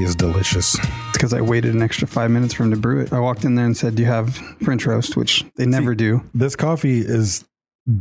Coffee 0.00 0.08
is 0.08 0.16
delicious. 0.16 0.74
It's 0.78 1.12
because 1.12 1.32
I 1.34 1.40
waited 1.40 1.74
an 1.74 1.82
extra 1.82 2.06
five 2.08 2.30
minutes 2.30 2.54
for 2.54 2.64
him 2.64 2.70
to 2.70 2.76
brew 2.76 3.00
it. 3.00 3.12
I 3.12 3.20
walked 3.20 3.44
in 3.44 3.54
there 3.54 3.66
and 3.66 3.76
said, 3.76 3.96
"Do 3.96 4.02
you 4.02 4.08
have 4.08 4.36
French 4.62 4.86
roast?" 4.86 5.16
Which 5.16 5.44
they 5.56 5.66
never 5.66 5.94
do. 5.94 6.22
This 6.34 6.56
coffee 6.56 7.00
is 7.00 7.44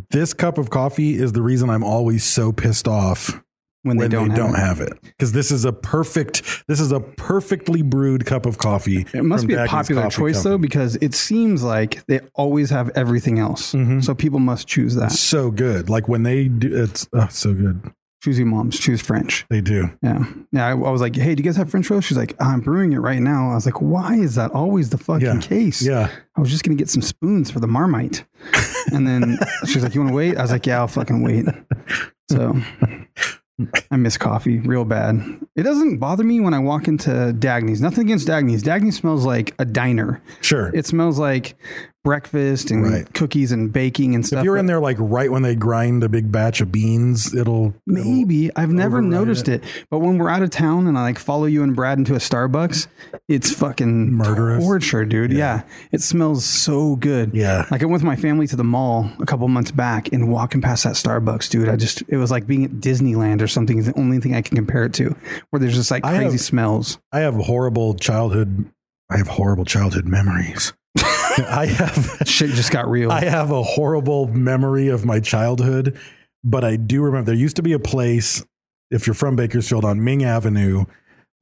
this 0.09 0.33
cup 0.33 0.57
of 0.57 0.69
coffee 0.69 1.15
is 1.15 1.33
the 1.33 1.41
reason 1.41 1.69
I'm 1.69 1.83
always 1.83 2.23
so 2.23 2.51
pissed 2.51 2.87
off 2.87 3.41
When 3.83 3.97
they 3.97 4.03
when 4.03 4.11
don't 4.11 4.27
they 4.29 4.35
have 4.35 4.37
don't 4.37 4.55
it. 4.55 4.59
have 4.59 4.79
it. 4.81 5.01
Because 5.01 5.31
this 5.31 5.51
is 5.51 5.65
a 5.65 5.73
perfect 5.73 6.63
this 6.67 6.79
is 6.79 6.91
a 6.91 6.99
perfectly 6.99 7.81
brewed 7.81 8.25
cup 8.25 8.45
of 8.45 8.57
coffee. 8.57 9.05
It 9.13 9.23
must 9.23 9.47
be 9.47 9.55
a 9.55 9.65
popular 9.65 10.09
choice 10.09 10.43
though, 10.43 10.57
because 10.57 10.95
it 10.97 11.13
seems 11.13 11.63
like 11.63 12.05
they 12.05 12.21
always 12.35 12.69
have 12.69 12.89
everything 12.95 13.39
else. 13.39 13.73
Mm-hmm. 13.73 14.01
So 14.01 14.13
people 14.15 14.39
must 14.39 14.67
choose 14.67 14.95
that. 14.95 15.11
So 15.11 15.51
good. 15.51 15.89
Like 15.89 16.07
when 16.07 16.23
they 16.23 16.47
do 16.47 16.83
it's 16.83 17.07
oh, 17.13 17.27
so 17.29 17.53
good. 17.53 17.91
Choose 18.21 18.37
your 18.37 18.47
moms. 18.47 18.77
Choose 18.77 19.01
French. 19.01 19.45
They 19.49 19.61
do. 19.61 19.89
Yeah. 20.01 20.25
Yeah. 20.51 20.67
I, 20.67 20.71
I 20.71 20.73
was 20.73 20.99
like, 20.99 21.15
hey, 21.15 21.35
do 21.35 21.41
you 21.41 21.45
guys 21.49 21.55
have 21.55 21.69
French 21.71 21.89
roast? 21.89 22.07
She's 22.07 22.17
like, 22.17 22.35
I'm 22.41 22.59
brewing 22.59 22.91
it 22.91 22.97
right 22.99 23.21
now. 23.21 23.51
I 23.51 23.55
was 23.55 23.65
like, 23.65 23.81
why 23.81 24.15
is 24.15 24.35
that 24.35 24.51
always 24.51 24.89
the 24.89 24.97
fucking 24.97 25.25
Yeah. 25.25 25.39
case? 25.39 25.81
Yeah. 25.81 26.09
I 26.35 26.41
was 26.41 26.49
just 26.49 26.63
going 26.63 26.77
to 26.77 26.81
get 26.81 26.89
some 26.89 27.01
spoons 27.01 27.49
for 27.49 27.59
the 27.61 27.67
Marmite. 27.67 28.25
And 28.91 29.07
then 29.07 29.37
she's 29.67 29.83
like, 29.83 29.95
you 29.95 30.01
want 30.01 30.11
to 30.11 30.15
wait? 30.15 30.37
I 30.37 30.41
was 30.41 30.51
like, 30.51 30.65
yeah, 30.65 30.79
I'll 30.79 30.87
fucking 30.87 31.21
wait. 31.23 31.45
So 32.29 32.59
I 33.91 33.97
miss 33.97 34.17
coffee 34.17 34.59
real 34.59 34.85
bad. 34.85 35.21
It 35.55 35.63
doesn't 35.63 35.97
bother 35.97 36.23
me 36.23 36.39
when 36.39 36.53
I 36.53 36.59
walk 36.59 36.87
into 36.87 37.09
Dagny's. 37.37 37.81
Nothing 37.81 38.05
against 38.05 38.27
Dagny's. 38.27 38.63
Dagny 38.63 38.93
smells 38.93 39.25
like 39.25 39.53
a 39.59 39.65
diner. 39.65 40.21
Sure. 40.41 40.71
It 40.73 40.85
smells 40.85 41.19
like 41.19 41.55
breakfast 42.03 42.71
and 42.71 42.83
Right. 42.83 43.13
cookies 43.13 43.51
and 43.51 43.71
baking 43.73 44.15
and 44.15 44.25
stuff. 44.25 44.39
if 44.39 44.45
you're 44.45 44.57
in 44.57 44.65
there 44.67 44.79
like 44.79 44.97
right 44.99 45.31
when 45.31 45.41
they 45.43 45.53
grind 45.55 46.03
a 46.03 46.09
big 46.09 46.31
batch 46.31 46.61
of 46.61 46.71
beans, 46.71 47.33
it'll 47.35 47.73
Maybe 47.85 48.49
I've 48.55 48.71
never 48.71 49.01
noticed 49.01 49.47
it. 49.49 49.63
but 49.91 49.99
when 49.99 50.17
we're 50.17 50.29
out 50.29 50.41
of 50.41 50.49
town 50.49 50.87
and 50.87 50.97
I 50.97 51.01
like 51.03 51.19
follow 51.19 51.45
you 51.45 51.61
and 51.63 51.75
Brad 51.75 51.97
into 51.97 52.15
a 52.15 52.19
Starbucks, 52.19 52.87
it's 53.27 53.51
fucking 53.53 54.13
Murderous. 54.13 54.63
torture, 54.63 55.03
dude. 55.05 55.31
Yeah. 55.33 55.63
it 55.91 56.01
smells 56.01 56.45
so 56.45 56.95
good. 56.95 57.31
Yeah. 57.33 57.65
like 57.69 57.81
I 57.81 57.85
went 57.85 57.93
with 57.93 58.03
my 58.03 58.15
family 58.15 58.47
to 58.47 58.55
the 58.55 58.63
mall 58.63 59.09
a 59.19 59.25
couple 59.25 59.47
months 59.49 59.71
back 59.71 60.11
and 60.13 60.31
walking 60.31 60.61
past 60.61 60.85
that 60.85 60.93
Starbucks, 60.93 61.49
dude. 61.49 61.67
I 61.69 61.75
just 61.75 62.03
it 62.07 62.17
was 62.17 62.31
like 62.31 62.47
being 62.47 62.63
at 62.63 62.71
Disneyland 62.71 63.41
or 63.41 63.47
something. 63.47 63.77
Is 63.77 63.87
the 63.87 63.97
only 63.99 64.19
thing 64.19 64.33
I 64.35 64.41
can 64.41 64.55
compare 64.55 64.85
it 64.85 64.93
to, 64.93 65.15
where 65.49 65.59
there's 65.59 65.75
just 65.75 65.91
like 65.91 66.05
I 66.05 66.15
crazy 66.17 66.31
have- 66.33 66.41
smells. 66.41 66.97
I 67.11 67.19
have 67.19 67.35
horrible 67.35 67.93
childhood 67.95 68.65
I 69.11 69.17
have 69.17 69.27
horrible 69.27 69.65
childhood 69.65 70.05
memories. 70.05 70.71
I 71.47 71.65
have 71.65 72.23
Shit 72.25 72.51
just 72.51 72.71
got 72.71 72.89
real. 72.89 73.11
I 73.11 73.25
have 73.25 73.51
a 73.51 73.63
horrible 73.63 74.27
memory 74.27 74.87
of 74.87 75.05
my 75.05 75.19
childhood, 75.19 75.97
but 76.43 76.63
I 76.63 76.75
do 76.75 77.01
remember 77.01 77.27
there 77.27 77.35
used 77.35 77.55
to 77.57 77.63
be 77.63 77.73
a 77.73 77.79
place, 77.79 78.45
if 78.91 79.07
you're 79.07 79.13
from 79.13 79.35
Bakersfield 79.35 79.85
on 79.85 80.03
Ming 80.03 80.23
Avenue, 80.23 80.85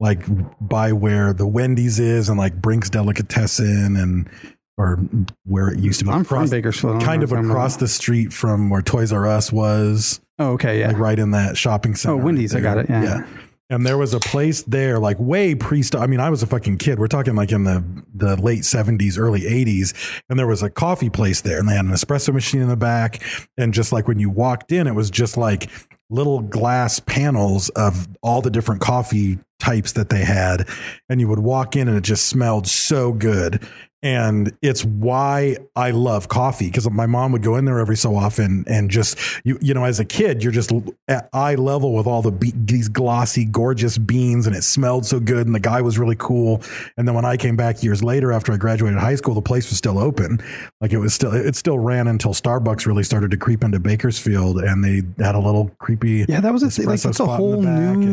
like 0.00 0.24
by 0.60 0.92
where 0.92 1.32
the 1.32 1.46
Wendy's 1.46 1.98
is 1.98 2.28
and 2.28 2.38
like 2.38 2.60
Brink's 2.60 2.90
Delicatessen 2.90 3.96
and 3.96 4.28
or 4.76 5.00
where 5.44 5.68
it 5.68 5.80
used 5.80 5.98
to 5.98 6.04
be. 6.04 6.10
I'm 6.12 6.24
from 6.24 6.48
Bakersfield. 6.48 7.02
Kind 7.02 7.24
of 7.24 7.32
across 7.32 7.76
the 7.76 7.88
street 7.88 8.32
from 8.32 8.70
where 8.70 8.80
Toys 8.80 9.12
R 9.12 9.26
Us 9.26 9.52
was, 9.52 10.20
oh, 10.38 10.52
okay, 10.52 10.80
yeah. 10.80 10.88
like 10.88 10.98
right 10.98 11.18
in 11.18 11.32
that 11.32 11.56
shopping 11.56 11.92
oh, 11.92 11.96
center. 11.96 12.14
Oh, 12.14 12.24
Wendy's, 12.24 12.54
I 12.54 12.60
got 12.60 12.78
it, 12.78 12.88
yeah. 12.88 13.26
And 13.70 13.84
there 13.84 13.98
was 13.98 14.14
a 14.14 14.20
place 14.20 14.62
there, 14.62 14.98
like 14.98 15.18
way 15.18 15.54
pre. 15.54 15.82
I 15.94 16.06
mean, 16.06 16.20
I 16.20 16.30
was 16.30 16.42
a 16.42 16.46
fucking 16.46 16.78
kid. 16.78 16.98
We're 16.98 17.06
talking 17.06 17.34
like 17.34 17.52
in 17.52 17.64
the 17.64 17.84
the 18.14 18.36
late 18.40 18.64
seventies, 18.64 19.18
early 19.18 19.46
eighties, 19.46 19.92
and 20.30 20.38
there 20.38 20.46
was 20.46 20.62
a 20.62 20.70
coffee 20.70 21.10
place 21.10 21.42
there, 21.42 21.58
and 21.58 21.68
they 21.68 21.74
had 21.74 21.84
an 21.84 21.90
espresso 21.90 22.32
machine 22.32 22.62
in 22.62 22.68
the 22.68 22.76
back. 22.76 23.22
And 23.58 23.74
just 23.74 23.92
like 23.92 24.08
when 24.08 24.18
you 24.18 24.30
walked 24.30 24.72
in, 24.72 24.86
it 24.86 24.94
was 24.94 25.10
just 25.10 25.36
like 25.36 25.70
little 26.10 26.40
glass 26.40 26.98
panels 27.00 27.68
of 27.70 28.08
all 28.22 28.40
the 28.40 28.50
different 28.50 28.80
coffee 28.80 29.38
types 29.58 29.92
that 29.92 30.08
they 30.08 30.24
had, 30.24 30.66
and 31.10 31.20
you 31.20 31.28
would 31.28 31.40
walk 31.40 31.76
in, 31.76 31.88
and 31.88 31.96
it 31.96 32.04
just 32.04 32.26
smelled 32.26 32.66
so 32.66 33.12
good. 33.12 33.62
And 34.00 34.56
it's 34.62 34.84
why 34.84 35.56
I 35.74 35.90
love 35.90 36.28
coffee 36.28 36.66
because 36.66 36.88
my 36.88 37.06
mom 37.06 37.32
would 37.32 37.42
go 37.42 37.56
in 37.56 37.64
there 37.64 37.80
every 37.80 37.96
so 37.96 38.14
often 38.14 38.62
and 38.68 38.88
just 38.90 39.18
you 39.44 39.58
you 39.60 39.74
know 39.74 39.84
as 39.84 39.98
a 39.98 40.04
kid 40.04 40.40
you're 40.42 40.52
just 40.52 40.70
at 41.08 41.28
eye 41.32 41.56
level 41.56 41.92
with 41.94 42.06
all 42.06 42.22
the 42.22 42.30
be- 42.30 42.52
these 42.54 42.88
glossy 42.88 43.44
gorgeous 43.44 43.98
beans 43.98 44.46
and 44.46 44.54
it 44.54 44.62
smelled 44.62 45.04
so 45.04 45.18
good 45.18 45.46
and 45.46 45.54
the 45.54 45.58
guy 45.60 45.80
was 45.82 45.98
really 45.98 46.14
cool 46.16 46.62
and 46.96 47.08
then 47.08 47.14
when 47.16 47.24
I 47.24 47.36
came 47.36 47.56
back 47.56 47.82
years 47.82 48.04
later 48.04 48.30
after 48.30 48.52
I 48.52 48.56
graduated 48.56 49.00
high 49.00 49.16
school 49.16 49.34
the 49.34 49.42
place 49.42 49.68
was 49.68 49.78
still 49.78 49.98
open 49.98 50.38
like 50.80 50.92
it 50.92 50.98
was 50.98 51.12
still 51.12 51.32
it 51.34 51.56
still 51.56 51.80
ran 51.80 52.06
until 52.06 52.32
Starbucks 52.34 52.86
really 52.86 53.02
started 53.02 53.32
to 53.32 53.36
creep 53.36 53.64
into 53.64 53.80
Bakersfield 53.80 54.58
and 54.60 54.84
they 54.84 55.02
had 55.24 55.34
a 55.34 55.40
little 55.40 55.70
creepy 55.80 56.24
Yeah, 56.28 56.40
that 56.40 56.52
was 56.52 56.62
a. 56.62 56.66
Like 56.82 57.00
that's 57.00 57.04
a 57.06 57.14
spot 57.14 57.28
in 57.28 57.36
the 57.36 57.36
whole 57.36 57.62
new 57.62 57.68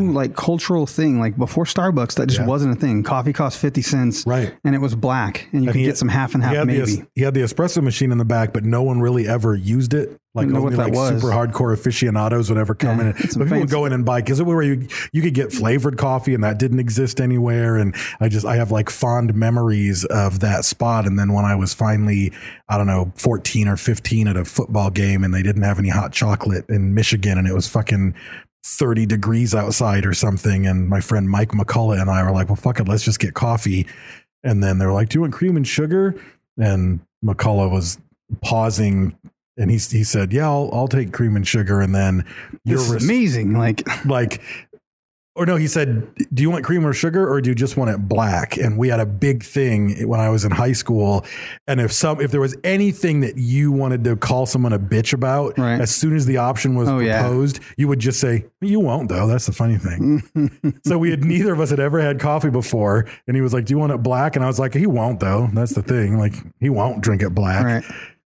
and- 0.08 0.16
like 0.16 0.36
cultural 0.36 0.88
thing. 0.88 1.20
Like 1.20 1.38
before 1.38 1.66
Starbucks, 1.66 2.16
that 2.16 2.26
just 2.28 2.40
Yeah. 2.40 2.48
wasn't 2.48 2.76
a 2.76 2.80
thing. 2.80 3.04
Coffee 3.04 3.34
cost 3.34 3.60
fifty 3.60 3.84
cents, 3.84 4.26
Right. 4.26 4.56
And 4.64 4.74
it 4.74 4.80
was 4.80 4.96
black, 4.96 5.48
and 5.52 5.64
you 5.64 5.72
could 5.76 5.80
he- 5.82 5.86
get 5.88 5.98
some 5.98 6.08
half 6.10 6.34
and 6.34 6.44
he 6.44 6.48
half 6.48 6.56
had 6.58 6.68
the 6.68 6.80
maybe. 6.80 6.82
es- 7.02 7.08
he 7.16 7.22
had 7.22 7.34
the 7.34 7.42
espresso 7.42 7.82
machine 7.84 8.12
in 8.12 8.18
the 8.18 8.26
back, 8.26 8.54
but 8.54 8.64
no 8.64 8.84
one 8.84 9.00
really 9.02 9.28
ever 9.28 9.56
used 9.56 9.94
it. 9.94 10.18
Like 10.34 10.48
Didn't 10.48 10.62
only 10.64 10.76
like 10.76 10.94
was. 10.94 11.22
super 11.22 11.34
hardcore 11.34 11.74
aficionados 11.74 12.50
would 12.50 12.58
ever 12.58 12.76
come 12.76 13.00
Yeah, 13.00 13.06
in. 13.08 13.12
But 13.14 13.44
people 13.46 13.60
would 13.60 13.70
go 13.70 13.86
in 13.86 13.94
and 13.94 14.04
buy 14.04 14.20
because 14.22 14.42
it 14.42 14.44
was 14.44 14.54
where 14.56 14.64
you 14.64 14.88
you 15.14 15.22
could 15.22 15.34
get 15.34 15.54
flavored 15.54 15.98
coffee, 15.98 16.34
and 16.34 16.44
that 16.44 16.60
didn't 16.60 16.80
exist 16.80 17.22
anywhere. 17.22 17.78
And 17.78 17.96
I 18.20 18.28
just 18.28 18.46
I 18.46 18.58
have 18.58 18.70
like 18.70 18.90
fond 18.90 19.34
memories 19.34 20.04
of 20.06 20.42
that 20.42 20.66
spot. 20.66 21.06
And 21.08 21.18
then 21.18 21.32
when 21.32 21.46
I 21.46 21.56
was 21.56 21.74
finally 21.74 22.34
I 22.68 22.78
don't 22.78 22.88
know 22.88 23.14
fourteen 23.16 23.70
or 23.70 23.78
fifteen 23.78 24.28
at 24.28 24.36
a 24.36 24.44
football 24.44 24.90
game, 24.90 25.24
and 25.24 25.34
they 25.34 25.42
didn't 25.42 25.64
have 25.64 25.80
any 25.80 25.90
hot 25.90 26.12
chocolate 26.12 26.66
in 26.68 26.94
Michigan, 26.94 27.38
and 27.38 27.48
it 27.48 27.54
was 27.54 27.68
fucking 27.70 28.14
30 28.68 29.06
degrees 29.06 29.54
outside 29.54 30.06
or 30.06 30.14
something. 30.14 30.66
And 30.66 30.90
my 30.90 31.00
friend 31.00 31.30
Mike 31.30 31.52
McCullough 31.52 32.02
and 32.02 32.10
I 32.10 32.24
were 32.24 32.32
like, 32.32 32.50
well, 32.50 32.56
fuck 32.56 32.80
it, 32.80 32.88
let's 32.88 33.04
just 33.04 33.20
get 33.20 33.36
coffee. 33.36 33.86
And 34.46 34.64
then 34.64 34.78
they 34.78 34.86
were 34.86 34.94
like, 34.94 35.10
do 35.10 35.18
you 35.18 35.22
want 35.22 35.34
cream 35.34 35.58
and 35.58 35.68
sugar? 35.68 36.16
And 36.58 37.02
McCullough 37.24 37.72
was 37.72 37.98
pausing 38.42 39.18
and 39.58 39.72
he, 39.72 39.78
he 39.78 40.04
said, 40.04 40.34
yeah, 40.34 40.46
I'll, 40.48 40.70
I'll 40.74 40.88
take 40.88 41.14
cream 41.14 41.36
and 41.36 41.48
sugar. 41.48 41.82
And 41.82 41.96
then 41.96 42.26
This 42.66 42.82
is 42.82 42.94
res- 42.94 43.04
amazing. 43.04 43.58
Like 43.58 44.06
like, 44.06 44.42
or 45.36 45.46
no, 45.46 45.58
he 45.58 45.68
said, 45.68 46.08
do 46.34 46.42
you 46.42 46.50
want 46.50 46.64
cream 46.64 46.86
or 46.86 46.94
sugar 46.94 47.30
or 47.30 47.42
do 47.42 47.50
you 47.50 47.56
just 47.56 47.76
want 47.76 47.92
it 47.92 47.98
black? 48.08 48.56
And 48.58 48.78
we 48.78 48.88
had 48.88 49.02
a 49.02 49.06
big 49.06 49.44
thing 49.44 50.08
when 50.08 50.20
I 50.22 50.30
was 50.30 50.46
in 50.46 50.52
high 50.52 50.72
school. 50.72 51.26
And 51.68 51.82
if 51.82 51.92
some, 51.92 52.22
if 52.22 52.32
there 52.32 52.40
was 52.40 52.56
anything 52.64 53.20
that 53.20 53.38
you 53.38 53.72
wanted 53.72 54.04
to 54.06 54.16
call 54.16 54.46
someone 54.46 54.72
a 54.72 54.80
bitch 54.80 55.12
about, 55.14 55.58
Right. 55.58 55.82
as 55.82 55.94
soon 55.94 56.16
as 56.16 56.26
the 56.26 56.38
option 56.38 56.76
was 56.76 56.88
Oh, 56.88 57.00
yeah. 57.00 57.22
proposed, 57.22 57.60
you 57.78 57.88
would 57.90 58.00
just 58.00 58.20
say, 58.22 58.46
you 58.62 58.80
won't 58.80 59.10
though. 59.10 59.28
That's 59.28 59.46
the 59.46 59.52
funny 59.52 59.78
thing. 59.78 60.80
so 60.86 60.98
we 60.98 61.10
had 61.12 61.24
neither 61.26 61.52
of 61.52 61.60
us 61.60 61.70
had 61.70 61.80
ever 61.82 62.00
had 62.00 62.20
coffee 62.20 62.50
before. 62.50 63.06
And 63.28 63.36
he 63.36 63.42
was 63.42 63.54
like, 63.54 63.66
do 63.66 63.74
you 63.74 63.78
want 63.78 63.92
it 63.92 64.02
black? 64.02 64.36
And 64.38 64.46
I 64.46 64.48
was 64.48 64.58
like, 64.60 64.74
he 64.74 64.88
won't 64.88 65.20
though. 65.20 65.50
That's 65.54 65.74
the 65.76 65.84
thing. 65.84 66.18
Like 66.18 66.34
he 66.62 66.70
won't 66.70 67.02
drink 67.02 67.22
it 67.22 67.32
black. 67.36 67.66
Right. 67.66 67.84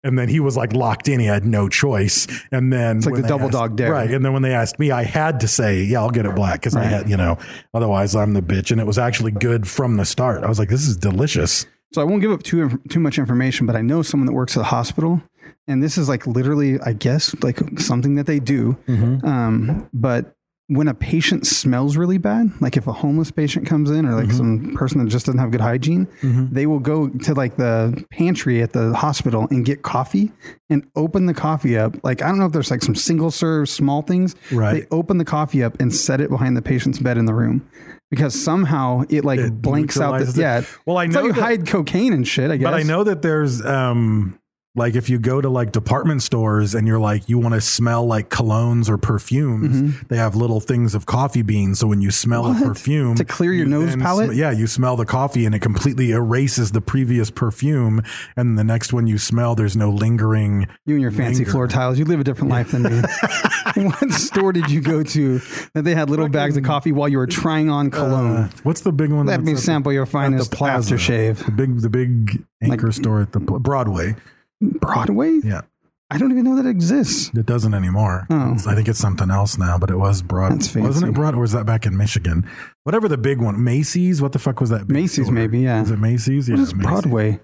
And 0.06 0.18
then 0.18 0.28
he 0.28 0.38
was 0.40 0.56
like 0.56 0.72
locked 0.72 1.08
in. 1.08 1.18
He 1.20 1.26
had 1.26 1.44
no 1.44 1.68
choice. 1.68 2.26
And 2.52 2.72
then 2.72 2.98
It's 2.98 3.06
like 3.06 3.16
the 3.16 3.22
double 3.28 3.46
asked- 3.46 3.52
dog 3.52 3.76
dare. 3.76 3.90
right? 3.90 4.10
And 4.10 4.24
then 4.24 4.32
when 4.32 4.42
they 4.42 4.54
asked 4.54 4.78
me, 4.78 4.90
I 4.90 5.02
had 5.02 5.40
to 5.40 5.48
say, 5.48 5.82
"Yeah, 5.82 6.00
I'll 6.00 6.10
get 6.10 6.26
it 6.26 6.34
black," 6.34 6.60
because 6.60 6.76
I 6.76 6.84
had, 6.84 7.10
you 7.10 7.16
know, 7.16 7.38
otherwise 7.74 8.14
I'm 8.14 8.32
the 8.34 8.42
bitch. 8.42 8.70
And 8.70 8.80
it 8.80 8.86
was 8.86 8.98
actually 8.98 9.32
good 9.32 9.66
from 9.66 9.96
the 9.96 10.04
start. 10.04 10.44
I 10.44 10.48
was 10.48 10.58
like, 10.58 10.68
"This 10.68 10.86
is 10.86 10.96
delicious." 10.96 11.66
So 11.92 12.00
I 12.00 12.04
won't 12.04 12.20
give 12.22 12.30
up 12.30 12.42
too 12.44 12.80
too 12.88 13.00
much 13.00 13.18
information, 13.18 13.66
but 13.66 13.74
I 13.74 13.82
know 13.82 14.02
someone 14.02 14.26
that 14.26 14.32
works 14.32 14.56
at 14.56 14.60
the 14.60 14.64
hospital, 14.64 15.22
and 15.66 15.82
this 15.82 15.98
is 15.98 16.08
like 16.08 16.26
literally, 16.26 16.78
I 16.80 16.92
guess, 16.92 17.34
like 17.42 17.58
something 17.80 18.14
that 18.16 18.26
they 18.26 18.38
do. 18.38 18.76
Um, 19.24 19.88
but 19.92 20.35
when 20.68 20.88
a 20.88 20.94
patient 20.94 21.46
smells 21.46 21.96
really 21.96 22.18
bad, 22.18 22.50
like 22.60 22.76
if 22.76 22.88
a 22.88 22.92
homeless 22.92 23.30
patient 23.30 23.66
comes 23.68 23.88
in 23.88 24.04
or 24.04 24.14
like 24.20 24.32
some 24.32 24.74
person 24.74 24.98
that 24.98 25.08
just 25.08 25.24
doesn't 25.26 25.38
have 25.38 25.52
good 25.52 25.60
hygiene, 25.60 26.08
they 26.50 26.66
will 26.66 26.80
go 26.80 27.08
to 27.08 27.34
like 27.34 27.56
the 27.56 28.04
pantry 28.10 28.62
at 28.62 28.72
the 28.72 28.92
hospital 28.94 29.46
and 29.50 29.64
get 29.64 29.82
coffee 29.82 30.32
and 30.68 30.84
open 30.96 31.26
the 31.26 31.34
coffee 31.34 31.78
up. 31.78 31.94
Like 32.02 32.20
I 32.20 32.26
don't 32.28 32.38
know 32.38 32.46
if 32.46 32.52
there's 32.52 32.70
like 32.72 32.82
some 32.82 32.96
single 32.96 33.30
serve 33.30 33.68
small 33.68 34.02
things. 34.02 34.34
Right. 34.50 34.72
They 34.82 34.86
open 34.96 35.18
the 35.18 35.24
coffee 35.24 35.62
up 35.62 35.80
and 35.80 35.94
set 35.94 36.20
it 36.20 36.30
behind 36.30 36.56
the 36.56 36.62
patient's 36.62 36.98
bed 36.98 37.16
in 37.16 37.26
the 37.26 37.34
room. 37.34 37.68
Because 38.10 38.40
somehow 38.40 39.02
it 39.08 39.24
like 39.24 39.38
It 39.40 39.60
blanks 39.62 39.98
out 40.00 40.18
the 40.20 40.40
yeah. 40.40 40.62
Well, 40.84 40.96
I 40.96 41.04
It's 41.04 41.14
know 41.14 41.20
like 41.22 41.26
you 41.28 41.32
that- 41.34 41.40
hide 41.40 41.66
cocaine 41.66 42.12
and 42.12 42.26
shit. 42.26 42.50
I 42.50 42.56
guess, 42.56 42.64
But 42.64 42.74
I 42.74 42.82
know 42.82 43.04
that 43.04 43.22
there's 43.22 43.64
um 43.64 44.38
like 44.76 44.94
if 44.94 45.08
you 45.10 45.18
go 45.18 45.40
to 45.40 45.48
like 45.48 45.72
department 45.72 46.22
stores 46.22 46.74
and 46.74 46.86
you're 46.86 46.98
like 47.00 47.28
you 47.28 47.38
want 47.38 47.54
to 47.54 47.60
smell 47.60 48.04
like 48.06 48.28
colognes 48.28 48.88
or 48.88 48.98
perfumes, 48.98 49.96
they 50.08 50.16
have 50.18 50.36
little 50.36 50.60
things 50.60 50.94
of 50.94 51.06
coffee 51.06 51.42
beans. 51.42 51.78
So 51.80 51.86
when 51.86 52.00
you 52.00 52.10
smell 52.10 52.46
a 52.46 52.50
Mm-hmm. 52.50 52.62
Perfume 52.68 53.14
To 53.16 53.24
clear 53.24 53.52
your 53.52 53.64
you 53.66 53.70
nose 53.70 53.96
palate? 53.96 54.30
sm- 54.30 54.36
yeah, 54.38 54.50
you 54.50 54.66
smell 54.66 54.96
the 54.96 55.04
coffee 55.06 55.44
and 55.46 55.54
it 55.54 55.60
completely 55.60 56.12
erases 56.12 56.72
the 56.72 56.80
previous 56.80 57.30
perfume. 57.30 58.02
And 58.36 58.58
the 58.58 58.64
next 58.64 58.92
one 58.92 59.06
you 59.06 59.18
smell, 59.18 59.54
there's 59.54 59.76
no 59.76 59.90
lingering. 59.90 60.66
You 60.84 60.94
and 60.94 61.02
your 61.02 61.10
fancy 61.10 61.38
linger. 61.40 61.50
floor 61.50 61.68
tiles. 61.68 61.98
You 61.98 62.04
live 62.04 62.20
a 62.20 62.24
different 62.24 62.50
life 62.50 62.70
than 62.72 62.82
me. 62.84 63.02
what 63.76 64.10
store 64.12 64.52
did 64.52 64.70
you 64.70 64.80
go 64.80 65.02
to 65.02 65.38
that 65.74 65.82
they 65.84 65.94
had 65.94 66.08
little 66.10 66.28
bags 66.28 66.56
of 66.56 66.64
coffee 66.64 66.92
while 66.92 67.08
you 67.08 67.18
were 67.18 67.26
trying 67.26 67.68
on 67.70 67.90
cologne? 67.90 68.36
Uh, 68.36 68.50
what's 68.62 68.80
the 68.82 68.92
big 68.92 69.10
one? 69.12 69.26
Let 69.26 69.42
me 69.42 69.52
at 69.52 69.56
the- 69.56 69.62
sample 69.62 69.92
your 69.92 70.02
at 70.02 70.06
the 70.08 70.12
finest 70.12 70.52
plaza? 70.52 70.94
aftershave. 70.94 71.44
The 71.44 71.50
big, 71.52 71.80
the 71.80 71.90
big 71.90 72.44
anchor 72.62 72.92
store 72.92 73.20
at 73.22 73.32
the 73.32 73.40
Broadway. 73.40 74.14
Broadway? 74.60 75.40
Yeah. 75.44 75.62
I 76.08 76.18
don't 76.18 76.30
even 76.30 76.44
know 76.44 76.54
that 76.62 76.68
exists. 76.68 77.32
It 77.34 77.46
doesn't 77.46 77.74
anymore. 77.74 78.26
Oh. 78.30 78.52
It's- 78.52 78.66
I 78.66 78.74
think 78.76 78.86
it's 78.88 78.98
something 78.98 79.28
else 79.30 79.58
now, 79.58 79.76
but 79.76 79.90
it 79.90 79.96
was 79.96 80.22
broad. 80.22 80.52
That's 80.52 80.74
Wasn't 80.74 81.08
it 81.08 81.12
broad 81.14 81.34
or 81.34 81.40
was 81.40 81.50
that 81.52 81.66
back 81.66 81.84
in 81.84 81.96
Michigan? 81.96 82.48
Whatever 82.84 83.08
the 83.08 83.18
big 83.18 83.40
one, 83.40 83.62
Macy's. 83.64 84.22
What 84.22 84.30
the 84.32 84.38
fuck 84.38 84.60
was 84.60 84.70
that? 84.70 84.86
big 84.86 84.94
Macy's, 84.94 85.24
store? 85.26 85.34
maybe, 85.34 85.60
yeah. 85.60 85.80
Was 85.80 85.90
it 85.90 85.98
Macy's? 85.98 86.48
What 86.48 86.58
yeah, 86.58 86.62
is 86.62 86.74
Macy's. 86.74 86.86
Broadway? 86.86 87.40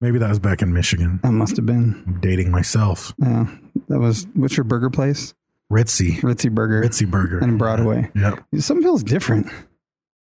Maybe 0.00 0.18
that 0.18 0.28
was 0.30 0.38
back 0.38 0.62
in 0.62 0.72
Michigan. 0.72 1.20
That 1.22 1.32
must 1.32 1.56
have 1.56 1.66
been. 1.66 2.02
I'm 2.06 2.20
dating 2.20 2.50
myself. 2.50 3.12
Yeah. 3.18 3.46
That 3.88 3.98
was, 3.98 4.26
what's 4.34 4.56
your 4.56 4.64
burger 4.64 4.88
place? 4.90 5.34
Ritzy. 5.70 6.16
Ritzy 6.20 6.50
Burger. 6.50 6.82
Ritzy 6.82 7.10
Burger. 7.10 7.38
And 7.40 7.58
Broadway. 7.58 8.10
Yep. 8.14 8.44
Something 8.60 8.82
feels 8.82 9.02
different. 9.02 9.46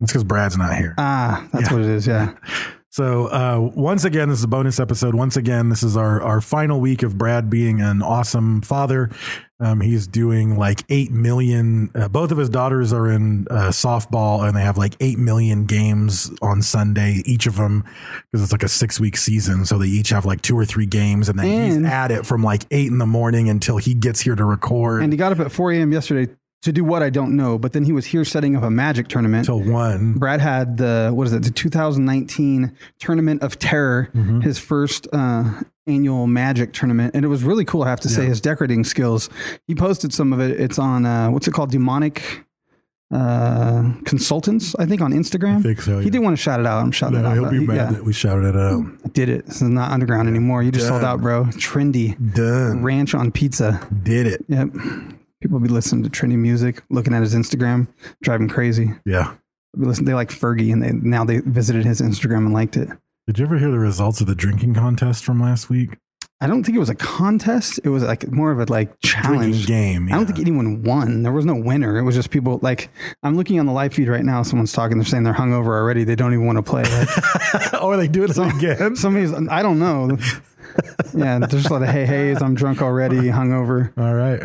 It's 0.02 0.12
because 0.12 0.24
Brad's 0.24 0.58
not 0.58 0.76
here. 0.76 0.96
Ah, 0.98 1.48
that's 1.52 1.68
Yeah. 1.70 1.74
what 1.74 1.82
it 1.84 1.90
is. 1.90 2.08
Yeah. 2.08 2.34
So 2.94 3.26
uh, 3.26 3.72
once 3.74 4.06
again, 4.06 4.30
this 4.30 4.38
is 4.38 4.44
a 4.44 4.48
bonus 4.48 4.80
episode. 4.80 5.16
Once 5.16 5.36
again, 5.36 5.70
this 5.70 5.82
is 5.82 5.98
our 5.98 6.22
our 6.22 6.42
final 6.42 6.80
week 6.80 7.02
of 7.02 7.18
Brad 7.18 7.50
being 7.50 7.82
an 7.82 8.04
awesome 8.04 8.62
father. 8.62 9.10
Um, 9.60 9.82
he's 9.82 10.06
doing 10.06 10.60
like 10.60 10.84
eight 10.90 11.10
million. 11.10 11.90
Uh, 11.96 12.08
both 12.08 12.30
of 12.30 12.38
his 12.38 12.50
daughters 12.50 12.94
are 12.94 13.10
in 13.10 13.48
uh, 13.50 13.70
softball, 13.70 14.48
and 14.48 14.56
they 14.56 14.62
have 14.62 14.78
like 14.78 14.94
eight 15.00 15.18
million 15.18 15.66
games 15.66 16.30
on 16.44 16.62
Sunday, 16.62 17.24
each 17.26 17.48
of 17.48 17.56
them, 17.56 17.84
because 18.32 18.44
it's 18.44 18.52
like 18.52 18.62
a 18.62 18.70
six 18.70 19.00
week 19.00 19.18
season. 19.18 19.66
So 19.66 19.80
they 19.80 19.88
each 19.88 20.10
have 20.10 20.28
like 20.28 20.44
two 20.44 20.56
or 20.56 20.64
three 20.64 20.86
games, 20.86 21.30
and 21.30 21.40
then 21.40 21.48
he's 21.48 21.84
at 21.92 22.12
it 22.12 22.28
from 22.28 22.44
like 22.44 22.64
eight 22.70 22.92
in 22.92 23.00
the 23.00 23.08
morning 23.08 23.50
until 23.50 23.78
he 23.78 23.96
gets 23.96 24.22
here 24.22 24.36
to 24.36 24.46
record 24.46 25.02
And 25.02 25.12
he 25.12 25.18
got 25.18 25.32
up 25.32 25.40
at 25.40 25.52
4 25.52 25.72
a.m. 25.72 25.92
yesterday 25.92 26.32
to 26.64 26.72
do 26.74 26.84
what 26.84 27.02
I 27.04 27.10
don't 27.10 27.36
know, 27.36 27.58
but 27.58 27.74
then 27.74 27.84
he 27.84 27.92
was 27.94 28.06
here 28.08 28.26
setting 28.26 28.56
up 28.56 28.64
a 28.64 28.70
magic 28.70 29.08
tournament. 29.08 29.48
until 29.48 29.72
one. 29.72 30.14
Brad 30.14 30.42
had 30.42 30.78
the 30.78 31.12
what 31.14 31.28
is 31.28 31.34
it? 31.34 31.44
The 31.44 31.52
2019 31.52 32.76
Tournament 33.00 33.42
of 33.44 33.60
Terror, 33.60 34.10
Mm-hmm. 34.16 34.42
his 34.42 34.60
first 34.60 35.08
uh, 35.14 35.62
annual 35.88 36.28
Magic 36.28 36.72
tournament, 36.74 37.14
and 37.16 37.24
it 37.26 37.28
was 37.28 37.44
really 37.44 37.66
cool. 37.66 37.84
I 37.84 37.90
have 37.90 38.00
to 38.02 38.10
say, 38.10 38.26
his 38.26 38.40
decorating 38.42 38.84
skills. 38.84 39.30
He 39.68 39.76
posted 39.76 40.14
some 40.14 40.32
of 40.34 40.40
it. 40.40 40.60
It's 40.60 40.80
on 40.80 41.06
uh, 41.06 41.30
what's 41.32 41.48
it 41.48 41.54
called? 41.54 41.72
Demonic 41.72 42.46
uh, 43.12 43.94
Consultants, 44.06 44.76
I 44.80 44.86
think, 44.86 45.02
on 45.02 45.12
Instagram. 45.14 45.58
I 45.60 45.62
think 45.62 45.82
so, 45.82 46.00
He 46.00 46.10
didn't 46.10 46.24
want 46.24 46.36
to 46.38 46.42
shout 46.42 46.60
it 46.60 46.66
out. 46.66 46.82
I'm 46.82 46.92
shouting 46.92 47.20
it 47.20 47.24
No, 47.24 47.30
out. 47.30 47.34
he'll 47.36 47.50
be 47.52 47.60
he- 47.60 47.66
mad 47.68 47.76
yeah. 47.76 47.92
that 47.92 48.04
we 48.06 48.14
shouted 48.14 48.46
it 48.46 48.56
out. 48.56 49.14
Did 49.14 49.30
it? 49.30 49.46
This 49.46 49.58
is 49.58 49.70
not 49.70 49.92
underground 49.92 50.28
anymore. 50.30 50.64
You 50.64 50.72
just 50.72 50.88
sold 50.88 51.04
out, 51.04 51.22
bro. 51.22 51.44
Trendy 51.46 52.16
Done. 52.34 52.82
ranch 52.82 53.14
on 53.14 53.32
pizza. 53.32 53.86
Did 54.04 54.26
it? 54.28 54.46
Yep. 54.48 54.70
People 55.44 55.60
be 55.60 55.68
listening 55.68 56.06
to 56.06 56.10
trendy 56.10 56.38
music, 56.38 56.82
looking 56.90 57.14
at 57.14 57.20
his 57.20 57.36
Instagram, 57.36 57.90
driving 58.22 58.48
crazy. 58.48 58.94
Yeah. 59.06 59.34
They 59.76 59.86
listen, 59.86 60.06
they 60.06 60.14
like 60.14 60.30
Fergie, 60.30 60.72
and 60.72 60.82
they 60.82 60.94
now 60.94 61.26
they 61.26 61.40
visited 61.40 61.84
his 61.84 62.00
Instagram 62.00 62.46
and 62.46 62.54
liked 62.54 62.78
it. 62.78 62.88
Did 63.28 63.40
you 63.40 63.46
ever 63.46 63.58
hear 63.58 63.70
the 63.70 63.78
results 63.78 64.22
of 64.22 64.28
the 64.28 64.36
drinking 64.36 64.74
contest 64.76 65.26
from 65.26 65.42
last 65.42 65.70
week? 65.70 65.98
I 66.40 66.48
don't 66.48 66.64
think 66.64 66.78
it 66.78 66.80
was 66.80 66.90
a 66.90 66.96
contest. 66.96 67.82
It 67.84 67.90
was 67.90 68.04
like 68.04 68.32
more 68.32 68.52
of 68.52 68.62
a 68.62 68.72
like 68.72 68.98
challenge 69.02 69.68
game. 69.68 70.08
I 70.08 70.16
don't 70.16 70.28
think 70.28 70.40
anyone 70.40 70.82
won. 70.84 71.24
There 71.24 71.34
was 71.34 71.46
no 71.46 71.56
winner. 71.56 71.98
It 71.98 72.04
was 72.04 72.16
just 72.16 72.30
people 72.30 72.60
like 72.62 72.90
I'm 73.22 73.36
looking 73.36 73.60
on 73.60 73.66
the 73.66 73.74
live 73.74 73.94
feed 73.94 74.08
right 74.08 74.24
now. 74.24 74.44
Someone's 74.44 74.72
talking. 74.72 74.98
They're 74.98 75.06
saying 75.06 75.24
they're 75.24 75.34
hungover 75.34 75.76
already. 75.76 76.06
They 76.06 76.16
don't 76.16 76.32
even 76.32 76.46
want 76.46 76.58
to 76.58 76.64
play. 76.64 76.84
Like, 76.84 77.74
are 77.82 77.98
they 77.98 78.08
doing 78.08 78.30
it 78.30 78.38
again? 78.38 78.96
somebody's. 78.96 79.34
I 79.34 79.62
don't 79.62 79.80
know. 79.80 80.18
Yeah, 81.16 81.38
there's 81.38 81.68
a 81.68 81.72
lot 81.74 81.84
of 81.84 81.90
hey 81.90 82.08
hey's. 82.08 82.42
I'm 82.42 82.56
drunk 82.56 82.82
already. 82.82 83.18
Hungover. 83.18 83.96
All 83.96 84.16
right. 84.16 84.42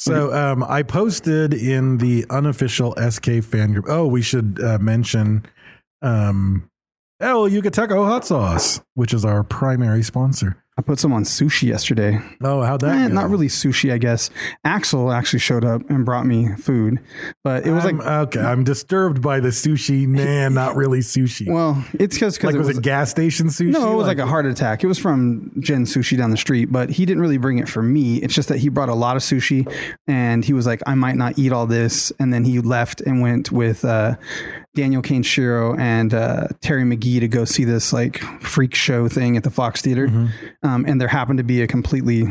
So 0.00 0.32
um, 0.32 0.64
I 0.66 0.82
posted 0.82 1.52
in 1.52 1.98
the 1.98 2.24
unofficial 2.30 2.94
SK 2.96 3.42
fan 3.42 3.74
group. 3.74 3.84
Oh, 3.86 4.06
we 4.06 4.22
should 4.22 4.58
uh, 4.58 4.78
mention 4.78 5.44
um, 6.00 6.70
El 7.20 7.50
Yucateco 7.50 8.06
hot 8.06 8.24
sauce, 8.24 8.80
which 8.94 9.12
is 9.12 9.26
our 9.26 9.44
primary 9.44 10.02
sponsor. 10.02 10.64
I 10.80 10.82
put 10.82 10.98
some 10.98 11.12
on 11.12 11.24
sushi 11.24 11.64
yesterday. 11.68 12.18
Oh, 12.42 12.62
how'd 12.62 12.80
that 12.80 12.96
Eh, 12.96 13.08
not 13.08 13.28
really 13.28 13.48
sushi, 13.48 13.92
I 13.92 13.98
guess. 13.98 14.30
Axel 14.64 15.12
actually 15.12 15.40
showed 15.40 15.62
up 15.62 15.82
and 15.90 16.06
brought 16.06 16.24
me 16.24 16.54
food, 16.56 17.00
but 17.44 17.66
it 17.66 17.70
was 17.70 17.84
I'm- 17.84 17.98
like, 17.98 18.06
okay. 18.28 18.40
I'm 18.40 18.64
disturbed 18.64 19.20
by 19.20 19.40
the 19.40 19.48
sushi. 19.50 20.06
Man, 20.06 20.54
not 20.54 20.76
really 20.76 21.00
sushi. 21.00 21.46
well, 21.52 21.84
it's 21.92 22.16
because 22.16 22.42
like 22.42 22.54
it 22.54 22.58
was, 22.58 22.68
was 22.68 22.78
it 22.78 22.82
gas 22.82 23.10
station 23.10 23.48
sushi? 23.48 23.72
No, 23.72 23.92
it 23.92 23.96
was 23.96 24.06
like, 24.06 24.16
a 24.16 24.24
heart 24.24 24.46
attack. 24.46 24.82
It 24.82 24.86
was 24.86 24.98
from 24.98 25.52
Jen 25.60 25.84
Sushi 25.84 26.16
down 26.16 26.30
the 26.30 26.38
street, 26.38 26.72
but 26.72 26.88
he 26.88 27.04
didn't 27.04 27.20
really 27.20 27.36
bring 27.36 27.58
it 27.58 27.68
for 27.68 27.82
me. 27.82 28.16
It's 28.16 28.32
just 28.34 28.48
that 28.48 28.56
he 28.56 28.70
brought 28.70 28.88
a 28.88 28.94
lot 28.94 29.16
of 29.16 29.22
sushi 29.22 29.70
and 30.08 30.42
he 30.46 30.54
was 30.54 30.64
like, 30.66 30.80
I 30.86 30.94
might 30.94 31.16
not 31.16 31.38
eat 31.38 31.52
all 31.52 31.66
this. 31.66 32.10
And 32.18 32.32
then 32.32 32.44
he 32.46 32.60
left 32.60 33.02
and 33.02 33.20
went 33.20 33.52
with 33.52 33.84
uh, 33.84 34.16
Daniel 34.74 35.02
Kane 35.02 35.22
Shiro 35.24 35.74
and 35.76 36.14
uh, 36.14 36.46
Terry 36.60 36.84
McGee 36.84 37.18
to 37.20 37.28
go 37.28 37.44
see 37.44 37.64
this 37.64 37.92
like 37.92 38.18
freak 38.40 38.74
show 38.74 39.08
thing 39.08 39.36
at 39.36 39.42
the 39.42 39.50
Fox 39.50 39.82
Theater. 39.82 40.06
Um, 40.62 40.84
and 40.86 41.00
there 41.00 41.08
happened 41.08 41.38
to 41.38 41.44
be 41.44 41.60
a 41.62 41.66
completely 41.66 42.24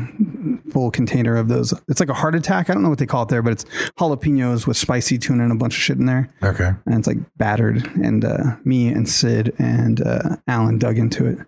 full 0.72 0.90
container 0.92 1.36
of 1.36 1.48
those. 1.50 1.74
It's 1.90 2.00
like 2.00 2.10
a 2.10 2.14
heart 2.14 2.36
attack. 2.36 2.70
I 2.70 2.74
don't 2.74 2.84
know 2.84 2.90
what 2.90 3.00
they 3.00 3.06
call 3.06 3.24
it 3.24 3.30
there, 3.30 3.42
but 3.42 3.52
it's 3.54 3.66
jalapenos 4.00 4.66
with 4.68 4.78
spicy 4.78 5.18
tuna 5.18 5.44
and 5.44 5.52
a 5.52 5.56
bunch 5.56 5.76
of 5.76 5.82
shit 5.82 5.98
in 5.98 6.06
there 6.06 6.32
Okay. 6.44 6.72
and 6.86 6.96
it's 6.96 7.08
like 7.08 7.18
battered. 7.38 7.86
And 8.02 8.24
uh, 8.24 8.56
me 8.64 8.88
and 8.88 9.08
Sid 9.10 9.54
and 9.60 10.02
uh, 10.02 10.38
Alan 10.48 10.78
dug 10.78 10.98
into 10.98 11.26
it 11.26 11.40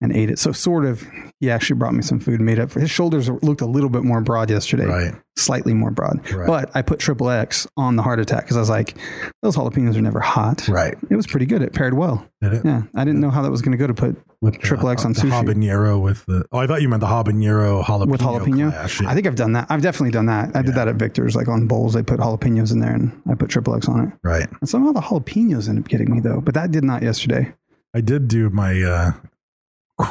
and 0.00 0.14
ate 0.14 0.28
it. 0.30 0.38
So 0.38 0.52
sort 0.52 0.84
of, 0.84 1.02
he 1.40 1.50
actually 1.50 1.76
brought 1.78 1.94
me 1.94 2.02
some 2.02 2.20
food 2.20 2.34
and 2.40 2.44
made 2.46 2.58
up 2.58 2.70
for 2.70 2.80
his 2.80 2.90
shoulders. 2.90 3.28
Looked 3.28 3.60
a 3.62 3.66
little 3.66 3.88
bit 3.88 4.02
more 4.04 4.20
broad 4.20 4.50
yesterday, 4.50 4.84
Right. 4.86 5.14
Slightly 5.36 5.72
more 5.74 5.90
broad, 5.90 6.20
Right. 6.32 6.46
but 6.46 6.70
I 6.76 6.82
put 6.82 7.00
triple 7.00 7.28
X 7.30 7.66
on 7.76 7.96
the 7.96 8.02
heart 8.02 8.20
attack 8.20 8.42
because 8.44 8.56
I 8.56 8.60
was 8.60 8.70
like, 8.70 8.96
those 9.42 9.56
jalapenos 9.56 9.96
are 9.96 10.00
never 10.02 10.20
hot. 10.20 10.68
Right. 10.68 10.94
It 11.10 11.16
was 11.16 11.26
pretty 11.26 11.46
good. 11.46 11.60
It 11.62 11.72
paired 11.72 11.94
well. 11.94 12.24
Did 12.40 12.52
it? 12.54 12.64
Yeah, 12.64 12.82
I 12.94 13.04
didn't 13.04 13.20
know 13.20 13.30
how 13.30 13.42
that 13.42 13.50
was 13.50 13.60
going 13.62 13.72
to 13.72 13.78
go 13.78 13.86
to 13.86 13.94
put 13.94 14.16
With 14.40 14.54
the- 14.54 14.60
triple 14.60 14.88
X 14.90 15.04
on 15.04 15.12
the 15.14 15.20
sushi 15.22 15.30
habanero 15.30 16.00
with 16.00 16.24
the. 16.26 16.44
Oh, 16.52 16.58
I 16.58 16.66
thought 16.66 16.82
you 16.82 16.88
meant 16.88 17.00
the 17.00 17.06
habanero 17.06 17.82
jalapeno. 17.82 18.10
with 18.10 18.20
jalapeno. 18.20 18.70
clash. 18.70 19.00
Yeah. 19.00 19.08
I 19.08 19.14
think 19.14 19.26
I've 19.26 19.34
done 19.36 19.52
that. 19.54 19.66
I've 19.70 19.82
definitely 19.82 20.10
done 20.12 20.26
that. 20.26 20.54
I 20.54 20.62
did 20.62 20.74
that 20.74 20.86
at 20.86 20.96
Victor's, 20.96 21.34
like 21.34 21.48
on 21.48 21.66
bowls. 21.66 21.94
They 21.94 22.02
put 22.02 22.20
jalapenos 22.20 22.70
in 22.72 22.78
there, 22.80 22.92
and 22.94 23.20
I 23.28 23.34
put 23.34 23.48
triple 23.50 23.74
X 23.74 23.88
on 23.88 24.08
it. 24.08 24.12
right. 24.22 24.46
And 24.60 24.68
somehow 24.68 24.92
the 24.92 25.00
jalapenos 25.00 25.68
ended 25.68 25.84
up 25.84 25.88
getting 25.88 26.10
me 26.12 26.20
though, 26.20 26.40
but 26.40 26.54
that 26.54 26.70
did 26.70 26.84
not 26.84 27.02
yesterday. 27.02 27.52
I 27.94 28.00
did 28.02 28.28
do 28.28 28.50
my 28.50 28.80
uh, 28.82 29.12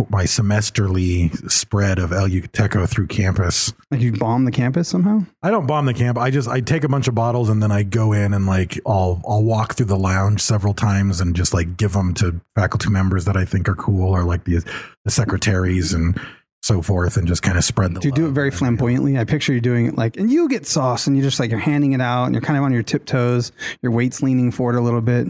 my 0.09 0.23
semesterly 0.23 1.51
spread 1.51 1.99
of 1.99 2.13
El 2.13 2.29
Yucateco 2.29 2.87
through 2.87 3.07
campus. 3.07 3.73
Like 3.91 4.01
you 4.01 4.13
bomb 4.13 4.45
the 4.45 4.51
campus 4.51 4.87
somehow. 4.87 5.25
I 5.41 5.51
don't 5.51 5.67
bomb 5.67 5.85
the 5.85 5.93
camp. 5.93 6.17
I 6.17 6.31
just 6.31 6.47
I 6.47 6.61
take 6.61 6.83
a 6.83 6.89
bunch 6.89 7.07
of 7.07 7.15
bottles 7.15 7.49
and 7.49 7.61
then 7.61 7.71
I 7.71 7.83
go 7.83 8.13
in 8.13 8.33
and 8.33 8.45
like 8.45 8.79
I'll 8.85 9.21
I'll 9.27 9.43
walk 9.43 9.75
through 9.75 9.87
the 9.87 9.97
lounge 9.97 10.41
several 10.41 10.73
times 10.73 11.19
and 11.19 11.35
just 11.35 11.53
like 11.53 11.75
give 11.75 11.93
them 11.93 12.13
to 12.15 12.39
faculty 12.55 12.89
members 12.89 13.25
that 13.25 13.35
I 13.35 13.45
think 13.45 13.67
are 13.67 13.75
cool 13.75 14.11
or 14.11 14.23
like 14.23 14.45
the 14.45 14.63
the 15.03 15.11
secretaries 15.11 15.93
and 15.93 16.19
so 16.63 16.81
forth 16.81 17.17
and 17.17 17.27
just 17.27 17.43
kind 17.43 17.57
of 17.57 17.63
spread 17.63 17.93
the. 17.93 17.99
Do 17.99 18.07
you 18.07 18.13
do 18.13 18.27
it 18.27 18.31
very 18.31 18.49
flamboyantly? 18.49 19.17
I 19.17 19.25
picture 19.25 19.53
you 19.53 19.59
doing 19.59 19.87
it 19.87 19.97
like, 19.97 20.15
and 20.15 20.31
you 20.31 20.47
get 20.47 20.65
sauce, 20.65 21.05
and 21.05 21.17
you 21.17 21.21
just 21.21 21.39
like 21.39 21.51
you're 21.51 21.59
handing 21.59 21.91
it 21.91 21.99
out, 22.01 22.25
and 22.25 22.33
you're 22.33 22.41
kind 22.41 22.57
of 22.57 22.63
on 22.63 22.71
your 22.71 22.83
tiptoes. 22.83 23.51
Your 23.81 23.91
weight's 23.91 24.23
leaning 24.23 24.49
forward 24.49 24.75
a 24.75 24.81
little 24.81 25.01
bit, 25.01 25.27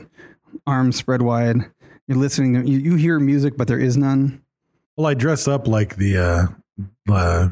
arms 0.68 0.96
spread 0.96 1.24
wide. 1.24 1.58
You're 2.08 2.20
listening. 2.20 2.54
To, 2.54 2.70
you, 2.70 2.78
you 2.78 2.96
hear 2.96 3.20
music, 3.20 3.58
but 3.58 3.68
there 3.68 3.80
is 3.80 3.98
none. 3.98 4.43
Well, 4.96 5.08
I 5.08 5.14
dress 5.16 5.48
up 5.48 5.68
like 5.68 5.96
the 5.96 6.18
uh, 6.18 6.46
uh, 7.12 7.50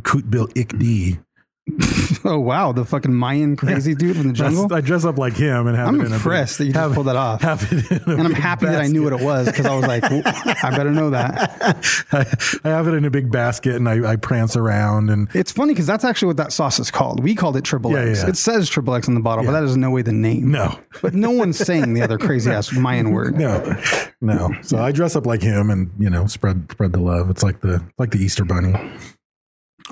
Kutbil 0.00 0.52
Oh 2.24 2.38
wow, 2.40 2.72
the 2.72 2.84
fucking 2.84 3.12
Mayan 3.14 3.54
crazy 3.56 3.94
dude 3.94 4.16
from 4.16 4.26
the 4.28 4.32
jungle. 4.32 4.72
I 4.72 4.80
dress 4.80 5.04
up 5.04 5.16
like 5.18 5.34
him 5.36 5.66
and 5.68 5.76
have 5.76 5.88
I'm 5.88 6.00
it 6.00 6.06
in 6.06 6.12
impressed 6.12 6.58
big, 6.58 6.58
that 6.58 6.66
you 6.66 6.72
just 6.72 6.82
have- 6.82 6.94
pulled 6.94 7.06
that 7.06 7.14
off. 7.16 7.40
Have 7.42 7.62
it 7.72 7.90
in 7.90 7.98
a 8.10 8.16
and 8.16 8.22
I'm 8.26 8.32
happy 8.32 8.66
that 8.66 8.80
I 8.80 8.86
knew 8.88 9.04
what 9.04 9.12
it 9.12 9.20
was 9.20 9.46
because 9.46 9.66
I 9.66 9.74
was 9.76 9.86
like, 9.86 10.02
I 10.04 10.70
better 10.76 10.90
know 10.90 11.10
that. 11.10 11.84
I 12.64 12.68
have 12.68 12.88
it 12.88 12.94
in 12.94 13.04
a 13.04 13.10
big 13.10 13.30
basket 13.30 13.76
and 13.76 13.88
I, 13.88 14.12
I 14.12 14.16
prance 14.16 14.56
around 14.56 15.10
and 15.10 15.28
It's 15.34 15.52
funny 15.52 15.72
because 15.72 15.86
that's 15.86 16.04
actually 16.04 16.28
what 16.28 16.36
that 16.38 16.52
sauce 16.52 16.78
is 16.80 16.90
called. 16.90 17.22
We 17.22 17.34
called 17.34 17.56
it 17.56 17.64
triple 17.64 17.92
Yeah, 17.92 18.10
X. 18.10 18.22
yeah. 18.22 18.28
It 18.30 18.36
says 18.36 18.68
triple 18.68 18.94
X 18.94 19.08
on 19.08 19.14
the 19.14 19.20
bottle, 19.20 19.44
but 19.44 19.52
that 19.52 19.62
is 19.64 19.76
no 19.76 19.90
way 19.90 20.02
the 20.02 20.12
name. 20.12 20.50
No. 20.50 20.78
But 21.02 21.14
no 21.14 21.30
one's 21.30 21.58
saying 21.58 21.94
the 21.94 22.02
other 22.02 22.18
crazy 22.18 22.50
ass 22.52 22.72
Mayan 22.72 23.10
word. 23.12 23.36
no, 23.38 23.80
no. 24.20 24.50
So 24.62 24.78
I 24.78 24.90
dress 24.92 25.14
up 25.16 25.26
like 25.26 25.42
him 25.42 25.70
and 25.70 25.90
you 25.98 26.10
know 26.10 26.26
spread 26.26 26.68
spread 26.72 26.92
the 26.92 27.00
love. 27.00 27.30
It's 27.30 27.42
like 27.42 27.60
the 27.60 27.84
like 27.98 28.10
the 28.10 28.18
Easter 28.18 28.44
bunny. 28.44 28.74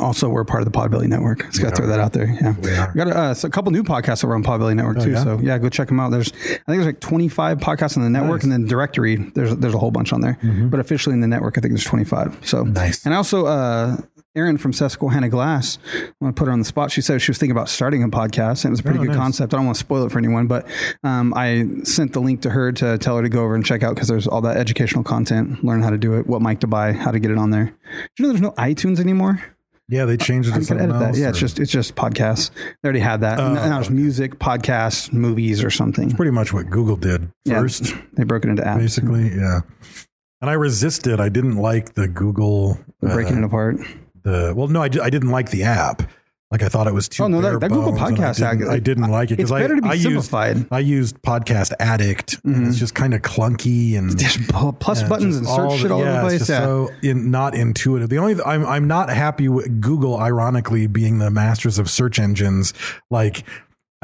Also, 0.01 0.29
we're 0.29 0.45
part 0.45 0.61
of 0.61 0.71
the 0.73 0.77
Podbelly 0.77 1.07
Network. 1.07 1.45
Just 1.47 1.63
got 1.63 1.71
to 1.71 1.77
throw 1.77 1.87
that 1.87 2.01
out 2.01 2.13
there. 2.13 2.27
Yeah, 2.27 2.55
We 2.61 2.75
are. 2.75 2.93
Got 2.95 3.07
uh, 3.09 3.35
so 3.35 3.47
a 3.47 3.51
couple 3.51 3.71
new 3.71 3.85
podcasts 3.85 4.25
over 4.25 4.35
on 4.35 4.43
Podbelly 4.43 4.75
Network 4.75 4.99
too. 4.99 5.11
Oh, 5.11 5.13
yeah? 5.13 5.23
So 5.25 5.39
yeah, 5.41 5.57
go 5.59 5.69
check 5.69 5.87
them 5.87 6.01
out. 6.01 6.11
There's 6.11 6.33
I 6.33 6.37
think 6.37 6.63
there's 6.67 6.87
like 6.87 7.01
25 7.01 7.59
podcasts 7.59 7.97
on 7.97 8.03
the 8.03 8.11
network, 8.11 8.43
Nice. 8.43 8.43
Mm-hmm. 8.43 8.53
and 8.53 8.63
then 8.65 8.69
directory. 8.69 9.17
There's 9.17 9.55
there's 9.57 9.75
a 9.75 9.79
whole 9.79 9.93
bunch 9.93 10.13
on 10.13 10.21
there, 10.21 10.37
but 10.43 10.81
officially 10.81 11.13
in 11.15 11.21
the 11.21 11.29
network, 11.29 11.57
I 11.59 11.61
think 11.61 11.75
there's 11.75 11.85
25. 11.85 12.41
So 12.45 12.65
Nice. 12.65 13.05
And 13.07 13.15
also, 13.15 13.47
uh, 13.47 13.99
Erin 14.37 14.59
from 14.59 14.73
Susquehanna 14.73 15.29
Glass, 15.29 15.79
I 15.95 16.11
want 16.21 16.35
to 16.35 16.41
put 16.41 16.47
her 16.47 16.53
on 16.53 16.59
the 16.59 16.65
spot. 16.65 16.91
She 16.91 17.01
said 17.01 17.23
she 17.23 17.31
was 17.31 17.39
thinking 17.39 17.53
about 17.57 17.69
starting 17.69 18.03
a 18.03 18.09
podcast. 18.09 18.65
And 18.65 18.71
it 18.71 18.73
was 18.73 18.81
a 18.81 18.83
pretty 18.83 18.99
Oh, 18.99 19.03
good 19.03 19.09
nice. 19.11 19.17
concept. 19.17 19.55
I 19.55 19.59
don't 19.59 19.67
want 19.67 19.77
to 19.77 19.81
spoil 19.81 20.05
it 20.07 20.11
for 20.11 20.19
anyone, 20.19 20.49
but 20.49 20.67
um, 21.05 21.33
I 21.37 21.67
sent 21.85 22.15
the 22.15 22.21
link 22.21 22.43
to 22.43 22.51
her 22.51 22.73
to 22.73 22.99
tell 22.99 23.17
her 23.17 23.23
to 23.23 23.29
go 23.29 23.45
over 23.45 23.55
and 23.55 23.65
check 23.65 23.85
out 23.85 23.95
because 23.95 24.09
there's 24.09 24.27
all 24.27 24.41
that 24.41 24.57
educational 24.57 25.05
content, 25.05 25.63
learn 25.63 25.83
how 25.83 25.91
to 25.91 25.99
do 25.99 26.15
it, 26.15 26.27
what 26.27 26.43
mic 26.43 26.59
to 26.61 26.67
buy, 26.67 26.93
how 26.93 27.13
to 27.13 27.21
get 27.21 27.31
it 27.31 27.39
on 27.39 27.51
there. 27.51 27.67
Do 27.67 27.73
you 28.19 28.23
know 28.25 28.29
there's 28.31 28.41
no 28.41 28.51
iTunes 28.53 28.99
anymore? 28.99 29.41
Yeah, 29.89 30.07
they 30.07 30.17
changed 30.17 30.49
it 30.49 30.53
to 30.53 30.57
can 30.59 30.65
something 30.65 30.87
edit 30.87 30.99
that. 30.99 31.09
else. 31.09 31.19
Yeah, 31.19 31.29
it's 31.29 31.39
just 31.39 31.59
it's 31.59 31.71
just 31.71 31.95
podcasts. 31.95 32.51
They 32.55 32.87
already 32.87 33.01
had 33.01 33.21
that. 33.21 33.39
Oh, 33.39 33.53
now 33.53 33.81
it's 33.81 33.91
music, 33.91 34.39
podcasts, 34.39 35.13
movies, 35.13 35.63
or 35.63 35.71
something. 35.71 36.05
It's 36.05 36.15
pretty 36.15 36.31
much 36.31 36.53
what 36.55 36.71
Google 36.71 36.97
did 36.97 37.31
Yeah, 37.45 37.61
first, 37.61 37.93
they 38.15 38.25
broke 38.25 38.45
it 38.45 38.49
into 38.49 38.63
apps, 38.63 38.79
basically. 38.79 39.29
Yeah. 39.29 39.61
And 40.41 40.51
I 40.51 40.55
resisted. 40.55 41.21
I 41.21 41.29
didn't 41.29 41.57
like 41.57 41.95
the 41.95 42.09
Google 42.09 42.79
breaking 43.01 43.37
uh, 43.37 43.41
it 43.41 43.45
apart. 43.45 43.77
the 44.23 44.55
well 44.57 44.69
no 44.69 44.81
I, 44.81 44.87
I 44.87 45.11
didn't 45.11 45.31
like 45.31 45.51
the 45.51 45.65
app 45.65 46.03
like 46.51 46.63
i 46.63 46.69
thought 46.69 46.87
it 46.87 46.95
was 46.95 47.09
too 47.09 47.25
Oh, 47.25 47.29
no, 47.29 47.41
that- 47.41 47.61
that 47.61 47.71
Google 47.71 47.93
Podcast 47.93 48.43
I 48.47 48.55
didn't, 48.55 48.71
I 48.71 48.79
didn't 48.79 49.11
like 49.11 49.31
it 49.31 49.37
because 49.37 49.51
I, 49.53 49.61
better 49.61 49.77
to 49.77 49.83
be 49.83 49.89
I 49.89 49.97
simplified. 49.99 50.57
Mm-hmm. 50.57 50.61
used 50.63 50.73
i 50.73 50.79
used 50.79 51.23
podcast 51.23 51.73
addict 51.81 52.39
and 52.45 52.67
it's 52.67 52.79
just 52.79 52.95
kind 52.95 53.15
of 53.15 53.23
clunky 53.23 53.97
and 53.97 54.11
There's 54.19 54.37
plus 54.79 55.03
yeah, 55.03 55.09
buttons 55.09 55.37
and 55.37 55.47
search 55.47 55.81
shit 55.81 55.91
all 55.91 56.01
yeah, 56.01 56.21
over 56.21 56.29
the 56.31 56.35
it's 56.37 56.47
place. 56.47 56.49
Yeah. 56.51 56.61
so 56.65 56.91
in, 57.03 57.31
not 57.31 57.55
intuitive 57.55 58.09
the 58.11 58.19
only 58.19 58.37
I'm 58.45 58.65
I'm 58.67 58.87
not 58.87 59.09
happy 59.09 59.49
with 59.49 59.81
Google 59.81 60.19
ironically 60.19 60.87
being 60.87 61.19
the 61.19 61.31
masters 61.31 61.79
of 61.79 61.89
search 61.91 62.19
engines 62.19 62.75
like 63.11 63.45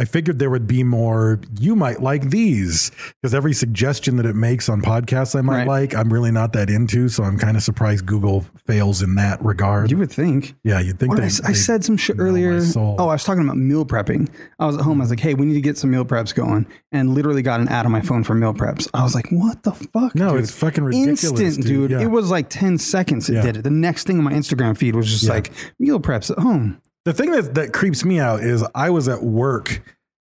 I 0.00 0.04
figured 0.06 0.38
there 0.38 0.48
would 0.50 0.66
be 0.66 0.82
more. 0.82 1.40
You 1.60 1.76
might 1.76 2.00
like 2.02 2.30
these 2.30 2.90
because 3.20 3.34
every 3.34 3.52
suggestion 3.52 4.16
that 4.16 4.24
it 4.24 4.34
makes 4.34 4.68
on 4.70 4.80
podcasts 4.80 5.38
I 5.38 5.42
might 5.42 5.58
Right. 5.58 5.68
like, 5.68 5.94
I'm 5.94 6.10
really 6.12 6.30
not 6.30 6.54
that 6.54 6.70
into. 6.70 7.08
So 7.10 7.22
I'm 7.22 7.36
kind 7.38 7.54
of 7.56 7.62
surprised 7.62 8.06
Google 8.06 8.46
fails 8.66 9.02
in 9.02 9.16
that 9.16 9.44
regard. 9.44 9.90
you 9.90 9.98
would 9.98 10.10
think. 10.10 10.54
yeah, 10.64 10.80
you'd 10.80 10.98
think 10.98 11.10
What 11.12 11.20
they, 11.20 11.28
did 11.28 11.44
I, 11.44 11.50
I 11.50 11.52
said 11.52 11.84
some 11.84 11.98
shit 11.98 12.16
earlier. 12.18 12.60
Oh, 12.76 12.96
I 13.08 13.12
was 13.12 13.24
talking 13.24 13.44
about 13.44 13.58
meal 13.58 13.84
prepping. 13.84 14.28
I 14.58 14.64
was 14.66 14.76
at 14.76 14.82
home. 14.82 15.00
I 15.00 15.04
was 15.04 15.10
like, 15.10 15.20
"Hey, 15.20 15.34
we 15.34 15.44
need 15.44 15.54
to 15.54 15.60
get 15.60 15.76
some 15.76 15.90
meal 15.90 16.04
preps 16.06 16.34
going," 16.34 16.66
and 16.92 17.14
literally 17.14 17.42
got 17.42 17.60
an 17.60 17.68
ad 17.68 17.84
on 17.84 17.92
my 17.92 18.00
phone 18.00 18.24
for 18.24 18.34
meal 18.34 18.54
preps. 18.54 18.88
I 18.94 19.02
was 19.02 19.14
like, 19.14 19.28
"What 19.30 19.62
the 19.64 19.72
fuck?" 19.72 20.14
No, 20.14 20.30
dude? 20.32 20.40
it's 20.44 20.50
fucking 20.52 20.82
ridiculous, 20.84 21.22
Instant, 21.40 21.66
dude. 21.66 21.88
dude. 21.88 21.90
Yeah. 21.90 22.00
It 22.06 22.10
was 22.10 22.30
like 22.30 22.48
ten 22.48 22.78
seconds. 22.78 23.28
It 23.28 23.34
Yeah. 23.34 23.42
did 23.42 23.56
it. 23.58 23.64
The 23.64 23.70
next 23.70 24.06
thing 24.06 24.16
on 24.18 24.24
my 24.24 24.32
Instagram 24.32 24.76
feed 24.78 24.96
was 24.96 25.10
just 25.10 25.24
Yeah. 25.24 25.32
like 25.34 25.52
meal 25.78 26.00
preps 26.00 26.30
at 26.30 26.38
home. 26.38 26.80
The 27.04 27.12
thing 27.14 27.30
that, 27.30 27.54
that 27.54 27.72
creeps 27.72 28.04
me 28.04 28.20
out 28.20 28.40
is 28.40 28.64
I 28.74 28.90
was 28.90 29.08
at 29.08 29.22
work 29.22 29.82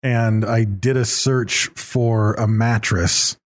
and 0.03 0.45
I 0.45 0.65
did 0.65 0.97
a 0.97 1.05
search 1.05 1.69
for 1.69 2.35
a 2.35 2.47
mattress 2.47 3.37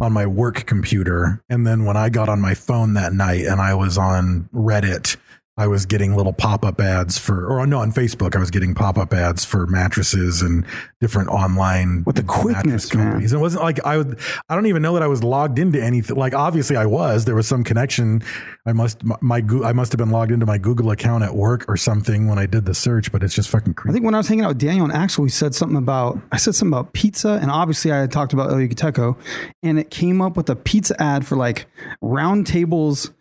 on 0.00 0.12
my 0.12 0.26
work 0.26 0.66
computer. 0.66 1.42
And 1.48 1.66
then 1.66 1.84
when 1.84 1.96
I 1.96 2.08
got 2.08 2.28
on 2.28 2.40
my 2.40 2.54
phone 2.54 2.94
that 2.94 3.12
night 3.12 3.44
and 3.44 3.60
I 3.60 3.74
was 3.74 3.98
on 3.98 4.48
Reddit, 4.52 5.16
I 5.62 5.68
was 5.68 5.86
getting 5.86 6.16
little 6.16 6.32
pop 6.32 6.64
up 6.64 6.80
ads 6.80 7.18
for, 7.18 7.46
or 7.46 7.64
no, 7.68 7.78
on 7.78 7.92
Facebook, 7.92 8.34
I 8.34 8.40
was 8.40 8.50
getting 8.50 8.74
pop 8.74 8.98
up 8.98 9.14
ads 9.14 9.44
for 9.44 9.64
mattresses 9.68 10.42
and 10.42 10.66
different 11.00 11.28
online 11.28 12.02
With 12.04 12.16
the 12.16 12.24
quickness, 12.24 12.92
man. 12.92 13.04
companies. 13.04 13.32
And 13.32 13.38
it 13.38 13.42
wasn't 13.42 13.62
like 13.62 13.78
I 13.86 13.96
would, 13.96 14.18
I 14.48 14.56
don't 14.56 14.66
even 14.66 14.82
know 14.82 14.94
that 14.94 15.04
I 15.04 15.06
was 15.06 15.22
logged 15.22 15.60
into 15.60 15.80
anything. 15.80 16.16
Like 16.16 16.34
obviously 16.34 16.76
I 16.76 16.86
was, 16.86 17.26
there 17.26 17.36
was 17.36 17.46
some 17.46 17.62
connection. 17.62 18.24
I 18.66 18.72
must, 18.72 19.04
my, 19.04 19.16
my 19.20 19.36
I 19.64 19.72
must 19.72 19.92
have 19.92 19.98
been 19.98 20.10
logged 20.10 20.32
into 20.32 20.46
my 20.46 20.58
Google 20.58 20.90
account 20.90 21.22
at 21.22 21.36
work 21.36 21.64
or 21.68 21.76
something 21.76 22.26
when 22.26 22.40
I 22.40 22.46
did 22.46 22.66
the 22.66 22.74
search, 22.74 23.12
but 23.12 23.22
it's 23.22 23.34
just 23.34 23.48
fucking 23.48 23.74
crazy. 23.74 23.92
I 23.92 23.94
think 23.94 24.04
when 24.04 24.14
I 24.14 24.18
was 24.18 24.26
hanging 24.26 24.44
out 24.44 24.48
with 24.48 24.58
Daniel 24.58 24.84
and 24.84 24.92
Axel, 24.92 25.22
we 25.22 25.30
said 25.30 25.54
something 25.54 25.78
about 25.78 26.20
I 26.32 26.38
said 26.38 26.56
something 26.56 26.76
about 26.76 26.92
pizza, 26.92 27.38
and 27.40 27.52
obviously 27.52 27.92
I 27.92 28.00
had 28.00 28.10
talked 28.10 28.32
about 28.32 28.50
El 28.50 28.56
Yucateco, 28.56 29.16
and 29.62 29.78
it 29.78 29.90
came 29.90 30.20
up 30.20 30.36
with 30.36 30.50
a 30.50 30.56
pizza 30.56 31.00
ad 31.00 31.24
for 31.24 31.36
like 31.36 31.66
Round 32.00 32.48
Table's 32.48 33.12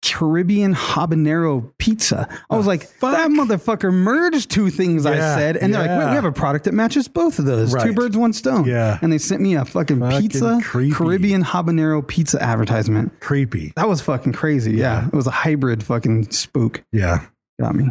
Caribbean 0.00 0.74
habanero 0.74 1.72
pizza. 1.78 2.28
I 2.50 2.56
was 2.56 2.66
like, 2.66 2.88
that 3.00 3.30
motherfucker 3.30 3.92
merged 3.92 4.50
two 4.50 4.70
things 4.70 5.04
I 5.04 5.16
said, 5.16 5.56
and 5.56 5.74
they're 5.74 5.82
like, 5.82 5.90
wait, 5.98 6.08
we 6.10 6.14
have 6.14 6.24
a 6.24 6.32
product 6.32 6.64
that 6.66 6.72
matches 6.72 7.08
both 7.08 7.38
of 7.38 7.44
those. 7.46 7.74
Two 7.74 7.92
birds, 7.92 8.16
one 8.16 8.32
stone. 8.32 8.64
Yeah. 8.64 8.98
and 9.02 9.12
they 9.12 9.18
sent 9.18 9.40
me 9.42 9.54
a 9.56 9.64
fucking, 9.64 9.98
Fucking 10.00 10.20
pizza 10.20 10.60
creepy. 10.62 10.94
Caribbean 10.94 11.42
habanero 11.44 12.06
pizza 12.06 12.40
advertisement. 12.42 13.18
creepy. 13.20 13.72
That 13.76 13.88
was 13.88 14.00
fucking 14.00 14.32
crazy. 14.34 14.72
Yeah, 14.76 15.06
it 15.06 15.12
was 15.14 15.26
a 15.26 15.30
hybrid 15.32 15.82
fucking 15.82 16.30
spook. 16.30 16.84
Yeah. 16.92 17.26
Got 17.60 17.74
me. 17.74 17.90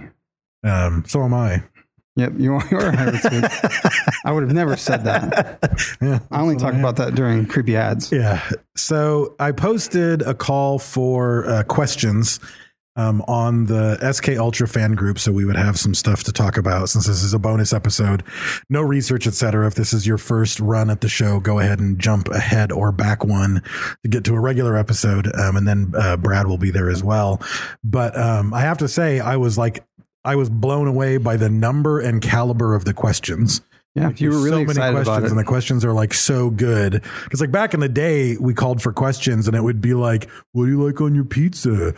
Um, 0.64 1.04
so 1.08 1.22
am 1.24 1.34
I. 1.34 1.64
Yep, 2.18 2.34
you 2.38 2.56
are, 2.56 2.68
you 2.70 2.78
are 2.78 2.88
a 2.88 2.98
hybrid 2.98 3.22
spook. 3.22 3.72
I 4.26 4.32
would 4.32 4.44
have 4.44 4.54
never 4.54 4.76
said 4.76 5.04
that. 5.06 5.60
Yeah. 6.02 6.20
I 6.32 6.42
only 6.42 6.56
talk 6.58 6.74
I 6.74 6.80
about 6.80 6.98
that 6.98 7.16
during 7.16 7.46
creepy 7.46 7.76
ads. 7.76 8.12
Yeah. 8.12 8.48
So 8.76 9.36
I 9.40 9.52
posted 9.52 10.22
a 10.22 10.34
call 10.34 10.80
for 10.80 11.48
uh, 11.48 11.64
questions 11.64 12.40
um, 12.98 13.22
on 13.28 13.66
the 13.66 14.12
SK 14.12 14.30
Ultra 14.38 14.68
fan 14.68 14.94
group, 14.94 15.20
so 15.20 15.32
we 15.32 15.46
would 15.46 15.56
have 15.56 15.80
some 15.80 15.94
stuff 15.94 16.24
to 16.24 16.34
talk 16.34 16.58
about 16.58 16.90
since 16.90 17.06
this 17.06 17.24
is 17.24 17.34
a 17.34 17.40
bonus 17.40 17.74
episode. 17.74 18.24
No 18.70 18.82
research, 18.82 19.28
etc. 19.28 19.68
If 19.68 19.76
this 19.76 19.94
is 19.94 20.08
your 20.08 20.18
first 20.18 20.60
run 20.60 20.90
at 20.90 21.02
the 21.02 21.10
show, 21.10 21.40
go 21.40 21.60
ahead 21.60 21.80
and 21.80 22.00
jump 22.00 22.28
ahead 22.30 22.72
or 22.72 22.92
back 22.92 23.24
one 23.24 23.62
to 24.04 24.10
get 24.10 24.24
to 24.26 24.34
a 24.34 24.40
regular 24.40 24.76
episode, 24.76 25.28
um, 25.36 25.56
and 25.56 25.68
then 25.68 25.94
uh, 25.96 26.18
Brad 26.18 26.48
will 26.48 26.58
be 26.58 26.72
there 26.72 26.90
as 26.90 27.04
well. 27.04 27.42
But 27.84 28.18
um, 28.18 28.54
I 28.54 28.62
have 28.62 28.80
to 28.80 28.88
say, 28.88 29.20
I 29.20 29.38
was 29.38 29.58
like. 29.58 29.87
I 30.28 30.36
was 30.36 30.50
blown 30.50 30.88
away 30.88 31.18
by 31.18 31.38
the 31.38 31.50
number 31.50 32.00
and 32.00 32.22
caliber 32.22 32.76
of 32.76 32.86
the 32.86 32.94
questions. 32.94 33.62
Yeah, 33.96 34.12
you 34.16 34.30
were 34.30 34.38
really 34.44 34.50
so 34.64 34.68
many 34.68 34.70
excited 34.72 34.94
questions, 34.94 35.08
about 35.08 35.24
it. 35.24 35.30
and 35.32 35.40
the 35.40 35.44
questions 35.44 35.84
are 35.86 35.94
like 35.94 36.14
so 36.14 36.52
good. 36.52 37.02
Because 37.24 37.42
like 37.42 37.52
back 37.52 37.74
in 37.74 37.80
the 37.80 37.90
day, 37.90 38.38
we 38.38 38.54
called 38.54 38.80
for 38.82 38.94
questions, 38.94 39.48
and 39.48 39.58
it 39.58 39.62
would 39.64 39.82
be 39.82 39.96
like, 39.96 40.30
"What 40.52 40.66
do 40.66 40.70
you 40.72 40.84
like 40.86 41.02
on 41.02 41.16
your 41.16 41.26
pizza? 41.26 41.96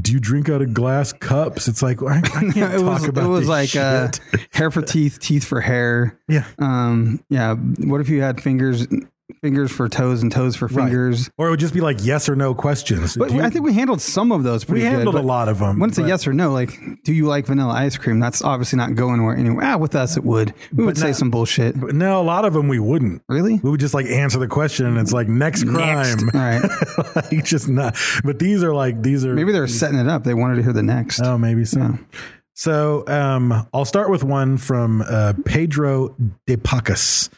Do 0.00 0.12
you 0.12 0.20
drink 0.20 0.48
out 0.48 0.62
of 0.62 0.72
glass 0.74 1.12
cups?" 1.12 1.66
It's 1.66 1.82
like 1.82 2.00
I, 2.02 2.18
I 2.18 2.20
can't 2.22 2.56
it 2.56 2.78
talk 2.78 3.00
was, 3.00 3.04
about 3.08 3.24
it 3.24 3.28
was 3.28 3.48
like 3.48 3.74
uh, 3.74 4.10
hair 4.52 4.70
for 4.70 4.82
teeth, 4.82 5.18
teeth 5.18 5.44
for 5.44 5.60
hair. 5.60 6.16
yeah, 6.28 6.44
Um, 6.60 7.24
yeah. 7.28 7.54
What 7.54 8.00
if 8.00 8.08
you 8.08 8.22
had 8.22 8.40
fingers, 8.40 8.86
fingers 9.40 9.72
for 9.72 9.88
toes 9.88 10.22
and 10.22 10.30
toes 10.30 10.56
for 10.56 10.66
right. 10.66 10.84
fingers? 10.84 11.30
Or 11.38 11.48
it 11.48 11.50
would 11.50 11.60
just 11.60 11.74
be 11.74 11.80
like 11.80 11.98
yes 12.00 12.28
or 12.28 12.36
no 12.36 12.54
questions. 12.54 13.16
But 13.16 13.32
you- 13.32 13.42
I 13.42 13.50
think 13.50 13.64
we 13.64 13.72
handled 13.72 14.00
some 14.00 14.32
of 14.32 14.42
those 14.42 14.64
pretty 14.64 14.82
we 14.82 14.88
good. 14.88 14.96
handled 14.96 15.14
a 15.16 15.22
lot 15.22 15.48
of 15.48 15.58
them. 15.58 15.78
When 15.78 15.90
it's 15.90 15.98
a 15.98 16.06
yes 16.06 16.26
or 16.26 16.32
no, 16.32 16.52
like, 16.52 16.78
do 17.04 17.12
you 17.12 17.26
like 17.26 17.46
vanilla 17.46 17.72
ice 17.72 17.96
cream? 17.96 18.20
That's 18.20 18.42
obviously 18.42 18.76
not 18.76 18.94
going 18.94 19.24
where 19.24 19.36
anywhere. 19.36 19.64
Ah, 19.64 19.76
with 19.76 19.94
us, 19.94 20.16
it 20.16 20.24
would. 20.24 20.54
We 20.74 20.84
would 20.84 20.98
say 20.98 21.08
not- 21.08 21.16
some 21.16 21.30
bullshit. 21.30 21.78
But 21.80 21.94
no, 21.94 22.20
a 22.20 22.22
lot 22.22 22.44
of 22.44 22.52
them 22.52 22.68
we 22.68 22.78
wouldn't. 22.78 23.22
Really? 23.28 23.60
We 23.62 23.70
would 23.70 23.80
just 23.80 23.94
like 23.94 24.06
answer 24.06 24.38
the 24.38 24.48
question, 24.48 24.86
and 24.86 24.98
it's 24.98 25.12
like 25.12 25.28
next 25.28 25.64
crime. 25.64 26.30
All 26.34 26.40
right. 26.40 26.62
like 27.16 27.44
just 27.44 27.68
not. 27.68 27.96
But 28.24 28.38
these 28.38 28.62
are 28.62 28.74
like 28.74 29.02
these 29.02 29.24
are 29.24 29.34
Maybe 29.34 29.52
they 29.52 29.60
were 29.60 29.66
setting 29.68 29.98
it 29.98 30.08
up. 30.08 30.24
They 30.24 30.34
wanted 30.34 30.56
to 30.56 30.62
hear 30.62 30.72
the 30.72 30.82
next. 30.82 31.20
Oh, 31.20 31.38
maybe 31.38 31.64
so. 31.64 31.98
So 32.56 33.04
um, 33.08 33.66
I'll 33.74 33.84
start 33.84 34.10
with 34.10 34.22
one 34.22 34.58
from 34.58 35.02
uh, 35.02 35.32
Pedro 35.44 36.14
de 36.46 36.56
Pacas. 36.56 37.28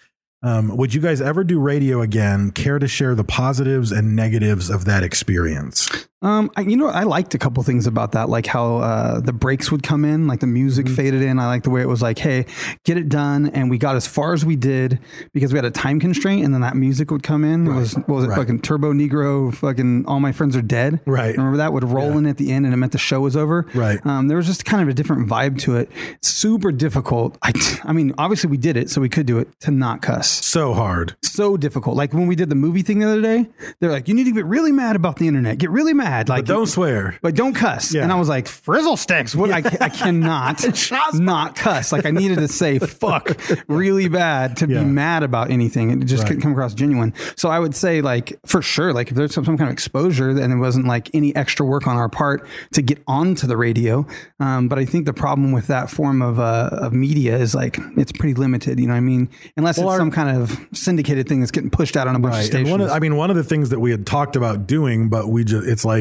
Um, 0.43 0.76
would 0.76 0.95
you 0.95 1.00
guys 1.00 1.21
ever 1.21 1.45
do 1.45 1.59
radio 1.59 2.02
again? 2.02 2.50
Care 2.50 2.78
to 2.78 2.87
share 2.87 3.14
the 3.14 3.25
positives 3.25 3.90
and 3.90 4.14
negatives 4.14 4.71
of 4.71 4.85
that 4.85 5.02
experience? 5.02 5.88
Um, 6.23 6.51
I, 6.57 6.63
you 6.63 6.77
know, 6.79 6.87
I 6.89 7.03
liked 7.03 7.35
a 7.35 7.39
couple 7.39 7.63
things 7.63 7.87
about 7.87 8.13
that, 8.13 8.31
like 8.31 8.47
how 8.47 8.77
uh, 8.79 9.21
the 9.21 9.35
breaks 9.35 9.71
would 9.71 9.83
come 9.83 10.05
in, 10.05 10.27
like 10.27 10.41
the 10.41 10.47
music 10.47 10.87
Mm-hmm. 10.87 10.95
faded 10.95 11.23
in. 11.23 11.39
I 11.39 11.47
like 11.47 11.63
the 11.63 11.71
way 11.71 11.83
it 11.83 11.89
was 11.89 12.01
like, 12.01 12.19
"Hey, 12.19 12.47
get 12.85 12.97
it 12.97 13.09
done," 13.11 13.49
and 13.49 13.69
we 13.71 13.77
got 13.77 13.97
as 13.97 14.07
far 14.07 14.33
as 14.33 14.45
we 14.45 14.57
did 14.57 14.99
because 15.35 15.53
we 15.53 15.59
had 15.59 15.67
a 15.67 15.71
time 15.71 16.01
constraint, 16.01 16.45
and 16.45 16.55
then 16.55 16.63
that 16.63 16.75
music 16.75 17.11
would 17.11 17.23
come 17.23 17.45
in. 17.45 17.67
It 17.67 17.73
was 17.75 17.95
what 17.95 18.09
was 18.09 18.25
it? 18.25 18.29
right. 18.29 18.37
Fucking 18.39 18.61
Turbonegro, 18.61 19.55
fucking 19.55 20.07
All 20.07 20.19
My 20.21 20.33
Friends 20.33 20.57
Are 20.57 20.63
Dead. 20.63 21.01
Right. 21.07 21.37
Remember 21.37 21.59
that 21.59 21.73
would 21.75 21.85
roll 21.85 22.13
Yeah. 22.13 22.19
in 22.19 22.27
at 22.27 22.39
the 22.39 22.51
end, 22.51 22.65
and 22.65 22.73
it 22.73 22.79
meant 22.79 22.93
the 22.93 22.99
show 22.99 23.21
was 23.21 23.37
over. 23.37 23.67
Right. 23.75 24.05
Um, 24.07 24.29
there 24.29 24.39
was 24.39 24.47
just 24.47 24.65
kind 24.65 24.83
of 24.83 24.89
a 24.89 24.95
different 24.95 25.29
vibe 25.29 25.59
to 25.61 25.77
it. 25.77 25.91
Super 26.23 26.73
difficult. 26.73 27.37
I, 27.43 27.53
I 27.85 27.93
mean, 27.93 28.15
obviously 28.17 28.49
we 28.51 28.57
did 28.57 28.77
it, 28.79 28.89
so 28.91 29.01
we 29.03 29.09
could 29.11 29.27
do 29.27 29.39
it 29.39 29.49
to 29.61 29.71
not 29.71 30.01
cuss 30.01 30.31
So 30.45 30.73
hard. 30.73 31.15
so 31.23 31.57
difficult. 31.59 31.95
Like 31.97 32.15
when 32.15 32.27
we 32.27 32.37
did 32.37 32.49
the 32.49 32.55
movie 32.55 32.83
thing 32.83 33.01
the 33.01 33.07
other 33.07 33.21
day, 33.23 33.49
they're 33.81 33.91
like, 33.93 34.09
you 34.09 34.15
need 34.15 34.25
to 34.25 34.33
get 34.33 34.47
really 34.47 34.73
mad 34.73 34.97
about 34.97 35.17
the 35.17 35.29
internet. 35.29 35.59
Get 35.59 35.71
really 35.71 35.93
mad. 35.93 36.06
Mad. 36.07 36.29
Like 36.29 36.47
but 36.47 36.55
don't 36.55 36.67
swear. 36.67 37.19
but 37.23 37.35
don't 37.35 37.55
cuss. 37.55 37.93
Yeah. 37.95 38.03
And 38.03 38.13
I 38.13 38.17
was 38.17 38.29
like, 38.29 38.49
frizzle 38.49 38.97
sticks. 38.97 39.35
What? 39.35 39.51
I, 39.51 39.59
I 39.81 39.89
cannot 39.89 40.65
not 41.15 41.57
cuss. 41.57 41.93
Like 41.93 42.07
I 42.07 42.11
needed 42.11 42.39
to 42.39 42.49
say 42.49 42.79
fuck 43.03 43.37
really 43.69 44.09
bad 44.09 44.57
to 44.59 44.69
Yeah. 44.69 44.81
be 44.81 44.87
mad 44.87 45.23
about 45.23 45.51
anything. 45.51 45.91
It 45.91 46.05
just 46.07 46.23
Right. 46.23 46.29
couldn't 46.29 46.43
come 46.43 46.53
across 46.53 46.75
genuine. 46.75 47.13
So 47.37 47.49
I 47.49 47.59
would 47.59 47.75
say 47.75 48.01
like 48.01 48.39
for 48.47 48.63
sure, 48.63 48.93
like 48.93 49.09
if 49.11 49.15
there's 49.17 49.35
some, 49.35 49.45
some 49.45 49.57
kind 49.59 49.69
of 49.69 49.73
exposure 49.73 50.31
and 50.31 50.53
it 50.53 50.57
wasn't 50.57 50.87
like 50.87 51.11
any 51.15 51.35
extra 51.37 51.65
work 51.67 51.87
on 51.87 51.97
our 51.97 52.09
part 52.09 52.47
to 52.73 52.83
get 52.83 53.03
onto 53.07 53.47
the 53.47 53.57
radio. 53.57 54.07
Um, 54.41 54.69
but 54.69 54.79
I 54.79 54.85
think 54.85 55.07
the 55.07 55.13
problem 55.13 55.53
with 55.53 55.67
that 55.69 55.91
form 55.91 56.23
of, 56.23 56.39
uh, 56.39 56.71
of 56.73 56.93
media 56.93 57.37
is 57.37 57.55
like, 57.55 57.79
it's 57.97 58.13
pretty 58.13 58.35
limited. 58.35 58.79
You 58.79 58.87
know 58.87 58.93
what 58.95 58.99
I 58.99 59.01
mean? 59.01 59.29
Unless 59.57 59.79
Well, 59.79 59.89
it's 59.89 59.93
our- 59.95 59.99
some 59.99 60.11
kind 60.11 60.37
of 60.37 60.59
syndicated 60.73 61.29
thing 61.29 61.41
that's 61.41 61.53
getting 61.53 61.71
pushed 61.71 61.97
out 61.97 62.07
on 62.09 62.15
a 62.17 62.19
bunch 62.19 62.33
of 62.35 62.37
Right. 62.37 62.45
And 62.45 62.53
stations. 62.53 62.71
one 62.71 62.81
of, 62.81 62.91
I 62.91 62.99
mean, 62.99 63.17
one 63.17 63.31
of 63.31 63.37
the 63.37 63.45
things 63.45 63.71
that 63.71 63.81
we 63.81 63.91
had 63.91 64.07
talked 64.07 64.37
about 64.37 64.67
doing, 64.67 65.09
but 65.09 65.29
we 65.29 65.45
just, 65.45 65.67
it's 65.67 65.85
like 65.85 65.96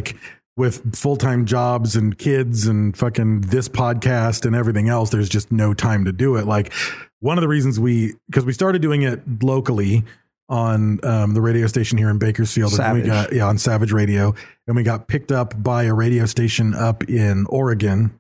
with 0.58 0.96
full 0.96 1.18
time 1.18 1.46
jobs 1.46 1.96
and 1.96 2.18
kids 2.18 2.68
and 2.68 2.96
fucking 2.96 3.42
this 3.42 3.68
podcast 3.68 4.46
and 4.46 4.56
everything 4.56 4.90
else, 4.90 5.10
there's 5.10 5.30
just 5.30 5.52
no 5.52 5.74
time 5.74 6.06
to 6.06 6.12
do 6.12 6.38
it. 6.38 6.46
Like 6.46 6.72
one 7.20 7.38
of 7.38 7.42
the 7.42 7.48
reasons 7.48 7.80
we, 7.80 8.14
because 8.28 8.46
we 8.46 8.54
started 8.54 8.82
doing 8.82 9.02
it 9.02 9.22
locally 9.44 10.04
on 10.48 11.00
um, 11.04 11.34
the 11.34 11.42
radio 11.42 11.68
station 11.68 11.98
here 11.98 12.10
in 12.10 12.20
Bakersfield. 12.20 12.72
and 12.74 12.78
We 13.04 13.10
got, 13.10 13.34
yeah, 13.34 13.48
on 13.48 13.58
Savage 13.58 13.92
Radio. 13.92 14.34
And 14.68 14.76
we 14.76 14.84
got 14.84 15.08
picked 15.08 15.32
up 15.32 15.62
by 15.62 15.84
a 15.84 15.94
radio 15.94 16.26
station 16.26 16.74
up 16.74 17.04
in 17.10 17.46
Oregon. 17.48 18.14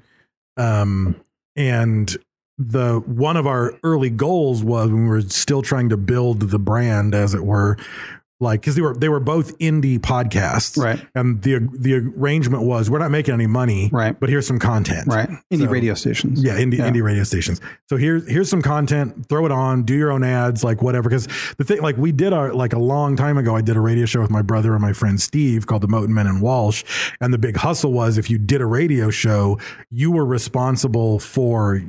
Um, 0.58 1.16
and 1.56 2.16
the 2.58 3.00
one 3.06 3.38
of 3.38 3.46
our 3.46 3.74
early 3.84 4.10
goals 4.10 4.64
was 4.64 4.90
when 4.90 5.04
we 5.04 5.10
were 5.10 5.22
still 5.22 5.62
trying 5.62 5.90
to 5.90 5.98
build 5.98 6.50
the 6.50 6.60
brand, 6.60 7.14
as 7.14 7.34
it 7.34 7.44
were, 7.46 7.78
like 8.42 8.60
because 8.62 8.76
they 8.76 8.82
were 8.82 8.94
they 8.96 9.08
were 9.10 9.20
both 9.22 9.58
indie 9.60 9.98
podcasts, 9.98 10.78
Right. 10.82 11.00
And 11.16 11.42
the 11.42 11.60
the 11.80 11.96
arrangement 11.96 12.64
was 12.64 12.90
we're 12.90 13.00
not 13.00 13.12
making 13.12 13.34
any 13.34 13.48
money, 13.48 13.90
Right. 13.94 14.20
But 14.20 14.30
here's 14.30 14.46
some 14.46 14.60
content, 14.60 15.08
right. 15.08 15.30
Indie 15.54 15.60
So- 15.66 15.70
radio 15.70 15.94
stations. 15.94 16.44
yeah, 16.44 16.58
indie 16.58 16.80
indie 16.80 17.02
radio 17.02 17.24
stations. 17.24 17.62
So 17.90 17.96
here's 17.98 18.28
here's 18.30 18.50
some 18.50 18.62
content. 18.62 19.28
Throw 19.30 19.46
it 19.46 19.52
on. 19.54 19.84
Do 19.84 19.94
your 19.96 20.12
own 20.12 20.24
ads, 20.24 20.64
like 20.64 20.82
whatever. 20.82 21.08
Because 21.10 21.28
the 21.58 21.64
thing, 21.64 21.82
like 21.82 21.96
we 21.98 22.12
did 22.12 22.34
our 22.34 22.54
like 22.54 22.74
a 22.74 22.80
long 22.80 23.16
time 23.16 23.38
ago, 23.38 23.56
I 23.56 23.62
did 23.62 23.78
a 23.78 23.82
radio 23.82 24.06
show 24.06 24.22
with 24.22 24.32
my 24.32 24.42
brother 24.42 24.74
and 24.74 24.82
my 24.82 24.92
friend 24.94 25.20
Steve 25.22 25.66
called 25.68 25.82
the 25.84 25.88
Moten 25.88 26.10
Men 26.10 26.28
and 26.28 26.42
Walsh. 26.42 26.84
And 27.22 27.34
the 27.34 27.38
big 27.38 27.56
hustle 27.56 27.94
was 27.94 28.18
if 28.18 28.30
you 28.30 28.38
did 28.38 28.60
a 28.60 28.66
radio 28.66 29.10
show, 29.10 29.60
you 29.92 30.12
were 30.12 30.26
responsible 30.26 31.20
for 31.20 31.82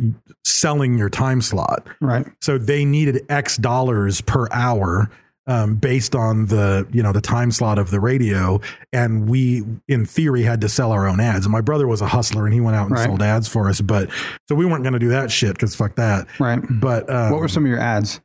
selling 0.44 0.96
your 0.96 1.10
time 1.10 1.40
slot. 1.40 1.86
Right. 2.00 2.26
So 2.40 2.56
they 2.58 2.84
needed 2.84 3.24
X 3.28 3.56
dollars 3.56 4.20
per 4.20 4.46
hour. 4.52 5.10
Um, 5.48 5.76
based 5.76 6.16
on 6.16 6.46
the 6.46 6.88
you 6.90 7.04
know 7.04 7.12
the 7.12 7.20
time 7.20 7.52
slot 7.52 7.78
of 7.78 7.90
the 7.92 8.00
radio, 8.00 8.60
and 8.92 9.28
we 9.28 9.62
in 9.86 10.04
theory 10.04 10.42
had 10.42 10.60
to 10.62 10.68
sell 10.68 10.90
our 10.90 11.06
own 11.06 11.20
ads. 11.20 11.46
And 11.46 11.52
my 11.52 11.60
brother 11.60 11.86
was 11.86 12.00
a 12.00 12.08
hustler, 12.08 12.46
and 12.46 12.52
he 12.52 12.60
went 12.60 12.74
out 12.76 12.86
and 12.88 12.96
Right. 12.96 13.06
sold 13.06 13.22
ads 13.22 13.46
for 13.46 13.68
us. 13.68 13.80
But 13.80 14.10
so 14.48 14.56
we 14.56 14.66
weren't 14.66 14.82
going 14.82 14.94
to 14.94 14.98
do 14.98 15.10
that 15.10 15.30
shit 15.30 15.52
because 15.52 15.76
fuck 15.76 15.94
that. 15.96 16.26
Right. 16.40 16.58
But 16.68 17.08
um, 17.08 17.30
What 17.30 17.40
were 17.40 17.46
some 17.48 17.64
of 17.64 17.68
your 17.70 17.78
ads? 17.78 18.20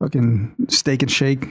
Fucking 0.00 0.54
steak 0.68 1.02
and 1.02 1.10
shake. 1.10 1.44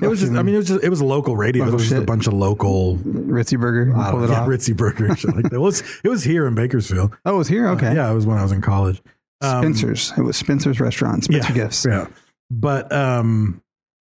It 0.00 0.06
was 0.06 0.20
just. 0.20 0.32
I 0.32 0.42
mean, 0.42 0.54
it 0.54 0.58
was 0.58 0.68
just. 0.68 0.84
It 0.84 0.88
was 0.88 1.02
local 1.02 1.36
radio. 1.36 1.66
It 1.66 1.72
was 1.72 1.88
just 1.88 2.00
a 2.00 2.06
bunch 2.06 2.26
of 2.28 2.32
local. 2.32 2.96
Ritzy 2.98 3.60
Burger. 3.60 3.92
I 3.96 4.12
Pull 4.12 4.22
it 4.24 4.30
yeah, 4.30 4.40
off. 4.42 4.48
Ritzy 4.48 4.74
Burger 4.76 5.06
and 5.06 5.18
shit 5.18 5.34
like 5.34 5.50
that. 5.50 5.60
Well, 5.60 5.72
it 6.04 6.08
was 6.08 6.22
here 6.22 6.46
in 6.46 6.54
Bakersfield. 6.54 7.14
Oh, 7.26 7.34
it 7.34 7.38
was 7.38 7.48
here. 7.48 7.66
Okay. 7.70 7.92
Yeah, 7.94 8.08
it 8.10 8.14
was 8.14 8.24
when 8.24 8.38
I 8.38 8.42
was 8.44 8.52
in 8.52 8.60
college. 8.62 9.02
Um, 9.42 9.62
Spencer's. 9.62 10.12
It 10.16 10.22
was 10.22 10.36
Spencer's 10.36 10.78
restaurant. 10.80 11.24
Spencer 11.24 11.48
yeah, 11.48 11.54
Gifts. 11.54 11.84
Yeah, 11.84 12.06
but 12.50 12.90
um, 12.92 13.60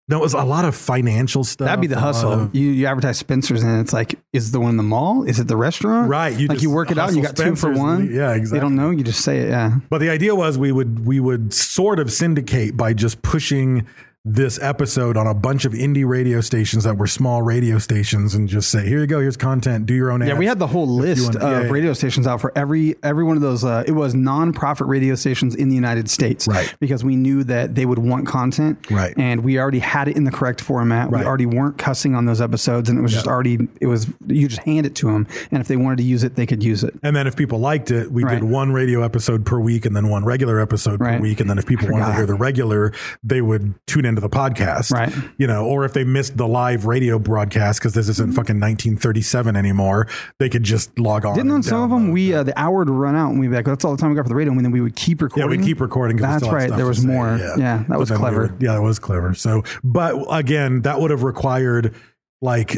there 0.08 0.18
was 0.18 0.34
a 0.34 0.44
lot 0.44 0.64
of 0.66 0.74
financial 0.74 1.44
stuff. 1.44 1.66
That'd 1.66 1.80
be 1.80 1.86
the 1.86 1.98
hustle. 1.98 2.32
of- 2.32 2.54
you 2.54 2.68
you 2.70 2.86
advertise 2.86 3.18
Spencer's 3.18 3.62
and 3.62 3.80
it's 3.80 3.92
like, 3.92 4.16
is 4.32 4.50
the 4.52 4.60
one 4.60 4.70
in 4.70 4.76
the 4.76 4.82
mall? 4.82 5.24
Is 5.24 5.40
it 5.40 5.48
the 5.48 5.56
restaurant? 5.56 6.08
Right, 6.10 6.38
you 6.38 6.46
like 6.48 6.60
you 6.62 6.70
work 6.70 6.90
it 6.90 6.98
out 6.98 7.08
and 7.08 7.16
you 7.16 7.22
got 7.22 7.30
hustle 7.38 7.50
two 7.52 7.56
for 7.56 7.72
one. 7.72 8.02
and- 8.02 8.14
yeah, 8.14 8.32
They 8.32 8.36
exactly. 8.38 8.60
don't 8.60 8.76
know. 8.76 8.90
You 8.90 9.02
just 9.02 9.22
say 9.22 9.38
it. 9.38 9.48
Yeah. 9.48 9.76
But 9.88 9.98
the 9.98 10.10
idea 10.10 10.34
was 10.34 10.58
we 10.58 10.72
would 10.72 11.06
we 11.06 11.20
would 11.20 11.54
sort 11.54 11.98
of 11.98 12.12
syndicate 12.12 12.76
by 12.76 12.92
just 12.92 13.22
pushing 13.22 13.86
this 14.26 14.58
episode 14.62 15.18
on 15.18 15.26
a 15.26 15.34
bunch 15.34 15.66
of 15.66 15.74
indie 15.74 16.06
radio 16.06 16.40
stations 16.40 16.84
that 16.84 16.96
were 16.96 17.06
small 17.06 17.42
radio 17.42 17.78
stations 17.78 18.34
and 18.34 18.48
just 18.48 18.70
say, 18.70 18.86
here 18.88 19.00
you 19.00 19.06
go, 19.06 19.20
here's 19.20 19.36
content, 19.36 19.84
do 19.84 19.92
your 19.92 20.10
own 20.10 20.26
Yeah, 20.26 20.38
we 20.38 20.46
had 20.46 20.58
the 20.58 20.66
whole 20.66 20.86
list 20.86 21.34
of 21.34 21.42
yeah, 21.42 21.60
yeah. 21.64 21.68
radio 21.70 21.92
stations 21.92 22.26
out 22.26 22.40
for 22.40 22.50
every 22.56 22.96
every 23.02 23.22
one 23.22 23.36
of 23.36 23.42
those. 23.42 23.64
Uh, 23.64 23.84
it 23.86 23.92
was 23.92 24.14
non-profit 24.14 24.86
radio 24.86 25.14
stations 25.14 25.54
in 25.54 25.68
the 25.68 25.74
United 25.74 26.08
States, 26.08 26.48
Right. 26.48 26.74
Because 26.80 27.04
we 27.04 27.16
knew 27.16 27.44
that 27.44 27.74
they 27.74 27.84
would 27.84 27.98
want 27.98 28.26
content, 28.26 28.90
Right. 28.90 29.12
And 29.18 29.44
we 29.44 29.58
already 29.58 29.80
had 29.80 30.08
it 30.08 30.16
in 30.16 30.24
the 30.24 30.30
correct 30.30 30.62
format. 30.62 31.10
Right. 31.10 31.20
We 31.20 31.26
already 31.26 31.46
weren't 31.46 31.76
cussing 31.76 32.14
on 32.14 32.24
those 32.24 32.40
episodes, 32.40 32.88
and 32.88 32.98
it 32.98 33.02
was 33.02 33.12
just 33.12 33.26
already. 33.26 33.58
It 33.82 33.86
was 33.88 34.06
you 34.26 34.48
just 34.48 34.62
hand 34.62 34.86
it 34.86 34.94
to 34.96 35.12
them, 35.12 35.26
and 35.50 35.60
if 35.60 35.68
they 35.68 35.76
wanted 35.76 35.96
to 35.98 36.04
use 36.04 36.24
it, 36.24 36.34
they 36.34 36.46
could 36.46 36.64
use 36.64 36.82
it. 36.82 36.94
And 37.02 37.14
then 37.14 37.26
if 37.26 37.36
people 37.36 37.58
liked 37.58 37.90
it, 37.90 38.10
we 38.10 38.24
Right. 38.24 38.40
did 38.40 38.44
one 38.44 38.72
radio 38.72 39.02
episode 39.02 39.44
per 39.44 39.60
week 39.60 39.84
and 39.84 39.94
then 39.94 40.08
one 40.08 40.24
regular 40.24 40.60
episode 40.60 40.98
per 41.00 41.18
week. 41.20 41.40
And 41.40 41.50
then 41.50 41.58
if 41.58 41.66
people 41.66 41.90
wanted 41.90 42.06
to 42.06 42.12
hear 42.14 42.26
the 42.26 42.32
regular, 42.34 42.92
they 43.22 43.42
would 43.42 43.74
tune 43.86 44.06
into 44.16 44.20
the 44.20 44.28
podcast. 44.30 44.92
Right. 44.92 45.12
You 45.38 45.46
know, 45.46 45.64
or 45.66 45.84
if 45.84 45.92
they 45.92 46.04
missed 46.04 46.36
the 46.36 46.46
live 46.48 46.86
radio 46.86 47.18
broadcast 47.18 47.80
because 47.80 47.94
this 47.94 48.08
isn't 48.08 48.32
fucking 48.34 48.60
1937 48.60 49.56
anymore, 49.56 50.06
they 50.38 50.48
could 50.48 50.62
just 50.62 50.98
log 50.98 51.24
on. 51.24 51.34
Didn't 51.36 51.50
on 51.50 51.62
some 51.62 51.82
of 51.82 51.90
them 51.90 52.10
we 52.10 52.30
the- 52.30 52.40
uh, 52.40 52.42
the 52.44 52.58
hour 52.58 52.78
would 52.78 52.90
run 52.90 53.16
out 53.16 53.30
and 53.30 53.40
we'd 53.40 53.48
be 53.48 53.56
like, 53.56 53.64
that's 53.66 53.84
all 53.84 53.92
the 53.94 54.00
time 54.00 54.10
we 54.10 54.16
got 54.16 54.22
for 54.22 54.28
the 54.28 54.34
radio, 54.34 54.52
and 54.52 54.64
then 54.64 54.72
we 54.72 54.80
would 54.80 54.96
keep 54.96 55.20
recording. 55.20 55.50
yeah, 55.50 55.56
we 55.58 55.62
keep 55.64 55.80
recording. 55.80 56.16
That's 56.16 56.46
right. 56.48 56.70
There 56.70 56.86
was 56.86 57.04
more. 57.04 57.36
Yeah, 57.58 57.78
that 57.78 57.88
But 57.88 57.98
was 57.98 58.08
then 58.08 58.18
we 58.18 58.22
clever. 58.22 58.40
were- 58.40 58.56
yeah, 58.60 58.72
that 58.74 58.82
was 58.82 58.98
clever. 58.98 59.34
So, 59.34 59.62
but 59.82 60.24
again, 60.30 60.82
that 60.82 61.00
would 61.00 61.10
have 61.10 61.22
required 61.22 61.94
like 62.40 62.76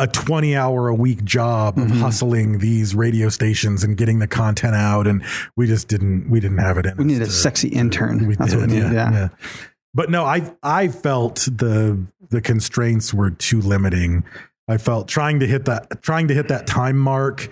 a 0.00 0.06
20 0.06 0.54
hour 0.54 0.86
a 0.88 0.94
week 0.94 1.24
job 1.24 1.76
of 1.76 1.84
Mm-hmm. 1.88 2.00
hustling 2.00 2.58
these 2.60 2.94
radio 2.94 3.28
stations 3.28 3.82
and 3.82 3.96
getting 3.96 4.20
the 4.20 4.28
content 4.28 4.76
out. 4.76 5.06
And 5.08 5.24
we 5.56 5.66
just 5.66 5.88
didn't, 5.88 6.30
we 6.30 6.38
didn't 6.38 6.58
have 6.58 6.78
it 6.78 6.86
in 6.86 6.96
We 6.96 7.04
us 7.04 7.08
needed 7.08 7.22
a 7.26 7.30
sexy 7.30 7.68
intern. 7.68 8.26
We 8.28 8.36
That's 8.36 8.52
did, 8.52 8.60
what 8.60 8.68
we 8.70 8.76
needed. 8.76 8.92
Yeah. 8.92 9.28
But 9.98 10.10
no, 10.10 10.24
I 10.24 10.48
I 10.62 10.86
felt 10.86 11.48
the 11.50 12.06
the 12.30 12.40
constraints 12.40 13.12
were 13.12 13.32
too 13.32 13.60
limiting. 13.60 14.22
I 14.68 14.76
felt 14.76 15.08
trying 15.08 15.40
to 15.40 15.46
hit 15.48 15.64
that 15.64 16.02
trying 16.02 16.28
to 16.28 16.34
hit 16.34 16.46
that 16.46 16.68
time 16.68 16.96
mark 16.96 17.50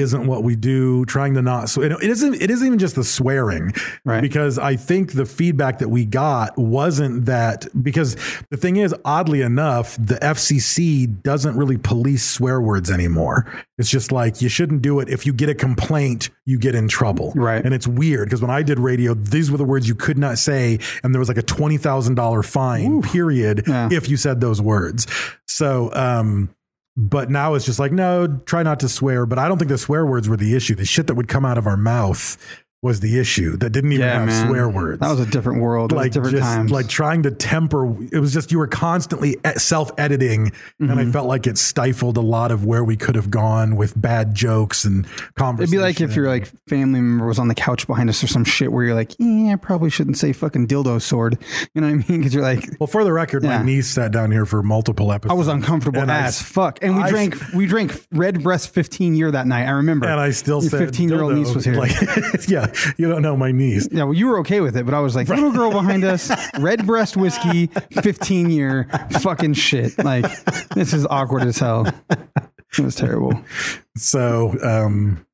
isn't 0.00 0.26
what 0.26 0.42
we 0.42 0.56
do. 0.56 1.04
Trying 1.06 1.34
to 1.34 1.42
not 1.42 1.68
so 1.68 1.82
it 1.82 1.92
isn't 2.02 2.34
it 2.40 2.50
isn't 2.50 2.66
even 2.66 2.78
just 2.78 2.96
the 2.96 3.04
swearing, 3.04 3.72
Right. 4.04 4.20
Because 4.22 4.58
I 4.58 4.76
think 4.76 5.12
the 5.12 5.26
feedback 5.26 5.78
that 5.78 5.88
we 5.88 6.04
got 6.04 6.56
wasn't 6.58 7.26
that 7.26 7.66
because 7.82 8.16
the 8.50 8.56
thing 8.56 8.76
is, 8.76 8.94
oddly 9.04 9.42
enough, 9.42 9.96
the 9.96 10.16
FCC 10.16 11.22
doesn't 11.22 11.56
really 11.56 11.76
police 11.78 12.24
swear 12.28 12.60
words 12.60 12.90
anymore. 12.90 13.46
It's 13.78 13.90
just 13.90 14.12
like 14.12 14.42
you 14.42 14.48
shouldn't 14.48 14.82
do 14.82 15.00
it. 15.00 15.08
If 15.08 15.24
you 15.26 15.32
get 15.32 15.48
a 15.48 15.54
complaint, 15.54 16.30
you 16.44 16.58
get 16.58 16.74
in 16.74 16.88
trouble, 16.88 17.32
Right. 17.36 17.64
And 17.64 17.72
it's 17.72 17.86
weird 17.86 18.26
because 18.28 18.42
when 18.42 18.50
I 18.50 18.62
did 18.62 18.78
radio, 18.78 19.14
these 19.14 19.50
were 19.50 19.58
the 19.58 19.64
words 19.64 19.88
you 19.88 19.94
could 19.94 20.18
not 20.18 20.38
say, 20.38 20.78
and 21.02 21.14
there 21.14 21.18
was 21.18 21.28
like 21.28 21.38
a 21.38 21.42
twenty 21.42 21.76
thousand 21.76 22.14
dollar 22.16 22.42
fine, 22.42 23.02
period, 23.02 23.64
Yeah. 23.66 23.88
if 23.92 24.08
you 24.08 24.16
said 24.16 24.40
those 24.40 24.60
words. 24.60 25.06
So, 25.46 25.90
um, 25.94 26.50
but 27.00 27.30
now 27.30 27.54
it's 27.54 27.64
just 27.64 27.78
like 27.78 27.92
no, 27.92 28.40
try 28.44 28.62
not 28.62 28.80
to 28.80 28.88
swear. 28.88 29.24
But 29.24 29.38
I 29.38 29.48
don't 29.48 29.58
think 29.58 29.70
the 29.70 29.78
swear 29.78 30.04
words 30.04 30.28
were 30.28 30.36
the 30.36 30.54
issue. 30.54 30.74
The 30.74 30.84
shit 30.84 31.06
that 31.06 31.14
would 31.14 31.28
come 31.28 31.44
out 31.44 31.58
of 31.58 31.66
our 31.66 31.76
mouth 31.76 32.36
was 32.82 33.00
the 33.00 33.18
issue. 33.20 33.58
That 33.58 33.70
didn't 33.70 33.92
even 33.92 34.06
Yeah, 34.06 34.20
have 34.20 34.26
man. 34.26 34.46
swear 34.48 34.66
words. 34.68 35.00
That 35.00 35.10
was 35.10 35.20
a 35.20 35.26
different 35.26 35.60
world. 35.60 35.92
It 35.92 35.96
was 35.96 36.04
like 36.04 36.12
different 36.12 36.36
just 36.36 36.48
times. 36.48 36.70
like 36.70 36.88
trying 36.88 37.22
to 37.24 37.30
temper. 37.30 37.84
It 38.10 38.20
was 38.20 38.32
just 38.32 38.50
you 38.50 38.58
were 38.58 38.66
constantly 38.66 39.36
self 39.56 39.90
editing, 39.98 40.52
and 40.78 40.88
Mm-hmm. 40.90 40.98
I 40.98 41.12
felt 41.12 41.26
like 41.28 41.46
it 41.46 41.58
stifled 41.58 42.16
a 42.16 42.22
lot 42.22 42.50
of 42.50 42.64
where 42.64 42.82
we 42.82 42.96
could 42.96 43.16
have 43.16 43.30
gone 43.30 43.76
with 43.76 44.00
bad 44.00 44.34
jokes 44.34 44.84
and 44.86 45.06
conversations. 45.34 45.72
It'd 45.74 45.78
be 45.78 45.82
like 45.82 46.00
if 46.00 46.16
your 46.16 46.26
like 46.28 46.46
family 46.68 47.00
member 47.00 47.26
was 47.26 47.38
on 47.38 47.48
the 47.48 47.54
couch 47.54 47.86
behind 47.86 48.08
us 48.08 48.24
or 48.24 48.26
some 48.28 48.44
shit 48.44 48.72
where 48.72 48.84
you're 48.84 48.94
like, 48.94 49.12
yeah, 49.18 49.52
I 49.52 49.56
probably 49.56 49.90
shouldn't 49.90 50.16
say 50.16 50.32
fucking 50.32 50.66
dildo 50.68 51.00
sword. 51.02 51.38
You 51.74 51.82
know 51.82 51.86
what 51.88 52.04
I 52.04 52.08
mean? 52.08 52.18
Because 52.20 52.34
you're 52.34 52.42
like, 52.42 52.64
Well, 52.80 52.86
for 52.88 53.04
the 53.04 53.12
record, 53.12 53.44
Yeah. 53.44 53.58
my 53.58 53.64
niece 53.64 53.86
sat 53.88 54.10
down 54.10 54.32
here 54.32 54.44
for 54.46 54.62
multiple 54.62 55.12
episodes. 55.12 55.30
I 55.32 55.38
was 55.38 55.46
uncomfortable 55.48 56.00
and 56.00 56.10
I 56.10 56.22
as 56.22 56.40
s- 56.40 56.42
fuck, 56.42 56.78
and 56.82 56.96
we 56.96 57.02
I- 57.02 57.10
drank 57.10 57.36
we 57.54 57.66
drank 57.66 57.94
Redbreast 58.10 58.70
15 58.74 59.14
year 59.14 59.30
that 59.30 59.46
night. 59.46 59.66
I 59.66 59.70
remember, 59.72 60.08
and 60.08 60.18
I 60.18 60.30
still 60.30 60.60
Your 60.62 60.70
said 60.70 60.78
15 60.80 61.08
year 61.10 61.22
old 61.22 61.34
niece 61.34 61.54
was 61.54 61.64
here. 61.66 61.74
Like, 61.74 61.92
yeah, 62.48 62.69
you 62.96 63.08
don't 63.08 63.22
know 63.22 63.36
my 63.36 63.52
niece. 63.52 63.88
yeah, 63.90 64.04
well, 64.04 64.14
you 64.14 64.26
were 64.26 64.38
okay 64.40 64.60
with 64.60 64.76
it, 64.76 64.84
but 64.84 64.94
I 64.94 65.00
was 65.00 65.14
like, 65.16 65.28
little 65.28 65.52
girl 65.52 65.70
behind 65.70 66.04
us, 66.04 66.30
Redbreast 66.58 67.16
whiskey, 67.16 67.66
15 68.02 68.50
year 68.50 68.88
fucking 69.20 69.54
shit. 69.54 69.96
Like, 70.02 70.24
this 70.74 70.92
is 70.92 71.06
awkward 71.06 71.42
as 71.42 71.58
hell. 71.58 71.86
It 72.10 72.78
was 72.78 72.94
terrible. 72.94 73.32
So, 73.96 74.56
um, 74.62 75.26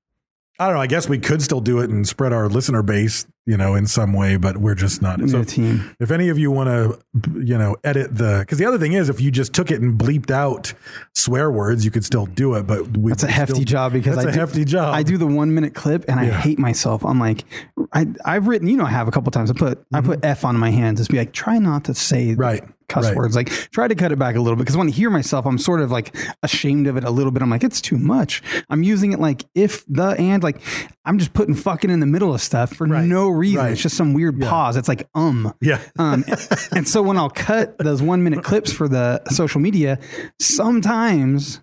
I 0.58 0.66
don't 0.66 0.76
know. 0.76 0.80
I 0.80 0.86
guess 0.86 1.08
we 1.08 1.18
could 1.18 1.42
still 1.42 1.60
do 1.60 1.80
it 1.80 1.90
and 1.90 2.06
spread 2.08 2.32
our 2.32 2.48
listener 2.48 2.82
base, 2.82 3.26
you 3.44 3.56
know, 3.58 3.74
in 3.74 3.86
some 3.86 4.12
way, 4.14 4.36
but 4.36 4.56
we're 4.56 4.74
just 4.74 5.02
not. 5.02 5.20
So, 5.28 5.40
a 5.40 5.44
team. 5.44 5.94
if 6.00 6.10
any 6.10 6.30
of 6.30 6.38
you 6.38 6.50
want 6.50 6.68
to, 6.68 6.98
you 7.38 7.58
know, 7.58 7.76
edit 7.84 8.16
the, 8.16 8.38
because 8.40 8.56
the 8.58 8.64
other 8.64 8.78
thing 8.78 8.94
is, 8.94 9.08
if 9.10 9.20
you 9.20 9.30
just 9.30 9.52
took 9.52 9.70
it 9.70 9.82
and 9.82 9.98
bleeped 9.98 10.30
out 10.30 10.72
swear 11.14 11.50
words, 11.50 11.84
you 11.84 11.90
could 11.90 12.04
still 12.04 12.24
do 12.24 12.54
it. 12.54 12.66
But 12.66 12.96
we, 12.96 13.10
That's 13.12 13.22
a 13.22 13.26
hefty 13.30 13.54
still- 13.54 13.64
job 13.64 13.92
because 13.92 14.16
that's 14.16 14.28
I 14.28 14.30
a 14.30 14.32
do, 14.32 14.40
hefty 14.40 14.64
job. 14.64 14.94
I 14.94 15.02
do 15.02 15.18
the 15.18 15.26
one 15.26 15.52
minute 15.54 15.74
clip 15.74 16.04
and 16.08 16.18
I 16.18 16.26
hate 16.26 16.58
myself. 16.58 17.04
I'm 17.04 17.20
like, 17.20 17.44
I 17.92 18.06
I've 18.24 18.46
written, 18.48 18.68
you 18.68 18.76
know, 18.78 18.86
I 18.86 18.90
have 18.90 19.08
a 19.08 19.10
couple 19.10 19.30
times. 19.32 19.50
I 19.50 19.54
put 19.54 19.84
I 19.92 20.00
put 20.00 20.24
F 20.24 20.44
on 20.44 20.56
my 20.56 20.70
hands. 20.70 21.00
Just 21.00 21.10
be 21.10 21.18
like, 21.18 21.32
try 21.32 21.58
not 21.58 21.84
to 21.84 21.94
say 21.94 22.28
Mm-hmm. 22.28 22.40
Right. 22.40 22.64
Cuss 22.88 23.06
Right. 23.06 23.16
words. 23.16 23.36
Like 23.36 23.48
try 23.70 23.88
to 23.88 23.94
cut 23.94 24.12
it 24.12 24.18
back 24.18 24.36
a 24.36 24.40
little 24.40 24.56
bit 24.56 24.60
because 24.64 24.76
when 24.76 24.88
I 24.88 24.90
hear 24.90 25.10
myself, 25.10 25.46
I'm 25.46 25.58
sort 25.58 25.80
of 25.80 25.90
like 25.90 26.14
ashamed 26.42 26.86
of 26.86 26.96
it 26.96 27.04
a 27.04 27.10
little 27.10 27.30
bit. 27.32 27.42
I'm 27.42 27.50
like, 27.50 27.64
it's 27.64 27.80
too 27.80 27.98
much. 27.98 28.42
I'm 28.70 28.82
using 28.82 29.12
it 29.12 29.18
like 29.20 29.44
if 29.54 29.84
the 29.86 30.10
and 30.18 30.42
like 30.42 30.60
I'm 31.04 31.18
just 31.18 31.32
putting 31.32 31.54
fucking 31.54 31.90
in 31.90 32.00
the 32.00 32.06
middle 32.06 32.34
of 32.34 32.40
stuff 32.40 32.72
for 32.74 32.86
Right. 32.86 33.04
no 33.06 33.28
reason. 33.28 33.58
Right. 33.58 33.72
It's 33.72 33.82
just 33.82 33.96
some 33.96 34.12
weird 34.14 34.40
Yeah. 34.40 34.50
pause. 34.50 34.76
It's 34.76 34.88
like 34.88 35.08
um. 35.14 35.52
Yeah. 35.60 35.80
Um, 35.98 36.24
and 36.72 36.86
so 36.88 37.02
when 37.02 37.16
I'll 37.16 37.30
cut 37.30 37.76
those 37.78 38.02
one 38.02 38.22
minute 38.22 38.42
clips 38.44 38.72
for 38.72 38.88
the 38.88 39.22
social 39.30 39.60
media, 39.60 39.98
sometimes 40.40 41.60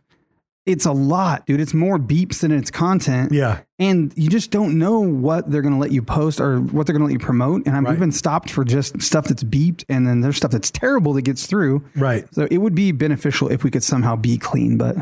it's 0.65 0.85
a 0.85 0.91
lot, 0.93 1.45
dude. 1.45 1.59
It's 1.59 1.73
more 1.73 1.99
beeps 1.99 2.39
than 2.39 2.51
it's 2.51 2.71
content. 2.71 3.31
Yeah. 3.33 3.61
And 3.79 4.13
you 4.15 4.29
just 4.29 4.49
don't 4.49 4.79
know 4.79 4.99
what 5.01 5.51
they're 5.51 5.61
going 5.61 5.73
to 5.73 5.79
let 5.79 5.91
you 5.91 6.01
post 6.01 6.39
or 6.39 6.59
what 6.59 6.87
they're 6.87 6.93
going 6.93 7.01
to 7.01 7.05
let 7.07 7.13
you 7.13 7.19
promote. 7.19 7.65
And 7.67 7.75
I've 7.75 7.83
Right. 7.83 7.95
even 7.95 8.11
stopped 8.13 8.49
for 8.49 8.63
just 8.63 9.01
stuff 9.01 9.25
that's 9.27 9.43
beeped 9.43 9.83
and 9.89 10.07
then 10.07 10.21
there's 10.21 10.37
stuff 10.37 10.51
that's 10.51 10.71
terrible 10.71 11.11
that 11.13 11.23
gets 11.23 11.45
through. 11.47 11.83
Right. 11.95 12.25
So 12.33 12.47
it 12.49 12.59
would 12.59 12.75
be 12.75 12.91
beneficial 12.93 13.49
if 13.51 13.63
we 13.65 13.71
could 13.71 13.83
somehow 13.83 14.15
be 14.15 14.37
clean, 14.37 14.77
but 14.77 14.95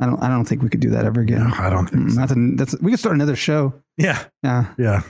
I 0.00 0.06
don't 0.06 0.22
I 0.22 0.28
don't 0.28 0.44
think 0.46 0.62
we 0.62 0.68
could 0.68 0.80
do 0.80 0.90
that 0.90 1.04
ever 1.06 1.20
again. 1.20 1.48
No, 1.48 1.54
I 1.56 1.70
don't 1.70 1.86
think 1.88 2.08
Mm, 2.10 2.28
so. 2.28 2.34
A, 2.34 2.56
that's 2.56 2.80
we 2.82 2.90
could 2.90 2.98
start 3.00 3.14
another 3.14 3.36
show. 3.36 3.72
Yeah. 3.96 4.22
Yeah. 4.42 4.66
Yeah. 4.76 5.02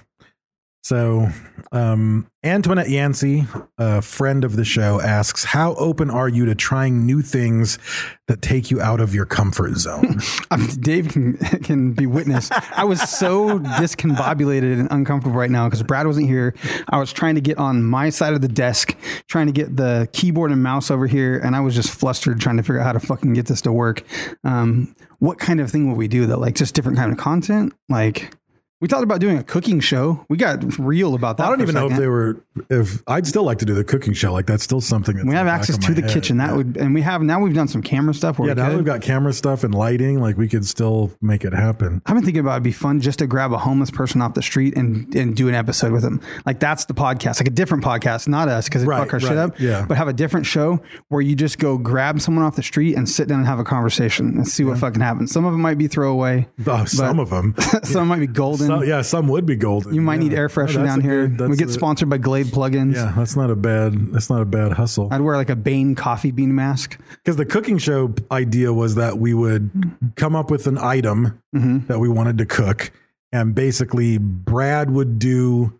So, 0.84 1.28
um, 1.70 2.26
Antoinette 2.42 2.90
Yancey, 2.90 3.46
a 3.78 4.02
friend 4.02 4.42
of 4.42 4.56
the 4.56 4.64
show, 4.64 5.00
asks, 5.00 5.44
How 5.44 5.76
open 5.76 6.10
are 6.10 6.28
you 6.28 6.44
to 6.46 6.56
trying 6.56 7.06
new 7.06 7.22
things 7.22 7.78
that 8.26 8.42
take 8.42 8.72
you 8.72 8.80
out 8.80 8.98
of 8.98 9.14
your 9.14 9.24
comfort 9.24 9.76
zone? 9.76 10.18
Dave 10.80 11.08
can 11.08 11.36
can 11.62 11.92
be 11.92 12.06
witness. 12.06 12.50
I 12.76 12.82
was 12.82 13.00
so 13.00 13.60
discombobulated 13.60 14.80
and 14.80 14.88
uncomfortable 14.90 15.36
right 15.36 15.50
now 15.50 15.68
because 15.68 15.84
Brad 15.84 16.04
wasn't 16.04 16.26
here. 16.26 16.52
I 16.88 16.98
was 16.98 17.12
trying 17.12 17.36
to 17.36 17.40
get 17.40 17.58
on 17.58 17.84
my 17.84 18.10
side 18.10 18.34
of 18.34 18.40
the 18.40 18.48
desk, 18.48 18.96
trying 19.28 19.46
to 19.46 19.52
get 19.52 19.76
the 19.76 20.08
keyboard 20.12 20.50
and 20.50 20.64
mouse 20.64 20.90
over 20.90 21.06
here, 21.06 21.38
and 21.38 21.54
I 21.54 21.60
was 21.60 21.76
just 21.76 21.90
flustered 21.90 22.40
trying 22.40 22.56
to 22.56 22.64
figure 22.64 22.80
out 22.80 22.86
how 22.86 22.92
to 22.92 23.00
fucking 23.00 23.34
get 23.34 23.46
this 23.46 23.60
to 23.62 23.72
work. 23.72 24.02
Um, 24.42 24.96
what 25.20 25.38
kind 25.38 25.60
of 25.60 25.70
thing 25.70 25.88
would 25.88 25.96
we 25.96 26.08
do 26.08 26.26
though? 26.26 26.38
Like 26.38 26.56
just 26.56 26.74
different 26.74 26.98
kind 26.98 27.12
of 27.12 27.18
content? 27.18 27.72
Like 27.88 28.36
we 28.82 28.88
thought 28.88 29.04
about 29.04 29.20
doing 29.20 29.38
a 29.38 29.44
cooking 29.44 29.78
show. 29.80 30.26
We 30.28 30.36
got 30.36 30.76
real 30.78 31.14
about 31.14 31.36
that. 31.38 31.46
I 31.46 31.48
don't 31.50 31.62
even 31.62 31.74
know 31.76 31.86
if 31.88 31.96
they 31.96 32.08
were, 32.08 32.42
if 32.68 33.00
I'd 33.06 33.26
still 33.28 33.44
like 33.44 33.58
to 33.58 33.64
do 33.64 33.74
the 33.74 33.84
cooking 33.84 34.12
show. 34.12 34.32
Like, 34.32 34.46
that's 34.46 34.64
still 34.64 34.80
something 34.80 35.14
that's 35.14 35.26
We 35.28 35.34
have 35.36 35.46
access 35.46 35.78
to 35.78 35.94
the 35.94 36.02
head. 36.02 36.10
kitchen. 36.10 36.38
That 36.38 36.50
Yeah. 36.50 36.56
would, 36.56 36.76
and 36.76 36.92
we 36.92 37.00
have 37.02 37.22
now. 37.22 37.38
We've 37.40 37.54
done 37.54 37.68
some 37.68 37.80
camera 37.80 38.12
stuff. 38.12 38.40
Where 38.40 38.48
Yeah, 38.48 38.54
we 38.54 38.60
now 38.60 38.68
could. 38.70 38.76
we've 38.78 38.84
got 38.84 39.00
camera 39.00 39.32
stuff 39.32 39.62
and 39.62 39.72
lighting, 39.74 40.20
like, 40.20 40.36
we 40.36 40.48
could 40.48 40.66
still 40.66 41.12
make 41.22 41.44
it 41.44 41.54
happen. 41.54 42.02
I've 42.06 42.14
been 42.16 42.24
thinking 42.24 42.40
about 42.40 42.54
it'd 42.54 42.64
be 42.64 42.72
fun 42.72 43.00
just 43.00 43.20
to 43.20 43.28
grab 43.28 43.52
a 43.52 43.58
homeless 43.58 43.92
person 43.92 44.20
off 44.20 44.34
the 44.34 44.42
street 44.42 44.76
and 44.76 45.14
and 45.14 45.36
do 45.36 45.48
an 45.48 45.54
episode 45.54 45.92
with 45.92 46.02
them. 46.02 46.20
Like 46.44 46.58
that's 46.58 46.84
the 46.86 46.94
podcast, 46.94 47.38
like 47.38 47.46
a 47.46 47.50
different 47.52 47.84
podcast, 47.84 48.26
not 48.26 48.48
us 48.48 48.64
because 48.68 48.82
they 48.82 48.88
Right, 48.88 48.98
fuck 48.98 49.14
our 49.14 49.20
shit 49.20 49.38
up. 49.38 49.60
yeah. 49.60 49.84
But 49.86 49.96
have 49.96 50.08
a 50.08 50.12
different 50.12 50.44
show 50.46 50.80
where 51.08 51.20
you 51.20 51.36
just 51.36 51.60
go 51.60 51.78
grab 51.78 52.20
someone 52.20 52.44
off 52.44 52.56
the 52.56 52.62
street 52.64 52.96
and 52.96 53.08
sit 53.08 53.28
down 53.28 53.38
and 53.38 53.46
have 53.46 53.60
a 53.60 53.64
conversation 53.64 54.26
and 54.36 54.48
see 54.48 54.64
what 54.64 54.78
fucking 54.78 55.00
happens. 55.00 55.30
Some 55.30 55.44
of 55.44 55.52
them 55.52 55.60
might 55.60 55.78
be 55.78 55.86
throwaway. 55.86 56.48
Oh, 56.66 56.84
some 56.84 57.20
of 57.20 57.30
them. 57.30 57.54
some 57.84 58.08
might 58.08 58.18
be 58.18 58.26
golden. 58.26 58.71
So, 58.80 58.82
yeah, 58.84 59.02
some 59.02 59.28
would 59.28 59.46
be 59.46 59.56
golden. 59.56 59.94
you 59.94 60.00
might 60.00 60.14
Yeah. 60.14 60.28
need 60.28 60.34
air 60.34 60.46
Oh, 60.46 60.48
freshener 60.48 60.74
that's 60.84 60.88
down 60.96 61.00
here. 61.00 61.26
good- 61.28 61.50
we 61.50 61.56
get 61.56 61.68
a- 61.68 61.72
sponsored 61.72 62.08
by 62.08 62.18
Glade 62.18 62.46
plugins. 62.46 62.94
Yeah, 62.94 63.12
that's 63.16 63.36
not 63.36 63.50
a 63.50 63.56
bad. 63.56 64.12
That's 64.12 64.30
not 64.30 64.42
a 64.42 64.44
bad 64.44 64.72
hustle. 64.72 65.08
I'd 65.10 65.20
wear 65.20 65.36
like 65.36 65.50
a 65.50 65.56
Bane 65.56 65.94
coffee 65.94 66.30
bean 66.30 66.54
mask. 66.54 66.98
Because 67.24 67.36
the 67.36 67.44
cooking 67.46 67.78
show 67.78 68.14
idea 68.30 68.72
was 68.72 68.94
that 68.96 69.18
we 69.18 69.34
would 69.34 69.70
come 70.16 70.34
up 70.36 70.50
with 70.50 70.66
an 70.66 70.78
item 70.78 71.38
Mm-hmm. 71.54 71.86
that 71.88 71.98
we 72.00 72.08
wanted 72.08 72.38
to 72.38 72.46
cook, 72.46 72.90
and 73.32 73.54
basically 73.54 74.16
Brad 74.18 74.90
would 74.90 75.18
do 75.18 75.72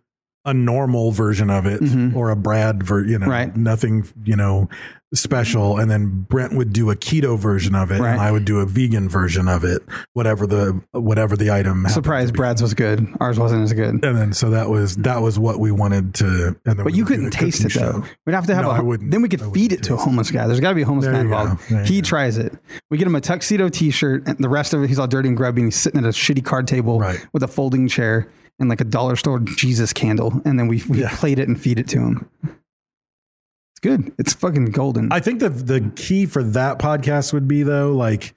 a 0.45 0.53
normal 0.53 1.11
version 1.11 1.49
of 1.49 1.65
it 1.65 1.81
or 2.15 2.29
a 2.29 2.35
Brad 2.35 2.83
ver, 2.83 3.05
you 3.05 3.17
know, 3.19 3.23
Mm-hmm. 3.25 3.29
Right. 3.31 3.55
nothing, 3.55 4.05
you 4.25 4.35
know, 4.35 4.67
special, 5.13 5.77
and 5.77 5.91
then 5.91 6.25
Brent 6.27 6.53
would 6.55 6.73
do 6.73 6.89
a 6.89 6.95
keto 6.95 7.37
version 7.37 7.75
of 7.75 7.91
it, 7.91 7.99
Right. 8.01 8.13
and 8.13 8.19
I 8.21 8.31
would 8.31 8.45
do 8.45 8.59
a 8.59 8.65
vegan 8.65 9.07
version 9.07 9.47
of 9.47 9.63
it, 9.63 9.81
whatever 10.13 10.47
the 10.47 10.81
whatever 10.91 11.37
the 11.37 11.51
item. 11.51 11.85
Surprise. 11.87 12.31
Brad's 12.31 12.61
was 12.63 12.73
good. 12.73 13.07
Ours 13.19 13.37
wasn't 13.39 13.63
as 13.63 13.73
good. 13.73 14.03
And 14.03 14.17
then 14.17 14.33
so 14.33 14.49
that 14.49 14.69
was 14.69 14.95
that 14.97 15.21
was 15.21 15.37
what 15.37 15.59
we 15.59 15.71
wanted 15.71 16.15
to. 16.15 16.55
And 16.65 16.77
then 16.79 16.83
But 16.83 16.95
you 16.95 17.05
couldn't 17.05 17.29
taste 17.29 17.63
it 17.63 17.73
though. 17.73 18.03
We'd 18.25 18.33
have 18.33 18.47
to 18.47 18.55
have 18.55 18.63
No, 18.65 18.71
a 18.71 18.75
I 18.75 18.81
wouldn't- 18.81 19.11
then 19.11 19.21
we 19.21 19.29
could 19.29 19.41
feed 19.53 19.71
it 19.71 19.83
to 19.83 19.93
a 19.93 19.97
homeless 19.97 20.31
guy. 20.31 20.47
There's 20.47 20.59
got 20.59 20.69
to 20.69 20.75
be 20.75 20.81
a 20.81 20.85
homeless 20.85 21.05
There 21.05 21.13
guy 21.13 21.19
go. 21.29 21.41
involved. 21.41 21.87
He 21.87 22.01
go. 22.01 22.05
tries 22.07 22.37
it. 22.39 22.57
We 22.89 22.97
get 22.97 23.05
him 23.05 23.15
a 23.15 23.21
tuxedo 23.21 23.69
t-shirt 23.69 24.27
and 24.27 24.37
the 24.39 24.49
rest 24.49 24.73
of 24.73 24.81
it 24.83 24.87
he's 24.87 24.97
all 24.99 25.07
dirty 25.07 25.27
and 25.29 25.37
grubby 25.37 25.61
and 25.61 25.67
he's 25.71 25.79
sitting 25.79 25.99
at 25.99 26.05
a 26.05 26.09
shitty 26.09 26.43
card 26.43 26.67
table 26.67 26.99
Right. 26.99 27.23
with 27.33 27.43
a 27.43 27.47
folding 27.47 27.87
chair 27.87 28.27
and 28.59 28.69
like 28.69 28.81
a 28.81 28.85
dollar 28.85 29.15
store 29.15 29.39
Jesus 29.39 29.93
candle 29.93 30.41
and 30.45 30.57
then 30.59 30.67
we 30.67 30.83
we 30.87 31.01
Yeah. 31.01 31.15
plate 31.15 31.39
it 31.39 31.47
and 31.47 31.59
feed 31.59 31.79
it 31.79 31.87
to 31.89 31.99
him. 31.99 32.29
It's 32.43 33.79
good. 33.81 34.13
It's 34.19 34.33
fucking 34.33 34.65
golden. 34.65 35.11
I 35.11 35.19
think 35.19 35.39
that 35.39 35.67
the 35.67 35.91
key 35.95 36.25
for 36.25 36.43
that 36.43 36.79
podcast 36.79 37.33
would 37.33 37.47
be 37.47 37.63
though, 37.63 37.93
like 37.93 38.35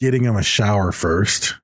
getting 0.00 0.24
him 0.24 0.36
a 0.36 0.42
shower 0.42 0.90
first. 0.92 1.54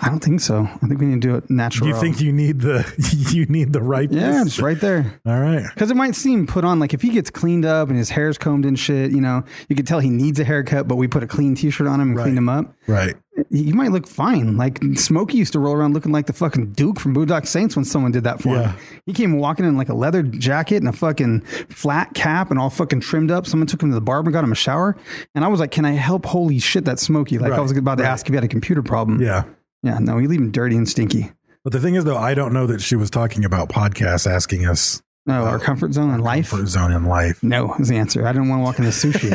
I 0.00 0.08
don't 0.08 0.20
think 0.22 0.40
so. 0.40 0.62
I 0.82 0.86
think 0.86 1.00
we 1.00 1.06
need 1.06 1.20
to 1.20 1.28
do 1.28 1.34
it 1.34 1.50
natural. 1.50 1.88
Do 1.90 1.94
you 1.94 2.00
think 2.00 2.20
you 2.20 2.32
need 2.32 2.60
the 2.60 2.86
you 3.32 3.44
need 3.46 3.72
the 3.72 3.82
right? 3.82 4.10
Yeah, 4.10 4.42
it's 4.42 4.60
right 4.60 4.80
there. 4.80 5.20
All 5.26 5.38
right. 5.40 5.64
Because 5.74 5.90
it 5.90 5.96
might 5.96 6.14
seem 6.14 6.46
put 6.46 6.64
on 6.64 6.78
like 6.78 6.94
if 6.94 7.02
he 7.02 7.08
gets 7.10 7.28
cleaned 7.28 7.64
up 7.64 7.88
and 7.88 7.98
his 7.98 8.08
hair's 8.08 8.38
combed 8.38 8.64
and 8.64 8.78
shit, 8.78 9.10
you 9.10 9.20
know, 9.20 9.42
you 9.68 9.74
could 9.74 9.88
tell 9.88 9.98
he 9.98 10.08
needs 10.08 10.38
a 10.38 10.44
haircut, 10.44 10.86
but 10.86 10.94
we 10.94 11.08
put 11.08 11.24
a 11.24 11.26
clean 11.26 11.56
t-shirt 11.56 11.88
on 11.88 12.00
him 12.00 12.08
and 12.10 12.16
Right. 12.16 12.22
cleaned 12.22 12.38
him 12.38 12.48
up. 12.48 12.72
Right. 12.86 13.16
You 13.50 13.74
might 13.74 13.90
look 13.90 14.06
fine. 14.06 14.56
Like 14.56 14.78
Smokey 14.94 15.36
used 15.38 15.52
to 15.54 15.58
roll 15.58 15.74
around 15.74 15.92
looking 15.94 16.12
like 16.12 16.26
the 16.26 16.32
fucking 16.34 16.72
Duke 16.72 17.00
from 17.00 17.14
Boondock 17.14 17.46
Saints 17.48 17.74
when 17.74 17.84
someone 17.84 18.12
did 18.12 18.22
that 18.24 18.40
for 18.40 18.50
Yeah. 18.54 18.72
him. 18.72 18.76
He 19.06 19.12
came 19.12 19.38
walking 19.38 19.64
in 19.66 19.76
like 19.76 19.88
a 19.88 19.94
leather 19.94 20.22
jacket 20.22 20.76
and 20.76 20.88
a 20.88 20.92
fucking 20.92 21.40
flat 21.68 22.14
cap 22.14 22.50
and 22.50 22.60
all 22.60 22.70
fucking 22.70 23.00
trimmed 23.00 23.32
up. 23.32 23.44
Someone 23.46 23.66
took 23.66 23.82
him 23.82 23.88
to 23.90 23.94
the 23.96 24.00
barber 24.00 24.28
and 24.28 24.32
got 24.34 24.44
him 24.44 24.52
a 24.52 24.56
shower. 24.56 24.96
And 25.34 25.44
I 25.44 25.48
was 25.48 25.58
like, 25.58 25.72
Can 25.72 25.84
I 25.84 25.92
help? 25.92 26.26
Holy 26.26 26.60
shit, 26.60 26.84
that's 26.84 27.02
Smokey. 27.02 27.38
Like 27.38 27.52
I 27.52 27.60
was 27.60 27.72
about 27.76 27.96
to 27.98 28.04
right. 28.04 28.10
ask 28.10 28.26
if 28.26 28.30
he 28.30 28.36
had 28.36 28.44
a 28.44 28.48
computer 28.48 28.82
problem. 28.82 29.20
Yeah. 29.20 29.42
Yeah, 29.82 29.98
no, 29.98 30.16
we 30.16 30.26
leave 30.26 30.40
him 30.40 30.50
dirty 30.50 30.76
and 30.76 30.88
stinky. 30.88 31.32
But 31.64 31.72
the 31.72 31.80
thing 31.80 31.94
is 31.94 32.04
though, 32.04 32.16
I 32.16 32.34
don't 32.34 32.52
know 32.52 32.66
that 32.66 32.80
she 32.80 32.96
was 32.96 33.10
talking 33.10 33.44
about 33.44 33.68
podcasts 33.68 34.30
asking 34.30 34.66
us 34.66 35.02
No, 35.26 35.44
our 35.44 35.58
comfort 35.58 35.92
zone 35.92 36.10
in 36.14 36.20
life. 36.20 36.50
comfort 36.50 36.66
zone 36.68 36.92
in 36.92 37.04
life. 37.04 37.42
No 37.42 37.74
is 37.74 37.88
the 37.88 37.96
answer. 37.96 38.26
I 38.26 38.32
didn't 38.32 38.48
want 38.48 38.60
to 38.60 38.64
walk 38.64 38.78
into 38.78 38.90
sushi. 38.90 39.32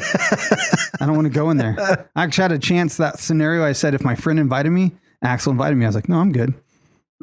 I 1.02 1.06
don't 1.06 1.16
want 1.16 1.26
to 1.26 1.34
go 1.34 1.50
in 1.50 1.58
there. 1.58 1.76
I 2.16 2.24
actually 2.24 2.42
had 2.44 2.52
a 2.52 2.60
chance 2.60 2.98
that 2.98 3.20
scenario. 3.20 3.64
I 3.64 3.74
said 3.74 3.94
if 3.94 4.04
my 4.04 4.16
friend 4.16 4.40
invited 4.40 4.72
me, 4.72 4.92
Axel 5.24 5.52
invited 5.52 5.76
me. 5.76 5.86
I 5.86 5.90
was 5.90 5.96
like, 5.96 6.10
no, 6.10 6.18
I'm 6.20 6.32
good. 6.32 6.54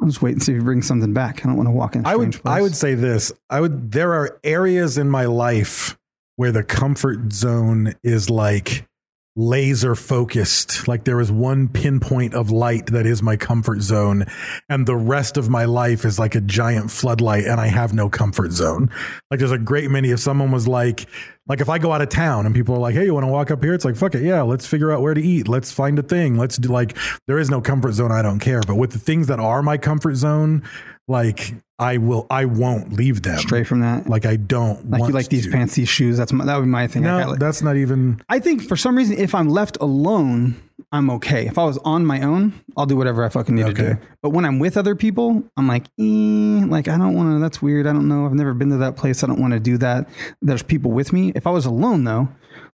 I'll 0.01 0.07
just 0.07 0.21
wait 0.21 0.33
and 0.33 0.43
see 0.43 0.53
if 0.53 0.57
he 0.59 0.63
brings 0.63 0.87
something 0.87 1.13
back. 1.13 1.45
I 1.45 1.47
don't 1.49 1.55
want 1.57 1.67
to 1.67 1.71
walk 1.71 1.95
in. 1.95 2.05
I 2.05 2.15
would 2.15 2.31
place. 2.33 2.41
I 2.45 2.61
would 2.61 2.75
say 2.75 2.95
this. 2.95 3.31
I 3.49 3.61
would 3.61 3.91
there 3.91 4.13
are 4.13 4.39
areas 4.43 4.97
in 4.97 5.09
my 5.09 5.25
life 5.25 5.97
where 6.35 6.51
the 6.51 6.63
comfort 6.63 7.31
zone 7.31 7.93
is 8.03 8.29
like 8.29 8.87
laser 9.35 9.95
focused. 9.95 10.87
Like 10.87 11.05
there 11.05 11.19
is 11.19 11.31
one 11.31 11.67
pinpoint 11.67 12.33
of 12.33 12.51
light 12.51 12.87
that 12.87 13.05
is 13.05 13.23
my 13.23 13.35
comfort 13.35 13.81
zone 13.81 14.25
and 14.69 14.85
the 14.85 14.95
rest 14.95 15.37
of 15.37 15.49
my 15.49 15.65
life 15.65 16.05
is 16.05 16.19
like 16.19 16.35
a 16.35 16.41
giant 16.41 16.91
floodlight 16.91 17.45
and 17.45 17.59
I 17.59 17.67
have 17.67 17.93
no 17.93 18.09
comfort 18.09 18.51
zone. 18.51 18.91
Like 19.31 19.39
there's 19.39 19.51
a 19.51 19.57
great 19.57 19.89
many 19.89 20.11
if 20.11 20.19
someone 20.19 20.51
was 20.51 20.67
like 20.67 21.07
like 21.47 21.59
if 21.59 21.67
I 21.67 21.77
go 21.77 21.91
out 21.91 22.01
of 22.01 22.09
town 22.09 22.45
and 22.45 22.55
people 22.55 22.75
are 22.75 22.79
like, 22.79 22.95
"Hey, 22.95 23.03
you 23.03 23.13
want 23.13 23.25
to 23.25 23.31
walk 23.31 23.51
up 23.51 23.61
here?" 23.61 23.73
It's 23.73 23.83
like, 23.83 23.97
"Fuck 23.97 24.15
it, 24.15 24.23
yeah. 24.23 24.43
Let's 24.43 24.65
figure 24.65 24.93
out 24.93 25.01
where 25.01 25.13
to 25.13 25.21
eat. 25.21 25.49
Let's 25.49 25.73
find 25.73 25.99
a 25.99 26.03
thing. 26.03 26.37
Let's 26.37 26.55
do 26.57 26.69
like 26.69 26.97
there 27.27 27.37
is 27.37 27.49
no 27.49 27.59
comfort 27.59 27.93
zone. 27.93 28.13
I 28.13 28.21
don't 28.21 28.39
care. 28.39 28.61
But 28.65 28.75
with 28.75 28.91
the 28.91 28.99
things 28.99 29.27
that 29.27 29.41
are 29.41 29.61
my 29.61 29.77
comfort 29.77 30.15
zone, 30.15 30.63
like 31.07 31.53
I 31.79 31.97
will, 31.97 32.27
I 32.29 32.45
won't 32.45 32.93
leave 32.93 33.23
them. 33.23 33.37
Stray 33.39 33.63
from 33.63 33.81
that. 33.81 34.07
Like 34.07 34.25
I 34.25 34.35
don't 34.37 34.89
like 34.89 35.01
want 35.01 35.09
you 35.11 35.15
like 35.15 35.29
these 35.29 35.45
to. 35.45 35.51
pants, 35.51 35.75
these 35.75 35.89
shoes. 35.89 36.17
That's 36.17 36.31
my, 36.31 36.45
that 36.45 36.55
would 36.55 36.63
be 36.63 36.69
my 36.69 36.87
thing. 36.87 37.03
No, 37.03 37.29
like- 37.29 37.39
that's 37.39 37.61
not 37.61 37.75
even. 37.75 38.21
I 38.29 38.39
think 38.39 38.63
for 38.67 38.77
some 38.77 38.95
reason, 38.95 39.17
if 39.17 39.35
I'm 39.35 39.49
left 39.49 39.77
alone, 39.81 40.55
I'm 40.91 41.09
okay. 41.09 41.47
If 41.47 41.57
I 41.57 41.65
was 41.65 41.77
on 41.79 42.05
my 42.05 42.21
own, 42.21 42.53
I'll 42.77 42.85
do 42.85 42.95
whatever 42.95 43.23
I 43.25 43.29
fucking 43.29 43.55
need 43.55 43.65
to 43.65 43.73
do. 43.73 43.97
But 44.21 44.29
when 44.29 44.45
I'm 44.45 44.59
with 44.59 44.77
other 44.77 44.95
people, 44.95 45.43
I'm 45.57 45.67
like, 45.67 45.85
eh, 45.99 46.65
like 46.67 46.87
I 46.87 46.97
don't 46.97 47.15
want 47.15 47.35
to. 47.35 47.39
That's 47.39 47.61
weird. 47.61 47.87
I 47.87 47.93
don't 47.93 48.07
know. 48.07 48.25
I've 48.25 48.33
never 48.33 48.53
been 48.53 48.69
to 48.69 48.77
that 48.77 48.95
place. 48.95 49.23
I 49.23 49.27
don't 49.27 49.41
want 49.41 49.53
to 49.53 49.59
do 49.59 49.77
that. 49.79 50.07
There's 50.41 50.63
people 50.63 50.91
with 50.91 51.11
me. 51.11 51.31
If 51.35 51.47
I 51.47 51.49
was 51.49 51.65
alone 51.65 52.03
though, 52.03 52.29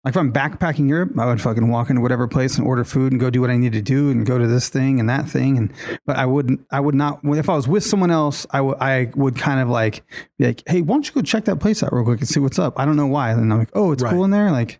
like 0.06 0.14
if 0.14 0.18
I'm 0.18 0.32
backpacking 0.32 0.88
Europe, 0.88 1.18
I 1.20 1.26
would 1.26 1.42
fucking 1.42 1.68
walk 1.68 1.90
into 1.90 2.02
whatever 2.02 2.28
place 2.28 2.58
and 2.58 2.66
order 2.68 2.84
food 2.84 3.12
and 3.12 3.20
go 3.20 3.30
do 3.30 3.42
what 3.42 3.50
I 3.50 3.58
need 3.58 3.74
to 3.74 3.82
do 3.82 4.12
and 4.12 4.26
go 4.26 4.38
to 4.38 4.48
this 4.48 4.70
thing 4.70 5.00
and 5.00 5.10
that 5.10 5.28
thing. 5.28 5.58
And 5.58 5.74
but 6.06 6.16
I 6.16 6.26
wouldn't. 6.26 6.62
I 6.72 6.80
would 6.80 6.96
not. 6.96 7.20
If 7.24 7.50
I 7.50 7.56
was 7.56 7.68
with 7.68 7.84
someone 7.84 8.12
else, 8.12 8.46
I 8.52 8.62
would. 8.62 8.78
I 8.80 9.12
would 9.16 9.36
kind 9.38 9.60
of 9.60 9.68
like 9.68 10.04
be 10.38 10.46
like, 10.46 10.64
hey, 10.68 10.82
why 10.82 10.94
don't 10.96 11.08
you 11.08 11.14
go 11.14 11.22
check 11.22 11.46
that 11.46 11.58
place 11.60 11.82
out 11.84 11.92
real 11.92 12.06
quick 12.06 12.20
and 12.20 12.30
see 12.30 12.40
what's 12.40 12.60
up? 12.60 12.80
I 12.80 12.86
don't 12.86 12.96
know 12.96 13.08
why. 13.08 13.32
And 13.32 13.52
I'm 13.52 13.60
like, 13.60 13.72
oh, 13.74 13.92
it's 13.92 14.04
Right. 14.04 14.14
cool 14.14 14.24
in 14.24 14.32
there. 14.32 14.52
Like. 14.52 14.80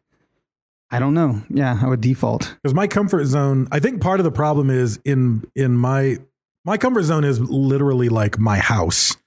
I 0.92 1.00
don't 1.00 1.16
know. 1.16 1.42
Yeah, 1.50 1.78
I 1.82 1.88
would 1.88 2.00
default. 2.00 2.56
because 2.62 2.76
my 2.76 2.86
comfort 2.88 3.26
zone 3.26 3.68
i 3.72 3.80
think 3.80 4.02
part 4.02 4.20
of 4.20 4.24
the 4.24 4.32
problem 4.32 4.70
is 4.70 5.00
in 5.04 5.44
in 5.56 5.76
my 5.76 6.18
my 6.64 6.78
comfort 6.78 7.02
zone 7.04 7.24
is 7.24 7.40
literally 7.42 8.08
like 8.08 8.38
my 8.38 8.60
house 8.60 9.18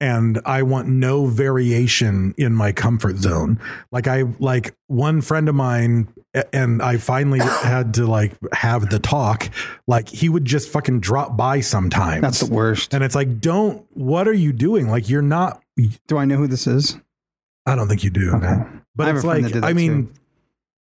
and 0.00 0.40
i 0.44 0.62
want 0.62 0.88
no 0.88 1.26
variation 1.26 2.34
in 2.36 2.54
my 2.54 2.72
comfort 2.72 3.16
zone 3.16 3.58
like 3.90 4.06
i 4.06 4.22
like 4.38 4.74
one 4.86 5.20
friend 5.20 5.48
of 5.48 5.54
mine 5.54 6.06
and 6.52 6.80
i 6.82 6.96
finally 6.96 7.38
had 7.62 7.94
to 7.94 8.06
like 8.06 8.36
have 8.52 8.90
the 8.90 8.98
talk 8.98 9.50
like 9.86 10.08
he 10.08 10.28
would 10.28 10.44
just 10.44 10.68
fucking 10.68 11.00
drop 11.00 11.36
by 11.36 11.60
sometimes 11.60 12.22
That's 12.22 12.40
the 12.40 12.54
worst. 12.54 12.94
and 12.94 13.02
it's 13.02 13.14
like 13.14 13.40
don't 13.40 13.84
what 13.94 14.28
are 14.28 14.32
you 14.32 14.52
doing 14.52 14.88
like 14.88 15.08
you're 15.08 15.22
not 15.22 15.62
Do 16.06 16.18
I 16.18 16.24
know 16.24 16.36
who 16.36 16.48
this 16.48 16.66
is? 16.66 16.98
I 17.66 17.76
don't 17.76 17.86
think 17.86 18.02
you 18.02 18.10
do. 18.10 18.30
Okay. 18.34 18.46
man. 18.46 18.82
But 18.96 19.14
it's 19.14 19.24
like, 19.24 19.54
I 19.62 19.72
mean, 19.72 20.12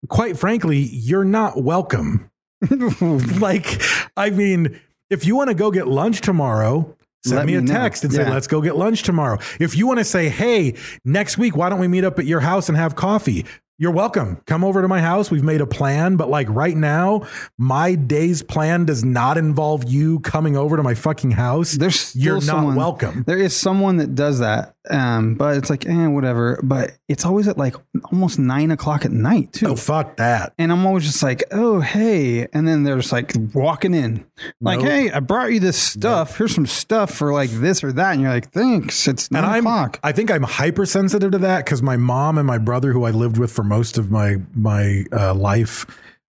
quite 0.09 0.37
frankly, 0.37 0.79
you're 0.79 1.25
not 1.25 1.63
welcome. 1.63 2.31
like, 3.39 3.81
I 4.17 4.31
mean, 4.31 4.81
if 5.09 5.25
you 5.25 5.37
want 5.37 5.51
to 5.51 5.55
go 5.55 5.71
get 5.71 5.87
lunch 5.87 6.21
tomorrow, 6.21 6.97
send 7.25 7.39
Let 7.39 7.47
me 7.47 7.55
a 7.55 7.61
me 7.61 7.67
know. 7.67 7.73
text 7.73 8.05
and 8.05 8.13
say, 8.13 8.29
let's 8.29 8.47
go 8.47 8.61
get 8.61 8.77
lunch 8.77 9.03
tomorrow. 9.03 9.39
If 9.61 9.77
you 9.77 9.87
want 9.87 9.99
to 9.99 10.05
say, 10.05 10.29
hey, 10.29 10.75
next 11.05 11.39
week, 11.39 11.57
why 11.57 11.69
don't 11.69 11.79
we 11.81 11.89
meet 11.89 12.05
up 12.05 12.19
at 12.19 12.27
your 12.27 12.41
house 12.41 12.69
and 12.69 12.77
have 12.77 12.97
coffee? 12.97 13.47
You're 13.79 13.91
welcome. 13.91 14.37
Come 14.47 14.63
over 14.63 14.81
to 14.81 14.87
my 14.87 15.01
house. 15.01 15.29
We've 15.31 15.43
made 15.43 15.61
a 15.61 15.67
plan, 15.67 16.15
but 16.17 16.29
like 16.29 16.47
right 16.51 16.77
now, 16.77 17.27
my 17.59 17.97
day's 17.97 18.41
plan 18.41 18.85
does 18.85 19.03
not 19.05 19.37
involve 19.39 19.91
you 19.91 20.21
coming 20.21 20.57
over 20.57 20.77
to 20.77 20.85
my 20.85 20.95
fucking 20.95 21.33
house. 21.33 21.73
There's 21.73 22.15
You're 22.15 22.35
not 22.37 22.43
someone, 22.45 22.77
welcome. 22.77 23.25
There 23.27 23.39
is 23.39 23.57
someone 23.57 23.97
that 23.97 24.15
does 24.15 24.39
that, 24.39 24.77
um, 24.91 25.35
but 25.35 25.57
it's 25.57 25.71
like, 25.71 25.87
eh, 25.87 26.07
whatever. 26.07 26.59
But 26.63 26.93
it's 27.09 27.25
always 27.25 27.47
at 27.47 27.57
like 27.57 27.77
almost 28.11 28.39
nine 28.39 28.71
o'clock 28.71 29.05
at 29.05 29.13
night 29.13 29.53
too. 29.53 29.69
Oh, 29.69 29.77
fuck 29.77 30.17
that. 30.17 30.53
And 30.59 30.73
I'm 30.73 30.85
always 30.87 31.05
just 31.05 31.23
like, 31.23 31.45
oh, 31.53 31.81
hey. 31.81 32.49
And 32.53 32.67
then 32.67 32.83
they're 32.83 32.97
just 32.97 33.13
like 33.13 33.33
walking 33.55 33.95
in, 33.95 34.25
like, 34.61 34.81
Nope. 34.81 34.89
hey, 34.89 35.11
I 35.11 35.21
brought 35.21 35.53
you 35.53 35.61
this 35.61 35.79
stuff. 35.79 36.37
Here's 36.37 36.55
some 36.55 36.67
stuff 36.67 37.13
for 37.15 37.33
like 37.33 37.51
this 37.51 37.85
or 37.85 37.93
that. 37.93 38.13
And 38.13 38.23
you're 38.23 38.31
like, 38.31 38.51
thanks. 38.51 39.07
It's 39.07 39.31
nine 39.31 39.45
and 39.45 39.53
I'm, 39.53 39.67
o'clock. 39.67 40.01
I 40.03 40.13
think 40.13 40.31
I'm 40.31 40.43
hypersensitive 40.43 41.31
to 41.33 41.39
that 41.39 41.65
because 41.65 41.83
my 41.83 41.97
mom 41.97 42.39
and 42.39 42.47
my 42.47 42.59
brother, 42.59 42.93
who 42.93 43.05
I 43.05 43.11
lived 43.11 43.39
with 43.39 43.53
for 43.53 43.63
most 43.63 43.99
of 43.99 44.11
my 44.11 44.37
my 44.55 45.05
uh, 45.13 45.35
life, 45.35 45.87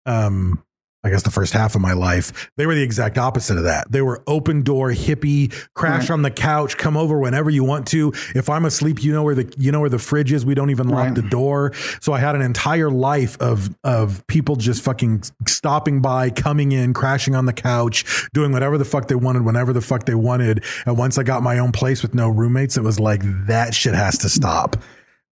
um, 0.06 0.64
I 1.02 1.10
guess 1.10 1.24
the 1.24 1.32
first 1.32 1.54
half 1.54 1.76
of 1.76 1.82
my 1.82 1.94
life, 1.94 2.52
they 2.58 2.66
were 2.66 2.76
the 2.76 2.84
exact 2.84 3.18
opposite 3.18 3.58
of 3.58 3.64
that. 3.64 3.90
They 3.90 4.02
were 4.02 4.22
open 4.28 4.64
door 4.64 4.92
hippie, 4.92 5.54
crash 5.74 6.04
Right. 6.04 6.12
on 6.12 6.24
the 6.24 6.32
couch, 6.32 6.78
come 6.78 6.98
over 6.98 7.18
whenever 7.18 7.50
you 7.50 7.64
want 7.64 7.88
to. 7.88 8.12
If 8.36 8.50
I'm 8.50 8.66
asleep, 8.66 9.02
you 9.02 9.14
know 9.14 9.24
where 9.24 9.36
the 9.36 9.54
you 9.58 9.72
know 9.72 9.80
where 9.80 9.90
the 9.90 9.98
fridge 10.00 10.34
is. 10.34 10.46
We 10.46 10.56
don't 10.56 10.72
even 10.72 10.90
lock 10.90 11.06
Right. 11.06 11.16
the 11.16 11.22
door. 11.22 11.72
So 12.02 12.12
I 12.12 12.20
had 12.20 12.36
an 12.36 12.42
entire 12.42 12.92
life 12.92 13.38
of 13.40 13.74
of 13.86 14.28
people 14.28 14.58
just 14.58 14.82
fucking 14.84 15.24
stopping 15.48 16.02
by, 16.02 16.32
coming 16.32 16.74
in, 16.74 16.94
crashing 16.94 17.34
on 17.34 17.46
the 17.46 17.54
couch, 17.54 18.28
doing 18.34 18.52
whatever 18.52 18.78
the 18.78 18.86
fuck 18.86 19.08
they 19.08 19.16
wanted, 19.16 19.46
whenever 19.46 19.72
the 19.72 19.82
fuck 19.82 20.06
they 20.06 20.16
wanted. 20.16 20.64
And 20.86 20.98
once 20.98 21.18
I 21.18 21.24
got 21.24 21.42
my 21.44 21.60
own 21.60 21.72
place 21.72 22.02
with 22.02 22.14
no 22.14 22.28
roommates, 22.28 22.76
it 22.76 22.84
was 22.84 23.00
like 23.00 23.22
that 23.48 23.74
shit 23.74 23.94
has 23.94 24.18
to 24.18 24.28
stop. 24.30 24.76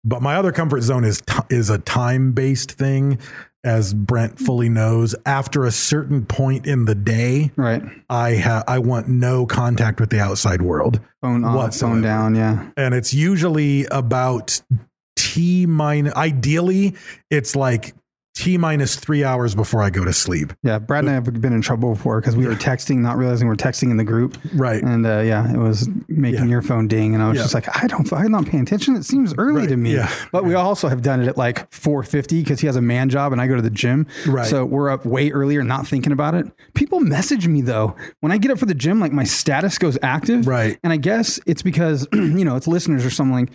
But 0.04 0.22
my 0.22 0.36
other 0.36 0.52
comfort 0.52 0.80
zone 0.82 1.04
is 1.04 1.20
t- 1.20 1.34
is 1.50 1.68
a 1.68 1.78
time 1.78 2.32
based 2.32 2.72
thing, 2.72 3.18
as 3.68 3.92
Brent 3.94 4.38
fully 4.38 4.68
knows. 4.68 5.14
After 5.26 5.64
a 5.64 5.70
certain 5.70 6.24
point 6.26 6.66
in 6.66 6.86
the 6.86 6.94
day, 6.94 7.52
right. 7.56 7.82
I 8.08 8.36
ha- 8.36 8.64
I 8.66 8.78
want 8.78 9.08
no 9.08 9.44
contact 9.46 10.00
with 10.00 10.10
the 10.10 10.20
outside 10.20 10.62
world 10.62 11.00
Phone 11.22 11.44
off, 11.44 11.54
whatsoever. 11.54 11.94
phone 11.96 12.02
down. 12.02 12.34
Yeah. 12.34 12.70
and 12.76 12.94
it's 12.94 13.12
usually 13.12 13.84
about 13.86 14.60
t 15.16 15.66
minus. 15.66 16.14
Ideally, 16.14 16.94
it's 17.30 17.54
like 17.54 17.94
t 18.38 18.56
minus 18.56 18.94
three 18.94 19.24
hours 19.24 19.54
before 19.56 19.82
I 19.82 19.90
go 19.90 20.04
to 20.04 20.12
sleep. 20.12 20.52
Yeah. 20.62 20.78
Brad 20.78 21.02
and 21.04 21.10
I 21.10 21.14
have 21.14 21.24
been 21.40 21.52
in 21.52 21.60
trouble 21.60 21.94
before 21.94 22.20
because 22.20 22.36
we 22.36 22.46
were 22.46 22.54
texting, 22.54 22.98
not 22.98 23.16
realizing 23.18 23.48
we're 23.48 23.56
texting 23.56 23.90
in 23.90 23.96
the 23.96 24.04
group. 24.04 24.38
Right. 24.54 24.80
And 24.80 25.04
uh, 25.04 25.20
yeah, 25.20 25.52
it 25.52 25.58
was 25.58 25.88
making 26.06 26.44
Yeah. 26.44 26.50
your 26.50 26.62
phone 26.62 26.86
ding. 26.86 27.14
And 27.14 27.22
I 27.22 27.28
was 27.28 27.36
Yeah. 27.36 27.42
just 27.42 27.54
like, 27.54 27.66
I 27.82 27.88
don't, 27.88 28.10
I'm 28.12 28.30
not 28.30 28.46
paying 28.46 28.62
attention. 28.62 28.94
It 28.94 29.04
seems 29.04 29.34
early 29.38 29.62
Right. 29.62 29.68
to 29.70 29.76
me. 29.76 29.94
Yeah. 29.94 30.08
But 30.30 30.44
we 30.44 30.54
also 30.54 30.86
have 30.88 31.02
done 31.02 31.20
it 31.20 31.26
at 31.26 31.36
like 31.36 31.70
450 31.72 32.42
because 32.42 32.60
he 32.60 32.68
has 32.68 32.76
a 32.76 32.80
man 32.80 33.08
job 33.08 33.32
and 33.32 33.40
I 33.40 33.48
go 33.48 33.56
to 33.56 33.62
the 33.62 33.70
gym. 33.70 34.06
Right. 34.26 34.46
So 34.46 34.64
we're 34.64 34.88
up 34.90 35.04
way 35.04 35.30
earlier, 35.30 35.64
not 35.64 35.88
thinking 35.88 36.12
about 36.12 36.34
it. 36.36 36.46
People 36.74 37.00
message 37.00 37.48
me 37.48 37.60
though. 37.60 37.96
When 38.20 38.30
I 38.30 38.38
get 38.38 38.52
up 38.52 38.58
for 38.58 38.66
the 38.66 38.74
gym, 38.74 39.00
like 39.00 39.12
my 39.12 39.24
status 39.24 39.78
goes 39.78 39.98
active. 40.00 40.46
Right. 40.46 40.78
And 40.84 40.92
I 40.92 40.96
guess 40.96 41.40
it's 41.46 41.62
because, 41.62 42.06
you 42.12 42.44
know, 42.44 42.54
it's 42.54 42.68
listeners 42.68 43.04
or 43.04 43.10
something 43.10 43.50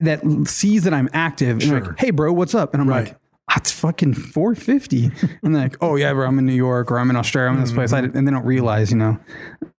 that 0.00 0.20
sees 0.46 0.84
that 0.84 0.92
I'm 0.94 1.08
active 1.14 1.52
and 1.52 1.62
Sure. 1.62 1.80
like, 1.80 1.98
hey, 1.98 2.10
bro, 2.10 2.32
what's 2.32 2.54
up? 2.54 2.74
And 2.74 2.82
I'm 2.82 2.88
Right. 2.88 3.04
like, 3.08 3.14
"Ah, 3.14 3.29
it's 3.56 3.72
fucking 3.72 4.14
450. 4.14 5.10
and 5.42 5.54
like, 5.54 5.76
oh, 5.80 5.96
yeah, 5.96 6.12
bro, 6.12 6.26
I'm 6.26 6.38
in 6.38 6.46
New 6.46 6.54
York 6.54 6.90
or 6.90 6.98
I'm 6.98 7.10
in 7.10 7.16
Australia, 7.16 7.50
I'm 7.50 7.56
in 7.56 7.62
this 7.62 7.72
place. 7.72 7.92
Mm-hmm. 7.92 8.16
I, 8.16 8.18
and 8.18 8.26
they 8.26 8.32
don't 8.32 8.44
realize, 8.44 8.90
you 8.90 8.96
know, 8.96 9.18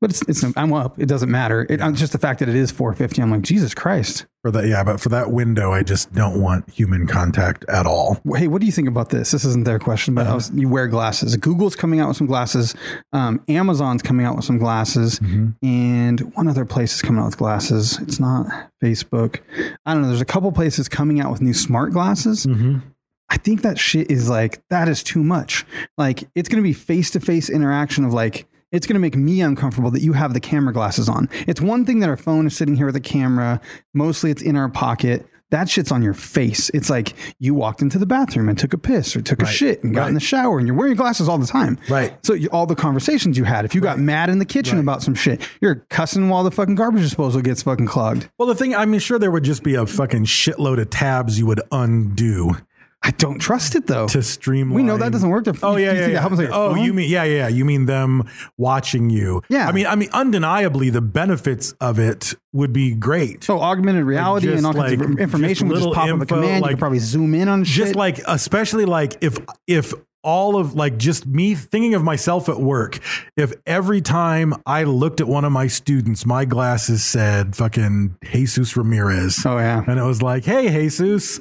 but 0.01 0.11
it's, 0.11 0.23
it's, 0.23 0.45
I'm 0.57 0.73
up. 0.73 0.99
It 0.99 1.07
doesn't 1.07 1.31
matter. 1.31 1.63
It, 1.69 1.81
it's 1.81 2.01
just 2.01 2.13
the 2.13 2.19
fact 2.19 2.41
that 2.41 2.49
it 2.49 2.55
is 2.55 2.71
450. 2.71 3.23
I'm 3.23 3.31
like, 3.31 3.43
Jesus 3.43 3.75
Christ. 3.75 4.27
For 4.43 4.51
that, 4.53 4.67
yeah, 4.67 4.83
but 4.83 5.01
for 5.01 5.11
that 5.11 5.31
window, 5.31 5.73
I 5.73 5.83
just 5.83 6.13
don't 6.15 6.41
want 6.41 6.71
human 6.71 7.07
contact 7.07 7.67
at 7.69 7.85
all. 7.85 8.19
Hey, 8.35 8.49
what 8.49 8.61
do 8.61 8.67
you 8.67 8.73
think 8.73 8.89
about 8.89 9.11
this? 9.11 9.33
This 9.33 9.45
isn't 9.45 9.65
their 9.65 9.79
question, 9.79 10.15
but 10.15 10.27
I 10.27 10.35
was, 10.35 10.51
you 10.53 10.67
wear 10.67 10.89
glasses. 10.89 11.37
Google's 11.37 11.77
coming 11.77 12.01
out 12.01 12.09
with 12.09 12.17
some 12.17 12.27
glasses. 12.27 12.75
Um, 13.13 13.45
Amazon's 13.49 14.01
coming 14.01 14.25
out 14.25 14.37
with 14.37 14.47
some 14.47 14.57
glasses, 14.57 15.21
and 15.63 16.21
one 16.35 16.49
other 16.49 16.65
place 16.65 16.95
is 16.95 17.03
coming 17.03 17.21
out 17.21 17.27
with 17.27 17.37
glasses. 17.37 17.99
It's 18.01 18.19
not 18.19 18.47
Facebook. 18.83 19.41
I 19.85 19.93
don't 19.93 20.03
know. 20.03 20.09
There's 20.09 20.23
a 20.23 20.25
couple 20.25 20.51
places 20.53 20.89
coming 20.89 21.21
out 21.21 21.31
with 21.31 21.43
new 21.43 21.53
smart 21.53 21.93
glasses. 21.93 22.47
I 23.31 23.37
think 23.37 23.62
that 23.62 23.79
shit 23.79 24.11
is 24.11 24.29
like 24.29 24.62
that 24.69 24.88
is 24.88 25.03
too 25.03 25.23
much. 25.23 25.64
Like 25.97 26.25
it's 26.35 26.49
going 26.49 26.62
to 26.62 26.66
be 26.69 26.73
face 26.73 27.11
to 27.12 27.21
face 27.21 27.49
interaction 27.49 28.05
of 28.05 28.12
like 28.12 28.47
it's 28.73 28.87
going 28.87 28.95
to 28.95 29.01
make 29.01 29.16
me 29.16 29.40
uncomfortable 29.40 29.90
that 29.93 30.03
you 30.03 30.12
have 30.12 30.35
the 30.35 30.40
camera 30.40 30.73
glasses 30.73 31.09
on. 31.09 31.29
It's 31.47 31.61
one 31.61 31.85
thing 31.85 32.01
that 32.01 32.09
our 32.09 32.16
phone 32.16 32.47
is 32.47 32.57
sitting 32.57 32.77
here 32.77 32.87
with 32.87 32.97
a 32.97 33.01
camera. 33.01 33.61
Mostly 33.95 34.31
it's 34.31 34.43
in 34.43 34.57
our 34.57 34.69
pocket. 34.69 35.27
That 35.51 35.69
shit's 35.69 35.90
on 35.90 36.01
your 36.01 36.14
face. 36.14 36.71
It's 36.73 36.88
like 36.88 37.14
you 37.40 37.55
walked 37.55 37.83
into 37.83 37.99
the 37.99 38.07
bathroom 38.07 38.49
and 38.49 38.57
took 38.57 38.73
a 38.73 38.79
piss 38.79 39.16
or 39.16 39.21
took 39.21 39.43
a 39.43 39.47
shit 39.47 39.83
and 39.83 39.93
got 39.93 40.07
in 40.07 40.14
the 40.14 40.21
shower 40.21 40.59
and 40.59 40.69
you're 40.69 40.77
wearing 40.77 40.95
glasses 40.95 41.29
all 41.29 41.38
the 41.38 41.47
time. 41.49 41.77
Right. 41.88 42.14
So 42.25 42.35
you, 42.35 42.49
all 42.53 42.66
the 42.66 42.77
conversations 42.77 43.37
you 43.37 43.43
had, 43.43 43.64
if 43.64 43.75
you 43.75 43.81
got 43.81 43.99
mad 43.99 44.31
in 44.31 44.38
the 44.38 44.45
kitchen 44.45 44.77
Right. 44.77 44.83
about 44.85 45.03
some 45.03 45.16
shit, 45.16 45.40
you're 45.61 45.85
cussing 45.90 46.29
while 46.29 46.45
the 46.45 46.53
fucking 46.53 46.77
garbage 46.77 47.03
disposal 47.03 47.43
gets 47.43 47.64
fucking 47.64 47.87
clogged. 47.87 48.29
Well, 48.38 48.47
the 48.47 48.55
thing, 48.55 48.77
I 48.77 48.85
mean, 48.87 49.01
sure, 49.01 49.19
there 49.19 49.33
would 49.33 49.43
just 49.43 49.64
be 49.64 49.75
a 49.75 49.87
fucking 49.87 50.27
shitload 50.27 50.81
of 50.81 50.90
tabs 50.90 51.37
you 51.40 51.47
would 51.47 51.62
undo 51.73 52.53
I 53.03 53.13
don't 53.13 53.39
trust 53.39 53.75
it 53.77 53.87
though. 53.87 54.07
to 54.09 54.23
streamline. 54.23 54.75
We 54.75 54.83
know 54.83 54.99
that 54.99 55.11
doesn't 55.11 55.29
work. 55.31 55.45
To, 55.45 55.55
Oh 55.63 55.77
you 55.77 55.87
yeah, 55.87 55.93
yeah. 56.07 56.07
yeah. 56.09 56.27
oh, 56.53 56.75
phone? 56.75 56.85
you 56.85 56.93
mean 56.93 57.11
yeah, 57.11 57.25
yeah, 57.25 57.37
yeah. 57.37 57.49
You 57.49 57.65
mean 57.65 57.87
them 57.87 58.29
watching 58.59 59.09
you? 59.09 59.43
Yeah. 59.49 59.67
I 59.69 59.73
mean, 59.73 59.87
I 59.87 59.95
mean, 59.95 60.11
undeniably, 60.13 60.91
the 60.91 61.01
benefits 61.01 61.73
of 61.81 61.99
it 61.99 62.35
would 62.53 62.73
be 62.75 62.95
great. 62.95 63.43
So 63.43 63.59
augmented 63.61 64.05
reality 64.05 64.47
just 64.49 64.59
and 64.59 64.67
all 64.67 64.75
kinds 64.75 65.01
like- 65.01 65.09
of 65.11 65.19
information 65.19 65.69
just 65.71 65.81
would 65.87 65.95
just 65.95 65.95
pop 65.95 66.05
up 66.09 66.11
a 66.11 66.21
info, 66.21 66.35
command. 66.35 66.63
you 66.65 66.69
could 66.71 66.79
probably 66.79 66.99
zoom 66.99 67.35
in 67.35 67.49
on 67.49 67.65
shit. 67.65 67.85
just 67.87 67.95
like 67.97 68.21
especially 68.27 68.85
like 68.85 69.17
if 69.23 69.39
if 69.67 69.95
all 70.23 70.59
of 70.59 70.75
like 70.75 70.99
just 70.99 71.27
me 71.27 71.55
thinking 71.55 71.95
of 71.95 72.05
myself 72.05 72.51
at 72.51 72.61
work 72.61 72.99
if 73.39 73.55
every 73.65 74.03
time 74.03 74.53
i 74.67 74.83
looked 74.83 75.19
at 75.19 75.27
one 75.27 75.47
of 75.47 75.51
my 75.53 75.67
students 75.67 76.27
my 76.27 76.45
glasses 76.45 77.03
said 77.03 77.57
fucking 77.57 78.15
jesus 78.31 78.77
ramirez 78.77 79.39
Oh, 79.47 79.57
yeah. 79.57 79.83
and 79.89 79.99
it 79.99 80.03
was 80.03 80.21
like 80.21 80.45
hey 80.45 80.69
jesus 80.69 81.41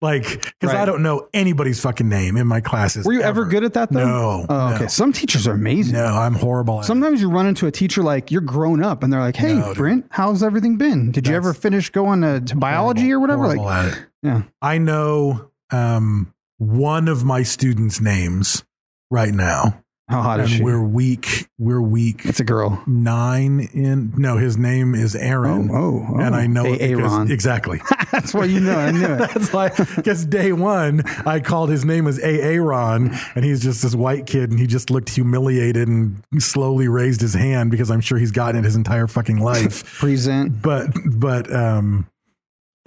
like 0.00 0.24
because 0.60 0.74
i 0.74 0.84
don't 0.84 1.02
know 1.02 1.28
anybody's 1.34 1.80
fucking 1.80 2.08
name 2.08 2.36
in 2.36 2.46
my 2.46 2.60
classes 2.60 3.04
Were 3.04 3.12
you 3.12 3.20
ever 3.22 3.44
good 3.44 3.64
at 3.64 3.74
that 3.74 3.90
though? 3.90 4.04
no 4.06 4.46
Oh, 4.48 4.74
okay. 4.74 4.84
no. 4.84 4.86
Some 4.88 5.12
teachers 5.12 5.46
are 5.46 5.54
amazing. 5.54 5.94
no 5.94 6.04
i'm 6.06 6.34
horrible 6.34 6.78
at 6.78 6.84
it. 6.84 6.86
Sometimes 6.86 7.20
you 7.20 7.28
run 7.30 7.46
into 7.46 7.66
a 7.66 7.70
teacher 7.72 8.02
like 8.02 8.30
you're 8.30 8.40
grown 8.40 8.82
up 8.82 9.02
and 9.02 9.12
they're 9.12 9.20
like, 9.20 9.36
"Hey, 9.36 9.54
No. 9.54 9.74
Brent, 9.74 10.06
how's 10.10 10.42
everything 10.42 10.76
been? 10.76 11.10
Did 11.10 11.26
you 11.26 11.34
ever 11.34 11.52
finish 11.52 11.90
going 11.90 12.20
to, 12.22 12.40
to 12.40 12.56
biology 12.56 13.12
or 13.12 13.18
whatever?" 13.20 13.48
Like, 13.56 13.98
yeah, 14.22 14.42
i 14.62 14.78
know 14.78 15.50
um 15.72 16.32
one 16.58 17.08
of 17.08 17.24
my 17.24 17.42
students 17.42 18.00
names 18.00 18.64
right 19.10 19.32
now 19.34 19.82
how 20.08 20.22
hot 20.22 20.40
is 20.40 20.50
she? 20.50 20.62
we're 20.62 20.82
weak 20.82 21.48
we're 21.58 21.80
weak 21.82 22.22
It's 22.24 22.40
a 22.40 22.44
girl. 22.44 22.82
nine 22.86 23.68
in 23.74 24.12
no 24.16 24.36
his 24.38 24.56
name 24.56 24.94
is 24.94 25.14
aaron 25.14 25.70
Oh, 25.70 25.74
oh, 25.76 26.06
oh. 26.16 26.20
and 26.20 26.34
i 26.34 26.46
know 26.46 26.64
it 26.66 26.78
because- 26.78 27.12
Aaron. 27.12 27.30
exactly 27.38 27.80
That's 28.10 28.32
why 28.32 28.44
you 28.46 28.60
know. 28.60 28.78
I 28.78 28.90
knew 28.90 29.04
it. 29.04 29.18
that's 29.34 29.52
why 29.52 29.68
because 29.96 30.24
day 30.24 30.52
one 30.52 31.02
i 31.26 31.40
called 31.40 31.68
his 31.70 31.84
name 31.84 32.06
as 32.06 32.18
aaron 32.20 33.14
and 33.34 33.44
he's 33.44 33.62
just 33.62 33.82
this 33.82 33.94
white 33.94 34.26
kid 34.26 34.50
and 34.50 34.58
he 34.58 34.66
just 34.66 34.90
looked 34.90 35.10
humiliated 35.10 35.88
and 35.88 36.22
slowly 36.38 36.88
raised 36.88 37.20
his 37.20 37.34
hand 37.34 37.70
because 37.70 37.90
i'm 37.90 38.00
sure 38.00 38.18
he's 38.18 38.32
gotten 38.32 38.60
it 38.60 38.64
his 38.64 38.76
entire 38.76 39.06
fucking 39.06 39.38
life 39.38 39.84
Present. 39.98 40.62
but 40.62 40.88
but 41.06 41.52
um 41.54 42.06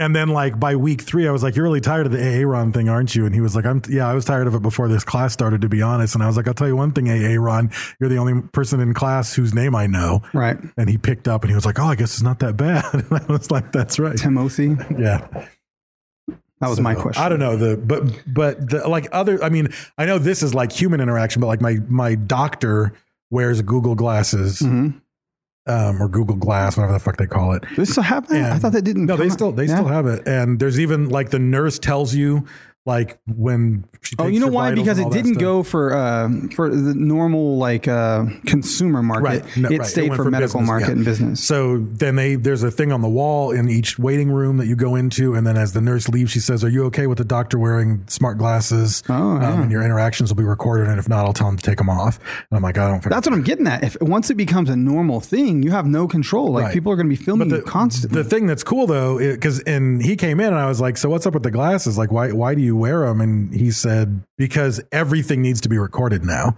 and 0.02 0.16
then 0.16 0.30
like 0.30 0.60
by 0.60 0.76
week 0.76 1.02
three, 1.02 1.28
I 1.28 1.32
was 1.32 1.44
like, 1.44 1.56
"You're 1.56 1.64
really 1.64 1.80
tired 1.80 2.08
of 2.08 2.12
the 2.12 2.22
Aaron 2.22 2.72
thing, 2.72 2.90
aren't 2.90 3.14
you?" 3.16 3.26
And 3.26 3.36
he 3.36 3.40
was 3.40 3.56
like, 3.56 3.66
"I'm 3.66 3.82
yeah, 3.88 4.08
I 4.08 4.14
was 4.14 4.26
tired 4.26 4.48
of 4.48 4.56
it 4.56 4.62
before 4.62 4.88
this 4.88 5.04
class 5.04 5.32
started, 5.32 5.62
to 5.62 5.70
be 5.70 5.82
honest." 5.82 6.16
And 6.16 6.24
I 6.24 6.28
was 6.28 6.36
like, 6.36 6.48
"I'll 6.48 6.56
tell 6.56 6.68
you 6.68 6.76
one 6.76 6.92
thing, 6.92 7.08
Aaron, 7.08 7.70
you're 8.00 8.10
the 8.10 8.18
only 8.18 8.42
person 8.50 8.80
in 8.80 8.94
class 8.96 9.34
whose 9.36 9.54
name 9.54 9.76
I 9.76 9.86
know." 9.86 10.24
Right. 10.34 10.58
And 10.76 10.90
he 10.90 10.98
picked 10.98 11.28
up 11.28 11.44
and 11.44 11.52
he 11.52 11.56
was 11.56 11.66
like, 11.66 11.80
"Oh, 11.80 11.86
I 11.86 11.96
guess 11.96 12.14
it's 12.14 12.24
not 12.24 12.40
that 12.40 12.58
bad." 12.58 12.86
And 12.94 13.14
I 13.14 13.26
was 13.32 13.52
like, 13.52 13.72
"That's 13.72 14.00
right." 14.00 14.18
Timothy. 14.18 14.76
Yeah. 14.98 15.28
That 16.60 16.70
was 16.70 16.80
my 16.80 16.94
question. 16.94 17.24
I 17.24 17.28
don't 17.28 17.40
know 17.40 17.56
the 17.56 17.76
but 17.76 18.04
but 18.28 18.70
the 18.70 18.88
like 18.88 19.08
other 19.12 19.44
I 19.44 19.50
mean, 19.50 19.70
I 19.98 20.06
know 20.06 20.20
this 20.20 20.44
is 20.44 20.54
like 20.54 20.72
human 20.72 21.02
interaction, 21.02 21.42
but 21.42 21.48
like 21.48 21.62
my 21.62 21.78
my 21.88 22.16
doctor 22.16 22.94
wears 23.32 23.62
Google 23.62 23.96
glasses. 23.96 24.60
Mm-hmm. 24.60 24.98
Um, 25.68 26.02
or 26.02 26.08
Google 26.10 26.36
Glass, 26.38 26.76
whatever 26.76 26.94
the 26.94 27.00
fuck 27.00 27.18
they 27.18 27.28
call 27.28 27.54
it. 27.54 27.64
This 27.76 27.92
still 27.92 28.02
happen? 28.04 28.36
I 28.38 28.50
And- 28.50 28.62
thought 28.62 28.72
they 28.72 28.82
didn't. 28.82 29.06
No, 29.06 29.16
they 29.16 29.30
still 29.30 29.52
they 29.52 29.66
Yeah. 29.66 29.76
still 29.76 29.88
have 29.88 30.08
it, 30.08 30.28
and 30.28 30.60
there's 30.60 30.80
even 30.80 31.10
like 31.10 31.30
the 31.30 31.38
nurse 31.38 31.78
tells 31.78 32.16
you 32.16 32.46
like 32.86 33.20
when 33.28 33.86
she 34.02 34.16
Oh, 34.18 34.26
you 34.28 34.40
know 34.40 34.48
why? 34.48 34.74
Because 34.74 34.98
it 34.98 35.12
didn't 35.12 35.34
stuff. 35.36 35.42
go 35.42 35.64
for 35.64 35.94
uh, 35.94 36.30
for 36.56 36.70
the 36.70 36.96
normal 36.96 37.58
like 37.58 37.88
uh, 37.88 38.26
consumer 38.48 39.04
market. 39.04 39.24
Right. 39.24 39.58
No, 39.58 39.70
it 39.70 39.80
right. 39.80 39.88
stayed 39.88 40.10
went 40.10 40.24
for 40.24 40.32
medical 40.32 40.60
business, 40.62 40.68
market 40.68 40.88
yeah. 40.88 40.94
and 40.94 41.06
business. 41.06 41.44
So 41.44 41.78
then 41.78 42.16
they 42.16 42.36
there's 42.36 42.64
a 42.64 42.72
thing 42.72 42.92
on 42.92 43.02
the 43.02 43.10
wall 43.10 43.52
in 43.52 43.70
each 43.70 44.00
waiting 44.00 44.32
room 44.32 44.58
that 44.58 44.66
you 44.66 44.76
go 44.76 44.96
into, 44.96 45.36
and 45.36 45.46
then 45.46 45.58
as 45.58 45.74
the 45.74 45.82
nurse 45.82 46.10
leaves, 46.10 46.32
she 46.32 46.40
says, 46.40 46.64
"Are 46.64 46.70
you 46.70 46.86
okay 46.86 47.06
with 47.06 47.20
the 47.20 47.24
doctor 47.24 47.60
wearing 47.60 48.04
smart 48.08 48.40
glasses? 48.40 49.04
Oh, 49.10 49.40
yeah. 49.40 49.54
um, 49.54 49.62
and 49.62 49.72
your 49.72 49.84
interactions 49.84 50.32
will 50.32 50.38
be 50.38 50.44
recorded, 50.44 50.88
and 50.88 50.98
if 50.98 51.08
not, 51.08 51.26
I'll 51.26 51.34
tell 51.34 51.50
him 51.50 51.58
to 51.58 51.64
take 51.64 51.78
them 51.78 51.90
off." 51.90 52.18
And 52.50 52.58
I'm 52.58 52.64
like, 52.64 52.80
"I 52.80 52.88
don't." 52.88 53.04
That's 53.04 53.28
what 53.28 53.34
I'm 53.34 53.44
getting 53.44 53.68
at. 53.68 53.84
If 53.84 53.96
once 54.02 54.32
it 54.32 54.36
becomes 54.36 54.70
a 54.72 54.76
normal 54.76 55.20
thing, 55.20 55.62
you 55.62 55.70
have 55.70 55.86
no 55.86 56.08
control. 56.08 56.52
Like 56.52 56.66
Right. 56.66 56.74
people 56.74 56.92
are 56.92 56.96
going 56.96 57.10
to 57.10 57.16
be 57.16 57.24
filming 57.24 57.50
But 57.50 57.58
you 57.58 57.62
constantly. 57.64 58.24
The 58.24 58.28
thing 58.28 58.48
that's 58.48 58.64
cool 58.64 58.88
though, 58.88 59.20
because 59.20 59.60
and 59.62 60.04
he 60.04 60.16
came 60.16 60.40
in 60.40 60.48
and 60.48 60.56
I 60.58 60.66
was 60.68 60.82
like, 60.82 60.98
"So 60.98 61.10
what's 61.10 61.28
up 61.28 61.34
with 61.36 61.44
the 61.44 61.52
glasses? 61.52 61.98
Like, 61.98 62.12
why 62.12 62.32
why 62.32 62.56
do 62.56 62.62
you 62.62 62.71
wear 62.76 63.06
them?" 63.06 63.22
And 63.22 63.54
he 63.54 63.72
said, 63.72 64.24
"Because 64.38 64.82
everything 64.92 65.42
needs 65.42 65.62
to 65.62 65.70
be 65.70 65.78
recorded 65.78 66.24
now. 66.26 66.58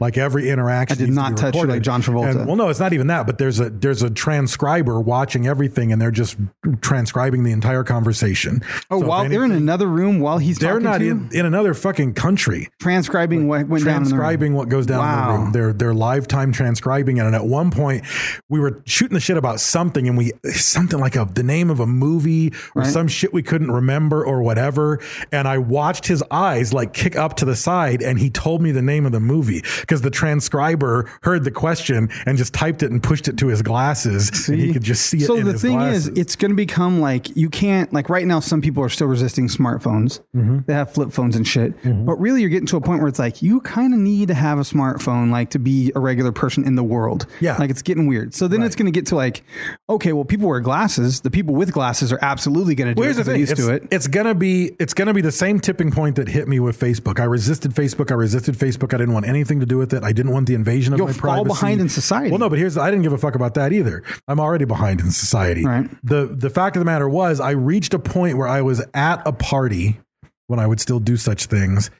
Like 0.00 0.16
every 0.18 0.50
interaction." 0.50 0.96
Mm-hmm. 0.96 1.02
I 1.02 1.06
did 1.06 1.10
needs 1.10 1.16
to 1.16 1.22
not 1.22 1.30
be 1.36 1.40
touch 1.40 1.54
recorded. 1.54 1.72
like 1.72 1.82
John 1.82 2.02
Travolta. 2.02 2.30
And, 2.36 2.46
well, 2.46 2.56
no, 2.56 2.68
it's 2.68 2.80
not 2.80 2.92
even 2.92 3.06
that. 3.08 3.26
But 3.26 3.38
there's 3.38 3.60
a 3.60 3.70
there's 3.70 4.02
a 4.02 4.10
transcriber 4.10 5.00
watching 5.00 5.46
everything, 5.46 5.92
and 5.92 6.00
they're 6.00 6.10
just 6.10 6.36
transcribing 6.80 7.44
the 7.44 7.52
entire 7.52 7.84
conversation. 7.84 8.62
oh, 8.90 9.00
So 9.00 9.06
while 9.06 9.28
they're 9.28 9.44
in 9.44 9.52
another 9.52 9.86
room 9.86 10.20
while 10.20 10.38
he's 10.38 10.58
they're 10.58 10.72
talking 10.80 10.84
not 10.84 10.98
to 10.98 11.04
you? 11.04 11.10
in, 11.12 11.28
in 11.32 11.46
another 11.46 11.74
fucking 11.74 12.14
country 12.14 12.68
transcribing 12.80 13.46
what 13.48 13.66
went 13.68 13.84
down. 13.84 14.02
in 14.02 14.08
the 14.08 14.10
room. 14.10 14.18
transcribing 14.20 14.54
what 14.54 14.68
goes 14.68 14.86
down 14.86 15.00
in 15.00 15.04
Wow. 15.04 15.32
the 15.32 15.38
room. 15.38 15.52
They're 15.52 15.72
they're 15.72 15.94
live 15.94 16.28
time 16.28 16.52
transcribing 16.52 17.16
it. 17.18 17.24
And 17.24 17.34
at 17.34 17.44
one 17.46 17.70
point, 17.70 18.04
we 18.48 18.60
were 18.60 18.82
shooting 18.86 19.14
the 19.14 19.20
shit 19.20 19.36
about 19.36 19.60
something, 19.60 20.08
and 20.08 20.16
we 20.16 20.32
something 20.52 20.98
like 20.98 21.16
a 21.16 21.24
the 21.32 21.42
name 21.42 21.70
of 21.70 21.80
a 21.80 21.86
movie 21.86 22.52
or 22.74 22.82
Right. 22.82 22.92
some 22.92 23.08
shit 23.08 23.32
we 23.32 23.42
couldn't 23.42 23.70
remember 23.70 24.24
or 24.24 24.42
whatever. 24.42 25.00
And 25.32 25.46
I 25.48 25.53
watched 25.58 26.06
his 26.06 26.22
eyes 26.30 26.72
like 26.72 26.92
kick 26.92 27.16
up 27.16 27.36
to 27.36 27.44
the 27.44 27.56
side, 27.56 28.02
and 28.02 28.18
he 28.18 28.30
told 28.30 28.62
me 28.62 28.70
the 28.72 28.82
name 28.82 29.06
of 29.06 29.12
the 29.12 29.20
movie 29.20 29.62
because 29.80 30.02
the 30.02 30.10
transcriber 30.10 31.10
heard 31.22 31.44
the 31.44 31.50
question 31.50 32.10
and 32.26 32.36
just 32.38 32.52
typed 32.52 32.82
it 32.82 32.90
and 32.90 33.02
pushed 33.02 33.28
it 33.28 33.36
to 33.38 33.46
his 33.48 33.62
glasses, 33.62 34.48
and 34.48 34.58
he 34.60 34.72
could 34.72 34.82
just 34.82 35.06
see 35.06 35.18
it. 35.18 35.26
So 35.26 35.40
the 35.42 35.58
thing 35.58 35.72
glasses. 35.78 36.08
is, 36.08 36.18
it's 36.18 36.36
going 36.36 36.50
to 36.50 36.56
become 36.56 37.00
like 37.00 37.36
you 37.36 37.48
can't 37.50 37.92
like 37.92 38.08
right 38.08 38.26
now. 38.26 38.40
Some 38.40 38.60
people 38.60 38.82
are 38.82 38.88
still 38.88 39.06
resisting 39.06 39.48
smartphones. 39.48 40.20
Mm-hmm. 40.34 40.60
They 40.66 40.74
have 40.74 40.92
flip 40.92 41.12
phones 41.12 41.36
and 41.36 41.46
shit. 41.46 41.74
But 41.84 42.16
really, 42.16 42.40
you're 42.40 42.50
getting 42.50 42.66
to 42.68 42.76
a 42.76 42.80
point 42.80 43.00
where 43.00 43.08
it's 43.08 43.18
like 43.18 43.42
you 43.42 43.60
kind 43.60 43.94
of 43.94 44.00
need 44.00 44.28
to 44.28 44.34
have 44.34 44.58
a 44.58 44.62
smartphone, 44.62 45.30
like 45.30 45.50
to 45.50 45.58
be 45.58 45.92
a 45.94 46.00
regular 46.00 46.32
person 46.32 46.64
in 46.66 46.74
the 46.74 46.84
world. 46.84 47.26
Yeah. 47.40 47.56
like 47.58 47.70
it's 47.70 47.82
getting 47.82 48.06
weird. 48.06 48.34
So 48.34 48.48
then 48.48 48.62
it's 48.62 48.76
going 48.76 48.86
to 48.86 48.92
get 48.92 49.06
to 49.06 49.16
like, 49.16 49.42
okay, 49.88 50.12
well, 50.12 50.24
people 50.24 50.48
wear 50.48 50.60
glasses. 50.60 51.20
The 51.20 51.30
people 51.30 51.54
with 51.54 51.72
glasses 51.72 52.12
are 52.12 52.18
absolutely 52.22 52.74
going 52.74 52.88
to 52.88 52.94
do 52.94 53.00
Well, 53.00 53.04
it 53.10 53.14
here's 53.14 53.24
the 53.24 53.32
thing. 53.32 53.40
used 53.40 53.52
It's, 53.52 53.60
to 53.66 53.72
it. 53.74 53.88
it's 53.90 54.06
gonna 54.06 54.34
be 54.34 54.72
it's 54.78 54.94
gonna 54.94 55.12
be 55.14 55.20
the 55.20 55.32
same 55.32 55.43
tipping 55.60 55.90
point 55.90 56.16
that 56.16 56.28
hit 56.28 56.48
me 56.48 56.58
with 56.60 56.78
Facebook. 56.78 57.20
I 57.20 57.24
resisted 57.24 57.72
Facebook. 57.72 58.10
I 58.10 58.14
resisted 58.14 58.54
Facebook. 58.54 58.94
I 58.94 58.98
didn't 58.98 59.12
want 59.14 59.26
anything 59.26 59.60
to 59.60 59.66
do 59.66 59.76
with 59.76 59.92
it. 59.92 60.02
I 60.02 60.12
didn't 60.12 60.32
want 60.32 60.46
the 60.46 60.54
invasion 60.54 60.92
of 60.94 60.98
You'll 60.98 61.08
my 61.08 61.12
fall 61.12 61.20
privacy. 61.44 61.48
behind 61.48 61.80
in 61.80 61.88
society. 61.88 62.30
Well, 62.30 62.38
no, 62.38 62.48
but 62.48 62.58
here's 62.58 62.78
I 62.78 62.90
didn't 62.90 63.02
give 63.02 63.12
a 63.12 63.18
fuck 63.18 63.34
about 63.34 63.54
that 63.54 63.72
either. 63.72 64.02
I'm 64.26 64.40
already 64.40 64.64
behind 64.64 65.00
in 65.00 65.10
society. 65.10 65.64
Right. 65.64 65.88
The 66.02 66.26
the 66.26 66.50
fact 66.50 66.76
of 66.76 66.80
the 66.80 66.86
matter 66.86 67.08
was, 67.08 67.40
I 67.40 67.50
reached 67.50 67.92
a 67.94 67.98
point 67.98 68.38
where 68.38 68.48
I 68.48 68.62
was 68.62 68.84
at 68.94 69.22
a 69.26 69.32
party 69.32 70.00
when 70.46 70.58
I 70.58 70.66
would 70.66 70.80
still 70.80 71.00
do 71.00 71.16
such 71.16 71.46
things, 71.46 71.90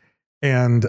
and 0.43 0.87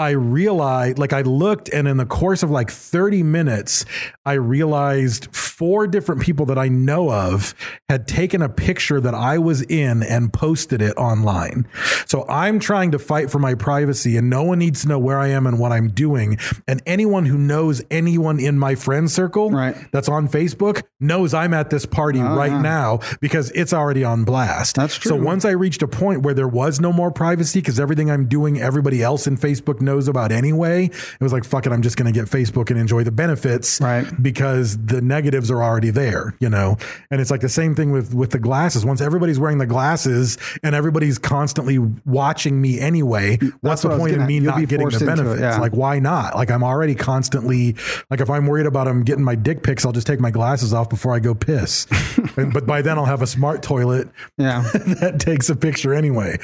I 0.00 0.10
realized, 0.12 0.98
like, 0.98 1.12
I 1.12 1.20
looked, 1.20 1.68
and 1.68 1.86
in 1.86 1.98
the 1.98 2.06
course 2.06 2.42
of 2.42 2.50
like 2.50 2.70
30 2.70 3.22
minutes, 3.22 3.84
I 4.24 4.32
realized 4.32 5.36
four 5.36 5.86
different 5.86 6.22
people 6.22 6.46
that 6.46 6.56
I 6.56 6.68
know 6.68 7.12
of 7.12 7.54
had 7.90 8.08
taken 8.08 8.40
a 8.40 8.48
picture 8.48 8.98
that 8.98 9.14
I 9.14 9.36
was 9.36 9.60
in 9.60 10.02
and 10.02 10.32
posted 10.32 10.80
it 10.80 10.96
online. 10.96 11.68
So 12.06 12.26
I'm 12.30 12.60
trying 12.60 12.92
to 12.92 12.98
fight 12.98 13.30
for 13.30 13.38
my 13.38 13.54
privacy, 13.54 14.16
and 14.16 14.30
no 14.30 14.42
one 14.42 14.58
needs 14.58 14.80
to 14.82 14.88
know 14.88 14.98
where 14.98 15.18
I 15.18 15.28
am 15.28 15.46
and 15.46 15.58
what 15.58 15.70
I'm 15.70 15.90
doing. 15.90 16.38
And 16.66 16.82
anyone 16.86 17.26
who 17.26 17.36
knows 17.36 17.82
anyone 17.90 18.40
in 18.40 18.58
my 18.58 18.76
friend 18.76 19.10
circle 19.10 19.50
Right. 19.50 19.76
that's 19.92 20.08
on 20.08 20.28
Facebook 20.28 20.82
knows 20.98 21.34
I'm 21.34 21.52
at 21.52 21.68
this 21.68 21.84
party 21.84 22.20
oh, 22.20 22.34
right 22.36 22.52
yeah. 22.52 22.62
now 22.62 23.00
because 23.20 23.50
it's 23.50 23.74
already 23.74 24.02
on 24.02 24.24
blast. 24.24 24.76
That's 24.76 24.96
true. 24.96 25.10
So 25.10 25.16
once 25.16 25.44
I 25.44 25.50
reached 25.50 25.82
a 25.82 25.88
point 25.88 26.22
where 26.22 26.32
there 26.32 26.48
was 26.48 26.80
no 26.80 26.90
more 26.90 27.10
privacy 27.10 27.60
because 27.60 27.78
everything 27.78 28.10
I'm 28.10 28.28
doing, 28.28 28.58
everybody 28.58 29.02
else 29.02 29.26
in 29.26 29.36
Facebook 29.36 29.82
knows 29.90 30.08
about 30.08 30.30
anyway, 30.32 30.84
it 30.86 31.20
was 31.20 31.32
like, 31.32 31.44
fuck 31.44 31.66
it, 31.66 31.72
I'm 31.72 31.82
just 31.82 31.96
going 31.96 32.12
to 32.12 32.18
get 32.18 32.28
Facebook 32.28 32.70
and 32.70 32.78
enjoy 32.78 33.02
the 33.04 33.10
benefits. 33.10 33.80
Right. 33.80 34.06
Because 34.22 34.78
the 34.84 35.00
negatives 35.00 35.50
are 35.50 35.62
already 35.62 35.90
there, 35.90 36.34
you 36.40 36.48
know? 36.48 36.76
And 37.10 37.20
it's 37.20 37.30
like 37.30 37.40
the 37.40 37.48
same 37.48 37.74
thing 37.74 37.90
with, 37.90 38.14
with 38.14 38.30
the 38.30 38.38
glasses. 38.38 38.84
Once 38.84 39.00
everybody's 39.00 39.38
wearing 39.38 39.58
the 39.58 39.66
glasses 39.66 40.38
and 40.62 40.74
everybody's 40.74 41.18
constantly 41.18 41.78
watching 42.06 42.60
me 42.60 42.78
anyway, 42.78 43.36
what's 43.60 43.82
what 43.84 43.90
the 43.90 43.98
point 43.98 44.16
of 44.16 44.26
me. 44.26 44.34
You'll 44.36 44.44
not 44.44 44.60
getting 44.68 44.88
the 44.88 44.94
into 44.94 45.04
it, 45.04 45.16
benefits? 45.16 45.40
yeah. 45.40 45.58
Like, 45.58 45.72
why 45.72 45.98
not? 45.98 46.36
Like, 46.36 46.50
I'm 46.50 46.62
already 46.62 46.94
constantly, 46.94 47.74
like, 48.10 48.20
if 48.20 48.30
I'm 48.30 48.46
worried 48.46 48.66
about 48.66 48.84
them 48.84 49.02
getting 49.02 49.24
my 49.24 49.34
dick 49.34 49.62
pics, 49.62 49.84
I'll 49.84 49.92
just 49.92 50.06
take 50.06 50.20
my 50.20 50.30
glasses 50.30 50.72
off 50.72 50.88
before 50.88 51.14
I 51.14 51.18
go 51.18 51.34
piss. 51.34 51.86
And- 52.36 52.52
but 52.52 52.64
by 52.66 52.80
then 52.82 52.96
I'll 52.98 53.06
have 53.06 53.22
a 53.22 53.26
smart 53.26 53.62
toilet 53.62 54.08
yeah, 54.38 54.62
that 55.00 55.18
takes 55.18 55.48
a 55.50 55.56
picture 55.56 55.92
anyway. 55.94 56.38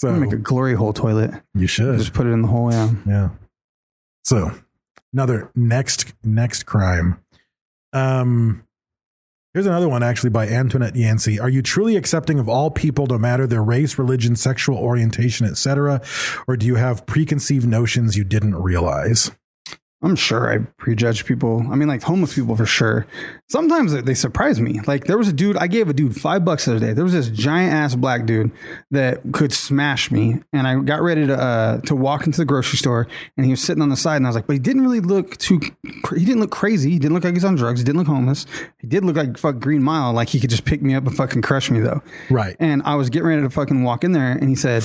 So 0.00 0.12
make 0.12 0.32
a 0.32 0.36
glory 0.36 0.72
hole 0.74 0.94
toilet. 0.94 1.30
you 1.54 1.66
should. 1.66 1.98
Just 1.98 2.14
put 2.14 2.26
it 2.26 2.30
in 2.30 2.40
the 2.40 2.48
hole. 2.48 2.72
Yeah. 2.72 2.90
Yeah. 3.06 3.28
So 4.24 4.50
another 5.12 5.50
next 5.54 6.14
next 6.24 6.64
crime. 6.64 7.22
Um 7.92 8.64
here's 9.52 9.66
another 9.66 9.90
one 9.90 10.02
actually 10.02 10.30
by 10.30 10.48
Antoinette 10.48 10.96
Yancey. 10.96 11.38
Are 11.38 11.50
you 11.50 11.60
truly 11.60 11.96
accepting 11.96 12.38
of 12.38 12.48
all 12.48 12.70
people 12.70 13.06
no 13.08 13.18
matter 13.18 13.46
their 13.46 13.62
race, 13.62 13.98
religion, 13.98 14.36
sexual 14.36 14.78
orientation, 14.78 15.46
etc., 15.46 16.00
or 16.48 16.56
do 16.56 16.64
you 16.64 16.76
have 16.76 17.04
preconceived 17.04 17.66
notions 17.68 18.16
you 18.16 18.24
didn't 18.24 18.54
realize? 18.56 19.30
I'm 20.02 20.16
sure 20.16 20.50
I 20.50 20.58
prejudge 20.78 21.26
people. 21.26 21.62
I 21.70 21.74
mean, 21.74 21.86
like 21.86 22.02
homeless 22.02 22.34
people 22.34 22.56
for 22.56 22.64
sure. 22.64 23.06
Sometimes 23.50 23.92
they- 23.92 24.14
surprise 24.14 24.58
me. 24.58 24.80
Like 24.86 25.04
there 25.04 25.18
was 25.18 25.28
a 25.28 25.32
dude, 25.32 25.58
I 25.58 25.66
gave 25.66 25.88
a 25.88 25.92
dude 25.92 26.18
five 26.18 26.42
bucks 26.44 26.64
the 26.64 26.72
other 26.76 26.86
day. 26.86 26.92
There 26.94 27.04
was 27.04 27.12
this 27.12 27.28
giant 27.28 27.74
ass 27.74 27.94
black 27.94 28.24
dude 28.24 28.50
that 28.90 29.20
could 29.32 29.52
smash 29.52 30.10
me. 30.10 30.40
And 30.54 30.66
I 30.66 30.76
got 30.80 31.02
ready 31.02 31.26
to, 31.26 31.36
uh, 31.38 31.80
to 31.82 31.94
walk 31.94 32.24
into 32.26 32.38
the 32.38 32.44
grocery 32.46 32.78
store 32.78 33.08
and 33.36 33.44
he 33.44 33.52
was 33.52 33.60
sitting 33.60 33.82
on 33.82 33.90
the 33.90 33.96
side 33.96 34.16
and 34.16 34.26
I 34.26 34.30
was 34.30 34.36
like, 34.36 34.46
but 34.46 34.54
he 34.54 34.58
didn't 34.58 34.82
really 34.82 35.00
look 35.00 35.36
too, 35.36 35.60
he 36.16 36.24
didn't 36.24 36.40
look 36.40 36.50
crazy. 36.50 36.90
He 36.90 36.98
didn't 36.98 37.12
look 37.14 37.24
like 37.24 37.34
he's 37.34 37.44
on 37.44 37.56
drugs. 37.56 37.80
He 37.80 37.84
didn't 37.84 37.98
look 37.98 38.06
homeless. 38.08 38.46
He 38.78 38.86
did 38.86 39.04
look 39.04 39.16
like 39.16 39.36
fuck 39.36 39.58
Green 39.58 39.82
Mile. 39.82 40.14
Like 40.14 40.28
he 40.30 40.40
could 40.40 40.50
just 40.50 40.64
pick 40.64 40.80
me 40.80 40.94
up 40.94 41.06
and 41.06 41.14
fucking 41.14 41.42
crush 41.42 41.70
me 41.70 41.80
though. 41.80 42.02
Right. 42.30 42.56
And 42.58 42.82
I 42.86 42.94
was 42.94 43.10
getting 43.10 43.28
ready 43.28 43.42
to 43.42 43.50
fucking 43.50 43.82
walk 43.82 44.04
in 44.04 44.12
there 44.12 44.32
and 44.32 44.48
he 44.48 44.54
said, 44.54 44.82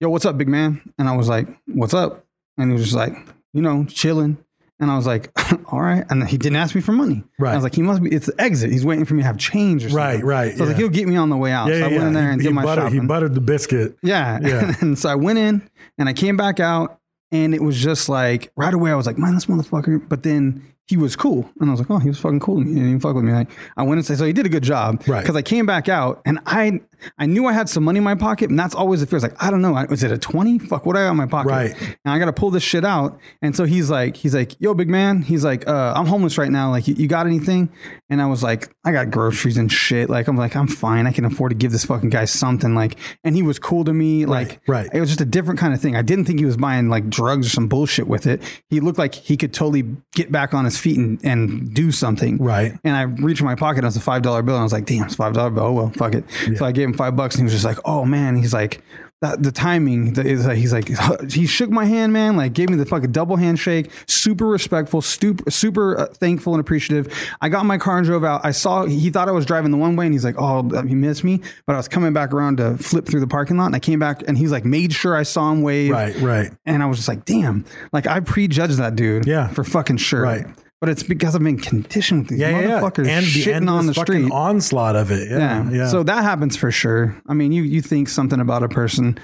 yo, 0.00 0.08
what's 0.10 0.24
up, 0.24 0.36
big 0.36 0.48
man? 0.48 0.80
And 0.98 1.08
I 1.08 1.16
was 1.16 1.28
like, 1.28 1.46
what's 1.66 1.94
up? 1.94 2.24
And 2.56 2.70
he 2.70 2.72
was 2.72 2.82
just 2.82 2.96
like, 2.96 3.12
you 3.52 3.62
know, 3.62 3.84
chilling. 3.84 4.36
And 4.80 4.90
I 4.90 4.96
was 4.96 5.06
like, 5.06 5.30
all 5.72 5.80
right. 5.80 6.04
And 6.08 6.26
he 6.28 6.38
didn't 6.38 6.56
ask 6.56 6.74
me 6.74 6.80
for 6.80 6.92
money. 6.92 7.24
Right. 7.38 7.52
I 7.52 7.54
was 7.56 7.64
like, 7.64 7.74
he 7.74 7.82
must 7.82 8.02
be, 8.02 8.10
it's 8.14 8.26
the 8.26 8.40
exit. 8.40 8.70
He's 8.70 8.84
waiting 8.84 9.04
for 9.04 9.14
me 9.14 9.22
to 9.22 9.26
have 9.26 9.36
change 9.38 9.84
or 9.84 9.88
something. 9.90 9.96
Right, 10.04 10.22
right, 10.24 10.52
So 10.56 10.58
I 10.58 10.60
was 10.60 10.68
like, 10.70 10.76
he'll 10.78 10.88
get 10.88 11.08
me 11.08 11.16
on 11.16 11.30
the 11.30 11.36
way 11.36 11.50
out. 11.50 11.68
Yeah, 11.68 11.80
so 11.80 11.84
I 11.86 11.88
went 11.88 12.02
in 12.04 12.12
there 12.12 12.22
He- 12.26 12.32
and 12.32 12.40
he, 12.42 12.46
did 12.48 12.54
my 12.54 12.62
buttered, 12.62 12.84
shopping. 12.84 13.00
he 13.02 13.06
buttered 13.06 13.34
the 13.34 13.40
biscuit. 13.40 13.96
Yeah. 14.02 14.38
Yeah. 14.42 14.74
and 14.80 14.96
so 14.98 15.08
I 15.08 15.16
went 15.16 15.38
in 15.38 15.68
and 15.98 16.08
I 16.08 16.12
came 16.12 16.36
back 16.36 16.60
out 16.60 17.00
and 17.32 17.54
it 17.54 17.62
was 17.62 17.76
just 17.76 18.08
like 18.08 18.52
right 18.56 18.72
away 18.72 18.90
I 18.92 18.94
was 18.94 19.06
like, 19.06 19.18
man, 19.18 19.34
this 19.34 19.46
motherfucker. 19.46 20.08
But 20.08 20.22
then 20.22 20.62
he 20.88 20.96
was 20.96 21.16
cool. 21.16 21.48
And 21.60 21.68
I 21.68 21.72
was 21.72 21.80
like, 21.80 21.90
oh, 21.90 21.98
he 21.98 22.08
was 22.08 22.18
fucking 22.18 22.40
cool. 22.40 22.60
He 22.60 22.64
didn't 22.64 22.88
even 22.88 23.00
fuck 23.00 23.14
with 23.14 23.24
me. 23.24 23.32
Like, 23.32 23.50
I 23.76 23.82
went 23.82 23.98
and 23.98 24.06
said, 24.06 24.16
so 24.16 24.24
he 24.24 24.32
did 24.32 24.46
a 24.46 24.48
good 24.48 24.62
job. 24.62 25.02
Right. 25.06 25.20
Because 25.20 25.36
I 25.36 25.42
came 25.42 25.66
back 25.66 25.88
out 25.88 26.22
and 26.24 26.40
I 26.46 26.80
I 27.18 27.26
knew 27.26 27.46
I 27.46 27.52
had 27.52 27.68
some 27.68 27.84
money 27.84 27.98
in 27.98 28.04
my 28.04 28.14
pocket. 28.14 28.50
And 28.50 28.58
that's 28.58 28.74
always 28.74 29.00
the 29.00 29.06
fear. 29.06 29.18
It's 29.18 29.22
like, 29.22 29.42
I 29.42 29.50
don't 29.50 29.62
know. 29.62 29.72
Was 29.88 30.02
it 30.02 30.10
a 30.10 30.18
20? 30.18 30.58
Fuck, 30.60 30.86
what 30.86 30.96
I 30.96 31.04
got 31.04 31.10
in 31.10 31.16
my 31.16 31.26
pocket? 31.26 31.50
Right. 31.50 31.80
And 31.80 31.98
I 32.12 32.18
got 32.18 32.24
to 32.24 32.32
pull 32.32 32.50
this 32.50 32.62
shit 32.62 32.84
out. 32.84 33.18
And 33.42 33.54
so 33.54 33.64
he's 33.64 33.90
like, 33.90 34.16
he's 34.16 34.34
like, 34.34 34.58
yo, 34.60 34.74
big 34.74 34.88
man. 34.88 35.22
He's 35.22 35.44
like, 35.44 35.68
uh, 35.68 35.92
I'm 35.94 36.06
homeless 36.06 36.38
right 36.38 36.50
now. 36.50 36.70
Like, 36.70 36.88
you, 36.88 36.94
you 36.94 37.06
got 37.06 37.26
anything? 37.26 37.70
And 38.10 38.22
I 38.22 38.26
was 38.26 38.42
like, 38.42 38.74
I 38.84 38.92
got 38.92 39.10
groceries 39.10 39.58
and 39.58 39.70
shit. 39.70 40.08
Like, 40.08 40.26
I'm 40.26 40.36
like, 40.36 40.56
I'm 40.56 40.68
fine. 40.68 41.06
I 41.06 41.12
can 41.12 41.24
afford 41.24 41.50
to 41.50 41.56
give 41.56 41.72
this 41.72 41.84
fucking 41.84 42.10
guy 42.10 42.24
something. 42.24 42.74
Like, 42.74 42.98
and 43.22 43.36
he 43.36 43.42
was 43.42 43.58
cool 43.58 43.84
to 43.84 43.92
me. 43.92 44.26
Like, 44.26 44.60
right. 44.66 44.88
it 44.92 45.00
was 45.00 45.10
just 45.10 45.20
a 45.20 45.26
different 45.26 45.60
kind 45.60 45.74
of 45.74 45.80
thing. 45.80 45.96
I 45.96 46.02
didn't 46.02 46.24
think 46.24 46.38
he 46.38 46.46
was 46.46 46.56
buying 46.56 46.88
like 46.88 47.08
drugs 47.08 47.46
or 47.46 47.50
some 47.50 47.68
bullshit 47.68 48.08
with 48.08 48.26
it. 48.26 48.42
He 48.70 48.80
looked 48.80 48.98
like 48.98 49.14
he 49.14 49.36
could 49.36 49.52
totally 49.52 49.84
get 50.14 50.32
back 50.32 50.54
on 50.54 50.64
his 50.64 50.77
feet 50.78 50.98
and, 50.98 51.22
and 51.24 51.74
do 51.74 51.90
something. 51.92 52.38
Right. 52.38 52.72
And 52.84 52.96
I 52.96 53.02
reached 53.02 53.40
in 53.40 53.46
my 53.46 53.54
pocket. 53.54 53.78
and 53.78 53.84
It 53.84 53.88
was 53.88 53.96
a 53.96 54.00
five 54.00 54.22
dollar 54.22 54.42
bill. 54.42 54.54
And 54.54 54.60
I 54.60 54.64
was 54.64 54.72
like, 54.72 54.86
damn, 54.86 55.04
it's 55.04 55.14
five 55.16 55.34
dollar 55.34 55.50
bill. 55.50 55.64
Oh 55.64 55.72
well, 55.72 55.90
fuck 55.90 56.14
it. 56.14 56.24
So 56.56 56.64
I 56.64 56.72
gave 56.72 56.88
him 56.88 56.94
five 56.94 57.16
bucks, 57.16 57.34
and 57.34 57.40
he 57.42 57.44
was 57.44 57.52
just 57.52 57.64
like, 57.64 57.78
oh 57.84 58.04
man. 58.04 58.36
He's 58.36 58.52
like. 58.54 58.82
That, 59.20 59.42
the 59.42 59.50
timing 59.50 60.12
the, 60.12 60.24
is 60.24 60.46
like 60.46 60.58
he's 60.58 60.72
like 60.72 60.86
he 61.28 61.48
shook 61.48 61.70
my 61.70 61.84
hand 61.84 62.12
man 62.12 62.36
like 62.36 62.52
gave 62.52 62.70
me 62.70 62.76
the 62.76 62.86
fucking 62.86 63.10
double 63.10 63.34
handshake 63.34 63.90
super 64.06 64.46
respectful 64.46 65.02
super 65.02 65.50
super 65.50 65.98
uh, 65.98 66.06
thankful 66.06 66.54
and 66.54 66.60
appreciative 66.60 67.12
I 67.40 67.48
got 67.48 67.62
in 67.62 67.66
my 67.66 67.78
car 67.78 67.98
and 67.98 68.06
drove 68.06 68.22
out 68.22 68.42
I 68.44 68.52
saw 68.52 68.84
he 68.84 69.10
thought 69.10 69.28
I 69.28 69.32
was 69.32 69.44
driving 69.44 69.72
the 69.72 69.76
one 69.76 69.96
way 69.96 70.04
and 70.06 70.14
he's 70.14 70.24
like 70.24 70.36
oh 70.38 70.62
he 70.82 70.94
missed 70.94 71.24
me 71.24 71.40
but 71.66 71.72
I 71.72 71.78
was 71.78 71.88
coming 71.88 72.12
back 72.12 72.32
around 72.32 72.58
to 72.58 72.78
flip 72.78 73.06
through 73.06 73.18
the 73.18 73.26
parking 73.26 73.56
lot 73.56 73.66
and 73.66 73.74
I 73.74 73.80
came 73.80 73.98
back 73.98 74.22
and 74.28 74.38
he's 74.38 74.52
like 74.52 74.64
made 74.64 74.92
sure 74.92 75.16
I 75.16 75.24
saw 75.24 75.50
him 75.50 75.62
wave 75.62 75.90
Right, 75.90 76.14
right. 76.20 76.52
and 76.64 76.80
I 76.80 76.86
was 76.86 76.98
just 76.98 77.08
like, 77.08 77.24
damn, 77.24 77.64
like 77.92 78.06
I 78.06 78.20
prejudged 78.20 78.76
that 78.76 78.94
dude. 78.94 79.26
Yeah. 79.26 79.48
For 79.48 79.64
fucking 79.64 79.96
sure. 79.96 80.22
Right. 80.22 80.46
But 80.80 80.90
it's 80.90 81.02
because 81.02 81.34
I've 81.34 81.42
been 81.42 81.58
conditioned 81.58 82.20
with 82.22 82.28
these 82.30 82.38
Yeah, 82.40 82.50
yeah, 82.50 82.60
yeah. 82.60 82.80
motherfuckers 82.80 83.08
And 83.08 83.26
the 83.26 83.30
shitting 83.30 83.54
endless 83.54 83.78
on 83.78 83.86
the 83.86 83.94
fucking 83.94 84.14
street. 84.26 84.32
onslaught 84.32 84.94
of 84.96 85.10
it. 85.10 85.28
Yeah, 85.30 85.38
yeah. 85.64 85.70
yeah. 85.72 85.88
So 85.88 86.02
that 86.04 86.22
happens 86.22 86.56
for 86.56 86.70
sure. 86.70 87.20
I 87.28 87.34
mean, 87.34 87.50
you 87.52 87.64
you 87.64 87.82
think 87.82 88.08
something 88.08 88.38
about 88.40 88.62
a 88.62 88.68
person. 88.68 89.18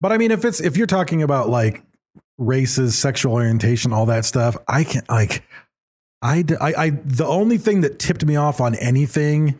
But 0.00 0.12
I 0.12 0.18
mean, 0.18 0.30
if 0.30 0.44
it's 0.44 0.60
if 0.60 0.76
you're 0.76 0.86
talking 0.86 1.22
about 1.22 1.48
like 1.48 1.82
races, 2.38 2.96
sexual 2.96 3.32
orientation, 3.32 3.92
all 3.92 4.06
that 4.06 4.24
stuff, 4.24 4.56
I 4.68 4.84
can't 4.84 5.08
like, 5.08 5.42
I 6.22 6.44
I 6.60 6.90
the 7.04 7.26
only 7.26 7.58
thing 7.58 7.80
that 7.80 7.98
tipped 7.98 8.24
me 8.24 8.36
off 8.36 8.60
on 8.60 8.76
anything, 8.76 9.58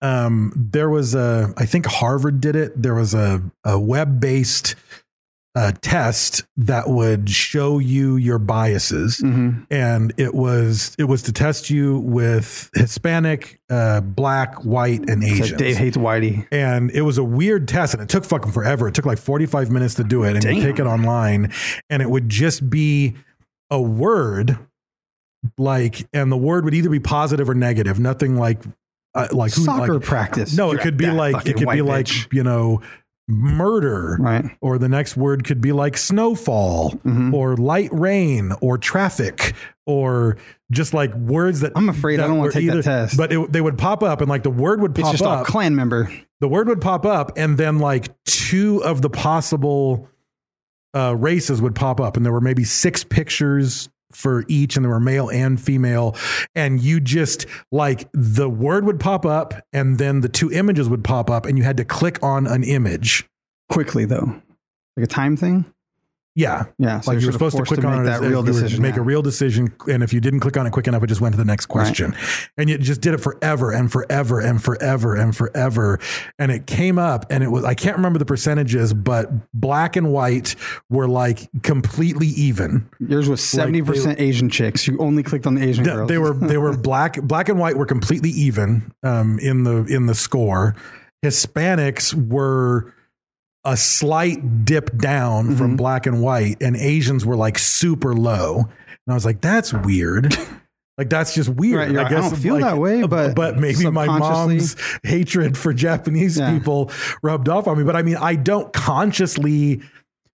um, 0.00 0.52
there 0.56 0.88
was 0.88 1.14
a, 1.14 1.52
I 1.58 1.66
think 1.66 1.84
Harvard 1.84 2.40
did 2.40 2.56
it. 2.56 2.80
There 2.80 2.94
was 2.94 3.12
a, 3.12 3.42
a 3.64 3.78
web 3.78 4.20
based 4.20 4.74
uh, 5.54 5.72
test 5.80 6.44
that 6.56 6.88
would 6.88 7.28
show 7.28 7.78
you 7.80 8.16
your 8.16 8.38
biases, 8.38 9.20
and 9.20 10.12
it 10.16 10.34
was 10.34 10.94
it 10.98 11.04
was 11.04 11.22
to 11.22 11.32
test 11.32 11.68
you 11.70 11.98
with 12.00 12.70
Hispanic, 12.74 13.58
uh, 13.68 14.00
Black, 14.00 14.64
White, 14.64 15.08
and 15.10 15.24
Asian. 15.24 15.40
like 15.48 15.56
Dave 15.56 15.76
hates 15.76 15.96
Whitey. 15.96 16.46
And 16.52 16.90
it 16.92 17.02
was 17.02 17.18
a 17.18 17.24
weird 17.24 17.66
test, 17.66 17.94
and 17.94 18.02
it 18.02 18.08
took 18.08 18.24
fucking 18.24 18.52
forever. 18.52 18.86
It 18.86 18.94
took 18.94 19.06
like 19.06 19.18
45 19.18 19.70
minutes 19.70 19.94
to 19.94 20.04
do 20.04 20.22
it, 20.24 20.36
and 20.36 20.44
you 20.44 20.62
take 20.62 20.78
it 20.78 20.86
online, 20.86 21.52
and 21.90 22.02
it 22.02 22.10
would 22.10 22.28
just 22.28 22.70
be 22.70 23.14
a 23.70 23.80
word, 23.80 24.58
like, 25.56 26.06
and 26.12 26.30
the 26.30 26.36
word 26.36 26.64
would 26.64 26.74
either 26.74 26.90
be 26.90 27.00
positive 27.00 27.48
or 27.48 27.54
negative. 27.54 27.98
Nothing 27.98 28.36
like, 28.36 28.62
uh, 29.14 29.28
like 29.32 29.52
who- 29.54 29.64
Soccer 29.64 29.94
like- 29.94 30.02
practice. 30.02 30.56
No, 30.56 30.70
it 30.72 30.80
could 30.80 30.96
be 30.96 31.10
like 31.10 31.46
it 31.46 31.56
could 31.56 31.68
be 31.68 31.82
white 31.82 31.84
like 31.84 32.32
you 32.32 32.42
know 32.44 32.80
murder 33.28 34.16
Right. 34.18 34.44
or 34.62 34.78
the 34.78 34.88
next 34.88 35.16
word 35.16 35.44
could 35.44 35.60
be 35.60 35.72
like 35.72 35.96
snowfall 35.96 36.92
Mm-hmm. 37.04 37.34
or 37.34 37.56
light 37.56 37.90
rain 37.92 38.52
or 38.62 38.78
traffic 38.78 39.52
or 39.86 40.36
just 40.70 40.94
like 40.94 41.14
words 41.14 41.60
that 41.60 41.72
I'm 41.76 41.88
afraid 41.88 42.20
I 42.20 42.22
don't 42.26 42.38
wanna 42.38 42.48
were 42.48 42.52
take 42.52 42.66
that 42.70 42.82
test. 42.82 43.16
but 43.16 43.32
it, 43.32 43.52
they 43.52 43.60
would 43.60 43.78
pop 43.78 44.02
up 44.02 44.20
and 44.20 44.28
like 44.28 44.42
the 44.42 44.50
word 44.50 44.80
would 44.80 44.92
It's 44.92 45.00
pop 45.02 45.12
just 45.12 45.22
all 45.24 45.32
up 45.38 45.46
clan 45.46 45.76
member. 45.76 46.10
the 46.40 46.48
word 46.48 46.68
would 46.68 46.80
pop 46.80 47.04
up 47.06 47.36
and 47.36 47.56
then 47.58 47.78
like 47.78 48.08
two 48.24 48.82
of 48.82 49.02
the 49.02 49.10
possible 49.10 50.08
uh, 50.96 51.14
races 51.14 51.60
would 51.60 51.74
pop 51.74 52.00
up 52.00 52.16
and 52.16 52.24
there 52.24 52.32
were 52.32 52.40
maybe 52.40 52.64
six 52.64 53.04
pictures 53.04 53.88
for 54.12 54.44
each 54.48 54.76
and 54.76 54.84
there 54.84 54.90
were 54.90 55.00
male 55.00 55.28
and 55.28 55.60
female. 55.60 56.16
And 56.54 56.80
you 56.80 57.00
just 57.00 57.46
like 57.70 58.08
the 58.12 58.48
word 58.48 58.84
would 58.84 59.00
pop 59.00 59.26
up 59.26 59.54
and 59.72 59.98
then 59.98 60.20
the 60.20 60.28
two 60.28 60.50
images 60.50 60.88
would 60.88 61.04
pop 61.04 61.30
up 61.30 61.46
and 61.46 61.58
you 61.58 61.64
had 61.64 61.76
to 61.76 61.84
click 61.84 62.22
on 62.22 62.46
an 62.46 62.64
image. 62.64 63.26
Quickly 63.70 64.04
though, 64.06 64.40
like 64.96 65.04
a 65.04 65.06
time 65.06 65.36
thing. 65.36 65.66
Yeah 66.38 66.64
Yeah, 66.78 67.00
so 67.00 67.10
like 67.10 67.20
you 67.20 67.26
were 67.26 67.32
supposed 67.32 67.56
to 67.56 67.64
click 67.64 67.80
to 67.80 67.86
on 67.86 68.02
it 68.02 68.04
that 68.04 68.20
real 68.20 68.40
you 68.40 68.52
decision, 68.52 68.80
make 68.80 68.94
yeah. 68.94 69.00
a 69.00 69.04
real 69.04 69.22
decision 69.22 69.72
and 69.88 70.02
if 70.02 70.12
you 70.12 70.20
didn't 70.20 70.40
click 70.40 70.56
on 70.56 70.66
it 70.66 70.70
quick 70.70 70.86
enough 70.86 71.02
it 71.02 71.08
just 71.08 71.20
went 71.20 71.34
to 71.34 71.38
the 71.38 71.44
next 71.44 71.66
question 71.66 72.14
and 72.56 72.70
it 72.70 72.80
just 72.80 73.00
did 73.00 73.14
it 73.14 73.18
forever 73.18 73.72
and 73.72 73.90
forever 73.92 74.40
and 74.40 74.62
forever 74.62 75.14
and 75.16 75.36
forever 75.36 75.98
and 76.38 76.52
it 76.52 76.66
came 76.66 76.98
up 76.98 77.26
and 77.30 77.42
it 77.42 77.48
was 77.48 77.64
i 77.64 77.74
can't 77.74 77.96
remember 77.96 78.18
the 78.18 78.24
percentages 78.24 78.94
but 78.94 79.28
black 79.52 79.96
and 79.96 80.12
white 80.12 80.54
were 80.88 81.08
like 81.08 81.48
completely 81.62 82.28
even 82.28 82.88
Yours 83.00 83.28
was 83.28 83.42
seventy 83.42 83.82
percent 83.82 84.20
Asian 84.20 84.48
chicks. 84.48 84.86
You 84.86 84.98
only 84.98 85.22
clicked 85.22 85.46
on 85.46 85.54
the 85.54 85.62
Asian 85.66 85.84
Th- 85.84 85.96
girls. 85.96 86.08
they 86.08 86.18
were 86.18 86.34
they 86.34 86.58
were 86.58 86.76
black 86.76 87.20
black 87.22 87.48
and 87.48 87.58
white 87.58 87.76
were 87.76 87.86
completely 87.86 88.30
even 88.30 88.92
um, 89.02 89.38
in 89.40 89.64
the 89.64 89.84
in 89.84 90.06
the 90.06 90.14
score. 90.14 90.76
Hispanics 91.24 92.14
were 92.14 92.94
a 93.64 93.76
slight 93.76 94.64
dip 94.64 94.96
down 94.96 95.46
Mm-hmm. 95.46 95.56
from 95.56 95.76
black 95.76 96.06
and 96.06 96.22
white, 96.22 96.56
and 96.62 96.76
Asians 96.76 97.24
were 97.26 97.36
like 97.36 97.58
super 97.58 98.14
low. 98.14 98.58
And 98.60 99.12
I 99.12 99.14
was 99.14 99.24
like, 99.24 99.40
that's 99.40 99.72
weird. 99.72 100.36
Like 100.98 101.10
that's 101.10 101.32
just 101.32 101.48
weird. 101.48 101.78
Right, 101.78 101.90
you're 101.92 102.02
like, 102.02 102.10
I 102.10 102.16
don't 102.16 102.36
feel 102.36 102.54
like, 102.54 102.64
that 102.64 102.76
way, 102.78 103.04
but 103.06 103.36
but 103.36 103.56
maybe 103.56 103.88
my 103.88 104.06
mom's 104.06 104.74
hatred 105.04 105.56
for 105.56 105.72
Japanese 105.72 106.36
Yeah. 106.36 106.52
people 106.52 106.90
rubbed 107.22 107.48
off 107.48 107.68
on 107.68 107.78
me. 107.78 107.84
But 107.84 107.94
I 107.94 108.02
mean, 108.02 108.16
I 108.16 108.34
don't 108.34 108.72
consciously 108.72 109.76
feel 109.76 109.84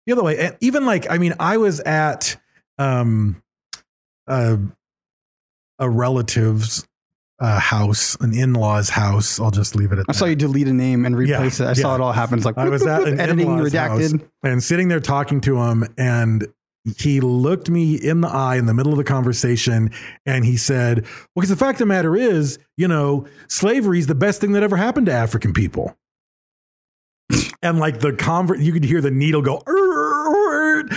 the 0.06 0.12
other 0.14 0.24
way. 0.24 0.56
Even 0.62 0.86
like, 0.86 1.10
I 1.10 1.18
mean, 1.18 1.34
I 1.40 1.58
was 1.58 1.80
at 1.80 2.38
um 2.78 3.42
a 4.28 4.60
a 5.80 5.90
relative's 5.90 6.88
uh, 7.42 7.60
house, 7.60 8.16
an 8.22 8.34
in-law's 8.34 8.90
house. 8.90 9.40
I'll 9.40 9.52
just 9.52 9.76
leave 9.76 9.92
it 9.92 10.00
at 10.00 10.06
that. 10.06 10.10
I 10.10 10.14
that. 10.14 10.18
saw 10.20 10.26
you 10.26 10.36
delete 10.36 10.68
a 10.68 10.74
name 10.74 11.06
and 11.06 11.18
replace 11.18 11.60
Yeah, 11.60 11.66
it. 11.68 11.70
I 11.72 11.74
saw 11.74 11.96
it 11.96 12.02
all 12.02 12.12
happen. 12.14 12.38
It's 12.38 12.46
like 12.46 12.58
I 12.58 12.70
was 12.70 12.86
at 12.86 13.04
an 13.08 13.20
editing 13.20 13.48
in-laws 13.48 13.72
redacted. 13.74 14.12
house 14.22 14.30
and 14.44 14.64
sitting 14.64 14.88
there 14.88 15.00
talking 15.00 15.42
to 15.42 15.58
him, 15.62 15.84
and 15.98 16.48
he 16.98 17.20
looked 17.20 17.70
me 17.70 17.96
in 17.96 18.22
the 18.22 18.28
eye 18.28 18.56
in 18.56 18.66
the 18.66 18.74
middle 18.74 18.92
of 18.92 18.98
the 18.98 19.04
conversation, 19.04 19.92
and 20.26 20.46
he 20.46 20.56
said, 20.58 21.04
"Well, 21.04 21.12
because 21.42 21.50
the 21.50 21.56
fact 21.56 21.76
of 21.76 21.80
the 21.80 21.86
matter 21.88 22.16
is, 22.16 22.58
you 22.78 22.88
know, 22.88 23.26
slavery 23.48 24.00
is 24.00 24.08
the 24.08 24.16
best 24.16 24.40
thing 24.42 24.52
that 24.54 24.64
ever 24.64 24.78
happened 24.78 25.08
to 25.08 25.12
African 25.14 25.52
people." 25.54 25.96
And 27.64 27.78
like 27.78 28.00
the 28.00 28.12
convert, 28.14 28.58
you 28.60 28.74
could 28.74 28.84
hear 28.84 29.02
the 29.02 29.12
needle 29.12 29.44
go 29.44 29.62
"Err" 29.68 29.81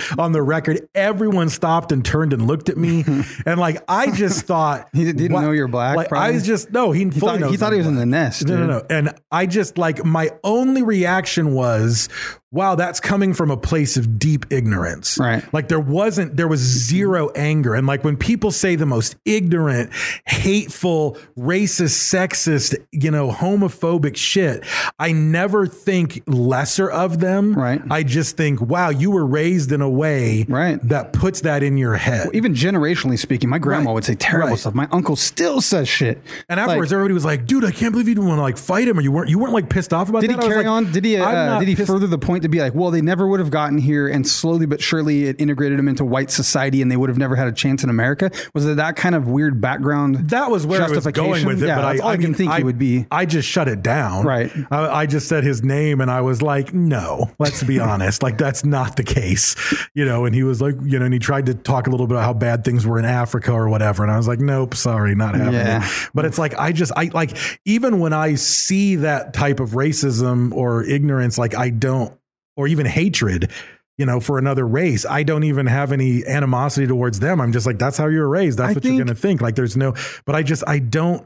on 0.17 0.31
the 0.31 0.41
record. 0.41 0.87
Everyone 0.95 1.49
stopped 1.49 1.91
and 1.91 2.03
turned 2.03 2.33
and 2.33 2.47
looked 2.47 2.69
at 2.69 2.77
me, 2.77 3.03
and 3.45 3.59
like 3.59 3.83
I 3.87 4.11
just 4.11 4.45
thought 4.45 4.89
He 4.93 5.05
didn't 5.11 5.31
what- 5.33 5.41
know 5.41 5.51
you're 5.51 5.67
black, 5.67 5.95
Like, 5.97 6.11
I 6.13 6.31
was 6.31 6.45
just 6.45 6.71
no, 6.71 6.91
he, 6.91 7.03
He 7.05 7.09
thought, 7.11 7.41
he 7.49 7.57
thought 7.57 7.71
he 7.71 7.77
was 7.77 7.87
in 7.87 7.95
the 7.95 8.05
nest. 8.05 8.45
No, 8.47 8.55
no, 8.55 8.59
dude. 8.59 8.69
no. 8.89 8.95
And 8.95 9.13
I 9.31 9.45
just 9.45 9.77
like 9.77 10.03
my 10.05 10.31
only 10.43 10.83
reaction 10.83 11.53
was, 11.53 12.09
wow, 12.55 12.73
that's 12.75 13.01
coming 13.01 13.33
from 13.33 13.51
a 13.51 13.57
place 13.57 13.97
of 13.97 14.17
deep 14.17 14.45
ignorance. 14.49 15.17
Right. 15.17 15.43
Like 15.53 15.67
there 15.67 15.79
wasn't, 15.79 16.37
there 16.37 16.47
was 16.47 16.61
zero 16.61 17.29
anger. 17.35 17.75
And 17.75 17.85
like 17.85 18.03
when 18.05 18.15
people 18.15 18.49
say 18.51 18.77
the 18.77 18.85
most 18.85 19.17
ignorant, 19.25 19.91
hateful, 20.25 21.17
racist, 21.37 21.97
sexist, 22.13 22.75
you 22.91 23.11
know, 23.11 23.29
homophobic 23.29 24.15
shit, 24.15 24.63
I 24.97 25.11
never 25.11 25.67
think 25.67 26.23
lesser 26.27 26.89
of 26.89 27.19
them. 27.19 27.53
Right. 27.53 27.81
I 27.91 28.03
just 28.03 28.37
think, 28.37 28.61
wow, 28.61 28.89
you 28.89 29.11
were 29.11 29.25
raised 29.25 29.73
in 29.73 29.81
a 29.81 29.89
way 29.89 30.45
Right. 30.47 30.79
that 30.87 31.11
puts 31.11 31.41
that 31.41 31.61
in 31.61 31.77
your 31.77 31.95
head. 31.95 32.29
Even 32.33 32.53
generationally 32.53 33.19
speaking, 33.19 33.49
my 33.49 33.59
grandma 33.59 33.89
Right. 33.89 33.93
would 33.95 34.05
say 34.05 34.15
terrible 34.15 34.51
Right. 34.51 34.59
stuff. 34.59 34.73
My 34.73 34.87
uncle 34.91 35.17
still 35.17 35.59
says 35.59 35.89
shit. 35.89 36.21
and 36.47 36.59
afterwards, 36.59 36.91
Like, 36.91 36.95
everybody 36.95 37.13
was 37.13 37.25
like, 37.25 37.45
"Dude, 37.45 37.65
I 37.65 37.71
can't 37.71 37.91
believe 37.91 38.07
you 38.07 38.15
didn't 38.15 38.27
want 38.29 38.37
to 38.39 38.43
like 38.43 38.57
fight 38.57 38.87
him, 38.87 38.97
or 38.97 39.01
you 39.01 39.11
weren't 39.11 39.29
you 39.29 39.39
weren't 39.39 39.53
like 39.53 39.67
pissed 39.69 39.91
off 39.93 40.07
about 40.07 40.21
did 40.21 40.29
that." 40.29 40.41
he 40.41 40.47
carry 40.47 40.59
like, 40.63 40.67
on? 40.67 40.91
Did 40.91 41.03
he? 41.03 41.17
Uh, 41.17 41.59
did 41.59 41.67
he 41.67 41.75
further 41.75 42.07
the 42.07 42.17
point 42.17 42.44
to 42.45 42.49
be 42.49 42.59
like, 42.59 42.73
well, 42.73 42.91
they 42.91 43.01
never 43.01 43.27
would 43.27 43.39
have 43.39 43.49
gotten 43.49 43.77
here, 43.77 44.07
and 44.07 44.27
slowly 44.27 44.65
but 44.65 44.81
surely 44.81 45.25
it 45.25 45.39
integrated 45.39 45.77
them 45.77 45.87
into 45.87 46.05
white 46.05 46.31
society, 46.31 46.81
and 46.81 46.91
they 46.91 46.97
would 46.97 47.09
have 47.09 47.17
never 47.17 47.35
had 47.35 47.47
a 47.47 47.51
chance 47.51 47.83
in 47.83 47.89
America? 47.89 48.31
Was 48.53 48.65
it 48.65 48.77
that 48.77 48.95
kind 48.95 49.15
of 49.15 49.27
weird 49.27 49.59
background? 49.59 50.29
That 50.29 50.49
was 50.49 50.65
where 50.65 50.81
I 50.81 50.89
was 50.89 51.05
going 51.07 51.45
with 51.45 51.61
it, 51.61 51.67
Yeah, 51.67 51.75
but 51.75 51.81
that's 51.81 52.01
I, 52.01 52.03
all 52.03 52.09
I, 52.09 52.13
I 52.13 52.17
can 52.17 52.33
think 52.33 52.51
I, 52.51 52.59
it 52.59 52.63
would 52.63 52.79
be. 52.79 53.05
I 53.11 53.25
just 53.25 53.47
shut 53.47 53.67
it 53.67 53.81
down. 53.81 54.25
Right. 54.25 54.51
I, 54.71 54.87
I 54.87 55.05
just 55.05 55.27
said 55.27 55.43
his 55.43 55.63
name, 55.63 56.01
and 56.01 56.09
I 56.09 56.21
was 56.21 56.41
like, 56.41 56.73
"No, 56.73 57.31
let's 57.39 57.63
be 57.63 57.79
honest. 57.81 58.23
Like 58.23 58.37
that's 58.37 58.63
not 58.63 58.95
the 58.95 59.03
case." 59.03 59.55
You 59.93 60.05
know. 60.05 60.25
And 60.25 60.33
he 60.33 60.43
was 60.43 60.61
like, 60.61 60.75
you 60.83 60.99
know, 60.99 61.05
and 61.05 61.13
he 61.13 61.19
tried 61.19 61.47
to 61.47 61.53
talk 61.53 61.87
a 61.87 61.89
little 61.89 62.07
bit 62.07 62.15
about 62.15 62.23
how 62.23 62.33
bad 62.33 62.63
things 62.63 62.85
were 62.85 62.99
in 62.99 63.05
Africa 63.05 63.51
or 63.51 63.69
whatever, 63.69 64.03
and 64.03 64.11
I 64.11 64.17
was 64.17 64.27
like, 64.27 64.39
"Nope, 64.39 64.75
sorry, 64.75 65.15
not 65.15 65.35
happening." 65.35 65.53
Yeah. 65.53 65.89
But 66.13 66.25
it's 66.25 66.37
like 66.37 66.57
I 66.57 66.71
just 66.71 66.91
I 66.95 67.09
like 67.13 67.37
even 67.65 67.99
when 67.99 68.13
I 68.13 68.35
see 68.35 68.97
that 68.97 69.33
type 69.33 69.59
of 69.59 69.71
racism 69.71 70.53
or 70.53 70.83
ignorance, 70.83 71.37
like 71.37 71.55
I 71.55 71.69
don't, 71.69 72.13
or 72.55 72.67
even 72.67 72.85
hatred. 72.85 73.51
You 73.97 74.05
know, 74.05 74.19
for 74.19 74.37
another 74.37 74.67
race, 74.67 75.05
I 75.05 75.23
don't 75.23 75.45
even 75.45 75.67
have 75.67 75.93
any 75.93 76.25
animosity 76.25 76.85
towards 76.85 77.21
them. 77.21 77.39
I'm 77.39 77.53
just 77.53 77.65
like, 77.65 77.79
that's 77.79 77.97
how 77.97 78.07
you're 78.07 78.27
raised. 78.27 78.59
That's 78.59 78.71
I 78.71 78.73
what 78.73 78.83
you're 78.83 78.95
going 78.95 79.07
to 79.07 79.15
think. 79.15 79.39
Like, 79.39 79.55
there's 79.55 79.77
no, 79.77 79.93
but 80.25 80.35
I 80.35 80.43
just, 80.43 80.65
I 80.67 80.79
don't, 80.79 81.25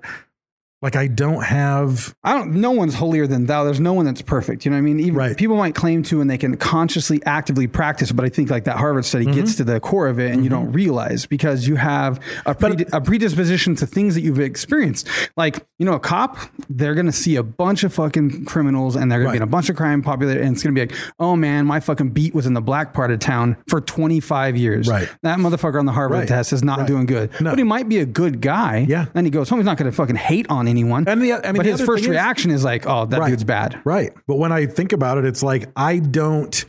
like, 0.82 0.96
I 0.96 1.08
don't 1.08 1.44
have, 1.44 2.16
I 2.24 2.34
don't. 2.34 2.54
No 2.56 2.72
one's 2.72 2.96
holier 2.96 3.28
than 3.28 3.46
thou. 3.46 3.64
There's 3.66 3.80
no 3.80 3.94
one 3.94 4.06
that's 4.06 4.22
perfect. 4.22 4.64
You 4.66 4.72
know 4.72 4.76
what 4.78 4.80
I 4.80 4.82
mean? 4.82 5.00
Even 5.00 5.16
Right. 5.16 5.36
people 5.38 5.58
might 5.58 5.76
claim 5.76 6.04
to, 6.04 6.22
and 6.22 6.30
they 6.30 6.38
can 6.38 6.56
consciously, 6.58 7.22
actively 7.26 7.68
practice. 7.68 8.12
But 8.12 8.26
I 8.26 8.30
think 8.30 8.50
like 8.50 8.64
that 8.64 8.78
Harvard 8.78 9.06
study 9.06 9.26
Mm-hmm. 9.26 9.34
gets 9.36 9.56
to 9.56 9.64
the 9.64 9.80
core 9.80 10.08
of 10.08 10.20
it, 10.20 10.32
and 10.32 10.44
you 10.44 10.50
don't 10.50 10.72
realize 10.72 11.26
because 11.26 11.68
you 11.68 11.76
have 11.76 12.20
a, 12.46 12.56
pre- 12.56 12.86
a 12.94 13.02
predisposition 13.02 13.76
to 13.76 13.86
things 13.86 14.16
that 14.16 14.22
you've 14.22 14.40
experienced. 14.40 15.08
Like 15.36 15.66
you 15.80 15.86
know, 15.86 15.94
a 15.94 16.00
cop, 16.00 16.38
they're 16.70 16.96
gonna 16.96 17.12
see 17.12 17.36
a 17.36 17.44
bunch 17.44 17.84
of 17.84 17.94
fucking 17.94 18.46
criminals, 18.46 18.96
and 18.96 19.12
they're 19.12 19.20
gonna 19.20 19.32
be 19.32 19.38
in 19.38 19.44
a 19.44 19.48
bunch 19.48 19.70
of 19.70 19.76
crime 19.76 20.02
populated, 20.02 20.42
and 20.44 20.54
it's 20.54 20.64
gonna 20.64 20.74
be 20.74 20.82
like, 20.82 20.94
oh 21.20 21.36
man, 21.36 21.66
my 21.66 21.80
fucking 21.80 22.10
beat 22.12 22.34
was 22.34 22.46
in 22.46 22.54
the 22.54 22.62
black 22.62 22.94
part 22.94 23.12
of 23.12 23.20
town 23.20 23.58
for 23.68 23.82
25 23.82 24.56
years. 24.58 24.88
Right. 24.88 25.10
That 25.24 25.40
motherfucker 25.40 25.80
on 25.80 25.86
the 25.86 25.92
Harvard 25.92 26.20
Right. 26.20 26.28
test 26.28 26.54
is 26.54 26.64
not 26.64 26.80
Right. 26.80 26.88
doing 26.88 27.06
good. 27.06 27.32
No. 27.42 27.52
But 27.52 27.60
he 27.60 27.64
might 27.64 27.90
be 27.90 28.00
a 28.00 28.06
good 28.06 28.40
guy. 28.42 28.86
Yeah. 28.88 29.06
And 29.16 29.26
he 29.26 29.32
goes 29.32 29.50
home. 29.50 29.60
He's 29.60 29.66
not 29.66 29.78
gonna 29.78 29.92
fucking 29.92 30.16
hate 30.16 30.46
on 30.50 30.68
anyone. 30.70 31.06
And 31.08 31.22
the- 31.22 31.34
I 31.34 31.52
mean, 31.52 31.58
but 31.58 31.66
his 31.66 31.82
first 31.82 32.04
thing 32.04 32.12
is- 32.12 32.16
reaction 32.16 32.52
is 32.52 32.64
like, 32.64 32.86
oh, 32.88 33.06
that 33.06 33.20
Right. 33.20 33.30
dude's 33.30 33.44
bad. 33.44 33.80
Right. 33.84 34.12
But 34.28 34.36
when 34.36 34.52
I 34.52 34.66
think 34.68 34.94
about 34.94 35.18
it, 35.18 35.26
it's 35.26 35.44
like, 35.44 35.68
I 35.76 36.00
don't, 36.00 36.64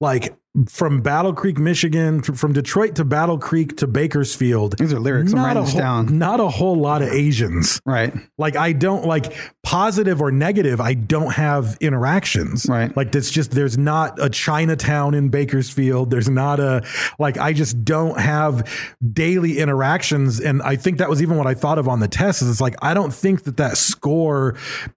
like, 0.00 0.34
from 0.68 1.00
Battle 1.00 1.32
Creek, 1.32 1.58
Michigan, 1.58 2.20
from 2.20 2.52
Detroit 2.52 2.96
to 2.96 3.04
Battle 3.04 3.38
Creek 3.38 3.78
to 3.78 3.86
Bakersfield. 3.86 4.76
These 4.76 4.92
are 4.92 5.00
lyrics. 5.00 5.32
I'm 5.32 5.38
Not 5.38 5.46
writing 5.46 5.62
a 5.62 5.66
whole, 5.66 5.80
down. 5.80 6.18
Not 6.18 6.40
a 6.40 6.48
whole 6.48 6.76
lot 6.76 7.00
of 7.00 7.08
Asians. 7.08 7.80
Right. 7.86 8.12
Like 8.36 8.56
I 8.56 8.72
don't 8.72 9.06
like 9.06 9.34
positive 9.62 10.20
or 10.20 10.30
negative. 10.30 10.78
I 10.78 10.92
don't 10.92 11.32
have 11.32 11.78
interactions. 11.80 12.66
Right. 12.68 12.94
Like 12.94 13.12
that's 13.12 13.30
just 13.30 13.52
there's 13.52 13.78
not 13.78 14.22
a 14.22 14.28
Chinatown 14.28 15.14
in 15.14 15.30
Bakersfield. 15.30 16.10
There's 16.10 16.28
not 16.28 16.60
a 16.60 16.84
like 17.18 17.38
I 17.38 17.54
just 17.54 17.82
don't 17.82 18.20
have 18.20 18.70
daily 19.12 19.58
interactions. 19.58 20.38
And 20.38 20.60
I 20.62 20.76
think 20.76 20.98
that 20.98 21.08
was 21.08 21.22
even 21.22 21.38
what 21.38 21.46
I 21.46 21.54
thought 21.54 21.78
of 21.78 21.88
on 21.88 22.00
the 22.00 22.08
test. 22.08 22.42
Is 22.42 22.50
it's 22.50 22.60
like 22.60 22.76
I 22.82 22.92
don't 22.92 23.14
think 23.14 23.44
that 23.44 23.56
that 23.56 23.78
score 23.78 24.56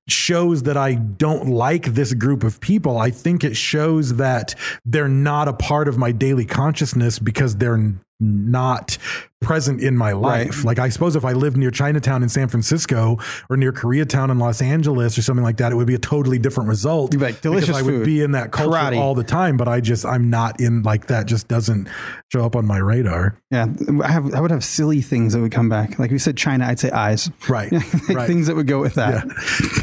shows 0.10 0.64
that 0.64 0.76
I 0.76 0.96
don't 0.96 1.48
like 1.48 1.86
this 1.86 2.14
group 2.14 2.44
of 2.44 2.60
people. 2.60 2.98
I 2.98 3.10
think 3.10 3.46
it 3.46 3.56
shows 3.56 4.16
that 4.16 4.54
they're 4.86 5.08
not 5.08 5.45
a 5.48 5.54
part 5.54 5.88
of 5.88 5.98
my 5.98 6.12
daily 6.12 6.46
consciousness 6.46 7.20
because 7.20 7.56
they're 7.58 7.94
not 8.20 8.98
present 9.46 9.80
in 9.80 9.96
my 9.96 10.12
life. 10.12 10.66
Like 10.66 10.80
I 10.80 10.90
suppose 10.90 11.16
if 11.16 11.24
I 11.24 11.32
lived 11.34 11.56
near 11.56 11.72
Chinatown 11.72 12.24
in 12.24 12.30
San 12.30 12.48
Francisco 12.48 13.18
or 13.50 13.56
near 13.56 13.72
Koreatown 13.72 14.32
in 14.32 14.40
Los 14.40 14.62
Angeles 14.62 15.18
or 15.18 15.22
something 15.22 15.44
like 15.44 15.58
that, 15.58 15.72
it 15.72 15.76
would 15.76 15.88
be 15.88 15.96
a 15.96 16.00
totally 16.00 16.40
different 16.40 16.68
result. 16.68 17.14
You'd 17.14 17.22
like, 17.22 17.42
delicious 17.42 17.76
I 17.76 17.82
would 17.84 17.94
food. 17.94 18.06
be 18.06 18.22
in 18.22 18.32
that 18.32 18.52
culture 18.52 18.78
Karate. 18.78 18.98
all 19.00 19.14
the 19.16 19.24
time, 19.24 19.56
but 19.56 19.68
I 19.68 19.80
just 19.80 20.06
I'm 20.06 20.30
not 20.30 20.60
in 20.60 20.82
like 20.84 21.08
that. 21.08 21.28
Just 21.28 21.48
doesn't 21.48 21.88
show 22.32 22.44
up 22.44 22.56
on 22.56 22.66
my 22.66 22.78
radar. 22.78 23.40
Yeah, 23.52 23.68
I 24.04 24.12
have. 24.12 24.34
I 24.34 24.42
would 24.42 24.52
have 24.52 24.64
silly 24.64 25.02
things 25.02 25.34
that 25.34 25.40
would 25.42 25.52
come 25.52 25.70
back. 25.70 26.00
Like 26.00 26.12
we 26.12 26.18
said, 26.18 26.36
China. 26.36 26.66
I'd 26.66 26.80
say 26.80 26.90
eyes. 26.92 27.30
Right, 27.48 27.72
like 27.72 28.10
right. 28.10 28.28
Things 28.28 28.48
that 28.48 28.56
would 28.56 28.68
go 28.68 28.82
with 28.82 28.96
that, 28.96 29.26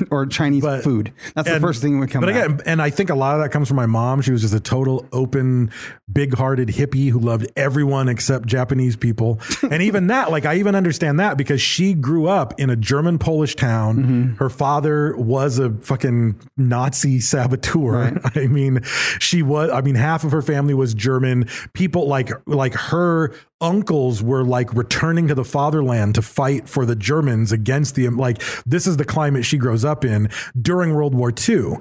or 0.10 0.26
Chinese 0.26 0.62
But- 0.62 0.82
food. 0.82 1.12
That's 1.34 1.48
the 1.48 1.60
first 1.60 1.80
thing 1.80 1.94
that 1.94 2.00
would 2.00 2.10
come. 2.10 2.20
But 2.22 2.34
back. 2.34 2.44
again, 2.46 2.60
and 2.66 2.82
I 2.82 2.90
think 2.90 3.10
a 3.10 3.14
lot 3.14 3.36
of 3.36 3.42
that 3.42 3.50
comes 3.50 3.68
from 3.68 3.76
my 3.76 3.86
mom. 3.86 4.20
She 4.22 4.32
was 4.32 4.40
just 4.42 4.54
a 4.54 4.60
total 4.60 5.06
open, 5.12 5.70
big-hearted 6.12 6.68
hippie 6.68 7.10
who 7.10 7.18
loved 7.20 7.46
everyone 7.56 8.08
except 8.08 8.46
Japanese 8.46 8.96
people. 8.96 9.38
And 9.62 9.82
even 9.82 10.08
that, 10.08 10.30
like 10.30 10.44
I 10.44 10.56
even 10.56 10.74
understand 10.74 11.20
that 11.20 11.36
because 11.36 11.60
she 11.60 11.94
grew 11.94 12.26
up 12.26 12.58
in 12.58 12.70
a 12.70 12.76
German 12.76 13.18
Polish 13.18 13.54
town. 13.56 13.96
Mm-hmm. 13.96 14.34
Her 14.34 14.50
father 14.50 15.16
was 15.16 15.58
a 15.58 15.70
fucking 15.70 16.40
Nazi 16.56 17.20
saboteur. 17.20 18.20
I 18.34 18.46
mean, 18.46 18.82
she 19.18 19.42
was. 19.42 19.70
I 19.70 19.80
mean, 19.80 19.94
half 19.94 20.24
of 20.24 20.32
her 20.32 20.42
family 20.42 20.74
was 20.74 20.94
German. 20.94 21.48
People 21.72 22.08
like 22.08 22.30
like 22.46 22.74
her 22.74 23.34
uncles 23.62 24.22
were 24.22 24.44
like 24.44 24.74
returning 24.74 25.28
to 25.28 25.34
the 25.34 25.44
fatherland 25.44 26.16
to 26.16 26.22
fight 26.22 26.68
for 26.68 26.84
the 26.84 26.96
Germans 26.96 27.52
against 27.52 27.94
the 27.94 28.08
like 28.10 28.42
this 28.66 28.86
is 28.86 28.96
the 28.98 29.04
climate 29.04 29.44
she 29.44 29.56
grows 29.56 29.84
up 29.84 30.04
in 30.04 30.28
during 30.60 30.94
World 30.94 31.14
War 31.14 31.32
II. 31.48 31.76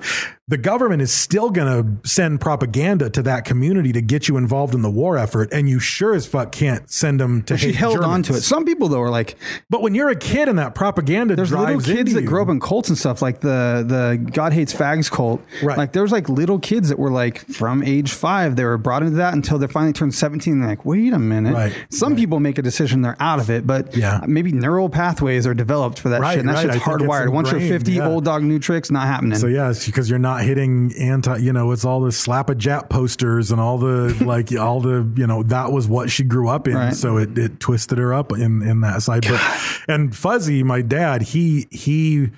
The 0.47 0.57
government 0.57 1.01
is 1.01 1.13
still 1.13 1.49
going 1.49 2.01
to 2.01 2.09
send 2.09 2.41
propaganda 2.41 3.09
to 3.11 3.21
that 3.23 3.45
community 3.45 3.93
to 3.93 4.01
get 4.01 4.27
you 4.27 4.35
involved 4.35 4.75
in 4.75 4.81
the 4.81 4.89
war 4.89 5.17
effort, 5.17 5.47
and 5.53 5.69
you 5.69 5.79
sure 5.79 6.13
as 6.13 6.25
fuck 6.27 6.51
can't 6.51 6.91
send 6.91 7.21
them 7.21 7.41
to 7.43 7.57
she 7.57 7.67
hate 7.67 7.75
held 7.75 7.99
on 8.01 8.21
to 8.23 8.33
it. 8.33 8.41
Some 8.41 8.65
people 8.65 8.89
though 8.89 8.99
are 9.01 9.09
like, 9.09 9.37
But 9.69 9.81
when 9.81 9.95
you're 9.95 10.09
a 10.09 10.15
kid 10.15 10.49
and 10.49 10.59
that 10.59 10.75
propaganda 10.75 11.37
there's 11.37 11.53
little 11.53 11.79
kids 11.79 12.13
that 12.13 12.23
you- 12.23 12.27
grow 12.27 12.43
up 12.43 12.49
in 12.49 12.59
cults 12.59 12.89
and 12.89 12.97
stuff, 12.97 13.21
like 13.21 13.39
the 13.39 13.85
the 13.87 14.29
God 14.31 14.51
hates 14.51 14.73
fags 14.73 15.09
cult. 15.09 15.41
Right. 15.63 15.77
Like 15.77 15.93
there's 15.93 16.11
like 16.11 16.27
little 16.27 16.59
kids 16.59 16.89
that 16.89 16.99
were 16.99 17.11
like 17.11 17.39
from 17.47 17.81
age 17.81 18.11
five, 18.11 18.57
they 18.57 18.65
were 18.65 18.77
brought 18.77 19.03
into 19.03 19.15
that 19.17 19.33
until 19.33 19.57
they 19.57 19.67
finally 19.67 19.93
turned 19.93 20.13
17. 20.13 20.53
And 20.53 20.61
they're 20.63 20.69
like, 20.69 20.83
wait 20.85 21.13
a 21.13 21.19
minute. 21.19 21.53
Right. 21.53 21.70
Some 21.89 22.15
people 22.15 22.39
make 22.39 22.57
a 22.57 22.61
decision 22.61 23.01
they're 23.01 23.17
out 23.19 23.39
of 23.39 23.49
it, 23.49 23.65
but 23.67 23.95
Yeah. 23.95 24.21
maybe 24.27 24.51
neural 24.51 24.89
pathways 24.89 25.45
are 25.47 25.53
developed 25.53 25.99
for 25.99 26.09
that 26.09 26.21
Right, 26.21 26.31
shit. 26.33 26.39
And 26.41 26.49
that 26.49 26.65
right. 26.65 26.73
Shit's 26.73 26.83
hardwired. 26.85 27.29
Once 27.29 27.51
you're 27.51 27.59
50, 27.59 27.93
yeah. 27.93 28.07
old 28.07 28.25
dog 28.25 28.43
new 28.43 28.59
tricks, 28.59 28.91
not 28.91 29.07
happening. 29.07 29.37
So 29.37 29.47
yeah, 29.47 29.73
because 29.85 30.09
you're 30.09 30.19
not 30.19 30.41
hitting 30.43 30.93
anti, 30.99 31.37
you 31.37 31.53
know, 31.53 31.71
it's 31.71 31.85
all 31.85 32.01
the 32.01 32.11
slap 32.11 32.49
a 32.49 32.55
jap 32.55 32.89
posters 32.89 33.51
and 33.51 33.59
all 33.61 33.77
the 33.77 34.15
like 34.25 34.53
all 34.55 34.81
the, 34.81 35.07
you 35.15 35.27
know, 35.27 35.43
that 35.43 35.71
was 35.71 35.87
what 35.87 36.09
she 36.09 36.23
grew 36.23 36.47
up 36.49 36.67
in. 36.67 36.75
Right. 36.75 36.93
So 36.95 37.17
it, 37.17 37.37
it 37.37 37.59
twisted 37.59 37.97
her 37.97 38.13
up 38.13 38.31
in 38.31 38.61
in 38.61 38.81
that 38.81 39.01
side. 39.01 39.25
But 39.27 39.41
and 39.87 40.15
Fuzzy, 40.15 40.63
my 40.63 40.81
dad, 40.81 41.21
he 41.21 41.67
he 41.71 42.29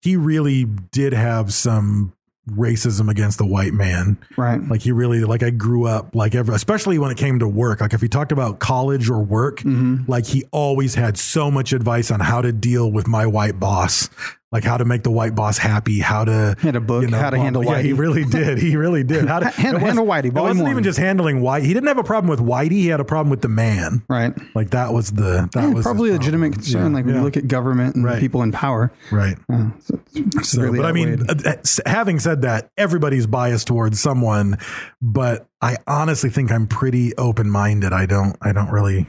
he 0.00 0.16
really 0.16 0.64
did 0.64 1.12
have 1.12 1.52
some 1.52 2.12
racism 2.48 3.08
against 3.08 3.38
the 3.38 3.46
white 3.46 3.72
man. 3.72 4.18
Right. 4.36 4.60
Like 4.60 4.82
he 4.82 4.90
really 4.92 5.22
like 5.24 5.42
I 5.42 5.50
grew 5.50 5.86
up 5.86 6.14
like 6.14 6.34
ever 6.34 6.52
especially 6.52 6.98
when 6.98 7.10
it 7.10 7.16
came 7.16 7.38
to 7.38 7.46
work. 7.48 7.80
Like 7.80 7.94
if 7.94 8.00
he 8.00 8.08
talked 8.08 8.32
about 8.32 8.58
college 8.58 9.08
or 9.08 9.20
work, 9.22 9.60
Mm-hmm. 9.60 10.10
like 10.10 10.26
he 10.26 10.44
always 10.50 10.94
had 10.96 11.16
so 11.16 11.50
much 11.50 11.72
advice 11.72 12.10
on 12.10 12.20
how 12.20 12.42
to 12.42 12.52
deal 12.52 12.90
with 12.90 13.06
my 13.06 13.26
white 13.26 13.60
boss. 13.60 14.08
Like 14.52 14.64
how 14.64 14.76
to 14.76 14.84
make 14.84 15.02
the 15.02 15.10
white 15.10 15.34
boss 15.34 15.56
happy, 15.56 15.98
how 16.00 16.26
to 16.26 16.54
He 16.60 16.68
had 16.68 16.76
a 16.76 16.80
book, 16.80 17.08
How 17.10 17.30
to 17.30 17.38
Handle. 17.38 17.64
Yeah, 17.64 17.80
he 17.80 17.94
really 17.94 18.22
did. 18.24 18.58
He 18.58 18.76
really 18.76 19.02
did. 19.12 19.26
How 19.26 19.38
to 19.38 19.48
Hand- 19.48 19.76
was- 19.76 19.82
Handle 19.82 20.04
Whitey, 20.06 20.26
It 20.26 20.34
wasn't 20.34 20.68
even 20.68 20.84
just 20.84 20.98
handling 20.98 21.40
Whitey. 21.40 21.62
He 21.62 21.72
didn't 21.72 21.86
have 21.88 21.96
a 21.96 22.04
problem 22.04 22.28
with 22.28 22.40
Whitey. 22.40 22.72
He 22.72 22.88
had 22.88 23.00
a 23.00 23.04
problem 23.04 23.30
with 23.30 23.40
the 23.40 23.48
man. 23.48 24.02
right. 24.08 24.34
Like 24.54 24.68
that 24.70 24.92
was 24.92 25.10
the 25.12 25.48
that 25.52 25.62
Yeah, 25.62 25.68
was 25.70 25.84
probably 25.84 26.10
a 26.10 26.12
legitimate 26.12 26.52
concern. 26.52 26.92
Yeah, 26.92 26.98
like 26.98 27.06
when 27.06 27.14
you 27.14 27.22
look 27.22 27.38
at 27.38 27.48
government 27.48 27.96
and 27.96 28.04
Right. 28.04 28.20
people 28.20 28.42
in 28.42 28.52
power. 28.52 28.92
right. 29.10 29.38
Uh, 29.50 29.70
so 29.80 29.98
So, 30.42 30.60
really 30.60 30.78
but 30.78 30.84
I 30.86 30.92
mean, 30.92 31.24
uh, 31.30 31.54
having 31.86 32.18
said 32.18 32.42
that, 32.42 32.68
everybody's 32.76 33.26
biased 33.26 33.66
towards 33.66 34.00
someone, 34.00 34.58
but 35.00 35.46
I 35.62 35.78
honestly 35.86 36.28
think 36.28 36.52
I'm 36.52 36.66
pretty 36.66 37.16
open 37.16 37.48
minded. 37.50 37.94
I 37.94 38.04
don't, 38.04 38.36
I 38.42 38.52
don't 38.52 38.70
really 38.70 39.06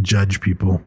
judge 0.00 0.40
people. 0.40 0.82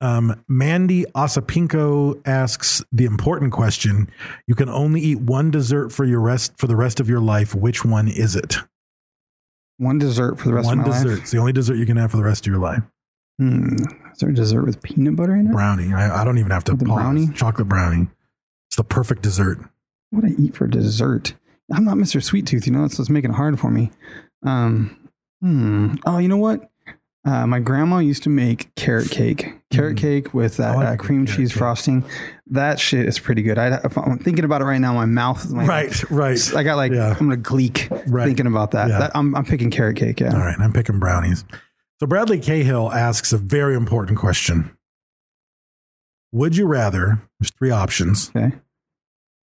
Um, 0.00 0.44
Mandy 0.48 1.04
Osapinko 1.16 2.20
asks 2.26 2.84
the 2.92 3.04
important 3.04 3.52
question: 3.52 4.10
You 4.46 4.54
can 4.54 4.68
only 4.68 5.00
eat 5.00 5.20
one 5.20 5.50
dessert 5.50 5.90
for 5.90 6.04
your 6.04 6.20
rest 6.20 6.52
for 6.56 6.66
the 6.66 6.76
rest 6.76 7.00
of 7.00 7.08
your 7.08 7.20
life. 7.20 7.54
Which 7.54 7.84
one 7.84 8.08
is 8.08 8.36
it? 8.36 8.56
one 9.80 9.96
dessert 9.98 10.40
for 10.40 10.48
the 10.48 10.54
rest 10.54 10.66
one 10.66 10.80
of 10.80 10.86
my 10.86 10.92
dessert. 10.92 11.08
life. 11.10 11.18
It's 11.20 11.30
the 11.30 11.38
only 11.38 11.52
dessert 11.52 11.76
you 11.76 11.86
can 11.86 11.96
have 11.96 12.10
for 12.10 12.16
the 12.16 12.24
rest 12.24 12.46
of 12.46 12.50
your 12.50 12.60
life. 12.60 12.82
Hmm. 13.38 13.74
Is 14.12 14.18
there 14.18 14.28
a 14.30 14.34
dessert 14.34 14.64
with 14.64 14.82
peanut 14.82 15.14
butter 15.14 15.36
in 15.36 15.46
it? 15.46 15.52
Brownie. 15.52 15.92
I, 15.94 16.22
I 16.22 16.24
don't 16.24 16.38
even 16.38 16.50
have 16.50 16.64
to 16.64 16.74
The 16.74 16.84
pause. 16.84 16.96
brownie? 16.96 17.28
Chocolate 17.34 17.68
brownie. 17.68 18.08
It's 18.68 18.76
the 18.76 18.82
perfect 18.82 19.22
dessert. 19.22 19.60
What 20.10 20.24
I 20.24 20.30
eat 20.36 20.56
for 20.56 20.66
dessert? 20.66 21.34
I'm 21.72 21.84
not 21.84 21.96
Mr. 21.96 22.20
Sweet 22.20 22.46
Tooth, 22.46 22.66
you 22.66 22.72
know, 22.72 22.82
that's 22.82 22.98
what's 22.98 23.08
making 23.10 23.30
it 23.30 23.34
hard 23.34 23.60
for 23.60 23.70
me. 23.70 23.92
Um, 24.44 24.98
hmm. 25.40 25.94
Oh, 26.04 26.18
you 26.18 26.26
know 26.26 26.38
what? 26.38 26.67
Uh, 27.28 27.46
my 27.46 27.58
grandma 27.60 27.98
used 27.98 28.22
to 28.22 28.30
make 28.30 28.74
carrot 28.74 29.10
cake, 29.10 29.52
carrot 29.70 29.96
Mm. 29.96 30.00
cake 30.00 30.32
with 30.32 30.56
that 30.56 30.76
like 30.76 30.86
uh, 30.88 30.96
cream 30.96 31.26
cheese 31.26 31.50
cake. 31.50 31.58
frosting. 31.58 32.02
That 32.46 32.80
shit 32.80 33.04
is 33.06 33.18
pretty 33.18 33.42
good. 33.42 33.58
I, 33.58 33.74
if 33.84 33.98
I'm 33.98 34.18
thinking 34.18 34.46
about 34.46 34.62
it 34.62 34.64
right 34.64 34.78
now. 34.80 34.94
My 34.94 35.04
mouth, 35.04 35.50
my, 35.50 35.66
Right, 35.66 36.10
right. 36.10 36.54
I 36.56 36.62
got 36.62 36.76
like 36.76 36.90
Yeah. 36.92 37.10
I'm 37.10 37.18
gonna 37.28 37.36
gleek 37.36 37.88
Right. 38.06 38.24
thinking 38.24 38.46
about 38.46 38.70
that. 38.70 38.88
Yeah. 38.88 38.98
that 39.00 39.10
I'm, 39.14 39.34
I'm 39.34 39.44
picking 39.44 39.70
carrot 39.70 39.96
cake. 39.98 40.20
Yeah. 40.20 40.32
All 40.32 40.38
right, 40.40 40.56
I'm 40.58 40.72
picking 40.72 40.98
brownies. 40.98 41.44
So 42.00 42.06
Bradley 42.06 42.38
Cahill 42.40 42.90
asks 42.92 43.32
a 43.34 43.38
very 43.38 43.74
important 43.76 44.18
question. 44.18 44.70
Would 46.32 46.56
you 46.56 46.66
rather, 46.66 47.20
there's 47.40 47.50
three 47.50 47.70
options, 47.70 48.30
Okay. 48.34 48.52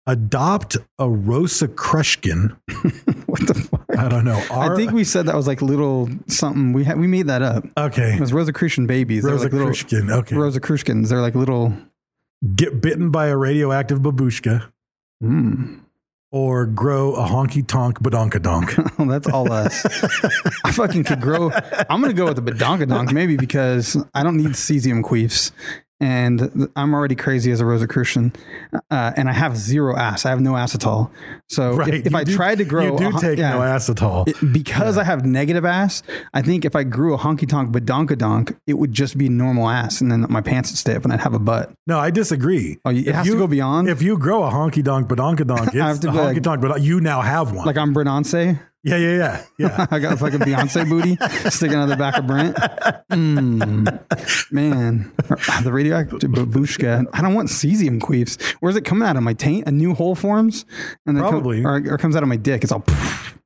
adopt 0.07 0.77
a 0.99 1.05
Rosicrushkin? 1.07 2.57
What 3.33 3.47
the 3.47 3.55
fuck? 3.55 3.72
I 3.99 4.09
don't 4.09 4.24
know. 4.24 4.43
I 4.51 4.74
think 4.76 4.93
we 4.93 5.05
said 5.05 5.26
that 5.26 5.34
was 5.36 5.47
like 5.47 5.62
little 5.62 6.09
something. 6.26 6.72
We 6.72 6.84
had 6.84 6.99
we 6.99 7.07
made 7.07 7.26
that 7.28 7.43
up. 7.43 7.64
Okay. 7.76 8.14
It 8.14 8.20
was 8.20 8.32
Rosicrucian 8.32 8.86
babies. 8.86 9.22
They're 9.24 9.36
like. 9.36 9.53
Okay. 9.53 10.36
Rosicrucians. 10.36 11.09
They're 11.11 11.20
like 11.20 11.34
little. 11.34 11.74
Get 12.57 12.80
bitten 12.80 13.11
by 13.11 13.26
a 13.28 13.36
radioactive 13.36 14.01
babushka 14.01 14.68
Mm. 15.22 15.78
or 16.32 16.66
grow 16.66 17.14
a 17.14 17.24
honky 17.28 17.64
tonk 17.64 18.01
badonkadonk. 18.01 18.90
Oh, 18.99 19.09
that's 19.09 19.28
all 19.28 19.53
us. 19.53 19.84
I 20.64 20.72
fucking 20.72 21.05
could 21.05 21.20
grow. 21.20 21.53
I'm 21.88 22.01
gonna 22.01 22.12
go 22.12 22.24
with 22.26 22.36
the 22.36 22.43
badonkadonk 22.43 23.12
maybe 23.12 23.36
because 23.36 23.97
I 24.14 24.22
don't 24.24 24.36
need 24.36 24.49
cesium 24.51 25.03
queefs, 25.03 25.53
and 26.03 26.68
I'm 26.76 26.92
already 26.94 27.14
crazy 27.14 27.53
as 27.53 27.61
a 27.61 27.64
Rosicrucian, 27.64 28.32
uh, 28.90 29.12
and 29.16 29.28
I 29.28 29.32
have 29.32 29.57
zero 29.57 29.96
ass. 29.96 30.26
I 30.26 30.30
have 30.30 30.40
no 30.40 30.57
ass 30.57 30.74
at 30.74 30.84
all. 30.84 31.11
So 31.48 31.74
right. 31.74 31.88
if, 31.94 32.07
if 32.07 32.12
You 32.12 32.18
I 32.18 32.24
do- 32.24 32.34
tried 32.36 32.59
to 32.59 32.64
grow, 32.64 32.92
you 32.92 32.98
do 32.98 33.16
a 33.16 33.20
take 33.20 33.38
yeah. 33.38 33.53
no 33.55 33.61
acetol. 33.61 34.28
It- 34.28 34.53
because 34.53 34.98
I 34.98 35.05
have 35.05 35.24
negative 35.24 35.64
ass, 35.64 36.03
I 36.34 36.42
think 36.42 36.64
if 36.64 36.74
I 36.76 36.82
grew 36.82 37.14
a 37.14 37.18
honky 37.18 37.48
tonk 37.48 37.70
badonkadonk, 37.70 38.57
it 38.66 38.74
would 38.74 38.92
just 38.92 39.16
be 39.16 39.28
normal 39.28 39.68
ass, 39.68 40.00
and 40.00 40.11
then 40.11 40.26
my 40.28 40.40
pants 40.40 40.70
would 40.70 40.78
stay 40.78 40.94
up, 40.96 41.05
and 41.05 41.12
I'd 41.12 41.20
have 41.20 41.34
a 41.34 41.38
butt. 41.38 41.72
No, 41.86 41.98
I 42.00 42.11
disagree. 42.11 42.78
Oh, 42.84 42.90
it 42.90 43.07
If 43.07 43.14
has 43.14 43.26
to 43.28 43.38
go 43.38 43.46
beyond? 43.46 43.88
If 43.88 44.03
you 44.03 44.18
grow 44.18 44.42
a 44.42 44.50
honky 44.50 44.82
donk 44.82 45.09
badonkadonk, 45.09 45.68
it's 45.68 45.76
I 45.80 45.86
have 45.88 46.00
to 46.00 46.09
a 46.09 46.12
like- 46.12 46.36
honky 46.36 46.42
tonk, 46.42 46.61
but 46.61 46.80
you 46.82 47.00
now 47.00 47.20
have 47.20 47.53
one. 47.53 47.64
Like 47.66 47.76
I'm 47.78 47.94
Beyonce. 47.94 48.59
Yeah, 48.85 48.97
yeah, 48.97 49.16
yeah, 49.16 49.45
yeah. 49.59 49.87
I 49.91 49.99
got 49.99 50.14
a 50.14 50.16
fucking 50.16 50.41
Beyonce 50.41 50.89
booty 50.89 51.16
sticking 51.51 51.76
out 51.76 51.87
the 51.87 51.97
back 51.97 52.16
of 52.18 52.26
Brent. 52.26 52.57
Mm, 53.11 54.53
man, 54.53 55.12
the 55.62 55.72
radioactive 55.72 56.30
babushka. 56.30 57.07
I 57.12 57.22
don't 57.22 57.35
want 57.35 57.49
cesium 57.49 58.01
queefs. 58.01 58.41
Where's 58.61 58.76
it 58.76 58.85
coming 58.85 59.07
out 59.07 59.16
of 59.16 59.22
my 59.22 59.35
taint? 59.35 59.66
A 59.68 59.70
new 59.70 59.95
hole 59.95 60.14
forms, 60.14 60.64
and 61.07 61.16
then 61.16 61.22
Probably. 61.22 61.64
or, 61.64 61.93
or 61.93 61.99
comes 61.99 62.16
out 62.16 62.22
of 62.22 62.28
my 62.28 62.37
dick. 62.37 62.62
It's 62.62 62.72
all. 62.72 62.80
poof. 62.80 63.39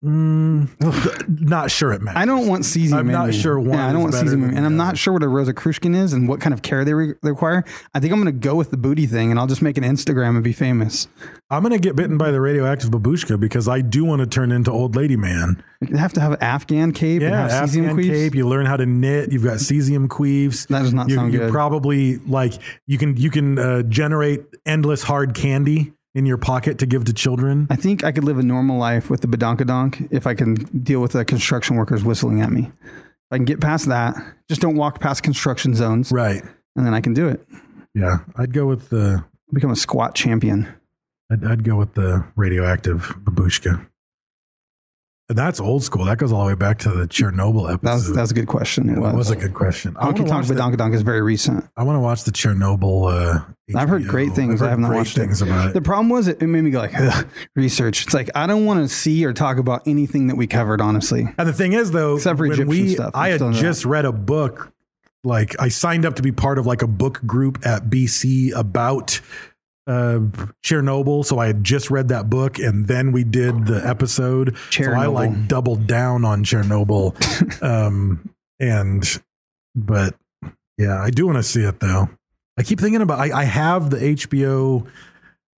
Not 0.02 1.70
sure 1.72 1.92
it 1.92 2.02
matters. 2.02 2.22
I 2.22 2.24
don't 2.24 2.46
want 2.46 2.62
cesium. 2.62 2.92
I'm 2.94 3.08
not 3.08 3.34
sure 3.34 3.58
one 3.58 3.70
Yeah, 3.78 3.88
I 3.88 3.92
don't 3.92 4.02
want 4.02 4.14
cesium, 4.14 4.20
in 4.20 4.26
than 4.28 4.40
me. 4.42 4.50
the 4.52 4.56
and 4.58 4.66
I'm 4.66 4.76
not 4.76 4.96
sure 4.96 5.12
what 5.12 5.24
a 5.24 5.28
Rosicrucian 5.28 5.94
is 5.94 6.12
and 6.12 6.28
what 6.28 6.40
kind 6.40 6.54
of 6.54 6.62
care 6.62 6.84
they, 6.84 6.94
re- 6.94 7.14
they 7.22 7.30
require. 7.30 7.64
I 7.94 8.00
think 8.00 8.12
I'm 8.12 8.22
going 8.22 8.32
to 8.32 8.38
go 8.40 8.54
with 8.54 8.70
the 8.70 8.76
booty 8.76 9.06
thing, 9.06 9.30
and 9.32 9.40
I'll 9.40 9.48
just 9.48 9.60
make 9.60 9.76
an 9.76 9.82
Instagram 9.82 10.30
and 10.36 10.44
be 10.44 10.52
famous. 10.52 11.08
I'm 11.50 11.62
gonna 11.62 11.78
get 11.78 11.96
bitten 11.96 12.18
by 12.18 12.30
the 12.30 12.40
radioactive 12.42 12.90
babushka 12.90 13.40
because 13.40 13.68
I 13.68 13.80
do 13.80 14.04
want 14.04 14.20
to 14.20 14.26
turn 14.26 14.52
into 14.52 14.70
old 14.70 14.94
lady 14.94 15.16
man. 15.16 15.64
You 15.80 15.96
have 15.96 16.12
to 16.12 16.20
have 16.20 16.32
an 16.32 16.42
Afghan 16.42 16.92
cape 16.92 17.22
and 17.22 17.30
Yeah, 17.30 17.46
Afghan 17.46 17.96
queefs. 17.96 18.08
cape. 18.10 18.34
You 18.34 18.46
learn 18.46 18.66
how 18.66 18.76
to 18.76 18.84
knit. 18.84 19.32
You've 19.32 19.44
got 19.44 19.56
cesium 19.56 20.08
queefs. 20.08 20.66
That 20.68 20.80
does 20.82 20.92
not 20.92 21.08
you, 21.08 21.14
sound 21.14 21.32
you 21.32 21.38
good. 21.38 21.50
probably 21.50 22.18
like 22.18 22.52
you 22.86 22.98
can 22.98 23.16
you 23.16 23.30
can 23.30 23.58
uh, 23.58 23.82
generate 23.84 24.44
endless 24.66 25.02
hard 25.02 25.34
candy 25.34 25.94
in 26.14 26.26
your 26.26 26.38
pocket 26.38 26.78
to 26.78 26.86
give 26.86 27.04
to 27.04 27.12
children. 27.12 27.66
I 27.70 27.76
think 27.76 28.02
I 28.04 28.12
could 28.12 28.24
live 28.24 28.38
a 28.38 28.42
normal 28.42 28.78
life 28.78 29.10
with 29.10 29.20
the 29.20 29.28
badonkadonk 29.28 30.08
if 30.10 30.26
I 30.26 30.34
can 30.34 30.54
deal 30.82 31.00
with 31.00 31.12
the 31.12 31.24
construction 31.24 31.76
workers 31.76 32.02
whistling 32.04 32.40
at 32.40 32.50
me. 32.50 32.70
If 32.82 33.32
I 33.32 33.36
can 33.36 33.44
get 33.44 33.60
past 33.60 33.86
that, 33.88 34.16
just 34.48 34.60
don't 34.60 34.76
walk 34.76 35.00
past 35.00 35.22
construction 35.22 35.74
zones, 35.74 36.10
Right. 36.10 36.42
and 36.76 36.86
then 36.86 36.94
I 36.94 37.00
can 37.00 37.12
do 37.14 37.28
it. 37.28 37.46
Yeah, 37.94 38.18
I'd 38.36 38.52
go 38.52 38.66
with 38.66 38.88
the 38.90 39.24
Become 39.52 39.70
a 39.70 39.76
squat 39.76 40.14
champion. 40.14 40.68
I'd, 41.30 41.44
I'd 41.44 41.64
go 41.64 41.76
with 41.76 41.94
the 41.94 42.24
radioactive 42.36 43.14
babushka. 43.24 43.86
And 45.30 45.36
that's 45.36 45.60
old 45.60 45.82
school. 45.82 46.06
That 46.06 46.16
goes 46.16 46.32
all 46.32 46.40
the 46.44 46.46
way 46.48 46.54
back 46.54 46.78
to 46.80 46.90
the 46.90 47.06
Chernobyl 47.06 47.64
episode. 47.70 47.80
That 47.86 47.94
was, 47.94 48.14
that 48.14 48.20
was 48.22 48.30
a 48.30 48.34
good 48.34 48.46
question. 48.46 48.88
It 48.88 48.92
Yeah, 48.94 48.98
was. 49.00 49.12
that 49.12 49.16
was 49.18 49.30
a 49.30 49.36
good 49.36 49.52
question. 49.52 49.94
I 49.98 50.04
Honky 50.04 50.04
want 50.04 50.16
Tonk 50.16 50.28
to 50.28 50.34
watch, 50.34 50.46
the- 50.46 50.54
Badonkadonk 50.54 50.94
is 50.94 51.02
very 51.02 51.20
recent. 51.20 51.68
I 51.76 51.82
want 51.82 51.96
to 51.96 52.00
watch 52.00 52.24
the 52.24 52.30
Chernobyl. 52.32 53.12
Uh, 53.12 53.44
I've 53.76 53.90
heard 53.90 54.06
great 54.08 54.32
things. 54.32 54.60
Heard 54.60 54.66
I 54.68 54.70
have 54.70 54.78
not 54.78 54.94
watched 54.94 55.16
things 55.16 55.42
it. 55.42 55.48
about 55.48 55.68
it. 55.68 55.74
The 55.74 55.82
problem 55.82 56.08
was 56.08 56.28
it, 56.28 56.40
it 56.40 56.46
made 56.46 56.62
me 56.62 56.70
go 56.70 56.78
like 56.78 56.94
research. 57.54 58.04
It's 58.06 58.14
like 58.14 58.30
I 58.34 58.46
don't 58.46 58.64
want 58.64 58.80
to 58.80 58.88
see 58.94 59.22
or 59.26 59.34
talk 59.34 59.58
about 59.58 59.86
anything 59.86 60.28
that 60.28 60.36
we 60.36 60.46
covered. 60.46 60.80
Honestly, 60.80 61.26
And 61.36 61.46
the 61.46 61.52
thing 61.52 61.74
is, 61.74 61.90
though, 61.90 62.16
Except 62.16 62.38
for 62.38 62.44
when 62.44 62.52
Egyptian 62.52 62.68
we, 62.86 62.94
stuff. 62.94 63.10
I 63.14 63.28
had 63.28 63.40
just 63.52 63.84
read 63.84 64.06
a 64.06 64.12
book. 64.12 64.72
Like 65.24 65.60
I 65.60 65.68
signed 65.68 66.06
up 66.06 66.14
to 66.14 66.22
be 66.22 66.32
part 66.32 66.58
of 66.58 66.64
like 66.64 66.80
a 66.80 66.86
book 66.86 67.20
group 67.26 67.58
at 67.66 67.90
BC 67.90 68.52
about 68.56 69.20
uh, 69.88 70.18
Chernobyl. 70.64 71.24
So 71.24 71.38
I 71.38 71.48
had 71.48 71.64
just 71.64 71.90
read 71.90 72.08
that 72.08 72.30
book, 72.30 72.58
and 72.58 72.86
then 72.86 73.10
we 73.10 73.24
did 73.24 73.66
the 73.66 73.80
episode. 73.84 74.56
So 74.70 74.92
I 74.92 75.06
like 75.06 75.48
doubled 75.48 75.86
down 75.86 76.24
on 76.24 76.44
Chernobyl. 76.44 77.62
um, 77.62 78.28
and 78.60 79.20
but 79.74 80.14
yeah, 80.76 81.02
I 81.02 81.10
do 81.10 81.26
want 81.26 81.38
to 81.38 81.42
see 81.42 81.62
it 81.62 81.80
though. 81.80 82.08
I 82.58 82.62
keep 82.62 82.80
thinking 82.80 83.02
about. 83.02 83.18
I, 83.18 83.40
I 83.40 83.44
have 83.44 83.90
the 83.90 83.96
HBO 83.96 84.86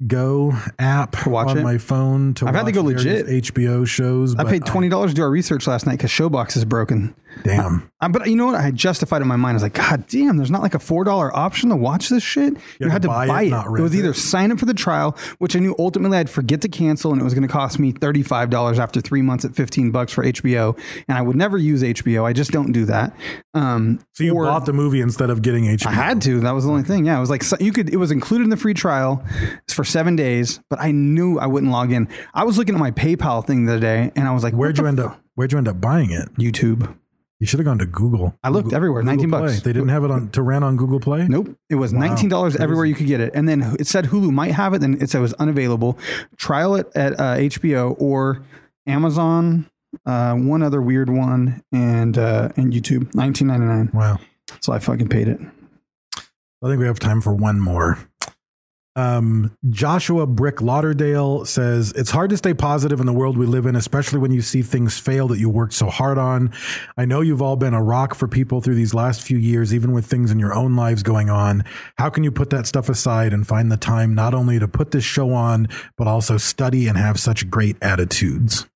Go 0.07 0.55
app 0.79 1.27
watch 1.27 1.49
on 1.49 1.59
it? 1.59 1.63
my 1.63 1.77
phone. 1.77 2.33
To 2.35 2.47
I've 2.47 2.55
had 2.55 2.65
to 2.65 2.73
go 2.73 2.81
legit. 2.81 3.27
HBO 3.27 3.87
shows. 3.87 4.35
I 4.35 4.45
paid 4.45 4.65
twenty 4.65 4.89
dollars 4.89 5.11
to 5.11 5.15
do 5.15 5.23
our 5.23 5.31
research 5.31 5.67
last 5.67 5.85
night 5.85 5.99
because 5.99 6.11
Showbox 6.11 6.57
is 6.57 6.65
broken. 6.65 7.15
Damn. 7.43 7.91
Uh, 8.01 8.09
but 8.09 8.29
you 8.29 8.37
know 8.37 8.47
what? 8.47 8.55
I 8.55 8.71
justified 8.71 9.23
in 9.23 9.29
my 9.29 9.37
mind. 9.37 9.55
I 9.55 9.57
was 9.57 9.63
like, 9.63 9.75
God 9.75 10.07
damn, 10.09 10.37
there's 10.37 10.51
not 10.51 10.63
like 10.63 10.75
a 10.75 10.79
four 10.79 11.05
dollar 11.05 11.35
option 11.37 11.69
to 11.71 11.77
watch 11.77 12.09
this 12.09 12.23
shit. 12.23 12.55
You, 12.79 12.87
had 12.87 12.93
had 12.93 13.03
to 13.03 13.09
buy 13.09 13.27
buy, 13.27 13.43
it, 13.43 13.53
it. 13.53 13.79
It, 13.79 13.83
was 13.83 13.95
either 13.95 14.13
sign 14.15 14.53
up 14.53 14.59
for 14.59 14.67
the 14.67 14.75
trial, 14.75 15.17
which 15.39 15.55
I 15.55 15.59
knew 15.59 15.75
ultimately 15.79 16.19
I'd 16.19 16.31
forget 16.31 16.61
to 16.63 16.69
cancel, 16.69 17.13
and 17.13 17.21
it 17.21 17.25
was 17.25 17.35
going 17.35 17.47
to 17.47 17.53
cost 17.53 17.79
me 17.79 17.93
thirty 17.93 18.23
five 18.23 18.51
dollars 18.51 18.79
after 18.79 19.01
three 19.01 19.23
months 19.23 19.45
at 19.45 19.55
fifteen 19.55 19.91
bucks 19.91 20.13
for 20.13 20.25
HBO. 20.25 20.79
And 21.09 21.17
I 21.19 21.23
would 21.23 21.37
never 21.37 21.59
use 21.59 21.83
HBO. 21.83 22.25
I 22.25 22.33
just 22.33 22.51
don't 22.51 22.73
do 22.73 22.85
that. 22.87 23.15
Um, 23.55 24.01
So 24.15 24.25
you 24.25 24.35
or- 24.35 24.45
bought 24.45 24.67
the 24.67 24.73
movie 24.73 25.01
instead 25.01 25.31
of 25.31 25.43
getting 25.43 25.65
HBO. 25.65 25.87
I 25.87 25.93
had 25.93 26.23
to. 26.23 26.41
That 26.41 26.53
was 26.53 26.65
the 26.65 26.71
only 26.71 26.85
thing. 26.85 27.07
Yeah, 27.07 27.17
it 27.17 27.21
was 27.21 27.31
like 27.31 27.43
so 27.43 27.57
you 27.61 27.73
could. 27.73 27.93
It 27.93 27.97
was 27.97 28.11
included 28.11 28.45
in 28.45 28.51
the 28.51 28.57
free 28.57 28.75
trial 28.75 29.25
for 29.69 29.85
seven 29.85 30.17
days, 30.17 30.61
but 30.71 30.81
I 30.81 30.91
knew 30.91 31.39
I 31.39 31.47
wouldn't 31.47 31.71
log 31.73 31.93
in. 31.93 32.09
I 32.35 32.45
was 32.45 32.59
looking 32.59 32.75
at 32.75 32.81
my 32.81 32.91
PayPal 32.91 33.47
thing 33.47 33.67
the 33.67 33.73
other 33.73 33.81
day, 33.81 34.13
and 34.17 34.27
I 34.27 34.33
was 34.33 34.43
like, 34.43 34.55
Where'd 34.55 34.79
you 34.79 34.87
end 34.87 35.01
up? 35.01 35.21
Where'd 35.35 35.53
you 35.53 35.59
end 35.59 35.69
up 35.69 35.81
buying 35.81 36.11
it? 36.11 36.35
YouTube. 36.35 36.95
You 37.41 37.47
should 37.47 37.59
have 37.59 37.65
gone 37.65 37.79
to 37.79 37.87
Google. 37.87 38.37
I 38.45 38.51
looked 38.51 38.65
Google- 38.67 38.77
everywhere, 38.77 39.03
Google 39.03 39.17
19 39.17 39.31
Play. 39.31 39.41
bucks. 39.41 39.61
They 39.63 39.73
didn't 39.73 39.89
have 39.89 40.05
it 40.05 40.11
on 40.11 40.29
to 40.31 40.43
rent 40.43 40.63
on 40.63 40.77
Google 40.77 41.01
Play. 41.01 41.27
Nope. 41.27 41.57
It 41.71 41.77
was 41.77 41.93
nineteen 41.93 42.29
dollars 42.29 42.55
everywhere 42.57 42.85
you 42.85 42.95
could 42.95 43.07
get 43.07 43.21
it, 43.21 43.33
and 43.35 43.49
then 43.49 43.63
it 43.81 43.87
said 43.87 44.05
Hulu 44.07 44.31
might 44.31 44.53
have 44.53 44.75
it. 44.75 44.81
Then 44.83 44.99
it 45.01 45.09
said 45.11 45.19
it 45.19 45.23
was 45.23 45.33
unavailable. 45.35 45.99
Trial 46.37 46.75
it 46.77 46.87
at 46.95 47.19
uh, 47.19 47.37
HBO 47.39 47.97
or 47.99 48.43
Amazon. 48.87 49.67
Uh, 50.07 50.35
one 50.35 50.63
other 50.63 50.81
weird 50.83 51.09
one, 51.11 51.63
and 51.73 52.17
uh, 52.19 52.51
and 52.57 52.73
YouTube, 52.73 53.13
nineteen 53.15 53.49
ninety 53.49 53.65
nine. 53.67 53.91
Wow. 53.95 54.19
So 54.61 54.73
I 54.73 54.79
fucking 54.79 55.09
paid 55.09 55.27
it. 55.29 55.41
I 56.63 56.67
think 56.69 56.79
we 56.79 56.87
have 56.87 56.99
time 57.01 57.21
for 57.23 57.33
one 57.35 57.59
more. 57.59 57.99
Um, 58.97 59.57
Joshua 59.69 60.27
Brick 60.27 60.61
Lauderdale 60.61 61.45
says 61.45 61.93
it's 61.93 62.11
hard 62.11 62.31
to 62.31 62.37
stay 62.37 62.55
positive 62.55 62.99
in 62.99 63.07
the 63.07 63.13
world 63.13 63.39
we 63.39 63.47
live 63.47 63.67
in, 63.67 63.77
especially 63.77 64.19
when 64.19 64.33
you 64.33 64.43
see 64.43 64.63
things 64.63 64.99
fail 64.99 65.29
that 65.29 65.39
you 65.39 65.49
worked 65.49 65.75
so 65.75 65.87
hard 65.87 66.19
on. 66.19 66.53
I 66.97 67.05
know 67.05 67.21
you've 67.21 67.43
all 67.43 67.57
been 67.57 67.73
a 67.73 67.83
rock 67.83 68.15
for 68.15 68.27
people 68.27 68.61
through 68.61 68.75
these 68.75 68.93
last 68.93 69.23
few 69.23 69.39
years, 69.39 69.73
even 69.73 69.93
with 69.93 70.07
things 70.07 70.31
in 70.31 70.39
your 70.41 70.53
own 70.53 70.75
lives 70.75 71.03
going 71.03 71.31
on. 71.31 71.65
How 71.99 72.11
can 72.11 72.25
you 72.25 72.33
put 72.33 72.51
that 72.51 72.67
stuff 72.67 72.89
aside 72.89 73.33
and 73.33 73.47
find 73.47 73.71
the 73.71 73.77
time 73.77 74.15
not 74.15 74.35
only 74.35 74.59
to 74.59 74.67
put 74.67 74.91
this 74.91 75.05
show 75.05 75.33
on, 75.33 75.69
but 75.97 76.09
also 76.09 76.37
study 76.37 76.89
and 76.89 76.99
have 76.99 77.21
such 77.21 77.49
great 77.49 77.77
attitudes? 77.81 78.67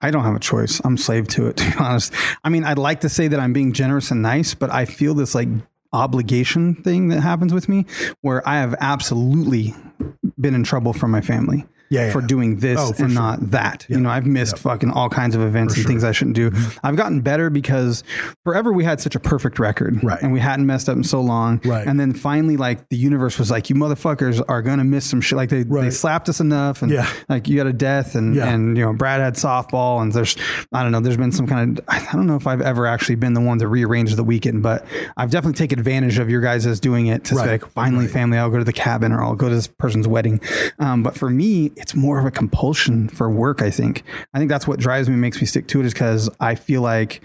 I 0.00 0.10
don't 0.10 0.24
have 0.24 0.36
a 0.36 0.40
choice. 0.40 0.80
I'm 0.84 0.96
slave 0.96 1.26
to 1.28 1.48
it, 1.48 1.56
to 1.56 1.70
be 1.70 1.76
honest. 1.78 2.12
I 2.44 2.50
mean, 2.50 2.64
I'd 2.64 2.78
like 2.78 3.00
to 3.00 3.08
say 3.08 3.28
that 3.28 3.40
I'm 3.40 3.52
being 3.52 3.72
generous 3.72 4.10
and 4.10 4.22
nice, 4.22 4.54
but 4.54 4.70
I 4.70 4.84
feel 4.84 5.14
this 5.14 5.34
like 5.34 5.48
obligation 5.92 6.74
thing 6.74 7.08
that 7.08 7.20
happens 7.20 7.52
with 7.52 7.68
me 7.68 7.86
where 8.20 8.46
I 8.48 8.56
have 8.56 8.74
absolutely 8.80 9.74
been 10.40 10.54
in 10.54 10.64
trouble 10.64 10.92
from 10.92 11.10
my 11.10 11.20
family. 11.20 11.66
Yeah, 11.90 12.10
For 12.12 12.20
yeah. 12.20 12.26
doing 12.26 12.56
this 12.58 12.78
Oh, 12.80 12.92
for 12.92 13.04
and 13.04 13.12
sure. 13.12 13.22
not 13.22 13.50
that. 13.50 13.86
You 13.88 13.98
know, 14.00 14.10
I've 14.10 14.26
missed 14.26 14.58
fucking 14.58 14.90
all 14.90 15.08
kinds 15.08 15.34
of 15.34 15.42
events 15.42 15.76
and 15.76 15.86
things 15.86 16.04
I 16.04 16.12
shouldn't 16.12 16.36
do. 16.36 16.50
I've 16.82 16.96
gotten 16.96 17.20
better 17.20 17.50
because 17.50 18.04
forever 18.44 18.72
we 18.72 18.84
had 18.84 19.00
such 19.00 19.14
a 19.14 19.20
perfect 19.20 19.58
record. 19.58 19.94
Mm-hmm. 19.94 20.06
Right. 20.06 20.22
And 20.22 20.32
we 20.32 20.40
hadn't 20.40 20.66
messed 20.66 20.88
up 20.88 20.96
in 20.96 21.04
so 21.04 21.20
long. 21.20 21.60
Right. 21.64 21.86
And 21.86 21.98
then 21.98 22.12
finally, 22.12 22.56
like, 22.56 22.88
the 22.88 22.96
universe 22.96 23.38
was 23.38 23.50
like, 23.50 23.70
you 23.70 23.76
motherfuckers 23.76 24.42
are 24.48 24.62
going 24.62 24.78
to 24.78 24.84
miss 24.84 25.04
some 25.06 25.20
shit. 25.20 25.36
Like, 25.36 25.48
they, 25.48 25.62
they 25.62 25.90
slapped 25.90 26.28
us 26.28 26.40
enough. 26.40 26.82
And 26.82 26.90
Yeah. 26.92 27.08
like, 27.28 27.48
you 27.48 27.56
got 27.56 27.66
a 27.66 27.72
death 27.72 28.14
and, 28.14 28.34
Yeah. 28.34 28.48
and, 28.48 28.76
you 28.76 28.84
know, 28.84 28.92
Brad 28.92 29.20
had 29.20 29.34
softball 29.34 30.02
and 30.02 30.12
there's, 30.12 30.36
I 30.72 30.82
don't 30.82 30.92
know, 30.92 31.00
there's 31.00 31.16
been 31.16 31.32
some 31.32 31.46
kind 31.46 31.78
of, 31.78 31.84
I 31.88 32.06
don't 32.12 32.26
know 32.26 32.36
if 32.36 32.46
I've 32.46 32.60
ever 32.60 32.86
actually 32.86 33.14
been 33.16 33.32
the 33.34 33.40
one 33.40 33.58
to 33.60 33.68
rearrange 33.68 34.14
the 34.14 34.24
weekend, 34.24 34.62
but 34.62 34.84
I've 35.16 35.30
definitely 35.30 35.56
taken 35.58 35.78
advantage 35.78 36.18
of 36.18 36.28
your 36.30 36.40
guys 36.40 36.66
as 36.66 36.80
doing 36.80 37.06
it 37.06 37.24
to 37.24 37.34
Right. 37.34 37.44
say, 37.44 37.50
like, 37.52 37.66
finally, 37.70 38.04
Right. 38.06 38.12
family, 38.12 38.38
I'll 38.38 38.50
go 38.50 38.58
to 38.58 38.64
the 38.64 38.72
cabin 38.72 39.12
or 39.12 39.22
I'll 39.22 39.34
go 39.36 39.48
to 39.48 39.54
this 39.54 39.66
person's 39.68 40.06
wedding. 40.08 40.40
Um, 40.78 41.02
but 41.02 41.16
for 41.16 41.30
me, 41.30 41.72
it's 41.78 41.94
more 41.94 42.18
of 42.18 42.26
a 42.26 42.30
compulsion 42.30 43.08
for 43.08 43.30
work, 43.30 43.62
I 43.62 43.70
think. 43.70 44.04
I 44.34 44.38
think 44.38 44.48
that's 44.48 44.66
what 44.66 44.78
drives 44.78 45.08
me, 45.08 45.16
makes 45.16 45.40
me 45.40 45.46
stick 45.46 45.68
to 45.68 45.80
it 45.80 45.86
is 45.86 45.92
because 45.92 46.28
I 46.40 46.54
feel 46.54 46.82
like, 46.82 47.22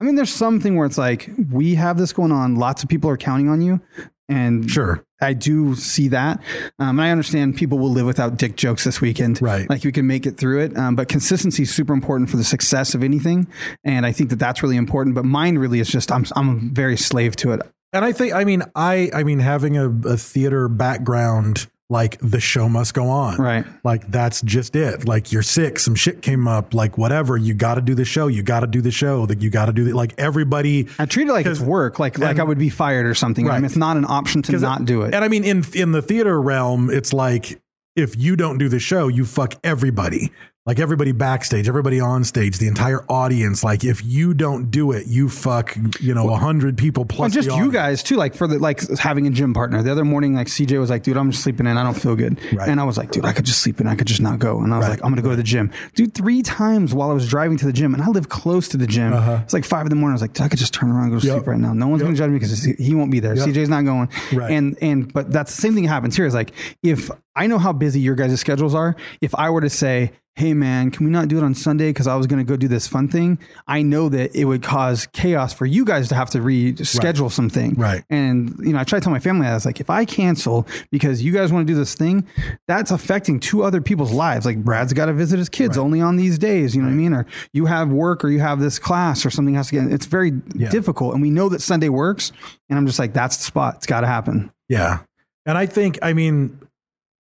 I 0.00 0.04
mean, 0.04 0.16
there's 0.16 0.32
something 0.32 0.76
where 0.76 0.86
it's 0.86 0.98
like, 0.98 1.30
we 1.50 1.76
have 1.76 1.96
this 1.98 2.12
going 2.12 2.32
on, 2.32 2.56
lots 2.56 2.82
of 2.82 2.88
people 2.88 3.08
are 3.10 3.16
counting 3.16 3.48
on 3.48 3.62
you. 3.62 3.80
And 4.28 4.70
Sure. 4.70 5.04
I 5.20 5.32
do 5.32 5.74
see 5.74 6.08
that. 6.08 6.40
Um, 6.78 6.98
and 6.98 7.02
I 7.02 7.10
understand 7.10 7.56
people 7.56 7.78
will 7.78 7.90
live 7.90 8.06
without 8.06 8.36
dick 8.36 8.56
jokes 8.56 8.84
this 8.84 9.00
weekend. 9.00 9.40
Right. 9.40 9.68
Like 9.68 9.84
we 9.84 9.92
can 9.92 10.06
make 10.06 10.26
it 10.26 10.36
through 10.36 10.60
it. 10.60 10.76
Um, 10.76 10.96
but 10.96 11.08
consistency 11.08 11.62
is 11.62 11.74
super 11.74 11.92
important 11.92 12.30
for 12.30 12.36
the 12.36 12.44
success 12.44 12.94
of 12.94 13.02
anything. 13.02 13.46
And 13.84 14.04
I 14.04 14.12
think 14.12 14.30
that 14.30 14.38
that's 14.38 14.62
really 14.62 14.76
important. 14.76 15.14
But 15.14 15.24
mine 15.24 15.56
really 15.56 15.80
is 15.80 15.88
just, 15.88 16.12
I'm, 16.12 16.26
I'm 16.36 16.74
very 16.74 16.96
slave 16.96 17.36
to 17.36 17.52
it. 17.52 17.62
And 17.92 18.04
I 18.04 18.12
think, 18.12 18.34
I 18.34 18.44
mean, 18.44 18.64
I, 18.74 19.10
I 19.14 19.22
mean, 19.22 19.38
having 19.38 19.78
a, 19.78 19.88
a 19.88 20.16
theater 20.16 20.68
background, 20.68 21.68
like 21.90 22.18
the 22.20 22.40
show 22.40 22.68
must 22.68 22.94
go 22.94 23.08
on. 23.08 23.36
Right. 23.36 23.64
Like 23.84 24.06
that's 24.08 24.40
just 24.42 24.74
it. 24.74 25.06
Like 25.06 25.32
you're 25.32 25.42
sick, 25.42 25.78
some 25.78 25.94
shit 25.94 26.22
came 26.22 26.48
up, 26.48 26.74
like 26.74 26.96
whatever. 26.96 27.36
You 27.36 27.54
got 27.54 27.74
to 27.74 27.80
do 27.80 27.94
the 27.94 28.04
show. 28.04 28.26
You 28.26 28.42
got 28.42 28.60
to 28.60 28.66
do 28.66 28.80
the 28.80 28.90
show. 28.90 29.26
That 29.26 29.42
you 29.42 29.50
got 29.50 29.66
to 29.66 29.72
do 29.72 29.84
the, 29.84 29.92
like 29.92 30.14
everybody. 30.18 30.88
I 30.98 31.06
treat 31.06 31.28
it 31.28 31.32
like 31.32 31.46
it's 31.46 31.60
work, 31.60 31.98
like 31.98 32.18
like 32.18 32.38
I 32.38 32.44
would 32.44 32.58
be 32.58 32.70
fired 32.70 33.06
or 33.06 33.14
something. 33.14 33.46
Right. 33.46 33.54
I 33.54 33.58
mean, 33.58 33.66
it's 33.66 33.76
not 33.76 33.96
an 33.96 34.06
option 34.06 34.42
to 34.42 34.58
not 34.58 34.84
do 34.84 35.02
it. 35.02 35.14
And 35.14 35.24
I 35.24 35.28
mean, 35.28 35.44
in 35.44 35.64
in 35.74 35.92
the 35.92 36.02
theater 36.02 36.40
realm, 36.40 36.90
it's 36.90 37.12
like 37.12 37.60
if 37.96 38.16
you 38.16 38.36
don't 38.36 38.58
do 38.58 38.68
the 38.68 38.80
show, 38.80 39.08
you 39.08 39.24
fuck 39.24 39.54
everybody. 39.62 40.32
Like 40.66 40.78
everybody 40.78 41.12
backstage, 41.12 41.68
everybody 41.68 42.00
on 42.00 42.24
stage, 42.24 42.56
the 42.56 42.68
entire 42.68 43.04
audience. 43.10 43.62
Like 43.62 43.84
if 43.84 44.02
you 44.02 44.32
don't 44.32 44.70
do 44.70 44.92
it, 44.92 45.06
you 45.06 45.28
fuck, 45.28 45.76
you 46.00 46.14
know, 46.14 46.30
a 46.32 46.36
hundred 46.38 46.78
people 46.78 47.04
plus. 47.04 47.18
Well, 47.18 47.28
just 47.28 47.48
you 47.48 47.52
audience. 47.52 47.72
guys 47.74 48.02
too, 48.02 48.16
like 48.16 48.34
for 48.34 48.46
the 48.46 48.58
like 48.58 48.80
having 48.98 49.26
a 49.26 49.30
gym 49.30 49.52
partner. 49.52 49.82
The 49.82 49.92
other 49.92 50.06
morning, 50.06 50.34
like 50.34 50.46
CJ 50.46 50.80
was 50.80 50.88
like, 50.88 51.02
"Dude, 51.02 51.18
I'm 51.18 51.32
just 51.32 51.42
sleeping 51.42 51.66
in. 51.66 51.76
I 51.76 51.82
don't 51.82 51.92
feel 51.92 52.16
good." 52.16 52.38
Right. 52.54 52.66
And 52.66 52.80
I 52.80 52.84
was 52.84 52.96
like, 52.96 53.10
"Dude, 53.10 53.26
I 53.26 53.34
could 53.34 53.44
just 53.44 53.60
sleep 53.60 53.78
in. 53.82 53.86
I 53.86 53.94
could 53.94 54.06
just 54.06 54.22
not 54.22 54.38
go." 54.38 54.58
And 54.62 54.72
I 54.72 54.78
was 54.78 54.84
Right. 54.86 54.90
like, 54.92 55.04
"I'm 55.04 55.10
gonna 55.10 55.20
go 55.20 55.28
to 55.32 55.36
the 55.36 55.42
gym." 55.42 55.70
Dude, 55.96 56.14
three 56.14 56.40
times 56.40 56.94
while 56.94 57.10
I 57.10 57.12
was 57.12 57.28
driving 57.28 57.58
to 57.58 57.66
the 57.66 57.72
gym, 57.74 57.92
and 57.92 58.02
I 58.02 58.08
live 58.08 58.30
close 58.30 58.66
to 58.68 58.78
the 58.78 58.86
gym. 58.86 59.12
It's 59.12 59.52
like 59.52 59.66
five 59.66 59.84
in 59.84 59.90
the 59.90 59.96
morning. 59.96 60.12
I 60.12 60.14
was 60.14 60.22
like, 60.22 60.32
"Dude, 60.32 60.46
I 60.46 60.48
could 60.48 60.60
just 60.60 60.72
turn 60.72 60.90
around 60.90 61.02
and 61.02 61.12
go 61.12 61.20
to 61.20 61.26
Uh-huh. 61.26 61.34
Yep. 61.36 61.42
sleep 61.44 61.46
right 61.46 61.60
now. 61.60 61.74
No 61.74 61.88
one's 61.88 62.00
gonna 62.00 62.14
judge 62.14 62.30
me 62.30 62.38
because 62.38 62.62
he 62.64 62.94
won't 62.94 63.10
be 63.10 63.20
there. 63.20 63.36
Yep. 63.36 63.48
CJ's 63.48 63.68
not 63.68 63.84
going." 63.84 64.08
Right. 64.32 64.50
And 64.50 64.78
and 64.80 65.12
but 65.12 65.30
that's 65.30 65.54
the 65.54 65.60
same 65.60 65.74
thing 65.74 65.84
happens 65.84 66.16
here. 66.16 66.24
Is 66.24 66.32
like 66.32 66.52
if 66.82 67.10
I 67.36 67.48
know 67.48 67.58
how 67.58 67.74
busy 67.74 68.00
your 68.00 68.14
guys' 68.14 68.40
schedules 68.40 68.74
are. 68.74 68.96
If 69.20 69.34
I 69.34 69.50
were 69.50 69.60
to 69.60 69.68
say, 69.68 70.12
hey 70.36 70.52
man, 70.52 70.90
can 70.90 71.06
we 71.06 71.12
not 71.12 71.28
do 71.28 71.38
it 71.38 71.44
on 71.44 71.54
Sunday 71.54 71.90
because 71.90 72.08
I 72.08 72.16
was 72.16 72.26
going 72.26 72.44
to 72.44 72.48
go 72.50 72.56
do 72.56 72.66
this 72.66 72.88
fun 72.88 73.06
thing? 73.06 73.38
I 73.68 73.82
know 73.82 74.08
that 74.08 74.34
it 74.34 74.46
would 74.46 74.62
cause 74.64 75.06
chaos 75.12 75.52
for 75.54 75.64
you 75.64 75.84
guys 75.84 76.08
to 76.08 76.16
have 76.16 76.28
to 76.30 76.38
reschedule 76.38 77.30
something. 77.30 77.74
Right. 77.74 78.02
And 78.10 78.56
you 78.58 78.72
know, 78.72 78.80
I 78.80 78.84
try 78.84 78.98
to 78.98 79.02
tell 79.04 79.12
my 79.12 79.20
family, 79.20 79.46
I 79.46 79.54
was 79.54 79.64
like, 79.64 79.78
if 79.80 79.90
I 79.90 80.04
cancel 80.04 80.66
because 80.90 81.22
you 81.22 81.30
guys 81.32 81.52
want 81.52 81.66
to 81.66 81.72
do 81.72 81.78
this 81.78 81.94
thing, 81.94 82.26
that's 82.66 82.90
affecting 82.90 83.38
two 83.38 83.62
other 83.62 83.80
people's 83.80 84.12
lives. 84.12 84.44
Like 84.44 84.64
Brad's 84.64 84.92
got 84.92 85.06
to 85.06 85.12
visit 85.12 85.38
his 85.38 85.48
kids 85.48 85.78
only 85.78 86.00
on 86.00 86.16
these 86.16 86.36
days. 86.38 86.74
You 86.74 86.82
know 86.82 86.88
what 86.88 86.94
I 86.94 86.96
mean? 86.96 87.12
Or 87.12 87.26
you 87.52 87.66
have 87.66 87.90
work 87.90 88.24
or 88.24 88.28
you 88.28 88.40
have 88.40 88.58
this 88.58 88.78
class 88.80 89.24
or 89.24 89.30
something 89.30 89.54
has 89.54 89.68
to 89.68 89.74
get. 89.76 89.92
It's 89.92 90.06
very 90.06 90.32
Yeah. 90.54 90.68
difficult, 90.70 91.12
and 91.14 91.22
we 91.22 91.30
know 91.30 91.48
that 91.50 91.62
Sunday 91.62 91.88
works. 91.88 92.32
And 92.68 92.78
I'm 92.78 92.86
just 92.86 92.98
like, 92.98 93.12
that's 93.12 93.36
the 93.36 93.44
spot. 93.44 93.76
It's 93.76 93.86
got 93.86 94.00
to 94.00 94.06
happen. 94.08 94.50
Yeah. 94.68 95.00
And 95.46 95.56
I 95.56 95.66
think, 95.66 95.98
I 96.02 96.12
mean, 96.12 96.58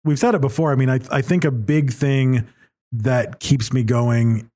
we've 0.05 0.19
said 0.19 0.35
it 0.35 0.41
before. 0.41 0.71
I 0.71 0.75
mean, 0.75 0.89
I, 0.89 0.99
I 1.11 1.21
think 1.21 1.43
a 1.43 1.51
big 1.51 1.91
thing 1.91 2.47
that 2.93 3.39
keeps 3.39 3.73
me 3.73 3.83
going, 3.83 4.49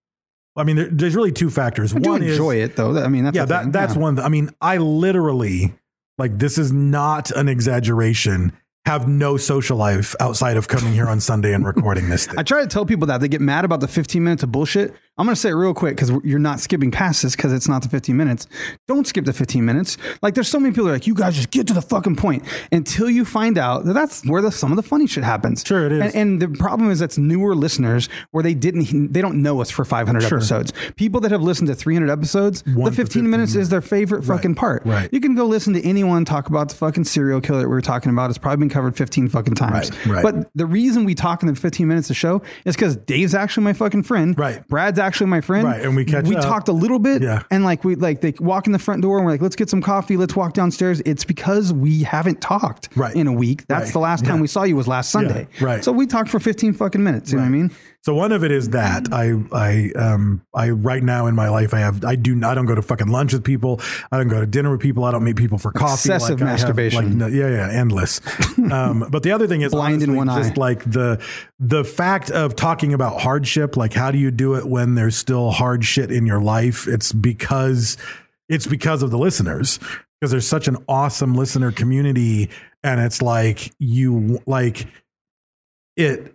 I 0.56 0.64
mean, 0.64 0.76
there, 0.76 0.90
there's 0.90 1.16
really 1.16 1.32
two 1.32 1.50
factors. 1.50 1.94
I 1.96 2.00
do 2.00 2.10
One 2.10 2.24
is, 2.24 2.32
enjoy 2.32 2.56
it 2.58 2.76
though. 2.76 2.98
I 3.04 3.08
mean, 3.08 3.26
that's 3.26 3.36
yeah, 3.36 3.46
that, 3.46 3.72
that's 3.72 3.96
Yeah. 3.96 4.02
one. 4.02 4.20
I 4.20 4.30
mean, 4.30 4.50
I 4.62 4.78
literally, 4.78 5.74
like, 6.18 6.38
this 6.40 6.58
is 6.58 6.72
not 6.72 7.32
an 7.32 7.48
exaggeration, 7.48 8.54
have 8.86 9.08
no 9.08 9.38
social 9.38 9.78
life 9.78 10.16
outside 10.20 10.56
of 10.58 10.68
coming 10.68 10.94
here 10.94 11.08
on 11.08 11.20
Sunday 11.20 11.54
and 11.54 11.66
recording 11.66 12.10
this 12.10 12.26
thing. 12.28 12.38
I 12.40 12.44
try 12.44 12.62
to 12.62 12.68
tell 12.68 12.86
people 12.86 13.08
that 13.08 13.20
they 13.22 13.28
get 13.28 13.42
mad 13.42 13.66
about 13.66 13.82
the 13.82 13.88
15 13.88 14.24
minutes 14.24 14.44
of 14.44 14.52
bullshit. 14.52 14.94
I'm 15.18 15.26
going 15.26 15.34
to 15.36 15.40
say 15.40 15.50
it 15.50 15.54
real 15.54 15.74
quick 15.74 15.96
because 15.96 16.12
you're 16.24 16.40
not 16.40 16.60
skipping 16.60 16.92
past 16.92 17.24
this 17.24 17.36
because 17.36 17.52
it's 17.54 17.68
not 17.68 17.82
the 17.82 17.90
15 17.90 18.16
minutes. 18.16 18.48
Don't 18.88 19.08
skip 19.08 19.26
the 19.26 19.34
15 19.34 19.66
minutes. 19.66 19.98
Like 20.22 20.36
there's 20.36 20.48
so 20.48 20.60
many 20.60 20.74
people 20.74 20.90
like, 20.92 21.08
you 21.08 21.16
guys 21.16 21.36
just 21.36 21.50
get 21.52 21.68
to 21.68 21.74
the 21.74 21.82
fucking 21.82 22.16
point 22.18 22.44
until 22.72 23.10
you 23.10 23.26
find 23.26 23.58
out 23.58 23.86
that 23.86 23.94
that's 23.94 24.24
where 24.26 24.42
the, 24.42 24.52
some 24.52 24.72
of 24.72 24.76
the 24.76 24.84
funny 24.84 25.08
shit 25.08 25.24
happens. 25.24 25.64
Sure 25.66 25.86
it 25.88 25.92
is. 25.92 26.02
And, 26.02 26.16
and 26.16 26.42
the 26.42 26.48
problem 26.60 26.92
is 26.92 27.00
that's 27.00 27.18
newer 27.18 27.56
listeners 27.56 28.10
where 28.32 28.44
they 28.44 28.54
didn't, 28.54 29.12
they 29.14 29.22
don't 29.22 29.42
know 29.42 29.60
us 29.62 29.70
for 29.72 29.84
500 29.86 30.22
Sure. 30.22 30.38
episodes. 30.38 30.72
People 30.98 31.20
that 31.22 31.32
have 31.32 31.42
listened 31.42 31.68
to 31.70 31.76
300 31.76 32.12
episodes, 32.12 32.64
One 32.68 32.86
the 32.86 32.90
to 32.92 32.96
15 32.96 33.30
minutes 33.30 33.54
15 33.54 33.62
is 33.62 33.70
their 33.70 33.82
favorite 33.82 34.24
fucking 34.24 34.56
part. 34.56 34.84
right. 34.86 35.10
You 35.12 35.20
can 35.20 35.36
go 35.36 35.46
listen 35.46 35.74
to 35.74 35.84
anyone 35.84 36.26
talk 36.26 36.48
about 36.48 36.70
the 36.70 36.76
fucking 36.76 37.06
serial 37.06 37.42
killer 37.42 37.60
that 37.62 37.68
we 37.68 37.74
were 37.74 37.82
talking 37.82 38.12
about. 38.12 38.30
It's 38.30 38.38
probably 38.38 38.58
been 38.60 38.70
covered 38.70 38.96
15 38.96 39.30
fucking 39.30 39.56
times. 39.56 39.92
Right, 40.06 40.08
right. 40.08 40.24
But 40.24 40.50
the 40.54 40.66
reason 40.66 41.06
we 41.06 41.16
talk 41.16 41.42
in 41.42 41.48
the 41.48 41.56
15 41.56 41.88
minutes 41.88 42.10
of 42.10 42.16
show 42.18 42.42
is 42.66 42.76
because 42.76 42.96
Dave's 42.98 43.34
actually 43.34 43.64
my 43.64 43.74
fucking 43.74 44.04
friend. 44.04 44.38
Right. 44.38 44.68
Brad's 44.68 45.00
actually 45.08 45.28
my 45.28 45.42
friend. 45.42 45.64
Right, 45.66 45.82
and 45.82 45.96
we 45.96 46.06
catch 46.06 46.26
We 46.28 46.36
up. 46.36 46.44
talked 46.44 46.68
a 46.68 46.74
little 46.74 47.00
bit. 47.00 47.22
Yeah. 47.24 47.44
And 47.50 47.64
like 47.64 47.84
we 47.84 47.96
like 47.96 48.22
they 48.22 48.34
walk 48.40 48.68
in 48.68 48.74
the 48.74 48.80
front 48.80 49.02
door 49.02 49.18
and 49.18 49.26
we're 49.26 49.32
like, 49.32 49.42
let's 49.42 49.56
get 49.56 49.70
some 49.70 49.82
coffee. 49.82 50.18
Let's 50.18 50.36
walk 50.36 50.54
downstairs. 50.54 51.02
It's 51.06 51.24
because 51.24 51.74
we 51.74 52.04
haven't 52.04 52.42
talked 52.42 52.90
Right. 52.96 53.16
in 53.16 53.26
a 53.28 53.34
week. 53.34 53.66
That's 53.68 53.86
Right. 53.86 53.94
the 53.94 54.00
last 54.00 54.26
time 54.26 54.36
Yeah. 54.36 54.42
we 54.42 54.48
saw 54.48 54.64
you 54.64 54.76
was 54.76 54.88
last 54.88 55.10
Sunday. 55.10 55.48
right. 55.62 55.84
So 55.84 55.92
we 55.92 56.06
talked 56.06 56.30
for 56.30 56.40
15 56.40 56.74
fucking 56.74 57.04
minutes. 57.04 57.32
You 57.32 57.38
know 57.38 57.44
what 57.44 57.48
I 57.50 57.52
mean? 57.52 57.72
So 58.08 58.14
one 58.14 58.32
of 58.32 58.42
it 58.46 58.54
is 58.54 58.70
that 58.70 59.10
I 59.12 59.34
I 59.52 59.92
um 60.02 60.42
I 60.56 60.70
right 60.70 61.04
now 61.04 61.28
in 61.28 61.36
my 61.36 61.50
life 61.50 61.74
I 61.74 61.80
have 61.80 62.06
I 62.06 62.16
do 62.16 62.42
I 62.42 62.56
don't 62.56 62.66
go 62.66 62.74
to 62.74 62.82
fucking 62.82 63.10
lunch 63.10 63.34
with 63.34 63.44
people. 63.44 63.82
I 64.14 64.16
don't 64.16 64.30
go 64.30 64.40
to 64.40 64.46
dinner 64.46 64.72
with 64.72 64.80
people. 64.80 65.04
I 65.04 65.12
don't 65.12 65.26
meet 65.26 65.36
people 65.36 65.58
for 65.58 65.74
coffee. 65.74 66.14
Excessive 66.14 66.40
have, 66.40 66.48
masturbation. 66.48 67.04
like, 67.04 67.14
no- 67.14 67.28
yeah 67.28 67.50
yeah 67.50 67.70
endless. 67.70 68.22
Um 68.72 69.08
but 69.10 69.24
the 69.24 69.34
other 69.34 69.46
thing 69.46 69.60
is 69.60 69.74
Blind 69.74 70.04
in 70.04 70.18
honestly 70.18 70.18
one 70.18 70.30
eye. 70.30 70.54
like 70.56 70.90
the 70.90 71.22
the 71.60 71.84
fact 71.84 72.32
of 72.32 72.56
talking 72.56 72.94
about 72.94 73.20
hardship 73.20 73.76
like 73.76 73.92
how 73.92 74.10
do 74.10 74.18
you 74.18 74.32
do 74.32 74.56
it 74.56 74.66
when 74.66 74.96
there's 74.96 75.18
still 75.18 75.52
hard 75.52 75.84
shit 75.84 76.10
in 76.10 76.26
your 76.26 76.40
life? 76.40 76.88
It's 76.88 77.12
because 77.12 77.98
it's 78.48 78.68
because 78.68 79.04
of 79.04 79.12
the 79.12 79.18
listeners 79.18 79.82
because 80.22 80.32
there's 80.32 80.48
such 80.48 80.70
an 80.70 80.78
awesome 80.88 81.36
listener 81.36 81.74
community. 81.74 82.52
And 82.86 83.02
it's 83.02 83.22
like 83.22 83.74
you 83.80 84.40
like 84.46 84.88
it 85.98 86.32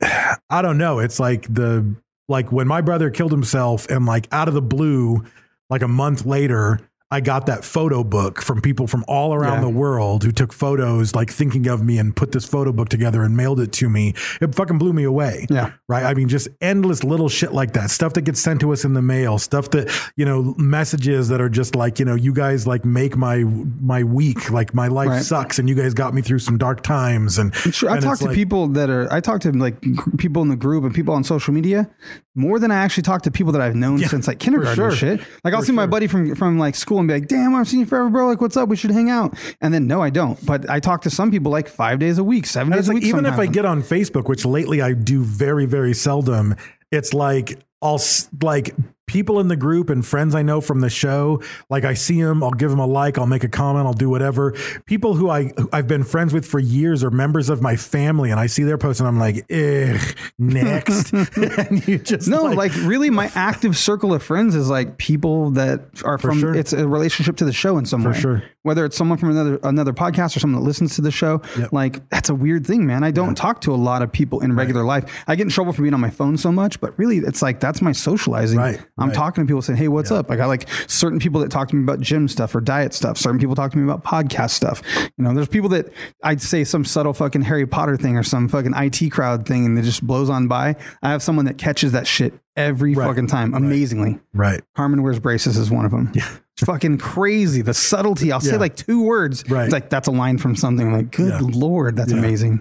i 0.50 0.60
don't 0.60 0.76
know. 0.78 0.98
It's 0.98 1.18
like 1.18 1.52
the 1.52 1.94
like 2.28 2.52
when 2.52 2.68
my 2.68 2.80
brother 2.80 3.10
killed 3.10 3.32
himself 3.32 3.86
and 3.88 4.04
like 4.06 4.28
out 4.32 4.48
of 4.48 4.54
the 4.54 4.62
blue 4.62 5.24
like 5.70 5.82
a 5.82 5.88
month 5.88 6.26
later 6.26 6.80
i 7.12 7.20
got 7.20 7.46
that 7.46 7.64
photo 7.64 8.02
book 8.02 8.42
from 8.42 8.60
people 8.60 8.86
from 8.86 9.04
all 9.06 9.32
around 9.34 9.58
Yeah. 9.58 9.60
the 9.68 9.68
world 9.84 10.24
who 10.24 10.32
took 10.32 10.52
photos 10.52 11.14
like 11.14 11.30
thinking 11.30 11.66
of 11.68 11.82
me 11.82 11.98
and 11.98 12.14
put 12.16 12.32
this 12.32 12.44
photo 12.44 12.72
book 12.72 12.88
together 12.88 13.22
and 13.22 13.36
mailed 13.36 13.60
it 13.60 13.72
to 13.74 13.88
me 13.88 14.14
it 14.40 14.54
fucking 14.54 14.78
blew 14.78 14.92
me 14.92 15.04
away 15.04 15.46
Yeah. 15.50 15.72
right 15.88 16.04
i 16.04 16.14
mean 16.14 16.28
just 16.28 16.48
endless 16.60 17.04
little 17.04 17.28
shit 17.28 17.52
like 17.52 17.74
that 17.74 17.90
stuff 17.90 18.14
that 18.14 18.22
gets 18.22 18.40
sent 18.40 18.60
to 18.62 18.72
us 18.72 18.84
in 18.84 18.94
the 18.94 19.02
mail 19.02 19.38
stuff 19.38 19.70
that 19.70 19.90
you 20.16 20.24
know 20.24 20.54
messages 20.58 21.28
that 21.28 21.40
are 21.40 21.48
just 21.50 21.74
like 21.76 21.98
you 21.98 22.04
know 22.04 22.14
you 22.14 22.32
guys 22.32 22.66
like 22.66 22.84
make 22.84 23.16
my 23.16 23.44
my 23.80 24.02
week 24.02 24.50
like 24.50 24.74
my 24.74 24.88
life 24.88 25.08
Right. 25.08 25.22
sucks 25.22 25.58
and 25.58 25.68
you 25.68 25.74
guys 25.74 25.92
got 25.94 26.14
me 26.14 26.22
through 26.22 26.38
some 26.38 26.56
dark 26.58 26.82
times 26.82 27.38
and 27.38 27.54
Sure, 27.54 27.90
I 27.90 28.00
talk 28.00 28.18
to 28.18 28.26
like- 28.26 28.34
people 28.34 28.68
that 28.68 28.88
are. 28.88 29.12
I 29.12 29.20
talk 29.20 29.40
to 29.42 29.52
like 29.52 29.76
people 30.16 30.40
in 30.42 30.48
the 30.48 30.56
group 30.56 30.84
and 30.84 30.94
people 30.94 31.12
on 31.14 31.24
social 31.24 31.52
media 31.52 31.90
more 32.34 32.58
than 32.58 32.70
I 32.70 32.76
actually 32.76 33.02
talk 33.02 33.22
to 33.22 33.30
people 33.30 33.52
that 33.52 33.60
I've 33.60 33.74
known 33.74 33.98
Yeah, 33.98 34.08
since 34.08 34.26
like 34.26 34.38
kindergarten 34.38 34.74
sure. 34.76 34.90
shit. 34.92 35.20
Like 35.44 35.52
I'll 35.54 35.60
For 35.60 35.66
see 35.66 35.72
my 35.72 35.86
buddy 35.86 36.06
from 36.06 36.34
from 36.34 36.58
like 36.58 36.74
school 36.76 36.98
and 37.02 37.08
be 37.08 37.14
like, 37.14 37.28
"Damn, 37.28 37.54
I've 37.54 37.68
seen 37.68 37.80
you 37.80 37.86
forever, 37.86 38.08
bro. 38.10 38.26
Like, 38.26 38.40
what's 38.40 38.56
up? 38.56 38.68
We 38.68 38.76
should 38.76 38.90
hang 38.90 39.10
out." 39.10 39.36
And 39.60 39.72
then 39.72 39.86
no, 39.86 40.02
I 40.02 40.10
don't. 40.10 40.44
But 40.44 40.68
I 40.68 40.80
talk 40.80 41.02
to 41.02 41.10
some 41.10 41.30
people 41.30 41.52
like 41.52 41.68
five 41.68 41.98
days 41.98 42.18
a 42.18 42.24
week, 42.24 42.46
seven 42.46 42.72
days 42.72 42.80
it's 42.80 42.88
a 42.88 42.92
like, 42.92 43.02
week. 43.02 43.08
even 43.08 43.26
if 43.26 43.38
I 43.38 43.46
get 43.46 43.64
on 43.64 43.82
Facebook, 43.82 44.28
which 44.28 44.44
lately 44.44 44.80
I 44.80 44.92
do 44.92 45.22
very, 45.22 45.66
very 45.66 45.94
seldom, 45.94 46.56
it's 46.90 47.12
like 47.14 47.58
I'll 47.80 48.00
like 48.42 48.74
people 49.06 49.40
in 49.40 49.48
the 49.48 49.56
group 49.56 49.90
and 49.90 50.04
friends 50.06 50.34
I 50.34 50.42
know 50.42 50.60
from 50.60 50.80
the 50.80 50.88
show. 50.90 51.42
Like 51.68 51.84
I 51.84 51.94
see 51.94 52.22
them, 52.22 52.42
I'll 52.42 52.50
give 52.50 52.70
them 52.70 52.78
a 52.78 52.86
like, 52.86 53.18
I'll 53.18 53.26
make 53.26 53.44
a 53.44 53.48
comment, 53.48 53.86
I'll 53.86 53.92
do 53.92 54.08
whatever. 54.08 54.52
People 54.86 55.14
who 55.14 55.28
I 55.28 55.44
who 55.56 55.68
I've 55.72 55.88
been 55.88 56.04
friends 56.04 56.32
with 56.32 56.46
for 56.46 56.58
years 56.58 57.02
or 57.04 57.10
members 57.10 57.48
of 57.50 57.60
my 57.62 57.76
family, 57.76 58.30
and 58.30 58.38
I 58.40 58.46
see 58.46 58.62
their 58.62 58.78
post 58.78 59.00
and 59.00 59.08
I'm 59.08 59.18
like, 59.18 59.44
ugh, 59.52 60.00
next. 60.38 61.12
and 61.36 61.86
you 61.86 61.98
just 61.98 62.28
No, 62.28 62.44
like, 62.44 62.72
really, 62.76 63.10
my 63.10 63.30
active 63.34 63.76
circle 63.76 64.14
of 64.14 64.22
friends 64.22 64.54
is 64.54 64.68
like 64.70 64.98
people 64.98 65.50
that 65.52 65.80
are 66.04 66.18
from. 66.18 66.38
sure. 66.40 66.54
It's 66.54 66.72
a 66.72 66.86
relationship 66.88 67.36
to 67.38 67.44
the 67.44 67.52
show 67.52 67.78
in 67.78 67.86
some 67.86 68.02
way. 68.04 68.12
For 68.12 68.16
way. 68.16 68.20
sure. 68.20 68.42
Whether 68.62 68.84
it's 68.84 68.96
someone 68.96 69.18
from 69.18 69.30
another 69.30 69.58
another 69.64 69.92
podcast 69.92 70.36
or 70.36 70.40
someone 70.40 70.60
that 70.62 70.66
listens 70.66 70.94
to 70.96 71.02
the 71.02 71.10
show, 71.10 71.42
Yep. 71.58 71.72
like 71.72 72.08
that's 72.10 72.28
a 72.28 72.34
weird 72.34 72.64
thing, 72.66 72.86
man. 72.86 73.02
I 73.02 73.10
don't 73.10 73.34
talk 73.34 73.60
to 73.62 73.74
a 73.74 73.76
lot 73.76 74.02
of 74.02 74.12
people 74.12 74.38
in 74.40 74.54
regular 74.54 74.84
life. 74.84 75.24
I 75.26 75.34
get 75.34 75.42
in 75.44 75.48
trouble 75.50 75.72
for 75.72 75.82
being 75.82 75.94
on 75.94 76.00
my 76.00 76.10
phone 76.10 76.36
so 76.36 76.52
much, 76.52 76.80
but 76.80 76.96
really, 76.96 77.18
it's 77.18 77.42
like 77.42 77.58
that's 77.58 77.82
my 77.82 77.90
socializing. 77.90 78.58
Right, 78.60 78.80
I'm 78.98 79.08
right. 79.08 79.14
talking 79.14 79.42
to 79.44 79.48
people 79.48 79.62
saying, 79.62 79.78
"Hey, 79.78 79.88
what's 79.88 80.10
up?" 80.10 80.30
I 80.30 80.36
got 80.36 80.48
like 80.48 80.68
certain 80.86 81.18
people 81.18 81.40
that 81.40 81.50
talk 81.50 81.68
to 81.70 81.76
me 81.76 81.82
about 81.82 82.00
gym 82.00 82.28
stuff 82.28 82.54
or 82.54 82.60
diet 82.60 82.92
stuff. 82.92 83.16
Certain 83.16 83.38
people 83.40 83.54
talk 83.54 83.72
to 83.72 83.78
me 83.78 83.84
about 83.84 84.04
podcast 84.04 84.50
stuff. 84.50 84.82
You 85.16 85.24
know, 85.24 85.32
there's 85.34 85.48
people 85.48 85.70
that 85.70 85.86
I'd 86.22 86.42
say 86.42 86.62
some 86.64 86.84
subtle 86.84 87.14
fucking 87.14 87.42
Harry 87.42 87.66
Potter 87.66 87.96
thing 87.96 88.16
or 88.18 88.22
some 88.22 88.48
fucking 88.48 88.72
IT 88.76 89.10
crowd 89.10 89.46
thing, 89.46 89.64
and 89.64 89.78
it 89.78 89.82
just 89.82 90.06
blows 90.06 90.28
on 90.28 90.46
by. 90.46 90.76
I 91.02 91.10
have 91.10 91.22
someone 91.22 91.46
that 91.46 91.56
catches 91.58 91.92
that 91.92 92.06
shit 92.06 92.34
every 92.54 92.94
Right, 92.94 93.06
fucking 93.06 93.28
time, 93.28 93.54
amazingly. 93.54 94.18
right. 94.34 94.60
Carmen 94.76 95.02
wears 95.02 95.18
braces 95.18 95.56
is 95.56 95.70
one 95.70 95.86
of 95.86 95.90
them. 95.90 96.10
Yeah. 96.14 96.28
It's 96.58 96.66
fucking 96.66 96.98
crazy. 96.98 97.62
The 97.62 97.72
subtlety. 97.72 98.30
I'll 98.30 98.40
say 98.40 98.58
like 98.58 98.76
two 98.76 99.02
words. 99.02 99.42
Right. 99.48 99.64
It's 99.64 99.72
like 99.72 99.88
that's 99.88 100.06
a 100.06 100.10
line 100.12 100.36
from 100.36 100.54
something. 100.54 100.86
I'm 100.86 100.92
like, 100.92 101.10
good 101.10 101.32
Yeah. 101.32 101.40
lord, 101.40 101.96
that's 101.96 102.12
Yeah. 102.12 102.18
amazing. 102.18 102.60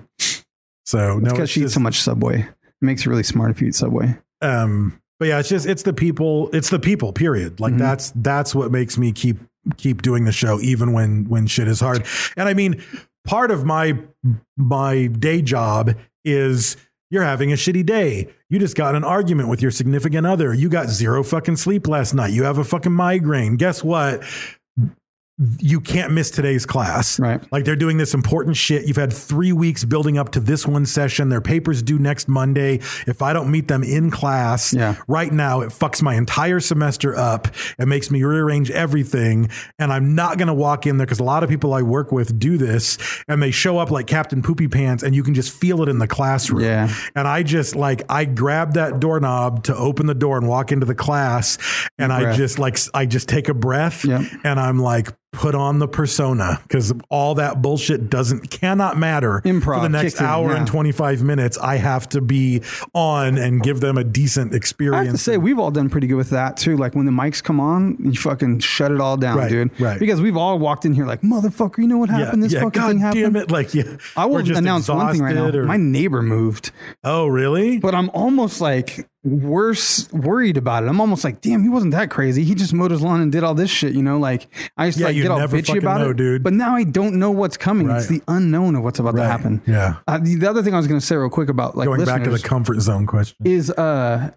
So 0.85 1.19
no, 1.19 1.31
Because 1.31 1.49
she 1.49 1.61
eats 1.63 1.73
so 1.73 1.79
much 1.81 2.01
Subway. 2.01 2.39
It 2.41 2.47
makes 2.81 3.05
you 3.05 3.11
really 3.11 3.23
smart 3.23 3.51
if 3.51 3.61
you 3.61 3.67
eat 3.67 3.75
Subway. 3.75 4.17
um 4.41 4.93
but 5.21 5.27
yeah 5.27 5.37
it's 5.37 5.49
just 5.49 5.67
it's 5.67 5.83
the 5.83 5.93
people 5.93 6.49
it's 6.51 6.71
the 6.71 6.79
people 6.79 7.13
period 7.13 7.59
like 7.59 7.73
mm-hmm. 7.73 7.83
that's 7.83 8.11
that's 8.15 8.55
what 8.55 8.71
makes 8.71 8.97
me 8.97 9.11
keep 9.11 9.37
keep 9.77 10.01
doing 10.01 10.25
the 10.25 10.31
show 10.31 10.59
even 10.61 10.93
when 10.93 11.29
when 11.29 11.45
shit 11.45 11.67
is 11.67 11.79
hard 11.79 12.03
and 12.35 12.49
i 12.49 12.55
mean 12.55 12.83
part 13.23 13.51
of 13.51 13.63
my 13.63 13.95
my 14.57 15.05
day 15.05 15.39
job 15.39 15.95
is 16.25 16.75
you're 17.11 17.23
having 17.23 17.51
a 17.51 17.55
shitty 17.55 17.85
day. 17.85 18.29
You 18.47 18.57
just 18.57 18.77
got 18.77 18.95
an 18.95 19.03
argument 19.03 19.49
with 19.49 19.61
your 19.61 19.69
significant 19.69 20.25
other. 20.25 20.53
You 20.53 20.69
got 20.69 20.87
zero 20.87 21.23
fucking 21.23 21.57
sleep 21.57 21.87
last 21.89 22.13
night. 22.13 22.31
You 22.31 22.43
have 22.43 22.57
a 22.57 22.63
fucking 22.63 22.93
migraine. 22.93 23.57
Guess 23.57 23.83
what? 23.83 24.23
You 25.59 25.79
can't 25.81 26.11
miss 26.13 26.29
today's 26.29 26.65
class. 26.65 27.19
Right. 27.19 27.41
Like 27.51 27.65
they're 27.65 27.75
doing 27.75 27.97
this 27.97 28.13
important 28.13 28.57
shit. 28.57 28.87
You've 28.87 28.97
had 28.97 29.11
three 29.11 29.51
weeks 29.51 29.83
building 29.83 30.17
up 30.17 30.29
to 30.33 30.39
this 30.39 30.67
one 30.67 30.85
session. 30.85 31.29
Their 31.29 31.41
papers 31.41 31.81
due 31.81 31.97
next 31.97 32.27
Monday. 32.27 32.75
If 33.07 33.21
I 33.21 33.33
don't 33.33 33.49
meet 33.49 33.67
them 33.67 33.83
in 33.83 34.11
class 34.11 34.73
Yeah. 34.73 34.95
right 35.07 35.31
now, 35.31 35.61
it 35.61 35.69
fucks 35.69 36.01
my 36.01 36.15
entire 36.15 36.59
semester 36.59 37.15
up. 37.17 37.47
It 37.79 37.87
makes 37.87 38.11
me 38.11 38.23
rearrange 38.23 38.69
everything. 38.71 39.49
And 39.79 39.91
I'm 39.91 40.13
not 40.13 40.37
going 40.37 40.47
to 40.47 40.53
walk 40.53 40.85
in 40.85 40.97
there 40.97 41.07
because 41.07 41.19
a 41.19 41.23
lot 41.23 41.43
of 41.43 41.49
people 41.49 41.73
I 41.73 41.81
work 41.81 42.11
with 42.11 42.37
do 42.37 42.57
this 42.57 42.97
and 43.27 43.41
they 43.41 43.51
show 43.51 43.79
up 43.79 43.89
like 43.89 44.07
Captain 44.07 44.41
Poopy 44.41 44.67
Pants 44.67 45.01
and 45.01 45.15
you 45.15 45.23
can 45.23 45.33
just 45.33 45.51
feel 45.53 45.81
it 45.81 45.89
in 45.89 45.97
the 45.97 46.07
classroom. 46.07 46.63
Yeah. 46.63 46.93
And 47.15 47.27
I 47.27 47.41
just 47.43 47.75
like, 47.75 48.03
I 48.09 48.25
grab 48.25 48.73
that 48.73 48.99
doorknob 48.99 49.63
to 49.63 49.75
open 49.75 50.05
the 50.05 50.13
door 50.13 50.37
and 50.37 50.47
walk 50.47 50.71
into 50.71 50.85
the 50.85 50.95
class. 50.95 51.57
And 51.97 52.13
I 52.13 52.35
just 52.35 52.59
like, 52.59 52.77
I 52.93 53.05
just 53.05 53.27
take 53.27 53.49
a 53.49 53.53
breath 53.53 54.05
Yep. 54.05 54.21
and 54.43 54.59
I'm 54.59 54.77
like, 54.79 55.07
put 55.31 55.55
on 55.55 55.79
the 55.79 55.87
persona 55.87 56.59
because 56.63 56.91
all 57.09 57.35
that 57.35 57.61
bullshit 57.61 58.09
doesn't 58.09 58.49
cannot 58.51 58.97
matter 58.97 59.41
Improv, 59.45 59.63
for 59.63 59.79
the 59.79 59.87
next 59.89 60.19
hour 60.21 60.51
yeah. 60.51 60.57
and 60.57 60.67
25 60.67 61.23
minutes 61.23 61.57
i 61.59 61.77
have 61.77 62.07
to 62.09 62.19
be 62.19 62.61
on 62.93 63.37
and 63.37 63.63
give 63.63 63.79
them 63.79 63.97
a 63.97 64.03
decent 64.03 64.53
experience 64.53 65.01
I 65.01 65.05
have 65.05 65.13
to 65.15 65.17
say, 65.17 65.37
we've 65.37 65.57
all 65.57 65.71
done 65.71 65.89
pretty 65.89 66.07
good 66.07 66.15
with 66.15 66.31
that 66.31 66.57
too. 66.57 66.75
Like 66.75 66.95
when 66.95 67.05
the 67.05 67.11
mics 67.11 67.41
come 67.41 67.59
on, 67.59 67.97
you 67.99 68.13
fucking 68.13 68.59
shut 68.59 68.91
it 68.91 68.99
all 68.99 69.15
down, 69.17 69.37
Right, 69.37 69.49
dude. 69.49 69.79
right. 69.79 69.99
Because 69.99 70.19
we've 70.21 70.35
all 70.35 70.59
walked 70.59 70.85
in 70.85 70.93
here 70.93 71.05
like, 71.05 71.21
motherfucker, 71.21 71.77
you 71.79 71.87
know 71.87 71.97
what 71.97 72.09
happened? 72.09 72.43
this 72.43 72.53
fucking 72.53 72.69
God 72.71 72.87
thing 72.89 72.99
happened. 72.99 73.21
damn 73.33 73.35
it 73.37 73.51
like 73.51 73.73
yeah 73.73 73.97
I 74.17 74.25
will 74.25 74.41
just 74.43 74.59
announce 74.59 74.89
one 74.89 75.11
thing 75.13 75.21
right 75.21 75.35
now. 75.35 75.45
or- 75.49 75.65
My 75.65 75.77
neighbor 75.77 76.21
moved, 76.21 76.71
oh 77.03 77.27
really 77.27 77.79
but 77.79 77.95
I'm 77.95 78.09
almost 78.09 78.59
like, 78.59 79.07
worse 79.23 80.11
worried 80.11 80.57
about 80.57 80.83
it. 80.83 80.87
I'm 80.87 80.99
almost 80.99 81.23
like, 81.23 81.41
damn, 81.41 81.61
he 81.63 81.69
wasn't 81.69 81.91
that 81.91 82.09
crazy. 82.09 82.43
He 82.43 82.55
just 82.55 82.73
mowed 82.73 82.91
his 82.91 83.01
lawn 83.01 83.21
and 83.21 83.31
did 83.31 83.43
all 83.43 83.53
this 83.53 83.69
shit, 83.69 83.93
you 83.93 84.01
know? 84.01 84.17
Like 84.17 84.47
I 84.77 84.87
used 84.87 84.97
to 84.97 85.05
like 85.05 85.15
get 85.15 85.29
all 85.29 85.39
bitchy 85.39 85.77
about 85.77 86.01
know, 86.01 86.09
it, 86.09 86.17
dude. 86.17 86.43
But 86.43 86.53
now 86.53 86.75
I 86.75 86.83
don't 86.83 87.19
know 87.19 87.31
what's 87.31 87.57
coming. 87.57 87.89
It's 87.89 88.07
the 88.07 88.21
unknown 88.27 88.75
of 88.75 88.83
what's 88.83 88.99
about 88.99 89.15
to 89.15 89.23
happen. 89.23 89.61
Yeah. 89.67 89.97
Uh, 90.07 90.17
the, 90.17 90.35
the 90.35 90.49
other 90.49 90.63
thing 90.63 90.73
I 90.73 90.77
was 90.77 90.87
going 90.87 90.99
to 90.99 91.05
say 91.05 91.15
real 91.15 91.29
quick 91.29 91.49
about 91.49 91.77
like 91.77 91.85
Going 91.85 92.03
back 92.05 92.23
to 92.23 92.29
the 92.31 92.39
comfort 92.39 92.79
zone 92.79 93.05
question. 93.05 93.37
is 93.45 93.69
uh 93.71 94.31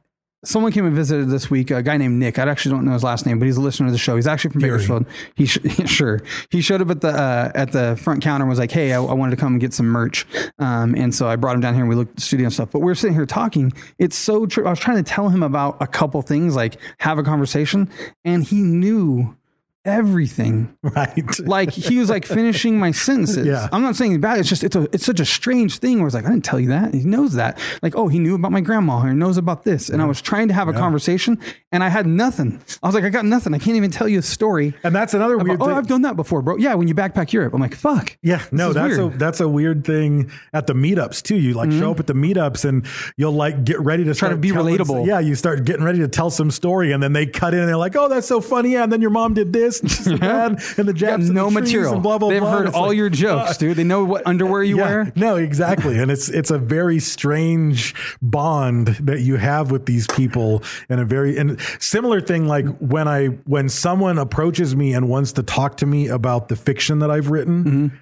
someone 0.44 0.72
came 0.72 0.86
and 0.86 0.94
visited 0.94 1.28
this 1.28 1.50
week 1.50 1.70
a 1.70 1.82
guy 1.82 1.96
named 1.96 2.18
nick. 2.18 2.38
I 2.38 2.48
actually 2.48 2.74
don't 2.74 2.84
know 2.84 2.92
his 2.92 3.04
last 3.04 3.26
name 3.26 3.38
but 3.38 3.46
he's 3.46 3.56
a 3.56 3.60
listener 3.60 3.86
of 3.86 3.92
the 3.92 3.98
show. 3.98 4.16
He's 4.16 4.26
actually 4.26 4.50
from 4.50 4.60
bakersfield. 4.62 5.06
He 5.34 5.46
sh- 5.46 5.58
sure. 5.86 6.20
He 6.50 6.60
showed 6.60 6.80
up 6.80 6.90
at 6.90 7.00
the 7.00 7.08
uh, 7.08 7.52
at 7.54 7.72
the 7.72 7.96
front 8.00 8.22
counter 8.22 8.44
and 8.44 8.50
was 8.50 8.58
like 8.58 8.70
hey 8.70 8.92
I, 8.92 9.02
I 9.02 9.12
wanted 9.12 9.32
to 9.32 9.36
come 9.36 9.54
and 9.54 9.60
get 9.60 9.72
some 9.72 9.86
merch. 9.86 10.26
Um, 10.58 10.94
and 10.94 11.14
so 11.14 11.28
i 11.28 11.36
brought 11.36 11.54
him 11.54 11.60
down 11.60 11.74
here 11.74 11.82
and 11.82 11.88
we 11.88 11.96
looked 11.96 12.10
at 12.10 12.16
the 12.16 12.22
studio 12.22 12.46
and 12.46 12.52
stuff. 12.52 12.70
But 12.70 12.80
we 12.80 12.90
are 12.90 12.94
sitting 12.94 13.14
here 13.14 13.26
talking. 13.26 13.72
It's 13.98 14.16
so 14.16 14.46
true. 14.46 14.66
I 14.66 14.70
was 14.70 14.80
trying 14.80 14.96
to 14.96 15.02
tell 15.02 15.28
him 15.28 15.42
about 15.42 15.76
a 15.80 15.86
couple 15.86 16.20
things 16.22 16.56
like 16.56 16.76
have 16.98 17.18
a 17.18 17.22
conversation. 17.22 17.90
And 18.24 18.44
he 18.44 18.62
knew 18.62 19.36
everything 19.84 20.76
right. 20.82 21.38
like 21.46 21.70
he 21.70 21.98
was 21.98 22.08
like 22.08 22.24
finishing 22.24 22.78
my 22.78 22.90
sentences. 22.90 23.46
Yeah. 23.46 23.68
I'm 23.72 23.82
not 23.82 23.96
saying 23.96 24.20
bad. 24.20 24.38
It's 24.38 24.48
just 24.48 24.64
it's 24.64 24.76
a 24.76 24.82
it's 24.92 25.04
such 25.04 25.20
a 25.20 25.24
strange 25.24 25.78
thing 25.78 25.98
where 25.98 26.06
it's 26.06 26.14
like 26.14 26.24
I 26.24 26.30
didn't 26.30 26.44
tell 26.44 26.58
you 26.58 26.68
that. 26.68 26.94
He 26.94 27.04
knows 27.04 27.34
that. 27.34 27.58
Like 27.82 27.94
oh 27.94 28.08
he 28.08 28.18
knew 28.18 28.34
about 28.34 28.52
my 28.52 28.60
grandma 28.60 29.02
or 29.02 29.08
he 29.08 29.14
knows 29.14 29.36
about 29.36 29.64
this. 29.64 29.88
And 29.88 30.02
I 30.02 30.06
was 30.06 30.20
trying 30.20 30.48
to 30.48 30.54
have 30.54 30.68
a 30.68 30.72
conversation 30.72 31.38
and 31.70 31.84
I 31.84 31.88
had 31.88 32.06
nothing. 32.06 32.60
I 32.82 32.86
was 32.86 32.94
like 32.94 33.04
I 33.04 33.10
got 33.10 33.24
nothing. 33.24 33.54
I 33.54 33.58
can't 33.58 33.76
even 33.76 33.90
tell 33.90 34.08
you 34.08 34.18
a 34.18 34.22
story. 34.22 34.74
and 34.82 34.94
that's 34.94 35.14
another 35.14 35.34
about, 35.34 35.46
weird 35.46 35.62
oh 35.62 35.66
thing. 35.66 35.74
I've 35.74 35.86
done 35.86 36.02
that 36.02 36.16
before, 36.16 36.42
bro. 36.42 36.56
Yeah, 36.56 36.74
when 36.74 36.88
you 36.88 36.94
backpack 36.94 37.32
Europe, 37.32 37.54
I'm 37.54 37.60
like 37.60 37.74
fuck. 37.74 38.16
Yeah, 38.22 38.42
no, 38.50 38.72
that's 38.72 38.96
weird. 38.96 39.14
a 39.14 39.18
that's 39.18 39.40
a 39.40 39.48
weird 39.48 39.84
thing 39.84 40.30
at 40.52 40.66
the 40.66 40.74
meetups 40.74 41.22
too. 41.22 41.36
You 41.36 41.54
like 41.54 41.70
show 41.70 41.76
mm-hmm. 41.76 41.90
up 41.90 42.00
at 42.00 42.06
the 42.06 42.14
meetups 42.14 42.64
and 42.64 42.86
you'll 43.16 43.32
like 43.32 43.64
get 43.64 43.80
ready 43.80 44.04
to 44.04 44.14
Try 44.14 44.30
to 44.30 44.36
be 44.36 44.50
relatable. 44.50 45.06
Yeah, 45.06 45.20
you 45.20 45.34
start 45.34 45.64
getting 45.64 45.84
ready 45.84 45.98
to 45.98 46.08
tell 46.08 46.30
some 46.30 46.50
story, 46.50 46.92
and 46.92 47.02
then 47.02 47.12
they 47.12 47.26
cut 47.26 47.54
in 47.54 47.60
and 47.60 47.68
they're 47.68 47.76
like, 47.76 47.96
"Oh, 47.96 48.08
that's 48.08 48.26
so 48.26 48.40
funny!" 48.40 48.72
Yeah, 48.72 48.84
and 48.84 48.92
then 48.92 49.00
your 49.00 49.10
mom 49.10 49.34
did 49.34 49.52
this, 49.52 49.73
and, 49.80 49.90
she's 49.90 50.18
bad, 50.18 50.62
and 50.78 50.88
the 50.88 50.92
Japs 50.92 51.28
no 51.28 51.48
the 51.50 51.60
material. 51.60 51.94
and 51.94 52.02
blah 52.02 52.18
blah 52.18 52.28
They've 52.30 52.40
blah. 52.40 52.50
heard 52.50 52.68
all 52.68 52.88
like, 52.88 52.96
your 52.96 53.10
jokes, 53.10 53.50
fuck. 53.50 53.58
dude. 53.58 53.76
They 53.76 53.84
know 53.84 54.04
what 54.04 54.26
underwear 54.26 54.62
you 54.62 54.78
Yeah, 54.78 54.84
wear. 54.84 55.12
No, 55.16 55.36
exactly. 55.36 55.98
and 55.98 56.10
it's 56.10 56.28
it's 56.28 56.50
a 56.50 56.58
very 56.58 56.98
strange 57.00 57.94
bond 58.22 58.88
that 59.00 59.20
you 59.20 59.36
have 59.36 59.70
with 59.70 59.86
these 59.86 60.06
people 60.08 60.62
and 60.88 61.00
a 61.00 61.04
very 61.04 61.36
and 61.36 61.58
similar 61.80 62.20
thing 62.20 62.46
like 62.46 62.66
when 62.78 63.08
I 63.08 63.26
when 63.46 63.68
someone 63.68 64.18
approaches 64.18 64.74
me 64.76 64.92
and 64.94 65.08
wants 65.08 65.32
to 65.32 65.42
talk 65.42 65.76
to 65.78 65.86
me 65.86 66.08
about 66.08 66.48
the 66.48 66.56
fiction 66.56 66.98
that 67.00 67.10
I've 67.10 67.30
written. 67.30 67.64
Mm-hmm. 67.64 67.96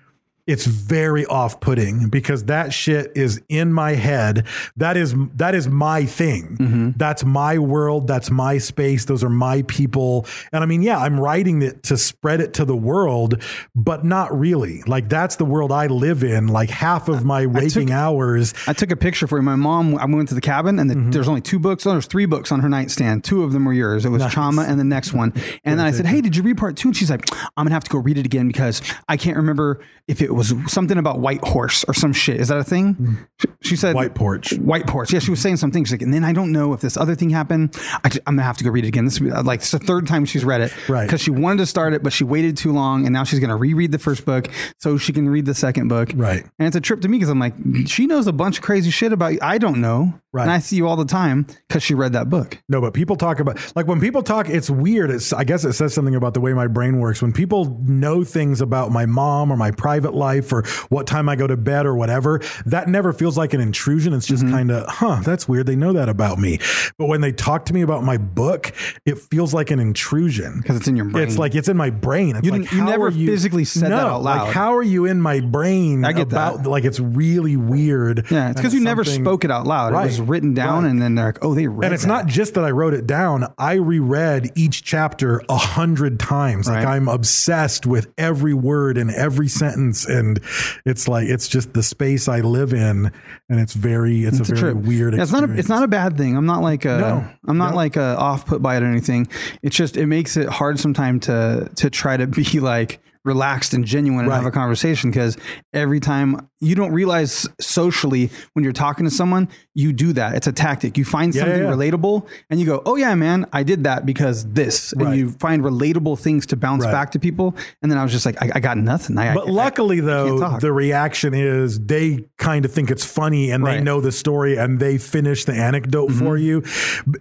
It's 0.47 0.66
very 0.66 1.24
off-putting 1.26 2.09
because 2.09 2.45
that 2.47 2.72
shit 2.72 3.12
is 3.14 3.40
in 3.49 3.72
my 3.72 3.93
head. 3.93 4.47
That 4.76 4.97
is 4.97 5.14
that 5.36 5.55
is 5.55 5.68
my 5.68 6.05
thing. 6.05 6.57
Mm-hmm. 6.59 6.90
That's 6.97 7.24
my 7.24 7.59
world. 7.59 8.09
That's 8.09 8.28
my 8.30 8.59
space. 8.59 9.05
Those 9.05 9.22
are 9.22 9.28
my 9.30 9.62
people. 9.62 10.26
And 10.53 10.64
I 10.64 10.66
mean, 10.66 10.82
yeah, 10.82 10.99
I'm 10.99 11.20
writing 11.20 11.62
it 11.62 11.84
to 11.84 11.97
spread 11.97 12.40
it 12.40 12.55
to 12.55 12.64
the 12.64 12.74
world, 12.74 13.40
but 13.76 14.05
not 14.05 14.36
really. 14.36 14.82
Like 14.82 15.09
that's 15.09 15.36
the 15.36 15.45
world 15.45 15.70
I 15.70 15.86
live 15.86 16.24
in. 16.24 16.49
Like 16.49 16.70
half 16.70 17.09
of 17.09 17.24
my 17.24 17.47
waking 17.47 17.86
took- 17.86 17.90
hours. 17.95 18.53
I 18.66 18.72
took 18.72 18.90
a 18.90 18.97
picture 18.97 19.28
for 19.28 19.38
you. 19.38 19.43
My 19.43 19.55
mom, 19.57 19.97
I 19.97 20.07
went 20.07 20.28
to 20.30 20.34
the 20.34 20.40
cabin 20.40 20.78
and 20.80 20.90
the, 20.90 20.95
Mm-hmm. 20.95 21.11
there's 21.12 21.28
only 21.28 21.40
two 21.40 21.59
books. 21.59 21.84
There's 21.84 22.07
three 22.07 22.26
books 22.26 22.51
on 22.53 22.61
her 22.61 22.68
nightstand. 22.68 23.24
Two 23.24 23.45
of 23.45 23.53
them 23.53 23.64
were 23.64 23.72
yours. 23.72 24.05
It 24.05 24.09
was 24.11 24.26
Trauma 24.32 24.62
and 24.62 24.78
the 24.78 24.84
next 24.84 25.12
one. 25.12 25.32
And 25.64 25.78
then 25.78 25.86
I 25.86 25.90
said, 25.93 26.05
Hey, 26.07 26.20
did 26.20 26.36
you 26.36 26.43
read 26.43 26.59
part 26.59 26.76
two? 26.76 26.88
And 26.88 26.97
she's 26.97 27.11
like, 27.11 27.24
I'm 27.57 27.64
going 27.64 27.68
to 27.68 27.74
have 27.74 27.84
to 27.84 27.90
go 27.90 27.99
read 27.99 28.18
it 28.18 28.26
again 28.26 28.47
because 28.49 28.82
I 29.09 29.16
can't 29.16 29.36
remember 29.36 29.80
if 30.09 30.20
it 30.20 30.32
was 30.35 30.55
something 30.66 30.99
about 30.99 31.20
White 31.20 31.45
Horse 31.45 31.85
or 31.85 31.95
some 31.95 32.12
shit. 32.12 32.41
Is 32.41 32.49
that 32.49 32.59
a 32.59 32.64
thing? 32.64 32.95
Hmm. 32.95 33.14
She, 33.39 33.49
she 33.62 33.76
said. 33.76 33.95
White 33.95 34.14
Porch. 34.14 34.53
White 34.55 34.87
Porch. 34.87 35.12
Yeah, 35.12 35.18
she 35.18 35.30
was 35.30 35.41
saying 35.41 35.57
something. 35.57 35.85
She's 35.85 35.93
like, 35.93 36.03
and 36.03 36.12
then 36.12 36.24
I 36.24 36.33
don't 36.33 36.53
know 36.53 36.72
if 36.72 36.80
this 36.80 36.97
other 36.97 37.14
thing 37.14 37.30
happened. 37.30 37.76
I, 38.05 38.09
am 38.09 38.20
going 38.24 38.37
to 38.39 38.43
have 38.43 38.57
to 38.59 38.64
go 38.64 38.70
read 38.70 38.85
it 38.85 38.89
again. 38.89 39.05
This 39.05 39.20
like, 39.20 39.61
it's 39.61 39.70
the 39.70 39.78
third 39.78 40.07
time 40.07 40.24
she's 40.24 40.45
read 40.45 40.61
it. 40.61 40.89
Right. 40.89 41.07
Because 41.07 41.20
she 41.20 41.30
wanted 41.30 41.59
to 41.59 41.66
start 41.66 41.93
it, 41.95 42.03
but 42.03 42.12
she 42.12 42.24
waited 42.24 42.57
too 42.57 42.72
long. 42.72 43.07
And 43.07 43.12
now 43.12 43.24
she's 43.24 43.41
going 43.41 43.51
to 43.51 43.57
reread 43.57 43.93
the 43.93 43.99
first 43.99 44.24
book 44.24 44.49
so 44.78 44.99
she 44.99 45.12
can 45.12 45.28
read 45.28 45.47
the 45.47 45.55
second 45.55 45.89
book. 45.89 46.11
Right. 46.14 46.45
And 46.59 46.66
it's 46.66 46.76
a 46.76 46.80
trip 46.80 47.01
to 47.03 47.09
me 47.09 47.18
because 47.18 47.30
I'm 47.30 47.39
like, 47.39 47.55
she 47.87 48.07
knows 48.07 48.26
a 48.26 48.33
bunch 48.33 48.59
of 48.59 48.64
crazy 48.64 48.91
shit 48.91 49.12
about 49.12 49.35
you. 49.35 49.39
I 49.43 49.59
don't 49.59 49.80
know. 49.80 50.14
Right. 50.35 50.45
And 50.45 50.51
I 50.51 50.61
see 50.61 50.76
you 50.76 50.89
all 50.89 50.97
the 50.97 51.05
time 51.05 51.47
because 51.68 51.83
she 51.83 51.93
read 51.93 52.14
that 52.14 52.30
book. 52.30 52.57
No, 52.66 52.80
but 52.80 52.95
people 52.95 53.16
talk 53.16 53.39
about 53.39 53.59
like 53.76 53.87
when 53.87 54.01
people 54.01 54.22
talk, 54.22 54.49
it's 54.49 54.70
weird. 54.70 55.11
It's 55.11 55.30
I 55.35 55.45
guess 55.45 55.62
it 55.64 55.74
says 55.74 55.93
something 55.93 56.14
about 56.14 56.33
the 56.33 56.41
way 56.41 56.55
my 56.55 56.68
brain 56.68 57.01
works. 57.01 57.20
When 57.20 57.35
people 57.35 57.78
know 57.83 58.24
things 58.24 58.62
about 58.62 58.91
my 58.91 59.05
mom 59.05 59.53
or 59.53 59.59
my 59.59 59.72
private 59.72 60.14
life 60.14 60.22
or 60.23 60.64
what 60.89 61.07
time 61.07 61.29
I 61.29 61.37
go 61.37 61.47
to 61.47 61.57
bed 61.57 61.87
or 61.87 61.95
whatever, 61.95 62.41
that 62.66 62.89
never 62.89 63.12
feels 63.12 63.37
like 63.37 63.53
an 63.55 63.61
intrusion. 63.61 64.12
It's 64.12 64.27
just 64.27 64.43
mm-hmm. 64.45 64.55
kind 64.55 64.70
of, 64.70 64.87
huh, 64.89 65.20
that's 65.25 65.49
weird. 65.49 65.66
They 65.66 65.77
know 65.77 65.93
that 65.93 66.09
about 66.09 66.39
me. 66.39 66.59
But 66.99 67.07
when 67.07 67.20
they 67.20 67.33
talk 67.33 67.66
to 67.66 67.75
me 67.75 67.83
about 67.83 68.05
my 68.05 68.16
book, 68.16 68.73
it 69.05 69.18
feels 69.18 69.53
like 69.55 69.70
an 69.70 69.81
intrusion. 69.81 70.61
Because 70.61 70.77
it's 70.77 70.89
in 70.89 70.97
your 70.97 71.07
brain. 71.07 71.27
It's 71.27 71.39
like 71.39 71.55
it's 71.55 71.68
in 71.68 71.77
my 71.77 71.91
brain. 71.91 72.37
It's 72.37 72.47
You 72.47 72.53
like 72.53 72.73
you 72.73 72.85
never 72.85 73.11
you, 73.11 73.27
physically 73.27 73.64
said 73.64 73.91
that 73.91 74.07
out 74.07 74.23
loud. 74.23 74.47
Like 74.47 74.55
how 74.55 74.75
are 74.77 74.83
you 74.83 75.07
in 75.07 75.20
my 75.20 75.41
brain? 75.41 76.05
I 76.05 76.12
get 76.12 76.23
about 76.23 76.62
that. 76.62 76.68
like 76.68 76.85
it's 76.85 77.01
really 77.01 77.57
weird. 77.57 78.31
Yeah. 78.31 78.51
It's 78.51 78.61
because 78.61 78.75
you 78.75 78.81
never 78.81 79.05
spoke 79.05 79.45
it 79.45 79.51
out 79.51 79.66
loud. 79.66 79.93
It 79.93 80.07
was 80.07 80.20
written 80.20 80.55
down 80.55 80.85
right. 80.85 80.91
and 80.91 81.01
then 81.01 81.14
they're 81.14 81.27
like, 81.27 81.45
oh, 81.45 81.55
they 81.55 81.66
read 81.66 81.85
it. 81.85 81.87
and 81.87 81.95
it's 81.95 82.05
that. 82.05 82.09
not 82.09 82.27
just 82.27 82.55
that 82.55 82.64
I 82.64 82.70
wrote 82.70 82.95
it 82.95 83.07
down. 83.07 83.53
I 83.59 83.75
reread 83.75 84.51
each 84.55 84.83
chapter 84.83 85.43
a 85.49 85.57
hundred 85.57 86.20
times. 86.20 86.68
Like 86.68 86.87
I'm 86.87 87.09
obsessed 87.09 87.87
with 87.87 88.12
every 88.18 88.55
word 88.55 88.99
and 88.99 89.11
every 89.11 89.49
sentence. 89.49 90.09
And 90.13 90.41
it's 90.85 91.09
like, 91.09 91.29
it's 91.29 91.49
just 91.49 91.73
the 91.73 91.83
space 91.83 92.29
I 92.29 92.41
live 92.41 92.73
in. 92.73 93.11
And 93.49 93.61
it's 93.61 93.75
very, 93.75 94.25
it's, 94.25 94.39
It's 94.41 94.51
a 94.51 94.53
a 94.53 94.57
very 94.57 94.73
trip. 94.75 94.85
weird 94.87 95.15
Yeah, 95.15 95.23
it's 95.23 95.33
not 95.33 95.45
a, 95.49 95.53
it's 95.59 95.69
not 95.69 95.83
a 95.83 95.89
bad 95.89 96.17
thing. 96.17 96.37
I'm 96.37 96.47
not 96.47 96.63
like 96.63 96.85
a, 96.85 96.99
No. 96.99 97.25
I'm 97.49 97.59
not 97.59 97.71
No. 97.71 97.77
like 97.77 97.97
a 97.97 98.17
off 98.19 98.47
put 98.47 98.63
by 98.63 98.77
it 98.77 98.83
or 98.83 98.87
anything. 98.87 99.29
It's 99.63 99.77
just 99.77 99.97
it 99.97 100.07
makes 100.07 100.37
it 100.37 100.49
hard 100.49 100.79
sometimes 100.79 101.27
to 101.27 101.71
to 101.77 101.91
try 101.91 102.17
to 102.17 102.27
be 102.27 102.45
like 102.61 103.01
relaxed 103.25 103.73
and 103.75 103.85
genuine 103.85 104.25
and 104.25 104.33
have 104.35 104.47
a 104.47 104.51
conversation 104.51 105.11
because 105.11 105.37
every 105.73 106.01
time 106.01 106.49
you 106.61 106.75
don't 106.75 106.93
realize 106.93 107.47
socially 107.61 108.31
when 108.53 108.62
you're 108.64 108.73
talking 108.73 109.05
to 109.05 109.11
someone 109.11 109.49
you 109.75 109.93
do 109.93 110.12
that 110.12 110.35
it's 110.35 110.47
a 110.47 110.53
tactic 110.53 110.99
you 110.99 111.05
find 111.05 111.35
Yeah, 111.35 111.43
something 111.43 111.62
yeah, 111.62 111.70
relatable 111.70 112.27
and 112.51 112.59
you 112.61 112.66
go 112.66 112.83
oh 112.85 112.97
yeah 112.97 113.14
man 113.14 113.47
i 113.53 113.62
did 113.62 113.85
that 113.85 114.05
because 114.07 114.45
this 114.53 114.93
and 114.93 115.03
Right. 115.03 115.18
you 115.18 115.31
find 115.33 115.62
relatable 115.62 116.18
things 116.18 116.47
to 116.47 116.57
bounce 116.57 116.85
Right. 116.85 116.91
back 116.93 117.12
to 117.12 117.18
people 117.20 117.55
and 117.83 117.91
then 117.91 117.99
i 117.99 118.03
was 118.03 118.11
just 118.12 118.27
like 118.27 118.41
i, 118.43 118.51
I 118.57 118.61
got 118.61 118.77
nothing 118.77 119.16
I, 119.18 119.35
But 119.35 119.49
I- 119.49 119.51
luckily, 119.51 120.01
though, 120.01 120.59
the 120.59 120.73
reaction 120.73 121.35
is 121.35 121.79
they 121.79 122.25
kind 122.39 122.64
of 122.64 122.73
think 122.73 122.91
it's 122.91 123.05
funny 123.05 123.51
and 123.51 123.64
they 123.66 123.81
know 123.81 124.01
the 124.01 124.12
story 124.12 124.57
and 124.57 124.81
they 124.81 124.99
finish 124.99 125.45
the 125.45 125.53
anecdote 125.55 126.09
for 126.12 126.37
Mm-hmm. 126.37 126.37
you. 126.39 126.59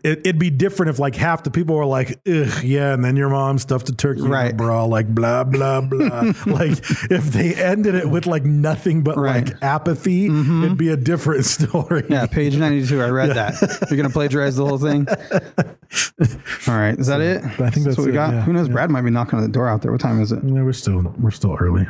It, 0.04 0.20
it'd 0.20 0.40
be 0.40 0.50
different 0.50 0.90
if 0.92 1.00
like 1.00 1.16
half 1.16 1.44
the 1.44 1.52
people 1.52 1.76
were 1.76 1.86
like, 1.86 2.20
Ugh, 2.28 2.64
yeah, 2.64 2.94
and 2.94 3.04
then 3.04 3.16
your 3.18 3.30
mom 3.30 3.58
stuffed 3.60 3.90
a 3.90 3.94
turkey 3.96 4.22
in 4.22 4.30
Right. 4.30 4.52
a 4.54 4.56
bra, 4.56 4.86
like 4.86 5.08
blah 5.14 5.44
blah 5.44 5.82
blah. 5.92 6.22
like 6.54 6.72
if 7.12 7.26
they 7.26 7.54
ended 7.56 7.96
it 7.96 8.10
with 8.10 8.26
like 8.26 8.44
nothing 8.44 9.04
but 9.04 9.18
Right. 9.18 9.46
like 9.50 9.62
apathy, 9.64 10.26
it'd 10.26 10.78
be 10.78 10.90
a 10.90 10.98
different 10.98 11.46
story. 11.56 12.04
Yeah, 12.10 12.26
page 12.26 12.56
92. 12.58 13.02
I 13.02 13.10
read 13.10 13.32
that. 13.36 13.62
You're 13.90 13.98
going 13.98 14.08
to 14.10 14.14
plagiarize 14.14 14.56
the 14.56 14.66
whole 14.66 14.78
thing? 14.78 15.08
All 16.68 16.78
right. 16.78 16.98
Is 16.98 17.08
that 17.08 17.20
it? 17.22 17.44
I 17.60 17.70
think 17.70 17.86
that's 17.86 17.98
what 17.98 18.06
we 18.06 18.12
it, 18.12 18.14
got. 18.14 18.34
yeah, 18.34 18.42
Who 18.44 18.54
knows? 18.54 18.68
yeah. 18.68 18.74
Brad 18.74 18.90
might 18.90 19.02
be 19.02 19.10
knocking 19.12 19.38
on 19.38 19.44
the 19.44 19.52
door 19.52 19.68
out 19.68 19.82
there. 19.82 19.92
What 19.92 20.00
time 20.02 20.22
is 20.22 20.32
it? 20.32 20.44
Yeah, 20.44 20.64
we're 20.64 20.74
still 20.74 21.02
we're 21.20 21.32
still 21.32 21.56
early. 21.60 21.86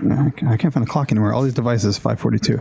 I 0.48 0.58
can't 0.58 0.74
find 0.74 0.86
a 0.86 0.90
clock 0.90 1.12
anywhere. 1.12 1.34
All 1.34 1.44
these 1.44 1.54
devices, 1.54 1.98
542. 1.98 2.58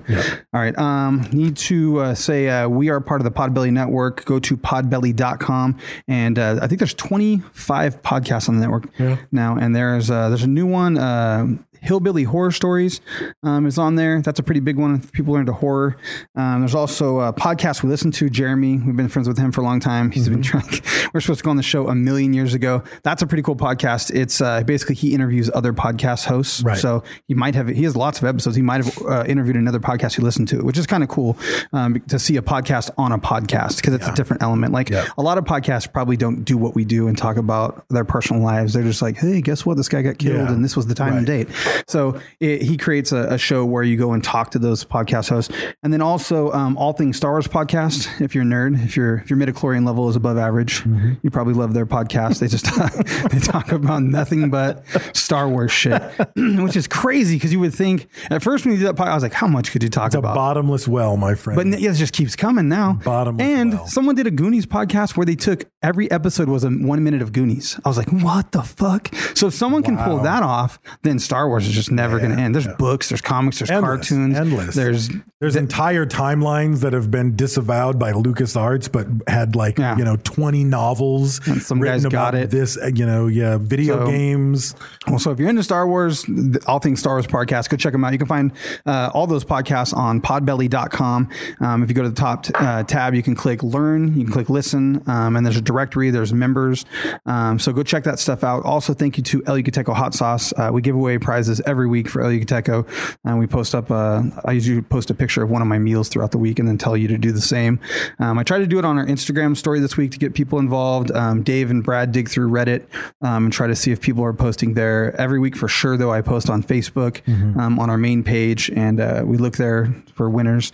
All 0.53 0.61
right. 0.61 0.77
Um, 0.79 1.27
need 1.33 1.57
to 1.59 2.01
uh, 2.01 2.15
say 2.15 2.49
uh, 2.49 2.69
we 2.69 2.91
are 2.91 3.01
part 3.01 3.21
of 3.21 3.25
the 3.25 3.31
Podbelly 3.31 3.73
Network. 3.73 4.25
Go 4.25 4.39
to 4.41 4.57
podbelly.com. 4.57 5.79
And 6.09 6.39
uh, 6.39 6.59
I 6.61 6.67
think 6.67 6.79
there's 6.81 6.95
25 6.95 8.03
podcasts 8.03 8.49
on 8.49 8.57
the 8.57 8.61
network 8.61 8.85
now. 9.33 9.57
And 9.57 9.75
there's 9.75 10.11
uh, 10.11 10.29
there's 10.29 10.43
a 10.45 10.49
new 10.49 10.67
one. 10.67 10.99
Uh, 11.31 11.47
Hillbilly 11.83 12.25
Horror 12.25 12.51
Stories 12.51 13.01
um, 13.43 13.67
is 13.67 13.79
on 13.79 13.95
there. 13.97 14.21
That's 14.23 14.39
a 14.39 14.43
pretty 14.43 14.61
big 14.61 14.77
one 14.77 14.95
if 14.97 15.13
people 15.13 15.37
are 15.37 15.41
into 15.41 15.53
horror. 15.53 15.97
Um, 16.37 16.61
there's 16.61 16.75
also 16.75 17.21
a 17.21 17.33
podcast 17.33 17.83
we 17.83 17.89
listen 17.89 18.11
to, 18.13 18.29
Jeremy. 18.31 18.79
We've 18.79 18.97
been 18.97 19.09
friends 19.09 19.29
with 19.29 19.39
him 19.39 19.53
for 19.53 19.61
a 19.61 19.65
long 19.65 19.81
time. 19.81 20.11
He's 20.11 20.29
been 20.29 20.43
trying, 20.43 20.65
we're 21.15 21.21
supposed 21.21 21.39
to 21.41 21.45
go 21.45 21.51
on 21.51 21.57
the 21.57 21.63
show 21.63 21.89
a 21.89 21.95
million 21.95 22.33
years 22.33 22.55
ago. 22.55 22.83
That's 23.03 23.23
a 23.23 23.27
pretty 23.27 23.43
cool 23.43 23.57
podcast. 23.57 24.15
It's 24.15 24.41
uh, 24.41 24.63
basically 24.63 24.95
he 24.97 25.15
interviews 25.15 25.51
other 25.55 25.73
podcast 25.73 26.27
hosts. 26.27 26.63
Right. 26.63 26.79
So 26.79 27.03
he 27.29 27.35
might 27.35 27.55
have, 27.55 27.69
he 27.69 27.85
has 27.85 27.97
lots 27.97 28.19
of 28.19 28.25
episodes. 28.25 28.57
He 28.57 28.63
might 28.63 28.85
have 28.85 28.99
uh, 29.07 29.25
interviewed 29.27 29.57
another 29.57 29.81
podcast 29.81 30.19
you 30.19 30.25
listen 30.25 30.47
to, 30.47 30.63
which 30.65 30.79
is 30.79 30.87
kind 30.87 31.03
of 31.03 31.09
cool 31.09 31.37
um, 31.73 32.01
to 32.09 32.19
see 32.19 32.37
a 32.37 32.43
podcast 32.43 32.91
on 32.99 33.13
a 33.13 33.19
podcast 33.19 33.77
because 33.77 33.95
it's 33.95 34.07
a 34.07 34.15
different 34.15 34.43
element. 34.43 34.73
Like 34.73 34.91
Yeah. 34.91 35.07
a 35.19 35.23
lot 35.23 35.39
of 35.39 35.45
podcasts 35.45 35.91
probably 35.91 36.17
don't 36.17 36.45
do 36.45 36.57
what 36.59 36.75
we 36.75 36.85
do 36.85 37.09
and 37.09 37.17
talk 37.17 37.37
about 37.37 37.85
their 37.89 38.05
personal 38.05 38.43
lives. 38.43 38.73
They're 38.75 38.83
just 38.83 39.03
like, 39.03 39.17
hey, 39.17 39.41
guess 39.41 39.65
what? 39.65 39.77
This 39.77 39.89
guy 39.89 40.03
got 40.03 40.19
killed 40.19 40.37
Yeah. 40.37 40.53
and 40.53 40.65
this 40.65 40.77
was 40.77 40.87
the 40.87 40.95
time 40.95 41.17
and 41.17 41.27
date. 41.27 41.49
So 41.87 42.21
it, 42.41 42.63
he 42.63 42.77
creates 42.77 43.13
a, 43.13 43.35
a 43.35 43.39
show 43.39 43.65
where 43.65 43.83
you 43.83 43.97
go 43.97 44.13
and 44.13 44.23
talk 44.25 44.51
to 44.53 44.59
those 44.59 44.85
podcast 44.85 45.29
hosts, 45.29 45.55
and 45.83 45.93
then 45.93 46.01
also 46.01 46.51
um, 46.53 46.77
all 46.79 46.93
things 46.93 47.17
Star 47.17 47.33
Wars 47.33 47.47
podcast. 47.47 48.21
If 48.21 48.35
you're 48.35 48.45
a 48.45 48.47
nerd, 48.47 48.83
if 48.85 48.97
your 48.97 49.19
if 49.19 49.31
your 49.31 49.39
midichlorian 49.39 49.87
level 49.87 50.09
is 50.09 50.17
above 50.17 50.39
average, 50.39 50.85
you 51.23 51.31
probably 51.31 51.55
love 51.55 51.75
their 51.75 51.87
podcast. 51.87 52.39
They 52.39 52.49
just 52.49 52.65
they 53.31 53.39
talk 53.39 53.73
about 53.73 54.03
nothing 54.03 54.51
but 54.51 54.85
Star 55.15 55.49
Wars 55.49 55.73
shit, 55.73 56.01
which 56.37 56.77
is 56.77 56.87
crazy 56.87 57.37
because 57.37 57.53
you 57.53 57.61
would 57.61 57.75
think 57.75 58.09
at 58.31 58.43
first 58.43 58.65
when 58.65 58.73
you 58.73 58.81
did 58.81 58.89
that 58.89 58.97
podcast, 58.97 59.11
I 59.11 59.15
was 59.15 59.23
like, 59.23 59.35
how 59.35 59.47
much 59.47 59.71
could 59.71 59.83
you 59.83 59.91
talk 59.91 60.15
about? 60.15 60.33
A 60.33 60.35
bottomless 60.35 60.89
well, 60.89 61.17
my 61.17 61.35
friend. 61.35 61.57
But 61.57 61.81
yeah 61.81 61.91
it 61.91 61.95
just 61.95 62.13
keeps 62.13 62.37
coming 62.37 62.69
now. 62.69 62.95
Bottomless 63.05 63.47
and 63.47 63.75
well. 63.75 63.87
someone 63.87 64.15
did 64.15 64.27
a 64.27 64.31
Goonies 64.31 64.67
podcast 64.67 65.17
where 65.17 65.27
they 65.27 65.35
took 65.35 65.65
every 65.83 66.11
episode 66.11 66.49
was 66.49 66.65
a 66.65 66.71
one 66.71 67.03
minute 67.03 67.23
of 67.23 67.33
Goonies. 67.33 67.79
I 67.85 67.89
was 67.89 67.99
like, 67.99 68.11
what 68.11 68.53
the 68.53 68.63
fuck? 68.63 69.15
So 69.35 69.49
if 69.49 69.55
someone 69.55 69.83
can 69.83 69.99
pull 69.99 70.19
that 70.21 70.43
off, 70.43 70.79
then 71.03 71.19
Star 71.19 71.49
Wars 71.49 71.60
is 71.67 71.73
just 71.75 71.91
never 71.91 72.19
going 72.19 72.31
to 72.35 72.39
end. 72.41 72.55
There's 72.55 72.67
yeah. 72.67 72.75
books, 72.79 73.09
there's 73.09 73.21
comics, 73.21 73.59
there's 73.59 73.71
Endless, 73.71 74.09
cartoons, 74.09 74.37
endless. 74.37 74.75
There's 74.75 75.09
There's 75.41 75.57
entire 75.57 76.05
timelines 76.07 76.81
that 76.81 76.93
have 76.93 77.11
been 77.11 77.35
disavowed 77.37 77.99
by 77.99 78.13
LucasArts, 78.13 78.91
but 78.93 79.07
had 79.27 79.57
like 79.57 79.79
Yeah. 79.79 79.97
you 79.97 80.05
know 80.05 80.17
twenty 80.17 80.65
novels. 80.65 81.41
And 81.49 81.63
some 81.63 81.81
guys 81.81 82.03
got 82.05 82.13
about 82.13 82.35
it. 82.35 82.51
This 82.51 82.77
uh, 82.77 82.91
you 82.95 83.07
know 83.07 83.27
yeah 83.27 83.57
video 83.59 84.05
So- 84.05 84.07
games. 84.11 84.75
Well, 85.09 85.19
so 85.19 85.31
if 85.31 85.39
you're 85.39 85.49
into 85.49 85.63
Star 85.63 85.89
Wars, 85.89 86.25
all 86.67 86.79
things 86.79 87.01
Star 87.01 87.15
Wars 87.15 87.27
podcast, 87.27 87.69
go 87.71 87.77
check 87.77 87.93
them 87.93 88.05
out. 88.05 88.13
You 88.13 88.19
can 88.19 88.29
find 88.29 88.53
uh, 88.87 89.11
all 89.15 89.27
those 89.27 89.45
podcasts 89.45 89.97
on 89.97 90.21
podbelly.com. 90.21 91.29
Um, 91.61 91.83
if 91.83 91.89
you 91.89 91.95
go 91.95 92.03
to 92.03 92.11
the 92.11 92.15
top 92.15 92.45
uh, 92.55 92.83
tab, 92.85 93.15
you 93.15 93.23
can 93.23 93.35
click 93.35 93.63
learn, 93.63 94.15
you 94.17 94.25
can 94.25 94.33
click 94.33 94.51
listen, 94.51 95.03
um, 95.09 95.37
and 95.37 95.45
there's 95.47 95.57
a 95.57 95.61
directory, 95.63 96.11
there's 96.11 96.33
members. 96.33 96.85
Um, 97.27 97.59
so 97.59 97.73
go 97.73 97.83
check 97.83 98.05
that 98.05 98.19
stuff 98.19 98.45
out. 98.45 98.65
Also, 98.65 98.93
thank 98.95 99.17
you 99.17 99.23
to 99.25 99.43
El 99.47 99.57
Yucateco 99.57 99.95
Hot 99.95 100.15
Sauce. 100.15 100.53
Uh, 100.57 100.71
we 100.73 100.83
give 100.83 100.95
away 100.95 101.19
prizes 101.19 101.50
every 101.67 101.89
week 101.89 102.09
for 102.09 102.23
El 102.23 102.31
Yucateco. 102.31 102.87
And 103.25 103.39
we 103.39 103.47
post 103.47 103.75
up, 103.75 103.91
uh, 103.91 104.23
I 104.45 104.53
usually 104.53 104.83
post 104.83 105.11
a 105.11 105.15
picture 105.15 105.43
of 105.43 105.51
one 105.51 105.63
of 105.63 105.69
my 105.69 105.79
meals 105.79 106.09
throughout 106.09 106.31
the 106.31 106.39
week 106.39 106.59
and 106.59 106.69
then 106.69 106.79
tell 106.79 106.97
you 106.97 107.09
to 107.09 107.19
do 107.19 107.33
the 107.33 107.41
same. 107.41 107.81
Um, 108.19 108.39
I 108.39 108.43
try 108.43 108.59
to 108.59 108.67
do 108.67 108.79
it 108.79 108.85
on 108.85 108.99
our 108.99 109.07
Instagram 109.07 109.57
story 109.57 109.81
this 109.81 109.97
week 109.97 110.13
to 110.13 110.19
get 110.19 110.35
people 110.35 110.59
involved. 110.59 111.11
Um, 111.11 111.43
Dave 111.43 111.71
and 111.71 111.83
Brad 111.83 112.13
dig 112.13 112.29
through 112.29 112.51
Reddit 112.51 112.87
um, 113.23 113.45
and 113.45 113.53
try 113.53 113.67
to 113.67 113.75
see 113.75 113.91
if 113.91 114.01
people 114.01 114.25
are 114.25 114.33
posting 114.33 114.75
there 114.75 115.19
every 115.21 115.41
week 115.41 115.57
for 115.57 115.67
sure. 115.69 115.97
Though 115.97 116.13
I 116.13 116.21
post 116.21 116.51
on 116.51 116.63
Facebook 116.63 117.27
um, 117.59 117.79
on 117.79 117.91
our 117.91 117.99
main 117.99 118.23
page, 118.23 118.71
and 118.71 119.01
uh, 119.01 119.23
we 119.25 119.37
look 119.39 119.57
there 119.57 119.95
for 120.15 120.29
winners, 120.29 120.73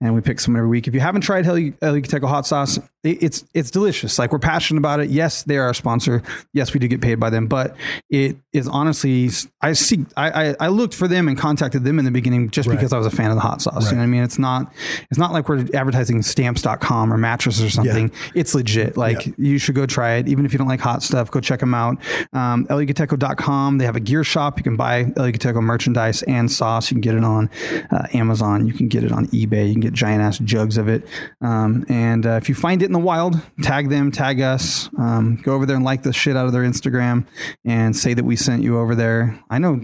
and 0.00 0.14
we 0.14 0.20
pick 0.20 0.40
someone 0.40 0.58
every 0.58 0.70
week. 0.70 0.88
If 0.88 0.94
you 0.94 1.00
haven't 1.00 1.22
tried 1.22 1.44
Heli 1.44 1.74
El 1.80 1.94
Yucateco 1.94 2.28
hot 2.28 2.46
sauce, 2.46 2.78
it's 3.04 3.44
it's 3.54 3.70
delicious. 3.70 4.18
Like 4.18 4.32
we're 4.32 4.38
passionate 4.38 4.78
about 4.80 5.00
it. 5.00 5.08
Yes, 5.10 5.42
they 5.44 5.56
are 5.56 5.64
our 5.66 5.74
sponsor. 5.74 6.22
Yes, 6.52 6.74
we 6.74 6.80
do 6.80 6.88
get 6.88 7.00
paid 7.00 7.16
by 7.20 7.30
them, 7.30 7.46
but 7.46 7.76
it 8.10 8.36
is 8.52 8.66
honestly 8.68 9.30
I 9.60 9.72
see 9.74 10.04
I 10.16 10.48
I, 10.50 10.56
I 10.60 10.68
looked 10.68 10.94
for 10.94 11.06
them 11.08 11.28
and 11.28 11.38
contacted 11.38 11.84
them 11.84 11.98
in 11.98 12.04
the 12.04 12.10
beginning 12.10 12.50
just 12.50 12.68
Right. 12.68 12.74
because 12.76 12.92
I 12.92 12.98
was 12.98 13.06
a 13.06 13.10
fan 13.10 13.30
of 13.30 13.36
the 13.36 13.40
hot 13.42 13.62
sauce. 13.62 13.86
You 13.86 13.92
know 13.92 13.98
what 13.98 14.04
I 14.04 14.06
mean? 14.08 14.22
It's 14.22 14.38
not 14.38 14.72
it's 15.10 15.18
not 15.18 15.32
like 15.32 15.48
we're 15.48 15.64
advertising 15.74 16.22
stamps.com 16.22 17.12
or 17.12 17.18
mattress 17.18 17.62
or 17.62 17.70
something. 17.70 18.10
It's 18.34 18.54
legit. 18.54 18.96
Like 18.96 19.26
Yeah. 19.26 19.32
you 19.38 19.58
should 19.58 19.74
go 19.74 19.86
try 19.86 20.14
it. 20.14 20.28
Even 20.28 20.44
if 20.44 20.52
you 20.52 20.58
don't 20.58 20.68
like 20.68 20.80
hot 20.80 21.02
stuff, 21.02 21.30
go 21.30 21.40
check 21.40 21.60
them 21.60 21.74
out. 21.74 21.98
Um. 22.32 22.66
They 22.68 23.84
have 23.84 23.96
a 23.96 24.00
gear 24.00 24.24
shop. 24.24 24.58
You 24.58 24.64
can 24.64 24.76
buy 24.76 25.00
El 25.16 25.30
Yucateco 25.30 25.62
merchandise 25.62 26.22
and 26.24 26.50
sauce. 26.50 26.90
You 26.90 26.96
can 26.96 27.00
get 27.00 27.14
it 27.14 27.24
on 27.24 27.50
uh, 27.90 28.06
Amazon. 28.14 28.66
You 28.66 28.72
can 28.72 28.88
get 28.88 29.04
it 29.04 29.12
on 29.12 29.26
eBay. 29.28 29.66
You 29.68 29.72
can 29.74 29.80
get 29.80 29.92
giant 29.92 30.22
ass 30.22 30.38
jugs 30.38 30.76
of 30.76 30.88
it. 30.88 31.06
Um, 31.40 31.84
and 31.88 32.26
uh, 32.26 32.30
if 32.32 32.48
you 32.48 32.54
find 32.54 32.82
it 32.82 32.87
in 32.88 32.92
the 32.92 32.98
wild, 32.98 33.40
tag 33.62 33.88
them, 33.88 34.10
tag 34.10 34.40
us. 34.40 34.88
Um, 34.98 35.36
go 35.36 35.54
over 35.54 35.66
there 35.66 35.76
and 35.76 35.84
like 35.84 36.02
the 36.02 36.12
shit 36.12 36.36
out 36.36 36.46
of 36.46 36.52
their 36.52 36.62
Instagram 36.62 37.26
and 37.64 37.94
say 37.94 38.14
that 38.14 38.24
we 38.24 38.34
sent 38.34 38.62
you 38.62 38.78
over 38.78 38.94
there. 38.94 39.38
I 39.50 39.58
know. 39.58 39.80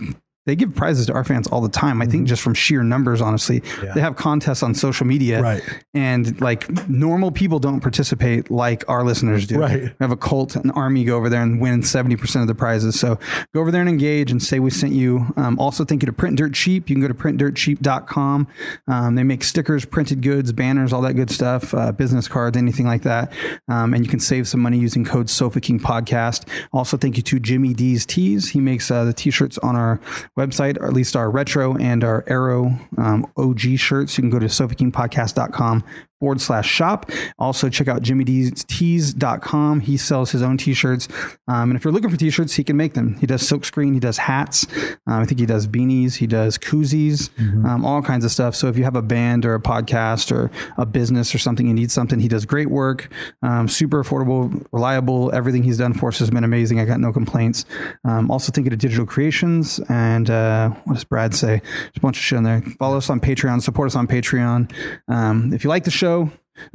They 0.46 0.56
give 0.56 0.74
prizes 0.74 1.06
to 1.06 1.12
our 1.14 1.24
fans 1.24 1.46
all 1.48 1.60
the 1.60 1.68
time. 1.68 2.02
I 2.02 2.06
think 2.06 2.26
just 2.28 2.42
from 2.42 2.54
sheer 2.54 2.82
numbers, 2.82 3.20
honestly, 3.20 3.62
they 3.94 4.00
have 4.00 4.16
contests 4.16 4.62
on 4.62 4.74
social 4.74 5.06
media, 5.06 5.42
Right. 5.42 5.62
And 5.94 6.40
like 6.40 6.88
normal 6.88 7.30
people 7.30 7.58
don't 7.58 7.80
participate 7.80 8.50
like 8.50 8.84
our 8.88 9.04
listeners 9.04 9.46
do. 9.46 9.58
Right. 9.58 9.82
We 9.82 9.90
have 10.00 10.10
a 10.10 10.16
cult, 10.16 10.56
an 10.56 10.70
army 10.72 11.04
go 11.04 11.16
over 11.16 11.28
there 11.28 11.42
and 11.42 11.60
win 11.60 11.80
70% 11.80 12.40
of 12.42 12.46
the 12.46 12.54
prizes. 12.54 12.98
So 12.98 13.18
go 13.54 13.60
over 13.60 13.70
there 13.70 13.80
and 13.80 13.88
engage 13.88 14.30
and 14.30 14.42
say 14.42 14.58
we 14.58 14.70
sent 14.70 14.92
you. 14.92 15.26
Um, 15.36 15.58
also, 15.58 15.84
thank 15.84 16.02
you 16.02 16.06
to 16.06 16.12
Print 16.12 16.36
Dirt 16.36 16.54
Cheap. 16.54 16.88
You 16.90 16.96
can 16.96 17.02
go 17.02 17.08
to 17.08 17.14
printdirtcheap.com. 17.14 18.48
Um, 18.88 19.14
they 19.14 19.22
make 19.22 19.44
stickers, 19.44 19.84
printed 19.84 20.22
goods, 20.22 20.52
banners, 20.52 20.92
all 20.92 21.02
that 21.02 21.14
good 21.14 21.30
stuff, 21.30 21.72
uh, 21.74 21.92
business 21.92 22.28
cards, 22.28 22.56
anything 22.56 22.86
like 22.86 23.02
that. 23.02 23.32
Um, 23.68 23.94
and 23.94 24.04
you 24.04 24.10
can 24.10 24.20
save 24.20 24.48
some 24.48 24.60
money 24.60 24.78
using 24.78 25.04
code 25.04 25.30
Sofa 25.30 25.60
King 25.60 25.80
Podcast. 25.80 26.48
Also, 26.72 26.96
thank 26.96 27.16
you 27.16 27.22
to 27.22 27.38
Jimmy 27.40 27.74
D's 27.74 28.04
Tees. 28.06 28.50
He 28.50 28.60
makes 28.60 28.90
uh, 28.90 29.04
the 29.04 29.12
t 29.12 29.30
shirts 29.30 29.58
on 29.58 29.76
our 29.76 30.00
website, 30.38 30.78
or 30.78 30.86
at 30.86 30.92
least 30.92 31.16
our 31.16 31.30
retro 31.30 31.76
and 31.76 32.02
our 32.02 32.24
Arrow 32.26 32.78
um, 32.98 33.30
OG 33.36 33.60
shirts. 33.76 34.18
You 34.18 34.22
can 34.22 34.30
go 34.30 34.38
to 34.38 34.46
sofakingpodcast.com 34.46 35.84
forward 36.24 36.40
slash 36.40 36.66
shop. 36.66 37.10
Also, 37.38 37.68
check 37.68 37.86
out 37.86 38.00
jimmydstees.com. 38.00 39.80
He 39.80 39.98
sells 39.98 40.30
his 40.30 40.40
own 40.40 40.56
t 40.56 40.72
shirts. 40.72 41.06
Um, 41.48 41.68
and 41.68 41.76
if 41.76 41.84
you're 41.84 41.92
looking 41.92 42.08
for 42.08 42.16
t 42.16 42.30
shirts, 42.30 42.54
he 42.54 42.64
can 42.64 42.78
make 42.78 42.94
them. 42.94 43.18
He 43.18 43.26
does 43.26 43.42
silkscreen, 43.42 43.92
he 43.92 44.00
does 44.00 44.16
hats. 44.16 44.66
Um, 45.06 45.20
I 45.20 45.26
think 45.26 45.38
he 45.38 45.44
does 45.44 45.66
beanies, 45.66 46.14
he 46.14 46.26
does 46.26 46.56
koozies, 46.56 47.28
um, 47.66 47.84
all 47.84 48.00
kinds 48.00 48.24
of 48.24 48.30
stuff. 48.30 48.54
So 48.54 48.68
if 48.68 48.78
you 48.78 48.84
have 48.84 48.96
a 48.96 49.02
band 49.02 49.44
or 49.44 49.54
a 49.54 49.60
podcast 49.60 50.32
or 50.32 50.50
a 50.78 50.86
business 50.86 51.34
or 51.34 51.38
something, 51.38 51.66
you 51.66 51.74
need 51.74 51.90
something, 51.90 52.20
he 52.20 52.28
does 52.28 52.46
great 52.46 52.70
work. 52.70 53.12
Um, 53.42 53.68
super 53.68 54.02
affordable, 54.02 54.64
reliable. 54.72 55.30
Everything 55.34 55.62
he's 55.62 55.76
done 55.76 55.92
for 55.92 56.08
us 56.08 56.20
has 56.20 56.30
been 56.30 56.44
amazing. 56.44 56.80
I 56.80 56.86
got 56.86 57.00
no 57.00 57.12
complaints. 57.12 57.66
Um, 58.06 58.30
also, 58.30 58.50
thinking 58.50 58.72
of 58.72 58.78
Digital 58.78 59.04
Creations. 59.04 59.78
And 59.90 60.30
uh, 60.30 60.70
what 60.84 60.94
does 60.94 61.04
Brad 61.04 61.34
say? 61.34 61.60
There's 61.60 61.96
a 61.98 62.00
bunch 62.00 62.16
of 62.16 62.22
shit 62.22 62.38
on 62.38 62.44
there. 62.44 62.62
Follow 62.78 62.96
us 62.96 63.10
on 63.10 63.20
Patreon, 63.20 63.60
support 63.60 63.88
us 63.88 63.94
on 63.94 64.06
Patreon. 64.06 64.72
Um, 65.08 65.52
if 65.52 65.64
you 65.64 65.68
like 65.68 65.84
the 65.84 65.90
show, 65.90 66.13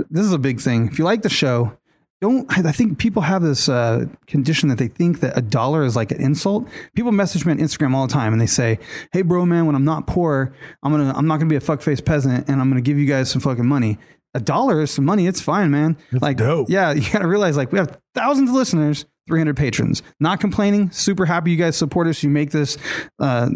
this 0.09 0.25
is 0.25 0.33
a 0.33 0.37
big 0.39 0.59
thing. 0.59 0.87
If 0.87 0.99
you 0.99 1.05
like 1.05 1.21
the 1.21 1.29
show, 1.29 1.77
don't 2.21 2.45
I 2.51 2.67
I 2.67 2.71
think 2.71 2.97
people 2.97 3.21
have 3.21 3.41
this 3.41 3.69
uh, 3.69 4.05
condition 4.27 4.69
that 4.69 4.77
they 4.77 4.87
think 4.87 5.21
that 5.21 5.37
a 5.37 5.41
dollar 5.41 5.83
is 5.83 5.95
like 5.95 6.11
an 6.11 6.21
insult. 6.21 6.67
People 6.95 7.11
message 7.11 7.45
me 7.45 7.51
on 7.53 7.59
Instagram 7.59 7.93
all 7.93 8.05
the 8.07 8.13
time 8.13 8.33
and 8.33 8.41
they 8.41 8.45
say, 8.47 8.79
"Hey, 9.11 9.21
bro, 9.21 9.45
man, 9.45 9.65
when 9.65 9.75
I'm 9.75 9.85
not 9.85 10.07
poor, 10.07 10.53
I'm 10.83 10.91
gonna 10.91 11.13
I'm 11.15 11.27
not 11.27 11.37
gonna 11.37 11.49
be 11.49 11.55
a 11.55 11.61
fuckface 11.61 12.03
peasant 12.03 12.49
and 12.49 12.59
I'm 12.59 12.69
gonna 12.69 12.81
give 12.81 12.97
you 12.97 13.05
guys 13.05 13.29
some 13.31 13.41
fucking 13.41 13.65
money." 13.65 13.97
A 14.35 14.39
dollar 14.39 14.81
is 14.81 14.91
some 14.91 15.05
money. 15.05 15.25
It's 15.25 15.41
fine, 15.41 15.71
man. 15.71 15.97
like, 16.11 16.37
dope. 16.37 16.69
yeah, 16.69 16.91
you 16.99 17.09
gotta 17.11 17.27
realize 17.27 17.57
like 17.57 17.71
we 17.71 17.79
have 17.79 17.97
thousands 18.13 18.49
of 18.49 18.55
listeners, 18.55 19.05
300 19.27 19.57
patrons. 19.57 20.03
Not 20.19 20.39
complaining. 20.39 20.91
Super 20.91 21.25
happy 21.25 21.51
you 21.51 21.57
guys 21.57 21.75
support 21.77 22.07
us. 22.07 22.21
You 22.21 22.29
make 22.29 22.51
this. 22.51 22.77
Uh, 23.17 23.49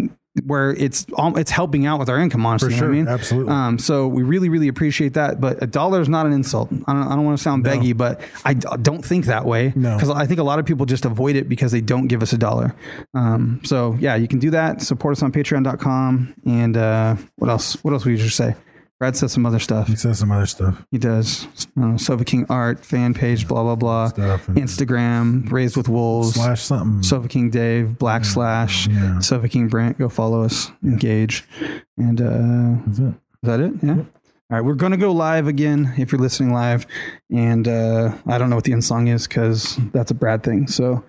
where 0.46 0.72
it's 0.72 1.06
all 1.14 1.38
it's 1.38 1.52
helping 1.52 1.86
out 1.86 2.00
with 2.00 2.10
our 2.10 2.20
income, 2.20 2.46
honestly. 2.46 2.70
For 2.70 2.76
you 2.76 2.82
know 2.82 2.88
what 2.88 2.94
I 2.94 2.98
mean? 2.98 3.08
Absolutely. 3.08 3.54
Um, 3.54 3.78
so 3.80 4.08
we 4.08 4.24
really, 4.24 4.50
really 4.50 4.68
appreciate 4.68 5.14
that. 5.14 5.40
But 5.40 5.62
a 5.62 5.68
dollar 5.68 6.02
is 6.02 6.10
not 6.10 6.26
an 6.26 6.34
insult. 6.34 6.70
I 6.88 6.94
don't, 6.94 7.04
I 7.04 7.16
don't 7.16 7.26
want 7.26 7.38
to 7.38 7.44
sound 7.44 7.64
beggy, 7.64 7.96
but 7.96 8.22
I 8.44 8.56
d- 8.56 8.68
don't 8.82 9.06
think 9.06 9.26
that 9.26 9.46
way. 9.46 9.74
No. 9.76 9.96
Because 9.96 10.10
I 10.10 10.26
think 10.26 10.40
a 10.40 10.44
lot 10.44 10.58
of 10.60 10.66
people 10.66 10.86
just 10.86 11.06
avoid 11.06 11.36
it 11.36 11.48
because 11.48 11.72
they 11.72 11.82
don't 11.82 12.08
give 12.08 12.24
us 12.24 12.34
a 12.34 12.38
dollar. 12.38 12.76
Um, 13.14 13.62
so 13.64 13.96
yeah, 14.00 14.16
you 14.16 14.28
can 14.28 14.40
do 14.40 14.50
that. 14.52 14.82
Support 14.82 15.18
us 15.18 15.24
on 15.24 15.32
patreon.com. 15.32 16.34
And 16.46 16.78
uh, 16.78 17.16
what 17.36 17.50
else? 17.50 17.84
What 17.84 17.94
else 17.94 18.06
would 18.06 18.12
you 18.12 18.18
just 18.18 18.38
say? 18.38 18.56
Brad 19.04 19.18
says 19.18 19.34
some 19.34 19.46
other 19.46 19.60
stuff. 19.60 19.90
He 19.90 19.98
says 19.98 20.20
some 20.20 20.32
other 20.32 20.46
stuff. 20.46 20.82
He 20.90 20.98
does. 20.98 21.46
Uh, 21.78 21.98
Sofa 21.98 22.24
King 22.24 22.46
art, 22.48 22.86
fan 22.86 23.14
page, 23.14 23.50
blah, 23.50 23.62
blah, 23.62 23.76
blah. 23.76 24.08
Stuff 24.08 24.48
Instagram, 24.48 25.52
Raised 25.52 25.76
with 25.76 25.90
Wolves. 25.90 26.36
Slash 26.36 26.62
something. 26.62 27.04
Sofa 27.04 27.28
King 27.28 27.50
Dave, 27.50 27.98
Black 27.98 28.24
Slash, 28.24 28.88
yeah. 28.88 29.20
Sofa 29.20 29.50
King 29.50 29.68
Brent. 29.68 29.98
Go 29.98 30.08
follow 30.08 30.42
us, 30.42 30.72
engage. 30.86 31.44
And 31.98 32.22
uh, 32.22 32.82
That's 32.86 33.00
it. 33.00 33.04
is 33.04 33.16
that 33.42 33.60
it? 33.60 33.74
Yeah. 33.84 33.92
All 33.96 34.06
right, 34.52 34.62
we're 34.62 34.76
going 34.76 34.94
to 34.94 34.98
go 34.98 35.12
live 35.12 35.48
again 35.48 35.94
if 35.98 36.14
you're 36.14 36.22
listening 36.22 36.54
live. 36.54 36.88
And 37.30 37.68
uh, 37.68 38.18
I 38.26 38.38
don't 38.38 38.50
know 38.50 38.56
what 38.56 38.64
the 38.64 38.72
end 38.72 38.86
song 38.86 39.08
is 39.08 39.28
because 39.28 39.78
that's 39.92 40.12
a 40.12 40.16
Brad 40.16 40.44
thing. 40.44 40.68
So 40.68 41.04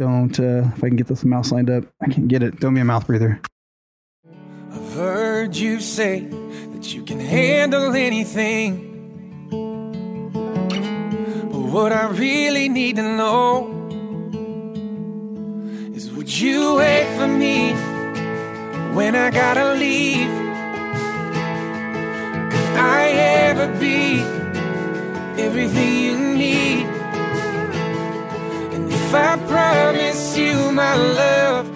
don't, 0.00 0.36
uh, 0.40 0.64
if 0.74 0.82
I 0.82 0.88
can 0.88 0.96
get 0.96 1.06
this 1.06 1.24
mouse 1.24 1.52
lined 1.52 1.70
up, 1.70 1.84
I 2.02 2.08
can't 2.08 2.26
get 2.26 2.42
it. 2.42 2.58
Don't 2.58 2.74
be 2.74 2.80
a 2.80 2.84
mouth 2.84 3.06
breather. 3.06 3.40
I've 4.72 4.94
heard 4.94 5.56
you 5.56 5.78
say 5.78 6.28
you 6.94 7.02
can 7.02 7.18
handle 7.18 7.94
anything. 7.94 8.70
But 11.50 11.60
what 11.72 11.92
I 11.92 12.06
really 12.08 12.68
need 12.68 12.96
to 12.96 13.02
know 13.02 13.72
is 15.94 16.10
would 16.12 16.30
you 16.38 16.76
wait 16.76 17.06
for 17.16 17.26
me 17.26 17.72
when 18.94 19.14
I 19.16 19.30
gotta 19.30 19.74
leave? 19.74 20.30
Could 22.52 22.76
I 22.78 23.08
ever 23.48 23.68
be 23.80 24.20
everything 25.42 25.92
you 26.04 26.18
need? 26.18 26.86
And 28.74 28.92
if 28.92 29.14
I 29.14 29.36
promise 29.48 30.36
you 30.38 30.70
my 30.72 30.94
love. 30.94 31.75